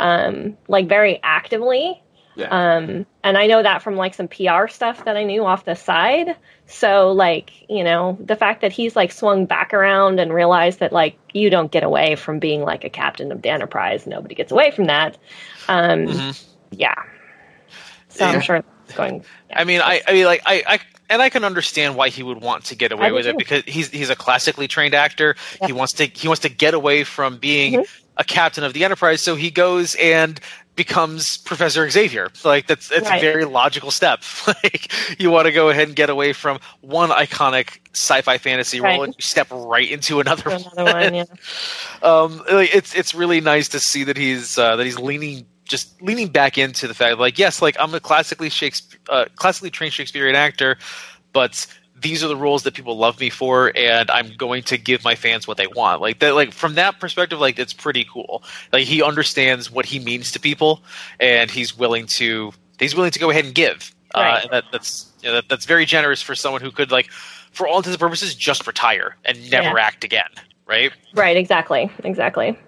um, 0.00 0.56
like 0.68 0.86
very 0.88 1.18
actively. 1.22 2.02
yeah. 2.36 2.48
Um, 2.50 3.06
and 3.22 3.38
I 3.38 3.46
know 3.46 3.62
that 3.62 3.80
from 3.82 3.96
like 3.96 4.12
some 4.14 4.28
PR 4.28 4.66
stuff 4.68 5.04
that 5.06 5.16
I 5.16 5.24
knew 5.24 5.44
off 5.46 5.64
the 5.64 5.74
side. 5.74 6.36
So 6.66 7.12
like, 7.12 7.50
you 7.70 7.82
know, 7.84 8.18
the 8.20 8.36
fact 8.36 8.60
that 8.60 8.72
he's 8.72 8.94
like 8.96 9.12
swung 9.12 9.46
back 9.46 9.72
around 9.72 10.20
and 10.20 10.32
realized 10.34 10.80
that 10.80 10.92
like 10.92 11.16
you 11.32 11.48
don't 11.48 11.72
get 11.72 11.82
away 11.84 12.16
from 12.16 12.38
being 12.38 12.60
like 12.62 12.84
a 12.84 12.90
captain 12.90 13.32
of 13.32 13.40
the 13.40 13.48
Enterprise. 13.50 14.06
Nobody 14.06 14.34
gets 14.34 14.52
away 14.52 14.70
from 14.70 14.84
that. 14.86 15.16
Um, 15.68 16.06
Mhm. 16.06 16.44
yeah. 16.72 16.94
So 18.08 18.24
Yeah. 18.24 18.32
I'm 18.32 18.40
sure 18.42 18.64
going. 18.94 19.24
yeah. 19.50 19.58
I 19.60 19.64
mean, 19.64 19.80
I, 19.80 20.00
I 20.06 20.12
mean, 20.12 20.24
like, 20.26 20.42
I, 20.46 20.62
I, 20.66 20.78
and 21.10 21.20
I 21.22 21.28
can 21.30 21.44
understand 21.44 21.96
why 21.96 22.08
he 22.08 22.22
would 22.22 22.40
want 22.40 22.64
to 22.66 22.74
get 22.76 22.92
I 22.92 22.96
away 22.96 23.08
do 23.08 23.14
with 23.14 23.26
it 23.26 23.36
because 23.38 23.62
he's 23.66 23.90
he's 23.90 24.10
a 24.10 24.16
classically 24.16 24.68
trained 24.68 24.94
actor. 24.94 25.36
Yeah. 25.60 25.66
He 25.68 25.72
wants 25.72 25.92
to 25.94 26.06
he 26.06 26.28
wants 26.28 26.40
to 26.42 26.48
get 26.48 26.74
away 26.74 27.04
from 27.04 27.36
being 27.38 27.74
Mhm. 27.74 27.86
a 28.16 28.24
captain 28.24 28.64
of 28.64 28.72
the 28.72 28.84
Enterprise, 28.84 29.20
so 29.20 29.34
he 29.36 29.50
goes 29.50 29.94
and 29.96 30.40
becomes 30.76 31.36
Professor 31.38 31.88
Xavier. 31.88 32.30
Like 32.44 32.66
that's 32.66 32.88
that's 32.88 33.08
Right. 33.08 33.18
a 33.18 33.20
very 33.20 33.44
logical 33.44 33.90
step. 33.92 34.22
like 34.46 34.90
you 35.20 35.30
want 35.30 35.46
to 35.46 35.52
go 35.52 35.68
ahead 35.68 35.86
and 35.88 35.94
get 35.96 36.10
away 36.10 36.32
from 36.32 36.58
one 36.80 37.10
iconic 37.10 37.78
sci-fi 37.92 38.38
fantasy 38.38 38.80
Right. 38.80 38.94
role 38.94 39.04
and 39.04 39.14
you 39.14 39.20
step 39.22 39.46
right 39.52 39.88
into 39.88 40.18
another, 40.20 40.50
Another 40.50 40.84
one, 40.84 41.14
yeah. 41.14 41.24
um, 42.02 42.42
like, 42.50 42.74
it's 42.74 42.92
it's 42.94 43.14
really 43.14 43.40
nice 43.40 43.68
to 43.68 43.78
see 43.78 44.04
that 44.04 44.16
he's 44.16 44.58
uh, 44.58 44.74
that 44.76 44.84
he's 44.84 44.98
leaning 44.98 45.46
just 45.64 46.00
leaning 46.02 46.28
back 46.28 46.58
into 46.58 46.86
the 46.86 46.94
fact 46.94 47.18
like 47.18 47.38
yes 47.38 47.62
like 47.62 47.76
I'm 47.80 47.94
a 47.94 48.00
classically 48.00 48.50
Shakespeare 48.50 49.00
uh, 49.08 49.24
classically 49.36 49.70
trained 49.70 49.92
Shakespearean 49.92 50.34
actor, 50.36 50.76
but 51.32 51.66
these 51.96 52.22
are 52.24 52.28
the 52.28 52.36
roles 52.36 52.64
that 52.64 52.74
people 52.74 52.98
love 52.98 53.18
me 53.20 53.30
for, 53.30 53.72
and 53.76 54.10
I'm 54.10 54.34
going 54.36 54.62
to 54.64 54.76
give 54.76 55.04
my 55.04 55.14
fans 55.14 55.46
what 55.46 55.56
they 55.56 55.68
want. 55.68 56.00
Like 56.02 56.18
that, 56.18 56.34
like 56.34 56.52
from 56.52 56.74
that 56.74 56.98
perspective, 57.00 57.38
like 57.40 57.58
it's 57.58 57.72
pretty 57.72 58.04
cool. 58.12 58.42
Like 58.72 58.84
he 58.84 59.02
understands 59.02 59.70
what 59.70 59.86
he 59.86 59.98
means 60.00 60.32
to 60.32 60.40
people, 60.40 60.82
and 61.20 61.50
he's 61.50 61.78
willing 61.78 62.06
to 62.08 62.52
he's 62.78 62.94
willing 62.94 63.12
to 63.12 63.18
go 63.18 63.30
ahead 63.30 63.44
and 63.44 63.54
give. 63.54 63.94
Uh, 64.14 64.40
and 64.42 64.50
that, 64.52 64.64
that's 64.70 65.10
you 65.22 65.28
know, 65.28 65.34
that, 65.36 65.48
that's 65.48 65.64
very 65.66 65.84
generous 65.86 66.20
for 66.20 66.34
someone 66.34 66.60
who 66.60 66.70
could 66.70 66.90
like, 66.92 67.10
for 67.52 67.66
all 67.66 67.78
intents 67.78 67.94
and 67.94 68.00
purposes, 68.00 68.34
just 68.34 68.66
retire 68.66 69.16
and 69.24 69.50
never 69.50 69.76
Yeah. 69.78 69.84
act 69.84 70.04
again. 70.04 70.28
Right? 70.66 70.92
Right, 71.14 71.36
exactly. 71.36 71.90
Exactly. 72.04 72.58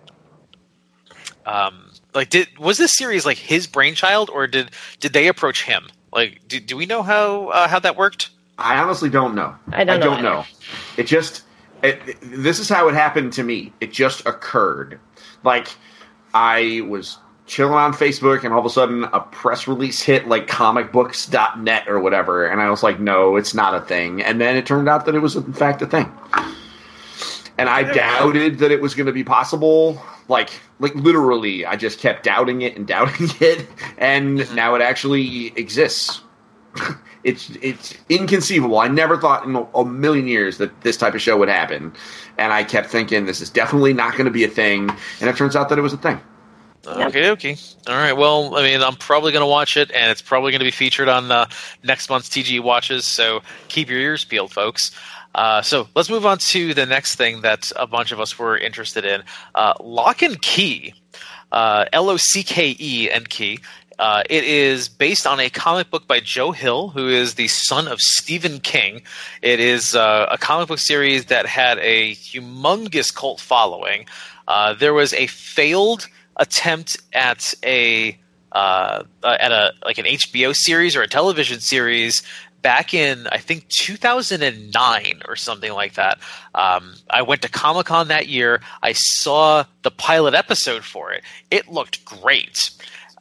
um 1.45 1.86
like 2.17 2.31
did 2.31 2.49
was 2.59 2.79
this 2.79 2.97
series 2.97 3.25
like 3.25 3.39
his 3.39 3.69
brainchild 3.69 4.31
or 4.31 4.49
did 4.49 4.73
did 4.99 5.13
they 5.13 5.29
approach 5.29 5.63
him 5.63 5.87
like 6.13 6.41
do, 6.49 6.59
do 6.59 6.77
we 6.77 6.87
know 6.87 7.03
how 7.03 7.49
uh, 7.49 7.69
how 7.69 7.79
that 7.79 7.97
worked 7.97 8.31
I 8.59 8.79
honestly 8.79 9.11
don't 9.11 9.35
know. 9.35 9.55
I 9.73 9.85
don't 9.85 10.01
know 10.01 10.13
either. 10.13 10.23
know. 10.23 10.45
It 10.97 11.07
just 11.07 11.43
it, 11.83 12.01
this 12.23 12.59
is 12.59 12.69
how 12.69 12.89
it 12.89 12.95
happened 12.95 13.35
to 13.35 13.43
me. 13.43 13.73
It 13.81 13.93
just 13.93 14.25
occurred. 14.27 14.99
Like 15.45 15.69
I 16.33 16.83
was 16.89 17.19
chilling 17.47 17.75
on 17.75 17.93
Facebook 17.93 18.45
and 18.45 18.53
all 18.53 18.61
of 18.61 18.67
a 18.67 18.71
sudden 18.71 19.05
a 19.05 19.21
press 19.21 19.69
release 19.69 20.03
hit 20.03 20.27
like 20.27 20.49
comicbooks.net 20.49 21.87
or 21.87 22.01
whatever 22.01 22.45
and 22.45 22.61
I 22.61 22.71
was 22.71 22.83
like 22.83 22.99
no, 22.99 23.37
it's 23.37 23.55
not 23.55 23.75
a 23.75 23.81
thing. 23.81 24.23
And 24.23 24.41
then 24.41 24.57
it 24.57 24.67
turned 24.67 24.89
out 24.89 25.07
that 25.07 25.15
it 25.15 25.21
was 25.21 25.37
in 25.37 25.53
fact 25.53 25.83
a 25.83 25.87
thing. 25.87 26.11
And 27.59 27.69
I 27.69 27.85
doubted 27.85 28.59
that 28.59 28.71
it 28.71 28.81
was 28.81 28.95
going 28.95 29.07
to 29.07 29.13
be 29.13 29.25
possible. 29.25 30.01
Like 30.29 30.51
like 30.79 30.95
literally 30.95 31.65
I 31.65 31.77
just 31.77 32.01
kept 32.01 32.25
doubting 32.25 32.63
it 32.63 32.77
and 32.77 32.87
doubting 32.87 33.29
it 33.41 33.67
and 33.99 34.55
now 34.55 34.75
it 34.75 34.83
actually 34.83 35.49
exists 35.57 36.21
it's 37.25 37.51
it's 37.61 37.95
inconceivable. 38.09 38.79
I 38.79 38.89
never 38.89 39.17
thought 39.17 39.45
in 39.45 39.57
a, 39.57 39.63
a 39.75 39.85
million 39.85 40.27
years 40.27 40.59
that 40.59 40.81
this 40.83 40.97
type 40.97 41.15
of 41.15 41.21
show 41.21 41.37
would 41.37 41.49
happen, 41.49 41.93
and 42.39 42.53
I 42.53 42.65
kept 42.65 42.89
thinking 42.89 43.27
this 43.27 43.41
is 43.41 43.51
definitely 43.51 43.93
not 43.93 44.13
going 44.13 44.27
to 44.27 44.31
be 44.31 44.45
a 44.45 44.49
thing. 44.49 44.91
And 45.21 45.29
it 45.29 45.37
turns 45.37 45.57
out 45.57 45.69
that 45.71 45.79
it 45.79 45.83
was 45.83 45.93
a 45.93 45.99
thing. 45.99 46.21
Okay 46.87 47.31
okay 47.31 47.57
all 47.89 47.97
right 47.97 48.13
well 48.13 48.55
i 48.55 48.63
mean 48.63 48.81
i'm 48.81 48.95
probably 48.95 49.33
going 49.33 49.43
to 49.43 49.47
watch 49.47 49.77
it 49.77 49.91
and 49.91 50.09
it's 50.09 50.23
probably 50.23 50.53
going 50.53 50.61
to 50.61 50.65
be 50.65 50.71
featured 50.71 51.09
on 51.09 51.33
uh, 51.33 51.49
next 51.83 52.09
month's 52.09 52.29
tg 52.29 52.61
watches 52.61 53.05
so 53.05 53.43
keep 53.67 53.91
your 53.91 53.99
ears 53.99 54.25
peeled 54.25 54.53
folks 54.53 54.93
uh, 55.37 55.63
so 55.63 55.87
let's 55.95 56.11
move 56.11 56.27
on 56.27 56.39
to 56.39 56.75
the 56.75 56.85
next 56.85 57.15
thing 57.15 57.43
that 57.43 57.71
a 57.77 57.87
bunch 57.87 58.11
of 58.11 58.19
us 58.19 58.37
were 58.39 58.59
interested 58.59 59.05
in 59.05 59.23
uh, 59.55 59.75
Locke 59.81 60.23
and 60.23 60.43
key 60.43 60.95
uh, 61.53 61.85
l-o-c-k-e 61.93 63.09
and 63.11 63.29
key 63.29 63.61
uh, 63.99 64.23
it 64.29 64.45
is 64.45 64.89
based 64.89 65.27
on 65.27 65.41
a 65.41 65.49
comic 65.49 65.91
book 65.91 66.07
by 66.07 66.21
Joe 66.21 66.53
Hill, 66.53 66.89
who 66.89 67.09
is 67.09 67.35
the 67.35 67.49
son 67.49 67.89
of 67.89 67.99
Stephen 68.01 68.61
King. 68.61 69.03
It 69.41 69.59
is 69.59 69.95
uh, 69.95 70.27
a 70.31 70.37
comic 70.37 70.69
book 70.69 70.79
series 70.79 71.27
that 71.27 71.47
had 71.47 71.79
a 71.79 72.15
humongous 72.17 73.15
cult 73.15 73.41
following. 73.41 74.07
Uh, 74.49 74.75
there 74.75 74.93
was 74.93 75.15
a 75.15 75.27
failed 75.29 76.09
attempt 76.37 76.99
at 77.15 77.55
a 77.65 78.19
uh, 78.53 79.03
uh, 79.23 79.37
at 79.41 79.53
a 79.53 79.73
like 79.85 79.99
an 79.99 80.05
HBO 80.05 80.55
series 80.55 80.95
or 80.95 81.03
a 81.03 81.09
television 81.09 81.61
series 81.61 82.23
back 82.67 82.93
in 82.93 83.29
I 83.29 83.39
think 83.39 83.69
2009 83.69 85.23
or 85.29 85.37
something 85.37 85.73
like 85.73 85.95
that. 85.95 86.19
Um, 86.53 86.95
I 87.09 87.23
went 87.23 87.43
to 87.43 87.49
Comic 87.49 87.87
Con 87.87 88.09
that 88.09 88.27
year. 88.27 88.61
I 88.83 88.93
saw 88.93 89.63
the 89.83 89.93
pilot 89.93 90.35
episode 90.35 90.83
for 90.83 91.13
it. 91.13 91.23
It 91.53 91.69
looked 91.69 92.05
great, 92.05 92.73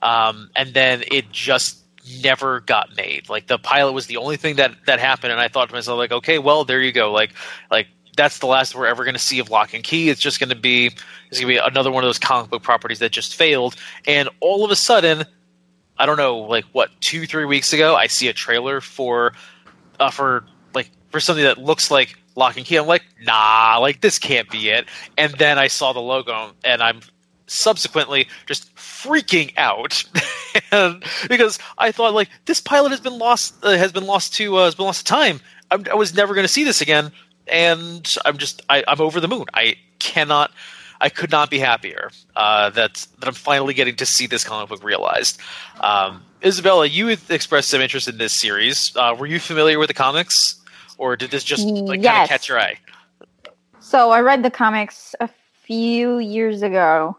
um, 0.02 0.50
and 0.56 0.74
then 0.74 1.04
it 1.12 1.32
just 1.32 1.78
never 2.24 2.62
got 2.62 2.98
made. 2.98 3.30
Like 3.30 3.46
the 3.46 3.60
pilot 3.60 3.92
was 3.92 4.08
the 4.08 4.18
only 4.18 4.36
thing 4.36 4.56
that 4.56 4.74
that 4.88 5.00
happened, 5.00 5.32
and 5.32 5.40
I 5.40 5.48
thought 5.48 5.70
to 5.70 5.76
myself 5.76 6.00
like, 6.00 6.12
okay, 6.12 6.40
well 6.40 6.66
there 6.66 6.82
you 6.82 6.92
go. 6.92 7.12
Like 7.12 7.30
like 7.70 7.86
that's 8.18 8.40
the 8.40 8.48
last 8.48 8.74
we're 8.74 8.88
ever 8.88 9.04
going 9.04 9.14
to 9.14 9.20
see 9.20 9.38
of 9.38 9.52
Locke 9.52 9.76
and 9.76 9.84
Key. 9.84 10.10
It's 10.10 10.22
just 10.22 10.40
going 10.40 10.50
to 10.50 10.56
be 10.56 10.88
it's 11.30 11.40
going 11.40 11.54
to 11.54 11.62
be 11.62 11.68
another 11.68 11.92
one 11.92 12.04
of 12.04 12.08
those 12.08 12.18
comic 12.18 12.50
book 12.50 12.64
properties 12.64 12.98
that 12.98 13.12
just 13.12 13.36
failed, 13.36 13.76
and 14.08 14.28
all 14.40 14.66
of 14.66 14.72
a 14.72 14.76
sudden. 14.76 15.26
I 15.98 16.06
don't 16.06 16.18
know, 16.18 16.40
like 16.40 16.66
what 16.72 16.90
two, 17.02 17.26
three 17.26 17.46
weeks 17.46 17.74
ago, 17.74 17.96
I 17.96 18.08
see 18.08 18.28
a 18.28 18.34
trailer 18.34 18.82
for, 18.82 19.34
uh, 20.00 20.12
for 20.12 20.46
like 20.74 20.90
for 21.10 21.20
something 21.20 21.44
that 21.44 21.58
looks 21.58 21.90
like 21.90 22.18
Locke 22.36 22.58
and 22.58 22.66
Key. 22.66 22.78
I'm 22.78 22.88
like, 22.88 23.04
nah, 23.22 23.78
like 23.80 24.02
this 24.02 24.20
can't 24.20 24.50
be 24.50 24.70
it. 24.70 24.86
And 25.18 25.34
then 25.34 25.58
I 25.58 25.68
saw 25.68 25.94
the 25.94 26.02
logo, 26.02 26.52
and 26.64 26.82
I'm 26.82 27.00
subsequently 27.48 28.28
just 28.46 28.74
freaking 28.76 29.54
out 29.56 30.04
because 31.30 31.60
I 31.78 31.92
thought 31.92 32.14
like 32.14 32.30
this 32.46 32.60
pilot 32.60 32.90
has 32.90 33.00
been 33.00 33.18
lost, 33.18 33.56
uh, 33.64 33.78
has 33.78 33.92
been 33.92 34.06
lost 34.06 34.34
to, 34.36 34.58
uh, 34.58 34.66
has 34.66 34.76
been 34.76 34.86
lost 34.86 35.06
to 35.06 35.14
time. 35.14 35.40
I'm, 35.72 35.86
I 35.92 35.96
was 35.96 36.14
never 36.14 36.34
going 36.34 36.46
to 36.46 36.52
see 36.52 36.64
this 36.64 36.82
again, 36.82 37.12
and 37.48 38.14
I'm 38.26 38.38
just, 38.38 38.62
I, 38.70 38.84
I'm 38.88 39.02
over 39.02 39.20
the 39.20 39.28
moon. 39.28 39.46
I 39.54 39.78
cannot. 40.00 40.52
I 41.02 41.10
could 41.10 41.32
not 41.32 41.50
be 41.50 41.60
happier 41.60 42.10
uh, 42.36 42.70
that 42.72 43.06
that 43.20 43.28
I'm 43.28 43.34
finally 43.34 43.74
getting 43.74 43.96
to 43.98 44.06
see 44.06 44.28
this 44.28 44.44
comic 44.44 44.70
book 44.70 44.84
realized. 44.84 45.40
Um, 45.80 46.24
Isabela, 46.42 46.90
you 46.90 47.10
expressed 47.10 47.70
some 47.70 47.82
interest 47.82 48.08
in 48.08 48.18
this 48.18 48.40
series. 48.40 48.96
Uh, 48.96 49.16
were 49.18 49.26
you 49.26 49.40
familiar 49.40 49.80
with 49.80 49.88
the 49.88 49.94
comics, 49.94 50.34
or 50.98 51.16
did 51.16 51.32
this 51.32 51.44
just 51.44 51.66
like 51.66 52.04
kind 52.04 52.24
of 52.24 52.30
catch 52.30 52.48
your 52.50 52.60
eye? 52.60 52.78
So 53.80 54.12
I 54.12 54.22
read 54.22 54.44
the 54.44 54.52
comics 54.52 55.16
a 55.20 55.30
few 55.64 56.20
years 56.20 56.62
ago. 56.62 57.18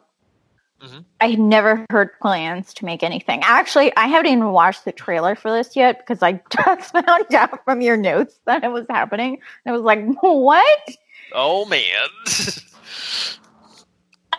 Mhm. 0.82 1.05
I 1.20 1.31
had 1.31 1.39
never 1.39 1.86
heard 1.90 2.11
plans 2.20 2.74
to 2.74 2.85
make 2.85 3.03
anything. 3.03 3.40
Actually, 3.43 3.97
I 3.97 4.07
haven't 4.09 4.31
even 4.31 4.53
watched 4.53 4.85
the 4.85 4.93
trailer 4.93 5.35
for 5.35 5.51
this 5.51 5.74
yet 5.74 5.98
because 5.98 6.23
I 6.23 6.32
just 6.51 6.93
found 6.93 7.35
out 7.35 7.65
from 7.65 7.81
your 7.81 7.97
notes 7.97 8.39
that 8.44 8.62
it 8.62 8.70
was 8.70 8.86
happening. 8.90 9.39
I 9.65 9.73
was 9.73 9.82
like, 9.82 10.05
what? 10.20 10.97
Oh 11.32 11.65
man, 11.65 12.09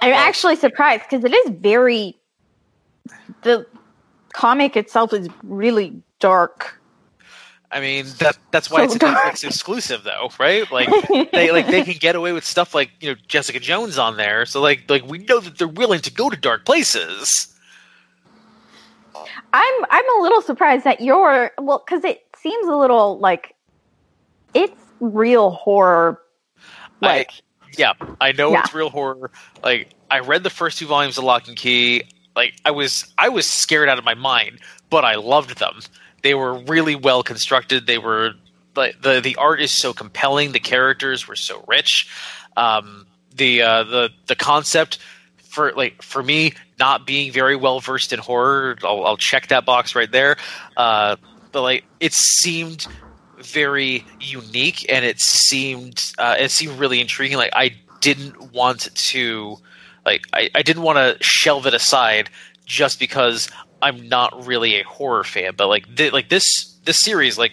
I'm 0.02 0.14
actually 0.14 0.56
surprised 0.56 1.04
because 1.10 1.24
it 1.24 1.34
is 1.34 1.50
very. 1.52 2.16
The 3.44 3.66
comic 4.34 4.76
itself 4.76 5.14
is 5.14 5.30
really 5.44 6.02
dark. 6.20 6.80
I 7.70 7.82
mean 7.82 8.06
that 8.20 8.38
that's 8.52 8.70
why 8.70 8.88
So 8.88 8.94
it's 8.94 8.96
a. 8.96 9.00
Netflix 9.00 9.44
exclusive 9.44 10.04
though, 10.04 10.30
right? 10.40 10.66
Like 10.72 10.90
they 11.32 11.52
like 11.52 11.68
they 11.68 11.84
can 11.84 11.96
get 12.00 12.16
away 12.16 12.32
with 12.32 12.46
stuff 12.46 12.74
like, 12.74 12.92
you 13.02 13.10
know, 13.10 13.16
Jessica 13.28 13.60
Jones 13.60 13.98
on 13.98 14.18
there. 14.18 14.46
So 14.46 14.62
like 14.62 14.86
like 14.90 15.06
we 15.06 15.20
know 15.20 15.40
that 15.40 15.58
they're 15.58 15.68
willing 15.68 16.00
to 16.02 16.12
go 16.12 16.30
to 16.30 16.38
dark 16.38 16.66
places. 16.66 17.54
I'm 19.54 19.86
I'm 19.90 20.20
a 20.20 20.22
little 20.22 20.42
surprised 20.42 20.84
that 20.86 21.02
you're 21.02 21.52
well 21.58 21.84
because 21.86 22.04
it 22.04 22.24
seems 22.38 22.68
a 22.68 22.76
little 22.76 23.20
like 23.20 23.56
it's 24.54 24.82
real 25.00 25.52
horror. 25.52 26.22
Like 27.02 27.32
Yeah, 27.78 27.94
I 28.22 28.32
know 28.32 28.52
Yeah. 28.54 28.62
it's 28.62 28.74
real 28.74 28.90
horror. 28.90 29.32
Like 29.64 29.90
I 30.10 30.20
read 30.20 30.44
the 30.44 30.50
first 30.50 30.78
two 30.80 30.88
volumes 30.88 31.18
of 31.18 31.24
Locke 31.24 31.48
and 31.48 31.58
Key. 31.58 32.04
Like 32.36 32.54
I 32.64 32.72
was 32.72 33.12
I 33.18 33.30
was 33.30 33.46
scared 33.48 33.90
out 33.90 33.98
of 33.98 34.06
my 34.06 34.14
mind, 34.14 34.60
but 34.90 35.04
I 35.06 35.16
loved 35.16 35.58
them. 35.60 35.80
They 36.24 36.34
were 36.34 36.54
really 36.54 36.96
well 36.96 37.24
constructed. 37.24 37.88
They 37.88 37.98
were 37.98 38.32
like 38.76 39.02
the 39.02 39.22
the 39.22 39.36
art 39.38 39.60
is 39.62 39.72
so 39.72 39.94
compelling. 39.94 40.52
The 40.52 40.60
characters 40.60 41.28
were 41.28 41.36
so 41.36 41.64
rich. 41.68 42.08
Um, 42.56 43.08
the 43.36 43.62
uh, 43.62 43.84
the 43.84 44.10
the 44.28 44.36
concept 44.36 45.00
for 45.38 45.72
like 45.74 46.02
for 46.02 46.22
me 46.22 46.54
not 46.80 47.08
being 47.08 47.32
very 47.32 47.56
well 47.56 47.80
versed 47.80 48.14
in 48.14 48.20
horror, 48.20 48.78
I'll, 48.84 49.06
I'll 49.06 49.18
check 49.18 49.48
that 49.48 49.66
box 49.66 49.96
right 49.96 50.12
there. 50.12 50.38
Uh, 50.76 51.16
but 51.52 51.62
like 51.64 51.86
it 52.00 52.14
seemed 52.14 52.86
very 53.40 54.06
unique 54.20 54.86
and 54.92 55.06
it 55.06 55.20
seemed 55.20 56.14
uh, 56.18 56.36
it 56.40 56.52
seemed 56.52 56.80
really 56.80 57.02
intriguing. 57.02 57.38
Like 57.38 57.52
I 57.54 57.76
didn't 58.02 58.54
want 58.54 58.94
to 58.96 59.58
like 60.06 60.24
I, 60.34 60.50
I 60.56 60.62
didn't 60.62 60.84
want 60.84 60.98
to 60.98 61.18
shelve 61.22 61.66
it 61.68 61.74
aside 61.74 62.30
just 62.66 63.00
because 63.00 63.50
I'm 63.82 64.08
not 64.08 64.46
really 64.46 64.76
a 64.76 64.84
horror 64.84 65.24
fan. 65.24 65.54
But 65.56 65.68
like 65.68 65.88
thi- 65.96 66.10
like 66.10 66.30
this 66.30 66.78
this 66.86 67.00
series 67.02 67.38
like 67.38 67.52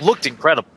looked 0.00 0.26
incredible. 0.26 0.68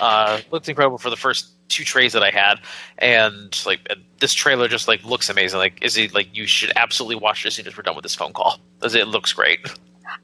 Uh, 0.00 0.40
looked 0.50 0.68
incredible 0.68 0.98
for 0.98 1.10
the 1.10 1.16
first 1.16 1.50
two 1.68 1.84
trays 1.84 2.12
that 2.14 2.22
I 2.22 2.30
had, 2.30 2.60
and 2.98 3.54
like 3.66 3.86
this 4.20 4.32
trailer 4.32 4.68
just 4.68 4.88
like 4.88 5.04
looks 5.04 5.28
amazing. 5.28 5.58
Like 5.58 5.78
is 5.82 5.96
it 5.96 6.14
like 6.14 6.34
you 6.36 6.46
should 6.46 6.72
absolutely 6.76 7.16
watch 7.16 7.44
it 7.44 7.48
as 7.48 7.54
soon 7.54 7.66
as 7.66 7.76
we're 7.76 7.82
done 7.82 7.96
with 7.96 8.04
this 8.04 8.14
phone 8.14 8.32
call 8.32 8.58
because 8.78 8.94
it 8.94 9.08
looks 9.08 9.32
great. 9.32 9.60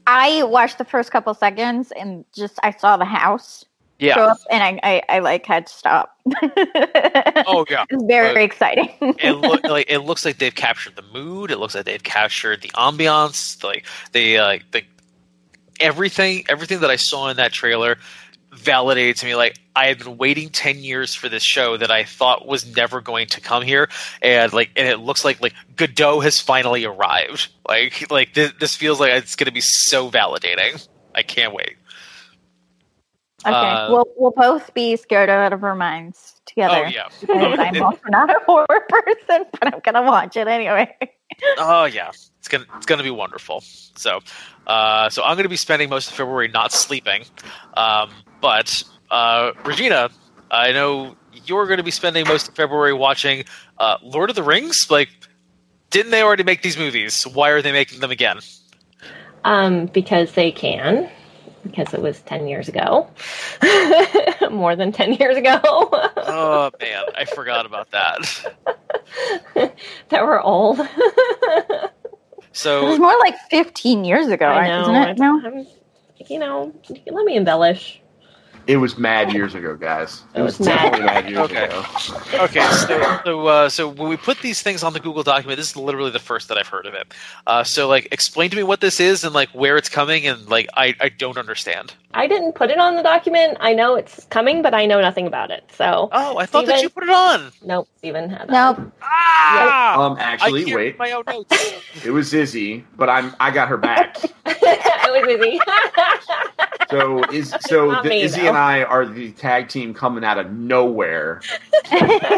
I 0.07 0.43
watched 0.43 0.77
the 0.77 0.85
first 0.85 1.11
couple 1.11 1.33
seconds 1.33 1.91
and 1.91 2.25
just 2.33 2.59
I 2.63 2.71
saw 2.71 2.97
the 2.97 3.05
house 3.05 3.65
show 4.07 4.23
Yeah. 4.23 4.25
up 4.25 4.37
and 4.51 4.63
I 4.63 4.79
I, 4.83 5.17
I 5.17 5.19
like 5.19 5.45
had 5.45 5.67
to 5.67 5.73
stop. 5.73 6.17
Oh 7.45 7.65
yeah. 7.69 7.85
it's 7.89 8.03
very 8.03 8.43
Uh, 8.43 8.43
exciting. 8.43 8.89
it 9.17 9.31
look 9.33 9.63
like 9.67 9.85
it 9.89 9.99
looks 9.99 10.25
like 10.25 10.37
they've 10.39 10.53
captured 10.55 10.95
the 10.95 11.01
mood. 11.13 11.51
It 11.51 11.57
looks 11.59 11.75
like 11.75 11.85
they've 11.85 12.03
captured 12.03 12.61
the 12.61 12.69
ambiance. 12.69 13.63
Like 13.63 13.85
they 14.11 14.37
uh, 14.37 14.45
like 14.47 14.71
the 14.71 14.83
everything 15.79 16.43
everything 16.49 16.79
that 16.81 16.89
I 16.89 16.95
saw 16.95 17.27
in 17.29 17.37
that 17.37 17.51
trailer 17.51 17.97
validated 18.57 19.17
to 19.17 19.25
me 19.25 19.35
like 19.35 19.57
I 19.75 19.87
had 19.87 19.99
been 19.99 20.17
waiting 20.17 20.49
10 20.49 20.79
years 20.79 21.13
for 21.13 21.27
this 21.29 21.43
show 21.43 21.75
that 21.77 21.91
I 21.91 22.03
thought 22.05 22.47
was 22.47 22.75
never 22.75 23.01
going 23.01 23.27
to 23.27 23.41
come 23.41 23.61
here 23.63 23.89
and 24.21 24.51
like 24.53 24.71
and 24.75 24.87
it 24.87 24.99
looks 24.99 25.25
like 25.25 25.41
like 25.41 25.53
Godot 25.75 26.21
has 26.21 26.39
finally 26.39 26.85
arrived. 26.85 27.49
Like 27.67 28.09
like 28.09 28.33
this, 28.33 28.53
this 28.59 28.75
feels 28.75 28.99
like 28.99 29.11
it's 29.11 29.35
going 29.35 29.45
to 29.47 29.51
be 29.51 29.61
so 29.61 30.09
validating. 30.09 30.87
I 31.13 31.23
can't 31.23 31.53
wait. 31.53 31.75
Okay, 33.45 33.53
Uh, 33.55 33.91
we'll 33.91 34.05
we'll 34.17 34.31
both 34.31 34.73
be 34.73 34.95
scared 34.95 35.29
out 35.29 35.53
of 35.53 35.63
our 35.63 35.75
minds 35.75 36.41
together. 36.45 36.85
oh 36.85 36.89
yeah. 36.89 37.09
Because 37.21 37.59
I'm 37.59 37.81
also 37.83 38.01
not 38.07 38.29
a 38.29 38.39
horror 38.45 38.65
person, 38.89 39.45
but 39.59 39.73
I'm 39.73 39.79
gonna 39.81 40.01
watch 40.03 40.35
it 40.35 40.47
anyway. 40.47 40.95
Oh 41.57 41.85
yeah, 41.85 42.09
it's 42.39 42.47
gonna 42.47 42.65
it's 42.77 42.85
gonna 42.85 43.03
be 43.03 43.11
wonderful. 43.11 43.61
So, 43.95 44.19
uh, 44.67 45.09
so 45.09 45.23
I'm 45.23 45.37
gonna 45.37 45.49
be 45.49 45.55
spending 45.55 45.89
most 45.89 46.09
of 46.09 46.15
February 46.15 46.47
not 46.47 46.71
sleeping. 46.71 47.23
Um, 47.75 48.11
but 48.41 48.83
uh, 49.11 49.51
Regina, 49.63 50.09
I 50.51 50.71
know 50.71 51.15
you're 51.45 51.67
gonna 51.67 51.83
be 51.83 51.91
spending 51.91 52.27
most 52.27 52.47
of 52.49 52.55
February 52.55 52.93
watching 52.93 53.45
uh, 53.77 53.97
Lord 54.03 54.29
of 54.29 54.35
the 54.35 54.43
Rings. 54.43 54.87
Like, 54.89 55.09
didn't 55.89 56.11
they 56.11 56.21
already 56.21 56.43
make 56.43 56.61
these 56.61 56.77
movies? 56.77 57.23
Why 57.23 57.49
are 57.49 57.61
they 57.61 57.71
making 57.71 57.99
them 57.99 58.11
again? 58.11 58.39
Um, 59.43 59.85
because 59.87 60.33
they 60.33 60.51
can, 60.51 61.09
because 61.65 61.93
it 61.93 62.01
was 62.01 62.21
10 62.21 62.47
years 62.47 62.69
ago. 62.69 63.09
More 64.51 64.75
than 64.75 64.91
10 64.91 65.13
years 65.13 65.37
ago. 65.37 65.59
Oh 65.63 66.71
man, 66.79 67.03
I 67.15 67.25
forgot 67.25 67.65
about 67.65 67.91
that. 67.91 68.53
that 70.09 70.23
we're 70.23 70.41
old. 70.41 70.79
So 72.51 72.85
it 72.85 72.89
was 72.89 72.99
more 72.99 73.17
like 73.19 73.35
15 73.49 74.05
years 74.05 74.27
ago, 74.27 74.45
I 74.45 74.67
know. 74.67 74.81
Isn't 74.83 74.95
it? 74.95 75.17
No. 75.19 75.41
I'm, 75.45 75.67
you 76.29 76.39
know, 76.39 76.73
let 77.07 77.25
me 77.25 77.35
embellish. 77.35 78.01
It 78.67 78.77
was 78.77 78.97
mad 78.97 79.31
years 79.31 79.53
ago, 79.53 79.75
guys. 79.75 80.23
It, 80.33 80.39
It 80.39 80.41
was, 80.41 80.57
was 80.57 80.67
definitely 80.67 81.01
mad 81.01 81.29
years 81.29 81.37
Okay. 81.51 81.65
ago. 81.65 81.85
Okay, 82.33 82.67
so 82.71 83.19
so, 83.23 83.47
uh, 83.47 83.69
so 83.69 83.87
when 83.87 84.09
we 84.09 84.17
put 84.17 84.39
these 84.39 84.61
things 84.63 84.83
on 84.83 84.93
the 84.93 84.99
Google 84.99 85.21
document, 85.21 85.57
this 85.57 85.69
is 85.69 85.75
literally 85.77 86.09
the 86.09 86.19
first 86.19 86.47
that 86.47 86.57
I've 86.57 86.67
heard 86.67 86.85
of 86.87 86.93
it. 86.95 87.13
Uh, 87.45 87.63
so 87.63 87.87
like, 87.87 88.07
explain 88.11 88.49
to 88.49 88.55
me 88.55 88.63
what 88.63 88.81
this 88.81 88.99
is 88.99 89.23
and 89.23 89.35
like 89.35 89.49
where 89.49 89.77
it's 89.77 89.89
coming, 89.89 90.25
and 90.25 90.49
like 90.49 90.67
I, 90.75 90.95
I 90.99 91.09
don't 91.09 91.37
understand. 91.37 91.93
I 92.15 92.27
didn't 92.27 92.53
put 92.53 92.71
it 92.71 92.79
on 92.79 92.95
the 92.95 93.03
document. 93.03 93.57
I 93.59 93.73
know 93.73 93.95
it's 93.95 94.25
coming, 94.25 94.61
but 94.61 94.73
I 94.73 94.85
know 94.85 94.99
nothing 95.01 95.27
about 95.27 95.51
it. 95.51 95.65
So, 95.71 96.09
Oh, 96.11 96.37
I 96.37 96.45
thought 96.45 96.65
that 96.65 96.81
you 96.81 96.89
put 96.89 97.03
it 97.03 97.09
on. 97.09 97.51
nope, 97.61 97.87
Stephen 97.97 98.29
had 98.29 98.47
that. 98.47 98.77
Nope. 98.77 98.91
Ah! 99.01 99.99
Um, 100.01 100.17
actually, 100.19 100.71
I 100.71 100.75
wait. 100.75 100.97
my 100.99 101.11
own 101.11 101.23
notes. 101.27 101.53
It 102.03 102.11
was 102.11 102.33
Izzy, 102.33 102.83
but 102.95 103.09
I'm 103.09 103.35
I 103.39 103.51
got 103.51 103.67
her 103.67 103.77
back. 103.77 104.17
it 104.45 105.11
was 105.11 105.27
easy. 105.29 105.59
So 106.89 107.23
is 107.31 107.49
so 107.61 107.91
Not 107.91 108.03
the, 108.03 108.09
me, 108.09 108.21
Izzy 108.21 108.41
though. 108.41 108.53
And 108.55 108.63
I 108.63 108.83
are 108.83 109.05
the 109.05 109.31
tag 109.31 109.67
team 109.69 109.93
coming 109.93 110.23
out 110.23 110.37
of 110.37 110.51
nowhere. 110.51 111.41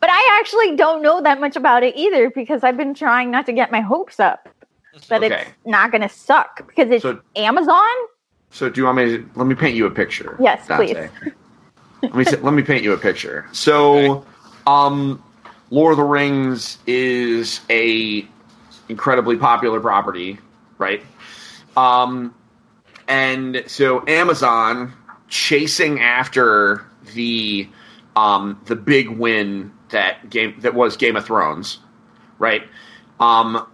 But 0.00 0.08
I 0.10 0.38
actually 0.40 0.76
don't 0.76 1.02
know 1.02 1.20
that 1.20 1.40
much 1.40 1.56
about 1.56 1.82
it 1.82 1.94
either 1.94 2.30
because 2.30 2.64
I've 2.64 2.76
been 2.78 2.94
trying 2.94 3.30
not 3.30 3.44
to 3.46 3.52
get 3.52 3.70
my 3.70 3.80
hopes 3.80 4.18
up 4.18 4.48
that 5.08 5.22
Okay. 5.22 5.42
it's 5.42 5.50
not 5.66 5.90
going 5.92 6.00
to 6.00 6.08
suck 6.08 6.66
because 6.66 6.90
it's 6.90 7.02
So- 7.02 7.20
Amazon. 7.36 7.84
So 8.50 8.70
do 8.70 8.80
you 8.80 8.86
want 8.86 8.96
me 8.96 9.04
to 9.18 9.30
let 9.36 9.46
me 9.46 9.54
paint 9.54 9.76
you 9.76 9.84
a 9.84 9.90
picture? 9.90 10.36
Yes, 10.40 10.66
Dante. 10.66 11.10
let 12.02 12.14
me 12.14 12.24
let 12.24 12.54
me 12.54 12.62
paint 12.62 12.82
you 12.82 12.94
a 12.94 12.96
picture. 12.98 13.46
So, 13.52 14.24
um, 14.66 15.22
Lord 15.68 15.92
of 15.92 15.98
the 15.98 16.04
Rings 16.04 16.78
is 16.86 17.60
a 17.68 18.26
incredibly 18.88 19.36
popular 19.36 19.80
property, 19.80 20.38
right? 20.78 21.02
Um, 21.76 22.34
and 23.10 23.64
so 23.66 24.04
Amazon 24.06 24.94
chasing 25.28 26.00
after 26.00 26.86
the 27.14 27.68
um 28.16 28.60
the 28.66 28.76
big 28.76 29.08
win 29.08 29.72
that 29.90 30.30
game 30.30 30.54
that 30.60 30.74
was 30.74 30.96
Game 30.96 31.16
of 31.16 31.24
Thrones, 31.24 31.80
right? 32.38 32.62
Um, 33.18 33.66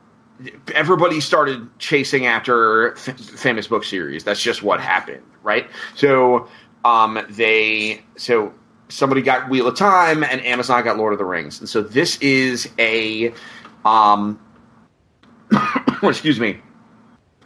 everybody 0.75 1.21
started 1.21 1.69
chasing 1.79 2.27
after 2.27 2.93
f- 2.93 3.19
famous 3.21 3.67
book 3.67 3.85
series. 3.85 4.25
That's 4.25 4.43
just 4.43 4.63
what 4.63 4.81
happened, 4.81 5.23
right? 5.43 5.69
So 5.95 6.49
um, 6.85 7.25
they 7.29 8.03
so 8.17 8.55
somebody 8.89 9.21
got 9.21 9.51
Wheel 9.51 9.69
of 9.69 9.77
Time 9.77 10.25
and 10.25 10.41
Amazon 10.47 10.83
got 10.83 10.97
Lord 10.97 11.13
of 11.13 11.19
the 11.19 11.25
Rings, 11.27 11.61
and 11.61 11.69
so 11.69 11.83
this 11.83 12.19
is 12.23 12.71
a 12.79 13.35
um, 13.85 14.41
excuse 16.03 16.41
me, 16.41 16.61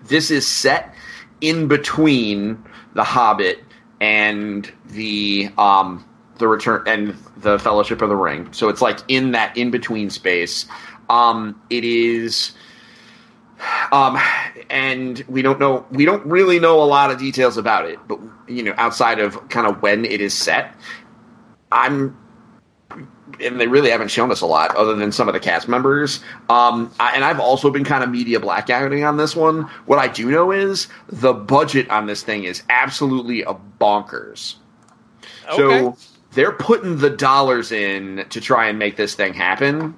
this 0.04 0.30
is 0.30 0.46
set 0.46 0.94
in 1.40 1.68
between 1.68 2.62
the 2.94 3.04
Hobbit 3.04 3.62
and 4.00 4.70
the 4.86 5.50
um 5.58 6.04
the 6.38 6.48
return 6.48 6.82
and 6.86 7.16
the 7.36 7.58
Fellowship 7.58 8.02
of 8.02 8.08
the 8.08 8.16
Ring. 8.16 8.52
So 8.52 8.68
it's 8.68 8.82
like 8.82 8.98
in 9.08 9.32
that 9.32 9.56
in 9.56 9.70
between 9.70 10.10
space. 10.10 10.66
Um, 11.08 11.60
it 11.70 11.84
is 11.84 12.52
um, 13.92 14.18
and 14.70 15.22
we 15.28 15.42
don't 15.42 15.60
know 15.60 15.86
we 15.90 16.04
don't 16.04 16.24
really 16.26 16.58
know 16.58 16.82
a 16.82 16.84
lot 16.84 17.10
of 17.10 17.18
details 17.18 17.56
about 17.56 17.86
it, 17.86 17.98
but 18.08 18.18
you 18.48 18.62
know, 18.62 18.74
outside 18.76 19.18
of 19.18 19.48
kind 19.48 19.66
of 19.66 19.82
when 19.82 20.04
it 20.04 20.20
is 20.20 20.34
set, 20.34 20.74
I'm 21.70 22.16
and 23.40 23.60
they 23.60 23.66
really 23.66 23.90
haven't 23.90 24.08
shown 24.08 24.30
us 24.30 24.40
a 24.40 24.46
lot 24.46 24.74
other 24.76 24.94
than 24.94 25.12
some 25.12 25.28
of 25.28 25.34
the 25.34 25.40
cast 25.40 25.68
members. 25.68 26.20
Um, 26.48 26.92
I, 26.98 27.14
and 27.14 27.24
I've 27.24 27.40
also 27.40 27.70
been 27.70 27.84
kind 27.84 28.02
of 28.02 28.10
media 28.10 28.40
blackouting 28.40 29.06
on 29.08 29.16
this 29.16 29.36
one. 29.36 29.62
What 29.86 29.98
I 29.98 30.08
do 30.08 30.30
know 30.30 30.50
is 30.50 30.88
the 31.08 31.32
budget 31.32 31.88
on 31.90 32.06
this 32.06 32.22
thing 32.22 32.44
is 32.44 32.62
absolutely 32.68 33.42
a 33.42 33.54
bonkers. 33.80 34.56
So 35.56 35.96
they're 36.32 36.52
putting 36.52 36.98
the 36.98 37.10
dollars 37.10 37.72
in 37.72 38.24
to 38.30 38.40
try 38.40 38.68
and 38.68 38.78
make 38.78 38.96
this 38.96 39.14
thing 39.14 39.34
happen. 39.34 39.96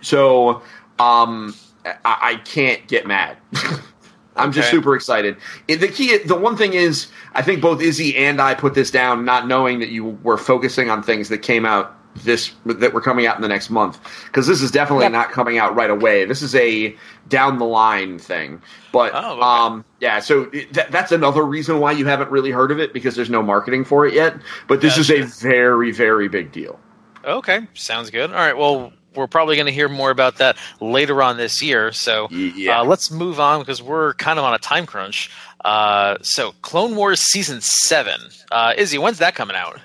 So 0.00 0.62
um, 0.98 1.54
I, 1.84 1.94
I 2.04 2.40
can't 2.44 2.86
get 2.88 3.06
mad. 3.06 3.36
I'm 4.36 4.50
just 4.50 4.70
super 4.70 4.94
excited. 4.94 5.36
The 5.66 5.88
key, 5.88 6.16
the 6.18 6.34
one 6.34 6.56
thing 6.56 6.72
is, 6.72 7.08
I 7.34 7.42
think 7.42 7.60
both 7.60 7.82
Izzy 7.82 8.16
and 8.16 8.40
I 8.40 8.54
put 8.54 8.74
this 8.74 8.90
down, 8.90 9.26
not 9.26 9.46
knowing 9.46 9.80
that 9.80 9.90
you 9.90 10.18
were 10.22 10.38
focusing 10.38 10.88
on 10.88 11.02
things 11.02 11.28
that 11.28 11.38
came 11.38 11.66
out 11.66 11.94
this 12.16 12.52
that 12.66 12.92
we're 12.92 13.00
coming 13.00 13.26
out 13.26 13.36
in 13.36 13.42
the 13.42 13.48
next 13.48 13.70
month, 13.70 13.98
because 14.26 14.46
this 14.46 14.60
is 14.62 14.70
definitely 14.70 15.04
Yep. 15.04 15.12
not 15.12 15.30
coming 15.30 15.58
out 15.58 15.74
right 15.74 15.90
away. 15.90 16.24
This 16.24 16.42
is 16.42 16.54
a 16.54 16.94
down 17.28 17.58
the 17.58 17.64
line 17.64 18.18
thing. 18.18 18.60
But 18.92 19.12
Oh, 19.14 19.32
okay. 19.32 19.40
um, 19.42 19.84
yeah, 20.00 20.20
so 20.20 20.48
it- 20.52 20.72
that, 20.74 20.90
that's 20.92 21.12
another 21.12 21.42
reason 21.42 21.78
why 21.80 21.92
you 21.92 22.04
haven't 22.06 22.30
really 22.30 22.50
heard 22.50 22.70
of 22.70 22.78
it 22.78 22.92
because 22.92 23.14
there's 23.16 23.30
no 23.30 23.42
marketing 23.42 23.84
for 23.84 24.04
it 24.06 24.12
yet. 24.14 24.36
But 24.68 24.80
this 24.82 24.98
is 24.98 25.10
a 25.10 25.22
very, 25.22 25.90
very 25.92 26.28
big 26.28 26.52
deal. 26.52 26.78
Okay, 27.24 27.60
sounds 27.74 28.10
good. 28.10 28.30
All 28.30 28.36
right, 28.36 28.56
well, 28.56 28.92
we're 29.14 29.26
probably 29.26 29.56
going 29.56 29.66
to 29.66 29.72
hear 29.72 29.88
more 29.88 30.10
about 30.10 30.36
that 30.38 30.56
later 30.80 31.22
on 31.22 31.36
this 31.36 31.62
year. 31.62 31.92
So 31.92 32.28
Yeah. 32.30 32.80
uh, 32.80 32.84
let's 32.84 33.10
move 33.10 33.38
on 33.40 33.60
because 33.60 33.80
we're 33.82 34.14
kind 34.14 34.38
of 34.38 34.44
on 34.44 34.54
a 34.54 34.58
time 34.58 34.86
crunch. 34.86 35.30
Uh, 35.64 36.16
so, 36.22 36.52
Clone 36.62 36.96
Wars 36.96 37.20
season 37.20 37.60
seven. 37.60 38.20
Uh, 38.50 38.72
Izzy, 38.76 38.98
when's 38.98 39.18
that 39.18 39.34
coming 39.36 39.56
out? 39.56 39.78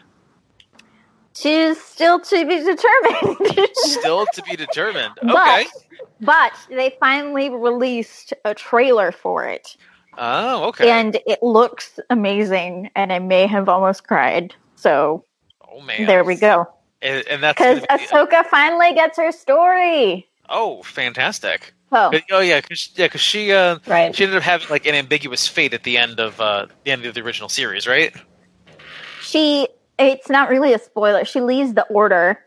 She's 1.39 1.79
still 1.83 2.19
to 2.19 2.45
be 2.47 2.57
determined. 2.63 3.67
Still 3.75 4.25
to 4.33 4.41
be 4.43 4.55
determined. 4.55 5.13
But- 5.21 5.35
Okay. 5.59 5.65
but 6.21 6.53
they 6.69 6.95
finally 6.99 7.49
released 7.49 8.33
a 8.43 8.55
trailer 8.55 9.11
for 9.11 9.45
it, 9.45 9.77
Oh, 10.17 10.65
okay. 10.69 10.89
and 10.89 11.15
it 11.27 11.43
looks 11.43 11.99
amazing. 12.09 12.89
And 12.95 13.13
I 13.13 13.19
may 13.19 13.45
have 13.45 13.69
almost 13.69 14.07
cried. 14.07 14.55
So 14.75 15.25
oh 15.71 15.81
man. 15.81 16.07
there 16.07 16.23
we 16.23 16.35
go. 16.35 16.65
And, 17.03 17.27
and 17.27 17.43
that's 17.43 17.59
Because 17.59 17.81
be- 17.81 17.87
Ahsoka 17.87 18.43
finally 18.47 18.93
gets 18.95 19.17
her 19.17 19.31
story. 19.31 20.27
oh, 20.49 20.81
fantastic. 20.83 21.73
Oh, 21.91 22.11
Oh 22.31 22.39
yeah, 22.39 22.59
cause, 22.61 22.89
yeah, 22.95 23.05
because 23.05 23.21
she 23.21 23.51
uh, 23.53 23.77
Right. 23.85 24.13
she 24.15 24.23
ended 24.23 24.37
up 24.37 24.43
having 24.43 24.67
like 24.69 24.87
an 24.87 24.95
ambiguous 24.95 25.47
fate 25.47 25.73
at 25.75 25.83
the 25.83 25.97
end 25.99 26.19
of 26.19 26.41
uh, 26.41 26.65
the 26.83 26.91
end 26.91 27.05
of 27.05 27.13
the 27.13 27.21
original 27.21 27.47
series, 27.49 27.85
right? 27.87 28.13
she. 29.21 29.67
It's 29.99 30.29
not 30.29 30.49
really 30.49 30.73
a 30.73 30.79
spoiler. 30.79 31.25
She 31.25 31.41
leaves 31.41 31.73
the 31.73 31.83
order, 31.85 32.39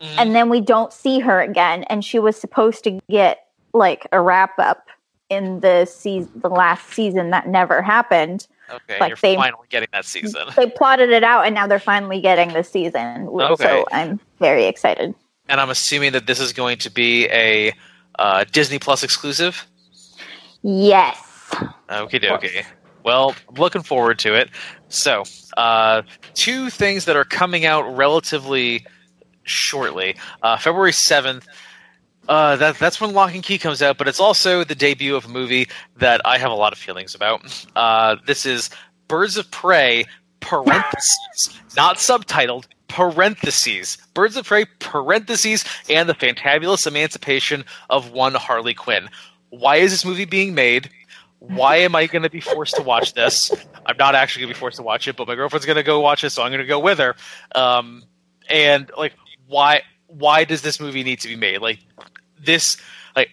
Mhm. 0.00 0.14
and 0.18 0.34
then 0.34 0.48
we 0.50 0.60
don't 0.60 0.92
see 0.92 1.20
her 1.20 1.40
again. 1.40 1.84
And 1.84 2.04
she 2.04 2.18
was 2.18 2.38
supposed 2.40 2.84
to 2.84 3.00
get 3.10 3.46
like 3.72 4.06
a 4.12 4.20
wrap 4.20 4.58
up 4.58 4.86
in 5.28 5.60
the 5.60 5.84
season, 5.86 6.30
the 6.34 6.48
last 6.50 6.92
season 6.92 7.30
that 7.30 7.46
never 7.46 7.82
happened. 7.82 8.46
Okay, 8.68 8.98
like 9.00 9.08
you're 9.10 9.16
they- 9.22 9.36
finally 9.36 9.66
getting 9.68 9.88
that 9.92 10.04
season. 10.04 10.46
They 10.56 10.68
plotted 10.70 11.10
it 11.10 11.24
out, 11.24 11.46
and 11.46 11.54
now 11.54 11.66
they're 11.66 11.78
finally 11.78 12.20
getting 12.20 12.52
the 12.52 12.62
season. 12.64 13.28
Okay. 13.28 13.64
So 13.64 13.86
I'm 13.92 14.20
very 14.38 14.64
excited. 14.66 15.14
and 15.48 15.60
I'm 15.60 15.70
assuming 15.70 16.12
that 16.12 16.26
this 16.28 16.38
is 16.38 16.52
going 16.52 16.78
to 16.78 16.90
be 16.90 17.26
a 17.26 17.72
uh, 18.20 18.44
Disney 18.52 18.78
Plus 18.78 19.02
exclusive. 19.02 19.66
Yes. 20.62 21.18
Okay, 21.90 22.30
okay. 22.30 22.64
Well, 23.04 23.34
I'm 23.48 23.54
looking 23.56 23.82
forward 23.82 24.18
to 24.20 24.34
it. 24.34 24.50
So, 24.90 25.24
uh, 25.56 26.02
two 26.34 26.68
things 26.68 27.06
that 27.06 27.16
are 27.16 27.24
coming 27.24 27.64
out 27.64 27.96
relatively 27.96 28.84
shortly. 29.44 30.16
Uh, 30.42 30.58
February 30.58 30.92
seventh. 30.92 31.46
Uh, 32.28 32.54
that 32.56 32.78
that's 32.78 33.00
when 33.00 33.12
Locke 33.12 33.34
and 33.34 33.42
Key 33.42 33.58
comes 33.58 33.82
out, 33.82 33.98
but 33.98 34.06
it's 34.06 34.20
also 34.20 34.62
the 34.62 34.74
debut 34.74 35.16
of 35.16 35.24
a 35.24 35.28
movie 35.28 35.68
that 35.96 36.20
I 36.24 36.38
have 36.38 36.50
a 36.50 36.54
lot 36.54 36.72
of 36.72 36.78
feelings 36.78 37.14
about. 37.14 37.66
Uh, 37.74 38.16
this 38.26 38.46
is 38.46 38.70
Birds 39.08 39.36
of 39.36 39.50
Prey 39.50 40.04
parentheses, 40.40 41.60
not 41.76 41.96
subtitled 41.96 42.66
parentheses. 42.88 43.98
Birds 44.14 44.36
of 44.36 44.46
Prey 44.46 44.64
parentheses 44.78 45.64
and 45.88 46.08
the 46.08 46.14
fantabulous 46.14 46.86
emancipation 46.86 47.64
of 47.88 48.12
one 48.12 48.34
Harley 48.34 48.74
Quinn. 48.74 49.08
Why 49.48 49.76
is 49.76 49.90
this 49.90 50.04
movie 50.04 50.24
being 50.24 50.54
made? 50.54 50.90
Why 51.40 51.76
am 51.76 51.96
I 51.96 52.06
going 52.06 52.22
to 52.22 52.30
be 52.30 52.40
forced 52.40 52.76
to 52.76 52.82
watch 52.82 53.14
this? 53.14 53.50
I'm 53.86 53.96
not 53.96 54.14
actually 54.14 54.42
going 54.42 54.52
to 54.52 54.54
be 54.56 54.60
forced 54.60 54.76
to 54.76 54.82
watch 54.82 55.08
it, 55.08 55.16
but 55.16 55.26
my 55.26 55.34
girlfriend's 55.34 55.66
going 55.66 55.76
to 55.76 55.82
go 55.82 56.00
watch 56.00 56.22
it, 56.22 56.30
so 56.30 56.42
I'm 56.42 56.50
going 56.50 56.60
to 56.60 56.66
go 56.66 56.78
with 56.78 56.98
her. 56.98 57.16
Um, 57.54 58.04
and 58.48 58.90
like, 58.96 59.14
why? 59.46 59.82
Why 60.06 60.44
does 60.44 60.60
this 60.60 60.78
movie 60.80 61.02
need 61.02 61.20
to 61.20 61.28
be 61.28 61.36
made? 61.36 61.58
Like, 61.58 61.78
this, 62.38 62.76
like, 63.16 63.30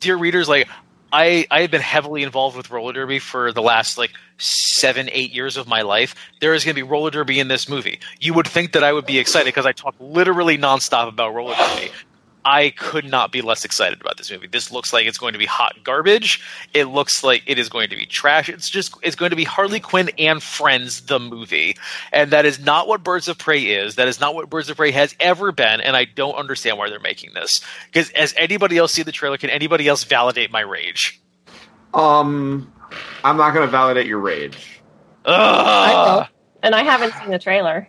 dear 0.00 0.16
readers, 0.16 0.48
like, 0.48 0.68
I 1.14 1.46
I 1.50 1.60
have 1.62 1.70
been 1.70 1.80
heavily 1.80 2.24
involved 2.24 2.56
with 2.56 2.70
roller 2.70 2.92
derby 2.92 3.20
for 3.20 3.52
the 3.52 3.62
last 3.62 3.96
like 3.98 4.10
seven 4.38 5.08
eight 5.12 5.32
years 5.32 5.56
of 5.56 5.68
my 5.68 5.82
life. 5.82 6.16
There 6.40 6.54
is 6.54 6.64
going 6.64 6.74
to 6.74 6.78
be 6.78 6.82
roller 6.82 7.10
derby 7.10 7.38
in 7.38 7.46
this 7.46 7.68
movie. 7.68 8.00
You 8.18 8.34
would 8.34 8.48
think 8.48 8.72
that 8.72 8.82
I 8.82 8.92
would 8.92 9.06
be 9.06 9.18
excited 9.18 9.46
because 9.46 9.64
I 9.64 9.72
talk 9.72 9.94
literally 10.00 10.58
nonstop 10.58 11.08
about 11.08 11.32
roller 11.32 11.54
derby. 11.54 11.92
I 12.44 12.70
could 12.70 13.06
not 13.06 13.32
be 13.32 13.40
less 13.40 13.64
excited 13.64 14.00
about 14.00 14.18
this 14.18 14.30
movie. 14.30 14.46
This 14.46 14.70
looks 14.70 14.92
like 14.92 15.06
it's 15.06 15.16
going 15.18 15.32
to 15.32 15.38
be 15.38 15.46
hot 15.46 15.76
garbage. 15.82 16.42
It 16.74 16.84
looks 16.84 17.24
like 17.24 17.42
it 17.46 17.58
is 17.58 17.68
going 17.68 17.88
to 17.90 17.96
be 17.96 18.04
trash. 18.06 18.48
It's 18.48 18.68
just 18.68 18.94
it's 19.02 19.16
going 19.16 19.30
to 19.30 19.36
be 19.36 19.44
Harley 19.44 19.80
Quinn 19.80 20.10
and 20.18 20.42
Friends 20.42 21.02
the 21.02 21.18
movie. 21.18 21.76
And 22.12 22.30
that 22.32 22.44
is 22.44 22.58
not 22.60 22.86
what 22.86 23.02
Birds 23.02 23.28
of 23.28 23.38
Prey 23.38 23.62
is. 23.62 23.94
That 23.94 24.08
is 24.08 24.20
not 24.20 24.34
what 24.34 24.50
Birds 24.50 24.68
of 24.68 24.76
Prey 24.76 24.90
has 24.90 25.14
ever 25.20 25.52
been 25.52 25.80
and 25.80 25.96
I 25.96 26.04
don't 26.04 26.34
understand 26.34 26.76
why 26.76 26.90
they're 26.90 27.00
making 27.00 27.32
this. 27.34 27.60
Cuz 27.92 28.10
as 28.10 28.34
anybody 28.36 28.76
else 28.76 28.92
see 28.92 29.02
the 29.02 29.12
trailer 29.12 29.38
can 29.38 29.50
anybody 29.50 29.88
else 29.88 30.04
validate 30.04 30.50
my 30.50 30.60
rage? 30.60 31.20
Um, 31.94 32.72
I'm 33.22 33.36
not 33.36 33.54
going 33.54 33.66
to 33.66 33.70
validate 33.70 34.06
your 34.06 34.18
rage. 34.18 34.80
I 35.24 35.30
Ugh. 35.94 36.16
will. 36.18 36.28
And 36.62 36.74
I 36.74 36.82
haven't 36.82 37.14
seen 37.14 37.30
the 37.30 37.38
trailer. 37.38 37.88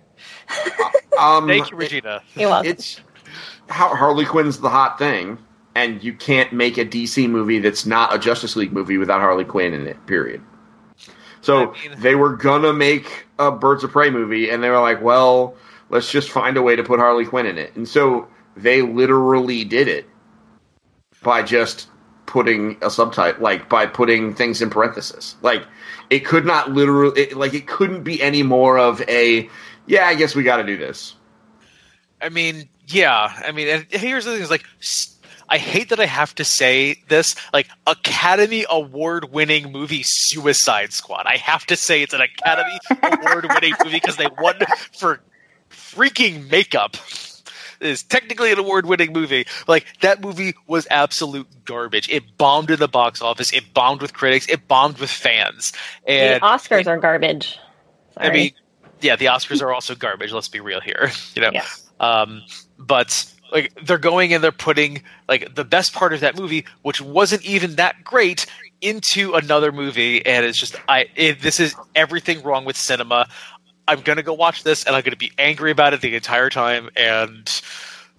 Um, 1.20 1.48
Thank 1.48 1.72
you 1.72 1.78
Regina. 1.78 2.22
You're 2.36 2.50
welcome. 2.50 2.72
it's 2.72 2.98
how 2.98 3.04
Harley 3.70 4.26
Quinn's 4.26 4.60
the 4.60 4.70
hot 4.70 4.98
thing, 4.98 5.38
and 5.76 6.04
you 6.04 6.14
can't 6.14 6.54
make 6.54 6.78
a 6.78 6.86
DC 6.86 7.30
movie 7.30 7.60
that's 7.60 7.86
not 7.86 8.14
a 8.14 8.20
Justice 8.20 8.56
League 8.56 8.72
movie 8.72 8.98
without 8.98 9.22
Harley 9.22 9.46
Quinn 9.46 9.74
in 9.74 9.88
it. 9.88 10.06
Period. 10.06 10.42
So 11.42 11.74
I 11.74 11.88
mean- 11.90 12.00
they 12.00 12.16
were 12.16 12.36
gonna 12.36 12.74
make 12.74 13.26
a 13.38 13.52
Birds 13.52 13.84
of 13.84 13.92
Prey 13.92 14.10
movie, 14.10 14.50
and 14.50 14.64
they 14.64 14.70
were 14.70 14.80
like, 14.80 15.02
"Well, 15.02 15.56
let's 15.90 16.12
just 16.12 16.30
find 16.30 16.58
a 16.58 16.62
way 16.62 16.76
to 16.76 16.84
put 16.84 17.00
Harley 17.00 17.26
Quinn 17.26 17.46
in 17.46 17.58
it." 17.58 17.76
And 17.76 17.88
so 17.88 18.28
they 18.58 18.82
literally 18.82 19.64
did 19.64 19.88
it 19.88 20.08
by 21.22 21.42
just 21.44 21.88
putting 22.26 22.78
a 22.82 22.90
subtitle, 22.90 23.42
like 23.42 23.70
by 23.70 23.86
putting 23.86 24.34
things 24.34 24.62
in 24.62 24.70
parentheses. 24.70 25.36
Like 25.42 25.64
it 26.10 26.20
could 26.26 26.46
not 26.46 26.72
literally, 26.72 27.22
it, 27.22 27.38
like 27.38 27.54
it 27.54 27.68
couldn't 27.68 28.04
be 28.04 28.22
any 28.22 28.42
more 28.44 28.78
of 28.80 29.02
a, 29.08 29.50
"Yeah, 29.86 30.08
I 30.08 30.16
guess 30.16 30.36
we 30.36 30.44
got 30.44 30.58
to 30.58 30.64
do 30.64 30.78
this." 30.78 31.16
I 32.22 32.30
mean, 32.30 32.70
yeah. 32.88 33.42
I 33.46 33.52
mean, 33.52 33.68
and 33.68 33.86
here's 33.90 34.26
the 34.26 34.32
thing: 34.34 34.42
is 34.42 34.50
like, 34.50 34.66
I 35.50 35.58
hate 35.58 35.90
that 35.90 36.00
I 36.00 36.06
have 36.06 36.34
to 36.36 36.44
say 36.46 37.02
this. 37.08 37.36
Like, 37.54 37.68
Academy 37.88 38.66
Award-winning 38.70 39.72
movie 39.72 40.02
Suicide 40.04 40.92
Squad. 40.94 41.24
I 41.26 41.38
have 41.38 41.66
to 41.68 41.76
say 41.76 42.02
it's 42.02 42.14
an 42.14 42.22
Academy 42.22 42.80
Award-winning 43.02 43.74
movie 43.84 43.98
because 43.98 44.18
they 44.18 44.28
won 44.40 44.56
for 44.98 45.22
freaking 45.70 46.50
makeup. 46.50 46.98
It 47.82 47.88
is 47.88 48.04
technically 48.04 48.52
an 48.54 48.58
award-winning 48.60 49.12
movie. 49.12 49.46
Like 49.68 49.86
that 50.00 50.22
movie 50.22 50.56
was 50.66 50.88
absolute 50.90 51.48
garbage. 51.66 52.10
It 52.10 52.38
bombed 52.38 52.72
in 52.72 52.80
the 52.80 52.88
box 52.88 53.22
office. 53.22 53.52
It 53.52 53.74
bombed 53.74 54.02
with 54.02 54.14
critics. 54.14 54.48
It 54.48 54.68
bombed 54.68 54.98
with 54.98 55.10
fans. 55.10 55.74
And 56.08 56.42
the 56.42 56.46
Oscars 56.46 56.88
are 56.88 56.98
garbage. 56.98 57.60
Sorry. 58.14 58.30
I 58.30 58.32
mean, 58.34 58.52
yeah, 59.02 59.18
the 59.18 59.26
Oscars 59.26 59.62
are 59.62 59.74
also 59.74 59.94
garbage. 59.94 60.32
Let's 60.32 60.48
be 60.48 60.62
real 60.62 60.80
here. 60.80 61.12
You 61.36 61.42
know, 61.42 61.52
Yeah. 61.54 61.66
um, 62.00 62.44
but 62.78 63.32
like 63.52 63.74
they're 63.84 63.98
going 63.98 64.34
and 64.34 64.44
they're 64.44 64.52
putting 64.52 65.02
like 65.28 65.56
the 65.56 65.64
best 65.64 65.94
part 65.94 66.14
of 66.14 66.20
that 66.22 66.38
movie, 66.38 66.66
which 66.82 67.02
wasn't 67.02 67.44
even 67.44 67.76
that 67.76 68.04
great, 68.04 68.46
into 68.82 69.34
another 69.34 69.72
movie, 69.72 70.26
and 70.26 70.46
it's 70.46 70.60
just 70.60 70.76
I. 70.88 71.08
It, 71.16 71.42
this 71.42 71.60
is 71.60 71.76
everything 71.96 72.44
wrong 72.44 72.66
with 72.66 72.78
cinema. 72.78 73.28
I'm 73.88 74.02
gonna 74.02 74.24
go 74.24 74.34
watch 74.34 74.64
this, 74.64 74.84
and 74.84 74.96
I'm 74.96 75.04
gonna 75.04 75.16
be 75.16 75.32
angry 75.38 75.72
about 75.72 75.94
it 75.94 76.02
the 76.02 76.16
entire 76.16 76.50
time, 76.50 76.90
and. 76.96 77.62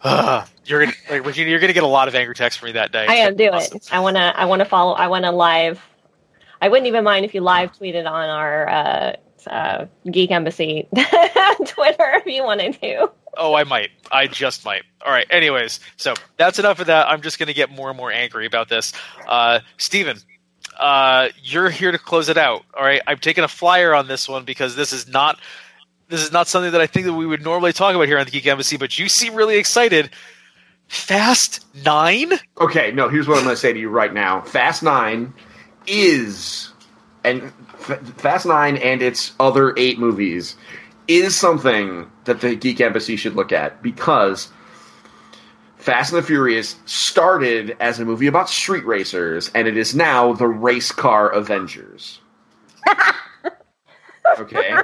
Uh, 0.02 0.44
you're 0.66 0.84
gonna, 0.84 0.96
like, 1.10 1.24
Regina. 1.24 1.50
You're 1.50 1.58
gonna 1.58 1.72
get 1.72 1.82
a 1.82 1.88
lot 1.88 2.06
of 2.06 2.14
angry 2.14 2.34
texts 2.34 2.60
from 2.60 2.66
me 2.66 2.72
that 2.72 2.92
day. 2.92 3.06
I 3.08 3.14
am 3.14 3.32
It's 3.32 3.40
gonna 3.40 3.60
be 3.60 3.68
do 3.70 3.76
it. 3.76 3.88
I 3.90 3.98
wanna 3.98 4.32
I 4.36 4.44
wanna 4.44 4.66
follow 4.66 4.92
I 4.92 5.08
wanna 5.08 5.32
live 5.32 5.82
I 6.60 6.68
wouldn't 6.68 6.86
even 6.86 7.04
mind 7.04 7.24
if 7.24 7.34
you 7.34 7.40
live 7.40 7.72
tweeted 7.72 8.10
on 8.10 8.28
our 8.28 8.68
uh, 8.68 9.12
uh, 9.46 9.86
Geek 10.10 10.30
Embassy 10.30 10.88
Twitter 11.66 12.12
if 12.14 12.26
you 12.26 12.42
wanted 12.44 12.80
to. 12.80 13.10
Oh, 13.36 13.54
I 13.54 13.64
might. 13.64 13.90
I 14.10 14.26
just 14.26 14.64
might. 14.64 14.82
All 15.04 15.12
right. 15.12 15.26
Anyways, 15.30 15.80
so 15.96 16.14
that's 16.36 16.58
enough 16.58 16.80
of 16.80 16.86
that. 16.86 17.08
I'm 17.08 17.22
just 17.22 17.38
going 17.38 17.48
to 17.48 17.54
get 17.54 17.70
more 17.70 17.88
and 17.88 17.96
more 17.96 18.10
angry 18.10 18.46
about 18.46 18.68
this. 18.68 18.92
Uh, 19.26 19.60
Stephen, 19.76 20.18
uh, 20.78 21.28
you're 21.42 21.70
here 21.70 21.92
to 21.92 21.98
close 21.98 22.28
it 22.28 22.36
out. 22.36 22.64
All 22.74 22.84
right. 22.84 23.00
I've 23.06 23.20
taken 23.20 23.44
a 23.44 23.48
flyer 23.48 23.94
on 23.94 24.08
this 24.08 24.28
one 24.28 24.44
because 24.44 24.76
this 24.76 24.92
is 24.92 25.08
not 25.08 25.38
this 26.08 26.22
is 26.22 26.30
not 26.32 26.46
something 26.46 26.72
that 26.72 26.80
I 26.80 26.86
think 26.86 27.06
that 27.06 27.14
we 27.14 27.26
would 27.26 27.42
normally 27.42 27.72
talk 27.72 27.94
about 27.94 28.06
here 28.06 28.18
on 28.18 28.24
the 28.24 28.30
Geek 28.30 28.46
Embassy. 28.46 28.76
But 28.76 28.98
you 28.98 29.08
seem 29.08 29.34
really 29.34 29.56
excited. 29.56 30.10
Fast 30.88 31.66
Nine. 31.84 32.32
Okay, 32.60 32.92
no, 32.92 33.08
here's 33.08 33.26
what 33.26 33.38
I'm 33.38 33.44
going 33.44 33.56
to 33.56 33.60
say 33.60 33.72
to 33.72 33.78
you 33.78 33.88
right 33.88 34.12
now. 34.12 34.40
Fast 34.42 34.84
9 34.84 35.34
is 35.88 36.72
and 37.24 37.52
F- 37.80 38.00
Fast 38.18 38.46
9 38.46 38.76
and 38.76 39.02
its 39.02 39.32
other 39.40 39.74
8 39.76 39.98
movies 39.98 40.54
is 41.08 41.36
something 41.36 42.10
that 42.24 42.40
the 42.40 42.56
Geek 42.56 42.80
Embassy 42.80 43.16
should 43.16 43.34
look 43.34 43.52
at 43.52 43.82
because 43.82 44.50
Fast 45.76 46.12
and 46.12 46.22
the 46.22 46.26
Furious 46.26 46.76
started 46.84 47.76
as 47.78 48.00
a 48.00 48.04
movie 48.04 48.26
about 48.26 48.48
street 48.48 48.84
racers, 48.84 49.50
and 49.54 49.68
it 49.68 49.76
is 49.76 49.94
now 49.94 50.32
the 50.32 50.48
race 50.48 50.90
car 50.90 51.28
Avengers. 51.28 52.20
okay. 54.38 54.74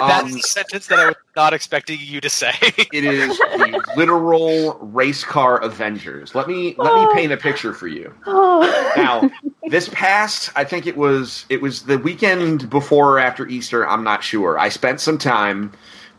That's 0.00 0.24
Um, 0.24 0.32
the 0.32 0.40
sentence 0.40 0.86
that 0.86 0.98
I 0.98 1.06
was 1.06 1.14
not 1.36 1.52
expecting 1.52 1.98
you 2.00 2.20
to 2.22 2.30
say. 2.30 2.52
it 2.62 3.04
is 3.04 3.36
the 3.36 3.82
literal 3.96 4.78
race 4.78 5.24
car 5.24 5.58
Avengers. 5.58 6.34
Let 6.34 6.48
me 6.48 6.74
let 6.78 6.94
me 6.94 7.14
paint 7.14 7.32
a 7.32 7.36
picture 7.36 7.74
for 7.74 7.86
you. 7.86 8.14
Oh. 8.26 8.92
Now, 8.96 9.30
this 9.68 9.90
past, 9.90 10.50
I 10.56 10.64
think 10.64 10.86
it 10.86 10.96
was 10.96 11.44
it 11.50 11.60
was 11.60 11.82
the 11.82 11.98
weekend 11.98 12.70
before 12.70 13.14
or 13.14 13.18
after 13.18 13.46
Easter. 13.46 13.86
I'm 13.86 14.02
not 14.04 14.24
sure. 14.24 14.58
I 14.58 14.70
spent 14.70 15.00
some 15.00 15.18
time 15.18 15.72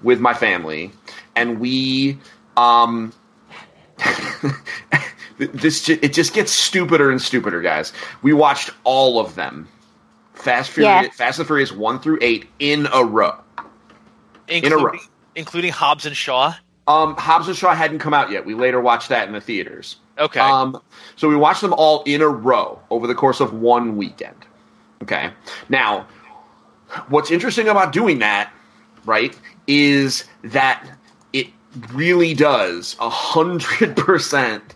with 0.03 0.19
my 0.19 0.34
family, 0.34 0.91
and 1.36 1.60
we 1.60 2.19
um. 2.57 3.14
this 5.38 5.90
it 5.90 6.14
just 6.14 6.34
gets 6.34 6.52
stupider 6.52 7.10
and 7.10 7.22
stupider, 7.22 7.61
guys. 7.61 7.94
We 8.22 8.34
watched 8.34 8.69
all 8.84 9.19
of 9.19 9.36
them, 9.36 9.68
Fast 10.42 10.72
Furious, 10.72 11.04
Yes. 11.08 11.16
Fast 11.16 11.40
and 11.40 11.48
Furious 11.48 11.72
one 11.72 12.00
through 12.00 12.20
eight 12.22 12.48
in 12.60 12.88
a 12.92 13.04
row. 13.04 13.36
including, 14.48 14.84
row. 14.86 15.00
including 15.36 15.72
Hobbs 15.72 16.06
and 16.06 16.16
Shaw. 16.16 16.54
Um, 16.88 17.16
Hobbs 17.16 17.48
and 17.48 17.56
Shaw 17.56 17.74
hadn't 17.74 18.00
come 18.00 18.14
out 18.14 18.32
yet. 18.32 18.46
We 18.46 18.54
later 18.54 18.82
watched 18.82 19.10
that 19.10 19.28
in 19.28 19.34
the 19.34 19.42
theaters. 19.42 19.98
Okay. 20.18 20.40
Um, 20.40 20.82
so 21.16 21.30
we 21.30 21.36
watched 21.36 21.62
them 21.62 21.74
all 21.74 22.04
in 22.04 22.22
a 22.22 22.28
row 22.28 22.80
over 22.90 23.08
the 23.08 23.16
course 23.16 23.40
of 23.40 23.54
one 23.54 23.96
weekend. 23.98 24.36
Okay. 25.02 25.32
Now, 25.70 26.06
what's 27.10 27.32
interesting 27.32 27.68
about 27.68 27.92
doing 27.94 28.20
that, 28.20 28.52
right, 29.06 29.38
is 29.68 30.26
that 30.44 30.86
it 31.34 31.48
really 31.94 32.34
does 32.34 32.96
a 33.00 33.10
hundred 33.10 33.96
percent. 33.96 34.76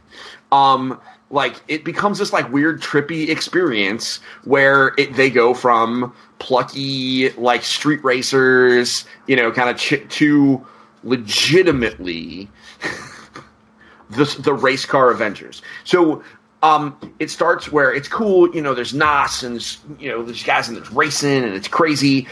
Um, 0.52 1.00
like 1.31 1.61
it 1.68 1.84
becomes 1.84 2.19
this 2.19 2.31
like 2.31 2.52
weird 2.52 2.81
trippy 2.81 3.30
experience 3.30 4.19
where 4.43 4.93
it, 4.97 5.15
they 5.15 5.30
go 5.30 5.53
from 5.53 6.14
plucky 6.39 7.30
like 7.31 7.64
street 7.64 8.03
racers, 8.03 9.06
you 9.27 9.35
know, 9.35 9.52
kind 9.52 9.69
of 9.69 9.77
ch- 9.77 10.07
to 10.10 10.65
legitimately 11.03 12.49
the 14.11 14.35
the 14.39 14.53
race 14.53 14.85
car 14.85 15.10
Avengers. 15.10 15.61
So 15.84 16.23
um, 16.64 16.97
it 17.19 17.30
starts 17.30 17.72
where 17.72 17.93
it's 17.93 18.07
cool, 18.07 18.53
you 18.56 18.61
know. 18.61 18.73
There's 18.73 18.93
NOS 18.93 19.43
and 19.43 19.56
there's, 19.56 19.80
you 19.99 20.10
know 20.10 20.23
there's 20.23 20.43
guys 20.43 20.68
and 20.68 20.77
there's 20.77 20.91
racing 20.91 21.43
and 21.43 21.53
it's 21.53 21.68
crazy. 21.68 22.27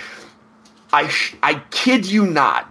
I 0.92 1.08
sh- 1.08 1.36
I 1.44 1.56
kid 1.72 2.06
you 2.06 2.26
not. 2.26 2.70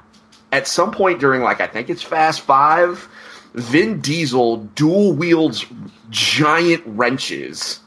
At 0.50 0.66
some 0.66 0.90
point 0.90 1.18
during 1.18 1.40
like 1.42 1.60
I 1.60 1.66
think 1.66 1.88
it's 1.88 2.02
Fast 2.02 2.42
Five, 2.42 3.08
Vin 3.54 4.00
Diesel 4.00 4.58
dual 4.74 5.12
wields 5.12 5.66
giant 6.10 6.82
wrenches, 6.86 7.80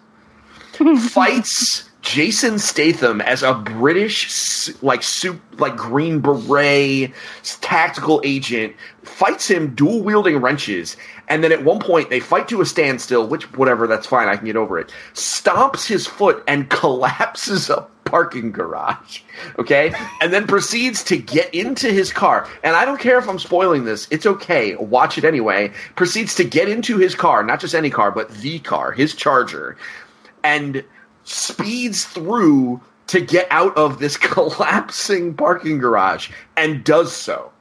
fights 0.99 1.89
Jason 2.05 2.59
Statham 2.59 3.19
as 3.19 3.41
a 3.41 3.55
British 3.55 4.69
like 4.83 5.01
soup 5.01 5.41
like 5.57 5.75
Green 5.75 6.19
Beret 6.19 7.11
tactical 7.61 8.21
agent, 8.23 8.75
fights 9.01 9.47
him 9.47 9.73
dual 9.73 10.03
wielding 10.03 10.37
wrenches, 10.37 10.97
and 11.27 11.43
then 11.43 11.51
at 11.51 11.63
one 11.63 11.79
point 11.79 12.11
they 12.11 12.19
fight 12.19 12.47
to 12.49 12.61
a 12.61 12.65
standstill, 12.65 13.27
which 13.27 13.51
whatever 13.53 13.87
that's 13.87 14.05
fine, 14.05 14.27
I 14.27 14.37
can 14.37 14.45
get 14.45 14.55
over 14.55 14.77
it. 14.77 14.93
Stomps 15.13 15.87
his 15.87 16.05
foot 16.05 16.43
and 16.47 16.69
collapses 16.69 17.71
a 17.71 17.87
parking 18.05 18.51
garage. 18.51 19.21
Okay? 19.59 19.93
And 20.21 20.31
then 20.33 20.47
proceeds 20.47 21.03
to 21.05 21.17
get 21.17 21.53
into 21.53 21.91
his 21.91 22.13
car. 22.13 22.47
And 22.63 22.75
I 22.75 22.85
don't 22.85 22.99
care 22.99 23.17
if 23.17 23.27
I'm 23.27 23.39
spoiling 23.39 23.83
this, 23.83 24.07
it's 24.11 24.25
okay. 24.25 24.75
Watch 24.75 25.17
it 25.17 25.25
anyway. 25.25 25.73
Proceeds 25.95 26.35
to 26.35 26.43
get 26.43 26.69
into 26.69 26.97
his 26.97 27.15
car, 27.15 27.43
not 27.43 27.59
just 27.59 27.75
any 27.75 27.89
car, 27.89 28.11
but 28.11 28.29
the 28.29 28.59
car, 28.59 28.91
his 28.91 29.13
charger, 29.13 29.75
and 30.43 30.83
speeds 31.23 32.05
through 32.05 32.79
to 33.07 33.19
get 33.19 33.47
out 33.51 33.75
of 33.75 33.99
this 33.99 34.17
collapsing 34.17 35.33
parking 35.33 35.79
garage 35.79 36.29
and 36.55 36.83
does 36.83 37.11
so. 37.11 37.51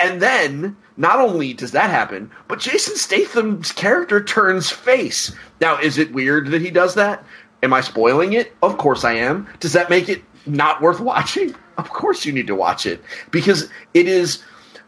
And 0.00 0.20
then, 0.20 0.76
not 0.96 1.20
only 1.20 1.54
does 1.54 1.72
that 1.72 1.90
happen, 1.90 2.30
but 2.48 2.58
Jason 2.58 2.96
Statham's 2.96 3.72
character 3.72 4.22
turns 4.22 4.70
face. 4.70 5.32
Now, 5.60 5.78
is 5.78 5.96
it 5.96 6.12
weird 6.12 6.48
that 6.48 6.60
he 6.60 6.70
does 6.70 6.94
that? 6.94 7.24
Am 7.62 7.72
I 7.72 7.80
spoiling 7.80 8.32
it? 8.32 8.54
Of 8.62 8.78
course 8.78 9.04
I 9.04 9.12
am. 9.14 9.46
Does 9.60 9.72
that 9.72 9.90
make 9.90 10.08
it 10.08 10.22
not 10.46 10.80
worth 10.80 11.00
watching? 11.12 11.54
Of 11.78 11.90
course 11.90 12.24
you 12.24 12.32
need 12.32 12.46
to 12.48 12.54
watch 12.54 12.86
it 12.86 13.02
because 13.30 13.68
it 13.94 14.06
is 14.06 14.42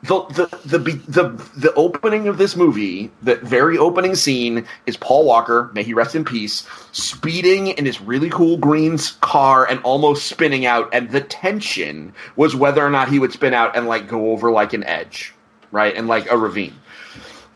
the 0.05 0.22
the 0.24 0.78
the 0.78 0.78
the, 1.09 1.28
the 1.56 1.74
opening 1.74 2.28
of 2.28 2.36
this 2.36 2.56
movie. 2.56 3.10
The 3.22 3.36
very 3.36 3.78
opening 3.78 4.14
scene 4.14 4.66
is 4.86 4.98
Paul 4.98 5.24
Walker, 5.24 5.70
may 5.72 5.82
he 5.82 5.94
rest 5.94 6.14
in 6.14 6.24
peace, 6.24 6.66
speeding 6.92 7.68
in 7.68 7.86
his 7.86 8.01
really 8.02 8.28
cool 8.28 8.59
green 8.59 8.98
car 9.22 9.66
and 9.66 9.80
almost 9.82 10.26
spinning 10.26 10.66
out. 10.66 10.90
And 10.92 11.10
the 11.10 11.22
tension 11.22 12.12
was 12.36 12.55
whether 12.55 12.84
or 12.84 12.90
not 12.90 13.09
he 13.09 13.18
would 13.18 13.32
spin 13.32 13.55
out 13.55 13.74
and 13.74 13.86
like 13.86 14.06
go 14.09 14.32
over 14.32 14.51
like 14.51 14.74
an 14.74 14.84
edge, 14.84 15.32
right, 15.72 15.96
and 15.96 16.06
like 16.06 16.30
a 16.30 16.36
ravine. 16.36 16.74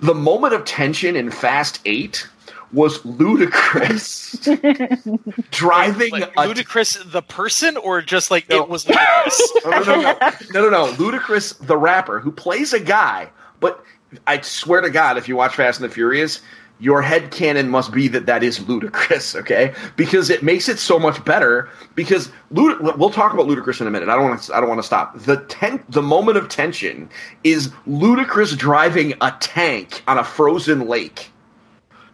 The 0.01 0.15
moment 0.15 0.55
of 0.55 0.65
tension 0.65 1.17
in 1.17 1.31
Fast 1.31 1.81
Eight 1.85 2.29
was 2.73 3.05
ludicrous. 3.05 4.33
Driving 5.51 6.13
like 6.13 6.25
a 6.37 6.43
Ludacris 6.43 7.11
the 7.11 7.23
person, 7.23 7.77
or 7.77 8.03
just 8.03 8.31
like 8.31 8.49
No. 8.49 8.63
it 8.63 8.69
was 8.69 8.85
Ludacris? 8.85 9.41
no, 9.65 9.71
no, 9.71 9.83
no, 9.83 10.01
no, 10.01 10.31
no, 10.53 10.71
no, 10.71 10.71
no. 10.87 10.93
Ludacris, 10.93 11.59
the 11.67 11.77
rapper, 11.77 12.21
who 12.21 12.31
plays 12.33 12.73
a 12.73 12.81
guy, 12.81 13.31
but 13.61 13.83
I 14.27 14.41
swear 14.41 14.81
to 14.81 14.91
God, 14.91 15.19
if 15.19 15.29
you 15.29 15.37
watch 15.37 15.55
Fast 15.55 15.81
and 15.81 15.89
the 15.91 15.95
Furious, 15.95 16.41
your 16.81 17.03
head 17.03 17.33
canon 17.33 17.69
must 17.69 17.91
be 17.93 18.07
that 18.09 18.27
that 18.27 18.43
is 18.45 18.61
Ludacris, 18.61 19.35
okay? 19.35 19.75
Because 19.97 20.31
it 20.31 20.45
makes 20.45 20.69
it 20.69 20.79
so 20.79 20.97
much 20.99 21.25
better. 21.25 21.69
Because 21.97 22.31
Lud- 22.53 22.97
we'll 22.99 23.11
talk 23.11 23.33
about 23.35 23.47
Ludacris 23.49 23.81
in 23.81 23.89
a 23.89 23.91
minute. 23.91 24.09
I 24.09 24.15
don't 24.15 24.29
want 24.29 24.43
to. 24.43 24.55
I 24.55 24.61
don't 24.61 24.69
want 24.69 24.79
to 24.79 24.87
stop. 24.87 25.19
The 25.19 25.39
ten- 25.49 25.83
the 25.89 26.03
moment 26.03 26.37
of 26.39 26.49
tension 26.49 27.11
is 27.43 27.69
Ludacris 27.89 28.57
driving 28.57 29.15
a 29.21 29.35
tank 29.41 30.03
on 30.07 30.19
a 30.19 30.25
frozen 30.25 30.87
lake, 30.87 31.33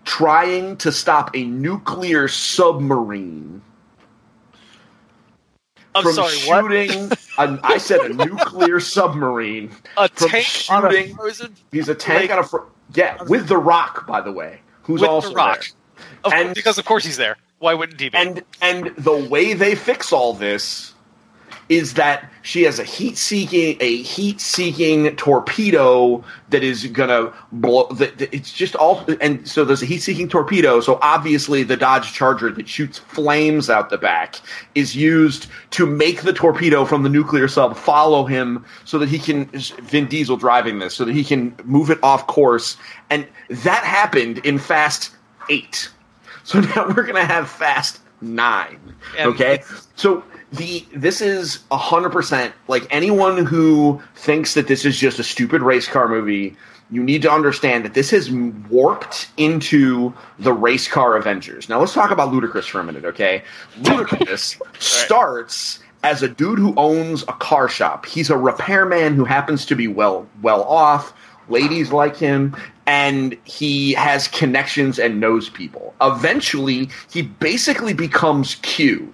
trying 0.05 0.77
to 0.79 0.93
stop 0.93 1.35
a 1.35 1.45
nuclear 1.45 2.29
submarine 2.29 3.63
I'm 5.95 6.03
from 6.03 6.13
sorry, 6.15 6.37
what? 6.49 6.71
shooting. 6.73 7.11
a, 7.39 7.59
I 7.63 7.79
said 7.79 8.01
a 8.01 8.09
nuclear 8.13 8.81
submarine. 8.81 9.71
A 9.97 10.09
tank 10.09 10.47
on 10.69 10.93
a 10.93 11.09
frozen 11.15 11.55
He's 11.71 11.89
a 11.89 11.95
tank 11.95 12.23
Like- 12.23 12.31
on 12.33 12.39
a 12.45 12.47
fr- 12.47 12.57
yeah 12.95 13.23
with 13.29 13.47
the 13.49 13.57
Rock, 13.57 14.07
by 14.07 14.21
the 14.21 14.33
way, 14.33 14.61
who's 14.83 15.03
also 15.05 15.29
the 15.29 15.35
Rock. 15.37 15.61
there. 15.97 16.07
Of 16.25 16.33
And- 16.33 16.45
course, 16.47 16.55
because 16.55 16.79
of 16.79 16.85
course 16.85 17.05
he's 17.05 17.17
there. 17.17 17.37
Why 17.61 17.75
wouldn't 17.75 18.01
he 18.01 18.09
be? 18.09 18.17
And 18.19 18.43
and 18.61 18.93
the 18.99 19.15
way 19.17 19.53
they 19.55 19.75
fix 19.77 20.13
all 20.13 20.33
this 20.35 20.94
is 21.69 21.95
that 21.95 22.31
she 22.43 22.63
has 22.65 22.79
a 22.79 22.85
heat 22.85 23.17
seeking 23.17 23.77
a 23.81 24.03
heat 24.03 24.41
seeking 24.41 25.15
torpedo 25.17 26.23
that 26.51 26.63
is 26.63 26.87
gonna 26.89 27.33
blow. 27.53 27.87
That 27.93 28.19
that- 28.19 28.35
it's 28.35 28.53
just 28.53 28.75
all 28.77 29.05
and 29.21 29.47
so 29.49 29.65
there's 29.65 29.83
a 29.83 29.87
heat 29.87 30.03
seeking 30.03 30.29
torpedo. 30.29 30.81
So 30.81 30.99
obviously 31.03 31.63
the 31.63 31.77
Dodge 31.77 32.13
Charger 32.13 32.51
that 32.51 32.69
shoots 32.69 32.99
flames 32.99 33.71
out 33.71 33.91
the 33.91 33.99
back 33.99 34.37
is 34.75 34.95
used 34.95 35.47
to 35.71 35.87
make 35.87 36.23
the 36.23 36.33
torpedo 36.33 36.85
from 36.85 37.03
the 37.03 37.09
nuclear 37.09 37.49
sub 37.49 37.77
follow 37.77 38.25
him 38.25 38.65
so 38.85 38.99
that 38.99 39.09
he 39.09 39.19
can 39.19 39.47
Vin 39.47 40.07
Diesel 40.07 40.37
driving 40.37 40.79
this 40.79 40.95
so 40.95 41.05
that 41.05 41.15
he 41.15 41.25
can 41.25 41.55
move 41.65 41.91
it 41.91 41.99
off 42.03 42.27
course. 42.27 42.77
And 43.11 43.27
that 43.49 43.85
happened 43.85 44.39
in 44.39 44.59
Fast 44.59 45.13
Eight. 45.49 45.89
So 46.43 46.61
now 46.77 46.89
we're 46.89 47.05
gonna 47.05 47.25
have 47.25 47.49
Fast 47.49 48.01
Nine. 48.21 48.95
Okay, 49.19 49.63
so 49.97 50.23
the 50.57 50.87
this 50.95 51.21
is 51.21 51.61
hundred 51.71 52.11
percent 52.11 52.55
like 52.69 52.87
anyone 52.91 53.45
who 53.45 54.01
thinks 54.15 54.55
that 54.55 54.69
this 54.69 54.85
is 54.85 54.99
just 54.99 55.19
a 55.19 55.25
stupid 55.25 55.63
race 55.63 55.87
car 55.87 56.09
movie. 56.09 56.57
You 56.91 57.03
need 57.03 57.23
to 57.23 57.31
understand 57.31 57.85
that 57.85 57.95
this 57.95 58.11
has 58.11 58.31
warped 58.31 59.29
into 59.37 60.13
the 60.39 60.53
race 60.53 60.87
car 60.87 61.17
Avengers. 61.17 61.69
Now 61.69 61.81
let's 61.81 61.95
talk 61.95 62.11
about 62.11 62.31
Ludacris 62.31 62.69
for 62.69 62.79
a 62.79 62.85
minute, 62.85 63.05
okay? 63.05 63.43
Ludacris 63.81 64.61
starts 64.81 65.81
as 66.03 66.23
a 66.23 66.29
dude 66.29 66.59
who 66.59 66.75
owns 66.77 67.23
a 67.23 67.33
car 67.33 67.69
shop. 67.69 68.07
He's 68.07 68.31
a 68.31 68.37
repairman 68.37 69.15
who 69.15 69.25
happens 69.25 69.65
to 69.67 69.75
be 69.75 69.89
well 69.89 70.29
well 70.43 70.63
off. 70.65 71.13
Ladies 71.49 71.93
like 71.93 72.17
him, 72.17 72.57
and 72.87 73.37
he 73.45 73.93
has 73.93 74.29
connections 74.29 74.99
and 74.99 75.21
knows 75.21 75.51
people. 75.51 75.95
Eventually, 76.01 76.89
he 77.11 77.21
basically 77.23 77.93
becomes 77.93 78.55
Q. 78.57 79.13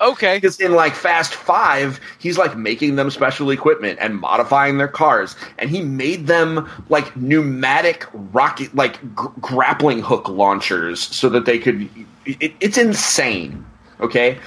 okay, 0.00 0.36
Because 0.36 0.60
in 0.60 0.72
like 0.72 0.94
Fast 0.94 1.34
Five, 1.34 2.00
he's 2.18 2.38
like 2.38 2.56
making 2.56 2.96
them 2.96 3.10
special 3.10 3.50
equipment 3.50 3.98
and 4.00 4.16
modifying 4.18 4.78
their 4.78 4.88
cars, 4.88 5.36
and 5.58 5.70
he 5.70 5.82
made 5.82 6.26
them 6.26 6.68
like 6.88 7.16
pneumatic 7.16 8.06
rocket, 8.12 8.74
like 8.74 9.14
gr- 9.14 9.28
grappling 9.40 10.00
hook 10.00 10.28
launchers, 10.28 11.00
so 11.00 11.28
that 11.28 11.44
they 11.44 11.58
could. 11.58 11.88
It, 12.24 12.54
it's 12.60 12.78
insane. 12.78 13.64
Okay, 14.00 14.38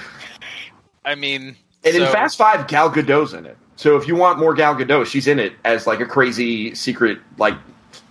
I 1.04 1.14
mean, 1.14 1.56
and 1.84 1.96
in 1.96 2.02
Fast 2.06 2.38
Five, 2.38 2.68
Gal 2.68 2.90
Gadot's 2.90 3.32
in 3.32 3.46
it, 3.46 3.56
So 3.76 3.96
if 3.96 4.06
you 4.06 4.14
want 4.14 4.38
more 4.38 4.54
Gal 4.54 4.74
Gadot, 4.74 5.06
she's 5.06 5.26
in 5.26 5.38
it 5.38 5.52
as 5.64 5.86
like 5.86 6.00
a 6.00 6.06
crazy 6.06 6.74
secret, 6.74 7.18
like 7.38 7.54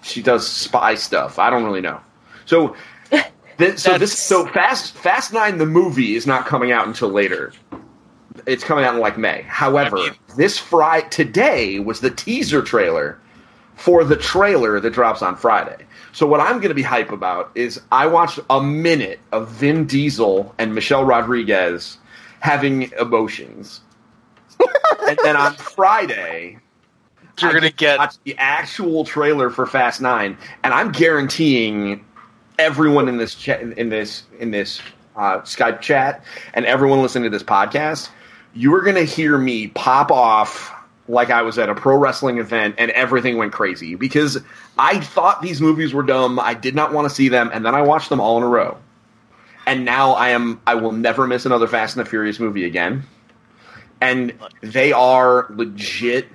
she 0.02 0.22
does 0.22 0.48
spy 0.48 0.96
stuff. 0.96 1.40
I 1.40 1.50
don't 1.50 1.64
really 1.64 1.82
know. 1.82 2.00
So, 2.46 2.76
th- 3.62 3.80
so 3.80 3.98
this 3.98 4.18
so 4.18 4.46
Fast 4.48 4.94
Fast 4.96 5.34
Nine 5.34 5.58
the 5.58 5.66
movie 5.66 6.16
is 6.16 6.28
not 6.28 6.46
coming 6.46 6.72
out 6.72 6.88
until 6.88 7.10
later. 7.10 7.54
It's 8.46 8.64
coming 8.64 8.86
out 8.86 8.96
in 8.96 9.02
like 9.02 9.18
May. 9.18 9.44
However, 9.44 9.98
I 9.98 10.06
mean- 10.06 10.16
this 10.38 10.58
Friday 10.58 11.08
today 11.10 11.80
was 11.80 12.00
the 12.00 12.12
teaser 12.12 12.62
trailer 12.62 13.20
for 13.76 14.04
the 14.04 14.16
trailer 14.16 14.80
that 14.80 14.92
drops 14.92 15.22
on 15.22 15.36
Friday. 15.36 15.86
So 16.12 16.28
what 16.28 16.40
I'm 16.40 16.58
going 16.58 16.70
to 16.70 16.76
be 16.76 16.82
hype 16.82 17.12
about 17.12 17.52
is 17.56 17.82
I 17.92 18.06
watched 18.08 18.40
a 18.50 18.62
minute 18.62 19.20
of 19.32 19.50
Vin 19.50 19.86
Diesel 19.88 20.54
and 20.58 20.76
Michelle 20.76 21.06
Rodriguez 21.06 21.98
having 22.42 22.92
emotions. 23.00 23.82
and 25.08 25.18
then 25.24 25.36
on 25.36 25.56
Friday, 25.56 26.60
You're 27.42 27.54
gonna 27.54 27.62
get 27.62 27.70
to 27.70 27.76
get 27.76 27.98
watch 28.00 28.16
the 28.24 28.36
actual 28.38 29.06
trailer 29.06 29.50
for 29.50 29.66
Fast 29.66 30.02
Nine, 30.02 30.38
and 30.64 30.74
I'm 30.74 30.92
guaranteeing 30.92 32.06
everyone 32.62 33.08
in 33.08 33.18
this 33.18 33.34
chat 33.36 33.62
in 33.62 33.90
this 33.90 34.24
in 34.40 34.52
this 34.52 34.80
uh, 35.16 35.40
Skype 35.40 35.82
chat 35.82 36.24
and 36.54 36.66
everyone 36.66 37.02
listening 37.02 37.24
to 37.24 37.30
this 37.30 37.44
podcast, 37.44 38.10
you 38.54 38.74
are 38.76 38.82
going 38.82 38.96
to 38.96 39.04
hear 39.04 39.38
me 39.38 39.68
pop 39.70 40.12
off 40.12 40.72
like 41.08 41.30
I 41.30 41.42
was 41.42 41.58
at 41.58 41.70
a 41.70 41.76
pro 41.76 41.98
wrestling 41.98 42.38
event 42.38 42.76
and 42.78 42.92
everything 42.92 43.38
went 43.38 43.52
crazy 43.52 43.96
because 43.96 44.38
I 44.78 45.00
thought 45.00 45.42
these 45.42 45.60
movies 45.60 45.94
were 45.94 46.04
dumb. 46.04 46.40
I 46.40 46.54
did 46.54 46.76
not 46.76 46.94
want 46.94 47.10
to 47.10 47.14
see 47.14 47.30
them, 47.30 47.50
and 47.54 47.66
then 47.66 47.76
I 47.76 47.82
watched 47.82 48.10
them 48.10 48.22
all 48.22 48.38
in 48.38 48.44
a 48.44 48.48
row. 48.48 48.78
And 49.66 49.84
now 49.84 50.12
I 50.12 50.30
am 50.30 50.62
I 50.68 50.76
will 50.76 50.92
never 50.92 51.28
miss 51.28 51.46
another 51.46 51.68
Fast 51.68 51.98
and 51.98 52.06
the 52.06 52.10
Furious 52.10 52.40
movie 52.40 52.66
again. 52.66 53.04
And 54.00 54.34
they 54.62 54.92
are 54.92 55.48
legit 55.50 56.28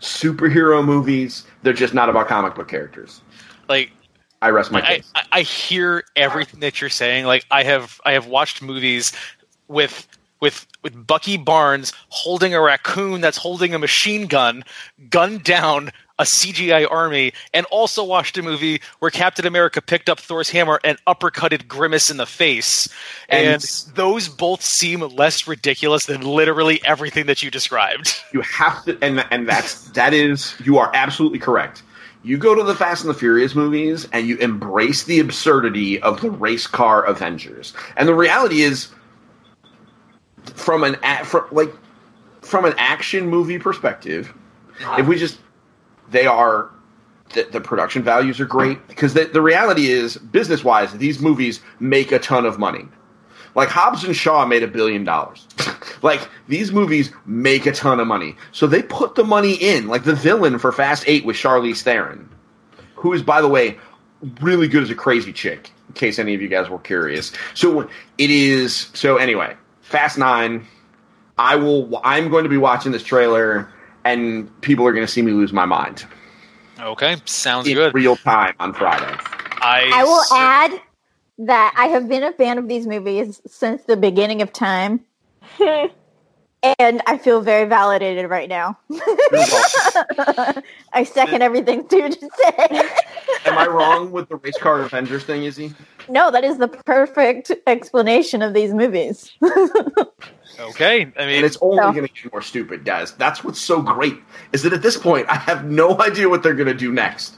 superhero 0.00 0.84
movies. 0.84 1.46
They're 1.62 1.72
just 1.72 1.94
not 1.94 2.08
about 2.08 2.28
comic 2.28 2.54
book 2.54 2.68
characters. 2.68 3.20
like 3.68 3.90
I 4.42 4.50
rest 4.50 4.70
my 4.70 4.82
I, 4.82 4.96
case. 4.96 5.10
I, 5.14 5.22
I 5.32 5.40
hear 5.42 6.04
everything 6.14 6.60
that 6.60 6.80
you're 6.80 6.90
saying. 6.90 7.26
Like 7.26 7.44
I 7.50 7.62
have 7.64 8.00
I 8.04 8.12
have 8.12 8.26
watched 8.26 8.62
movies 8.62 9.12
with 9.68 10.06
with 10.40 10.66
with 10.82 11.06
Bucky 11.06 11.36
Barnes 11.36 11.92
holding 12.08 12.54
a 12.54 12.60
raccoon 12.60 13.20
that's 13.20 13.38
holding 13.38 13.74
a 13.74 13.78
machine 13.78 14.26
gun, 14.26 14.64
gunned 15.10 15.42
down 15.44 15.90
a 16.18 16.24
CGI 16.24 16.90
army, 16.90 17.32
and 17.52 17.66
also 17.66 18.02
watched 18.02 18.38
a 18.38 18.42
movie 18.42 18.80
where 19.00 19.10
Captain 19.10 19.46
America 19.46 19.82
picked 19.82 20.08
up 20.08 20.18
Thor's 20.18 20.48
hammer 20.48 20.80
and 20.82 20.96
uppercutted 21.06 21.68
Grimace 21.68 22.10
in 22.10 22.16
the 22.16 22.24
face. 22.24 22.88
And, 23.28 23.46
And- 23.46 23.62
those 23.94 24.28
both 24.28 24.62
seem 24.62 25.00
less 25.00 25.46
ridiculous 25.46 26.06
than 26.06 26.22
literally 26.22 26.80
everything 26.84 27.26
that 27.26 27.42
you 27.42 27.50
described. 27.50 28.14
You 28.32 28.40
have 28.42 28.84
to, 28.84 28.98
and 29.02 29.24
and 29.30 29.48
that's 29.48 29.88
that 29.90 30.12
is 30.14 30.54
you 30.64 30.78
are 30.78 30.90
absolutely 30.94 31.38
correct. 31.38 31.82
You 32.22 32.38
go 32.38 32.54
to 32.54 32.62
the 32.62 32.74
Fast 32.74 33.04
and 33.04 33.14
the 33.14 33.18
Furious 33.18 33.54
movies 33.54 34.08
and 34.12 34.26
you 34.26 34.36
embrace 34.38 35.04
the 35.04 35.20
absurdity 35.20 36.00
of 36.02 36.20
the 36.20 36.30
race 36.30 36.66
car 36.66 37.04
Avengers. 37.04 37.72
And 37.96 38.08
the 38.08 38.14
reality 38.14 38.62
is, 38.62 38.88
from 40.54 40.84
an 40.84 40.96
from 41.24 41.46
like 41.52 41.72
from 42.40 42.64
an 42.64 42.74
action 42.78 43.28
movie 43.28 43.58
perspective, 43.58 44.32
if 44.98 45.06
we 45.06 45.18
just 45.18 45.38
they 46.10 46.26
are 46.26 46.70
the, 47.34 47.44
the 47.50 47.60
production 47.60 48.02
values 48.02 48.40
are 48.40 48.46
great 48.46 48.86
because 48.88 49.14
the, 49.14 49.24
the 49.24 49.42
reality 49.42 49.90
is 49.90 50.16
business 50.16 50.62
wise 50.62 50.92
these 50.92 51.20
movies 51.20 51.60
make 51.80 52.12
a 52.12 52.18
ton 52.18 52.46
of 52.46 52.58
money 52.58 52.86
like 53.56 53.68
Hobbs 53.68 54.04
and 54.04 54.14
Shaw 54.14 54.46
made 54.46 54.62
a 54.62 54.68
billion 54.68 55.02
dollars. 55.02 55.48
like 56.02 56.28
these 56.46 56.70
movies 56.70 57.10
make 57.26 57.66
a 57.66 57.72
ton 57.72 57.98
of 57.98 58.06
money. 58.06 58.36
So 58.52 58.68
they 58.68 58.82
put 58.82 59.16
the 59.16 59.24
money 59.24 59.54
in. 59.54 59.88
Like 59.88 60.04
the 60.04 60.14
villain 60.14 60.60
for 60.60 60.70
Fast 60.70 61.02
8 61.08 61.24
was 61.24 61.36
Charlize 61.36 61.82
Theron, 61.82 62.28
who 62.94 63.12
is 63.12 63.22
by 63.22 63.40
the 63.40 63.48
way 63.48 63.78
really 64.40 64.68
good 64.68 64.82
as 64.84 64.90
a 64.90 64.94
crazy 64.94 65.32
chick 65.32 65.70
in 65.88 65.94
case 65.94 66.18
any 66.20 66.34
of 66.34 66.40
you 66.40 66.48
guys 66.48 66.68
were 66.70 66.78
curious. 66.78 67.32
So 67.54 67.88
it 68.18 68.30
is 68.30 68.90
so 68.94 69.16
anyway, 69.16 69.56
Fast 69.80 70.16
9 70.18 70.64
I 71.38 71.56
will 71.56 72.00
I'm 72.04 72.30
going 72.30 72.44
to 72.44 72.50
be 72.50 72.56
watching 72.56 72.92
this 72.92 73.02
trailer 73.02 73.68
and 74.04 74.48
people 74.62 74.86
are 74.86 74.92
going 74.92 75.04
to 75.06 75.12
see 75.12 75.20
me 75.22 75.32
lose 75.32 75.52
my 75.52 75.64
mind 75.66 76.06
Okay, 76.78 77.16
sounds 77.24 77.66
in 77.66 77.74
good. 77.74 77.94
real 77.94 78.16
time 78.16 78.54
on 78.60 78.74
Friday. 78.74 79.06
I, 79.62 79.90
I 79.94 80.04
will 80.04 80.22
cer- 80.24 80.34
add 80.36 80.80
that 81.38 81.74
I 81.76 81.86
have 81.88 82.08
been 82.08 82.22
a 82.22 82.32
fan 82.32 82.58
of 82.58 82.68
these 82.68 82.86
movies 82.86 83.40
since 83.46 83.82
the 83.84 83.96
beginning 83.96 84.42
of 84.42 84.52
time, 84.52 85.00
and 85.60 87.02
I 87.06 87.18
feel 87.18 87.40
very 87.40 87.68
validated 87.68 88.28
right 88.30 88.48
now. 88.48 88.78
I 90.92 91.04
second 91.04 91.42
everything 91.42 91.84
Stu 91.86 92.08
just 92.08 92.20
said. 92.20 92.72
Am 93.44 93.58
I 93.58 93.66
wrong 93.66 94.10
with 94.12 94.28
the 94.28 94.36
race 94.36 94.58
car 94.58 94.80
Avengers 94.82 95.24
thing, 95.24 95.44
Izzy? 95.44 95.72
no, 96.08 96.30
that 96.30 96.44
is 96.44 96.58
the 96.58 96.68
perfect 96.68 97.50
explanation 97.66 98.40
of 98.42 98.54
these 98.54 98.72
movies. 98.72 99.30
Okay, 100.58 101.02
I 101.02 101.26
mean, 101.26 101.36
and 101.36 101.44
it's 101.44 101.58
only 101.60 101.76
So- 101.76 101.92
going 101.92 102.06
to 102.06 102.12
get 102.22 102.32
more 102.32 102.40
stupid, 102.40 102.82
guys. 102.86 103.12
That's 103.12 103.44
what's 103.44 103.60
so 103.60 103.82
great 103.82 104.16
is 104.54 104.62
that 104.62 104.72
at 104.72 104.80
this 104.80 104.96
point, 104.96 105.26
I 105.28 105.34
have 105.34 105.66
no 105.66 106.00
idea 106.00 106.30
what 106.30 106.42
they're 106.42 106.54
going 106.54 106.68
to 106.68 106.72
do 106.72 106.90
next, 106.90 107.36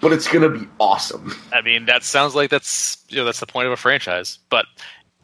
but 0.00 0.12
it's 0.12 0.28
going 0.28 0.42
to 0.42 0.58
be 0.58 0.66
awesome. 0.78 1.34
I 1.52 1.60
mean, 1.62 1.86
that 1.86 2.04
sounds 2.04 2.34
like 2.34 2.50
that's 2.50 3.04
you 3.08 3.16
know 3.16 3.24
that's 3.24 3.40
the 3.40 3.46
point 3.46 3.66
of 3.66 3.72
a 3.72 3.76
franchise. 3.76 4.38
But 4.50 4.66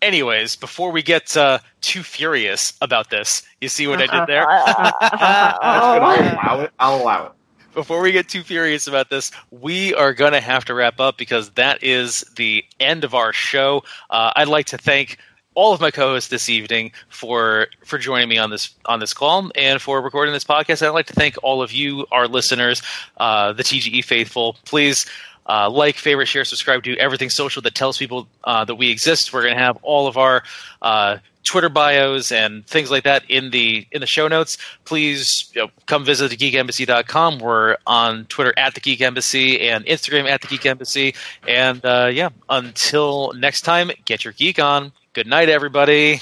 anyways, 0.02 0.56
before 0.56 0.90
we 0.90 1.02
get 1.02 1.36
uh, 1.36 1.58
too 1.80 2.02
furious 2.02 2.74
about 2.80 3.10
this, 3.10 3.42
you 3.60 3.68
see 3.68 3.86
what 3.86 4.00
I 4.00 4.06
did 4.06 4.26
there? 4.28 4.46
That's 5.00 5.10
good. 5.10 5.20
I'll 5.20 5.98
allow 5.98 6.60
it. 6.60 6.72
I'll 6.78 7.02
allow 7.02 7.26
it. 7.26 7.32
before 7.74 8.00
we 8.00 8.12
get 8.12 8.28
too 8.28 8.42
furious 8.42 8.86
about 8.86 9.10
this, 9.10 9.30
we 9.50 9.94
are 9.94 10.12
going 10.12 10.32
to 10.32 10.40
have 10.40 10.64
to 10.66 10.74
wrap 10.74 11.00
up 11.00 11.18
because 11.18 11.50
that 11.50 11.82
is 11.82 12.20
the 12.36 12.64
end 12.80 13.04
of 13.04 13.14
our 13.14 13.32
show. 13.32 13.82
Uh, 14.10 14.32
I'd 14.36 14.48
like 14.48 14.66
to 14.66 14.78
thank 14.78 15.18
all 15.54 15.72
of 15.72 15.80
my 15.80 15.90
co-hosts 15.90 16.30
this 16.30 16.48
evening 16.48 16.92
for 17.08 17.68
for 17.84 17.98
joining 17.98 18.28
me 18.28 18.38
on 18.38 18.50
this 18.50 18.74
on 18.86 19.00
this 19.00 19.12
call 19.14 19.50
and 19.54 19.80
for 19.80 20.00
recording 20.00 20.32
this 20.32 20.44
podcast. 20.44 20.84
I'd 20.84 20.90
like 20.90 21.06
to 21.06 21.14
thank 21.14 21.36
all 21.42 21.62
of 21.62 21.72
you, 21.72 22.06
our 22.10 22.28
listeners, 22.28 22.82
uh, 23.16 23.52
the 23.52 23.62
TGE 23.62 24.04
faithful. 24.04 24.56
Please. 24.64 25.06
Uh, 25.46 25.68
like, 25.68 25.96
favorite, 25.96 26.24
share, 26.24 26.42
subscribe, 26.42 26.82
to 26.82 26.96
everything 26.96 27.28
social 27.28 27.60
that 27.60 27.74
tells 27.74 27.98
people 27.98 28.26
uh, 28.44 28.64
that 28.64 28.76
we 28.76 28.90
exist. 28.90 29.30
We're 29.30 29.42
going 29.42 29.52
to 29.52 29.60
have 29.60 29.76
all 29.82 30.06
of 30.06 30.16
our 30.16 30.42
uh, 30.80 31.18
Twitter 31.44 31.68
bios 31.68 32.32
and 32.32 32.66
things 32.66 32.90
like 32.90 33.04
that 33.04 33.24
in 33.28 33.50
the 33.50 33.86
in 33.92 34.00
the 34.00 34.06
show 34.06 34.26
notes. 34.26 34.58
Please 34.84 35.50
you 35.54 35.62
know, 35.62 35.70
come 35.86 36.04
visit 36.04 36.32
thegeekembassy.com. 36.32 37.38
We're 37.38 37.76
on 37.86 38.24
Twitter 38.26 38.54
at 38.56 38.74
the 38.74 38.80
Geek 38.80 39.00
Embassy 39.02 39.68
and 39.68 39.84
Instagram 39.84 40.28
at 40.28 40.40
the 40.40 40.48
Geek 40.48 40.66
Embassy. 40.66 41.14
And 41.46 41.84
uh, 41.84 42.10
yeah, 42.12 42.30
until 42.48 43.32
next 43.34 43.62
time, 43.62 43.90
get 44.04 44.24
your 44.24 44.32
geek 44.32 44.58
on. 44.58 44.92
Good 45.14 45.28
night, 45.28 45.48
everybody. 45.48 46.20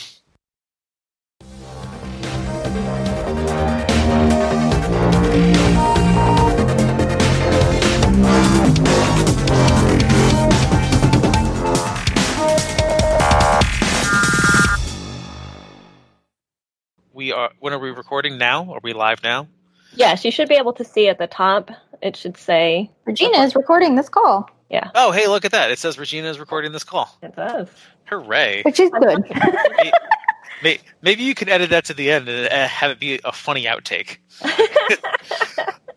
We 17.14 17.32
are. 17.32 17.50
When 17.60 17.72
are 17.72 17.78
we 17.78 17.92
recording 17.92 18.36
now? 18.36 18.74
Are 18.74 18.80
we 18.82 18.92
live 18.92 19.22
now? 19.22 19.48
Yes, 19.94 20.22
you 20.22 20.30
should 20.30 20.50
be 20.50 20.56
able 20.56 20.74
to 20.74 20.84
see 20.84 21.08
at 21.08 21.16
the 21.16 21.26
top. 21.26 21.70
It 22.02 22.14
should 22.14 22.36
say 22.36 22.90
Regina 23.06 23.38
is 23.38 23.56
recording 23.56 23.94
this 23.94 24.10
call, 24.10 24.50
Yeah, 24.72 24.90
Oh, 24.94 25.12
hey, 25.12 25.26
look 25.28 25.44
at 25.44 25.52
that! 25.52 25.70
It 25.70 25.78
says 25.78 25.98
Regina 25.98 26.28
is 26.28 26.40
recording 26.40 26.72
this 26.72 26.82
call. 26.84 27.18
it 27.22 27.36
does. 27.36 27.68
Hooray! 28.06 28.62
which 28.62 28.80
is 28.80 28.90
good. 28.90 29.22
May- 29.76 29.92
may- 30.62 30.80
Maybe 31.02 31.22
you 31.24 31.34
can 31.34 31.48
edit 31.50 31.70
that 31.70 31.84
to 31.86 31.94
the 31.94 32.10
end 32.10 32.28
and 32.28 32.50
uh, 32.52 32.66
have 32.68 32.90
it 32.90 32.98
be 32.98 33.20
a 33.24 33.32
funny 33.32 33.64
outtake. 33.66 34.16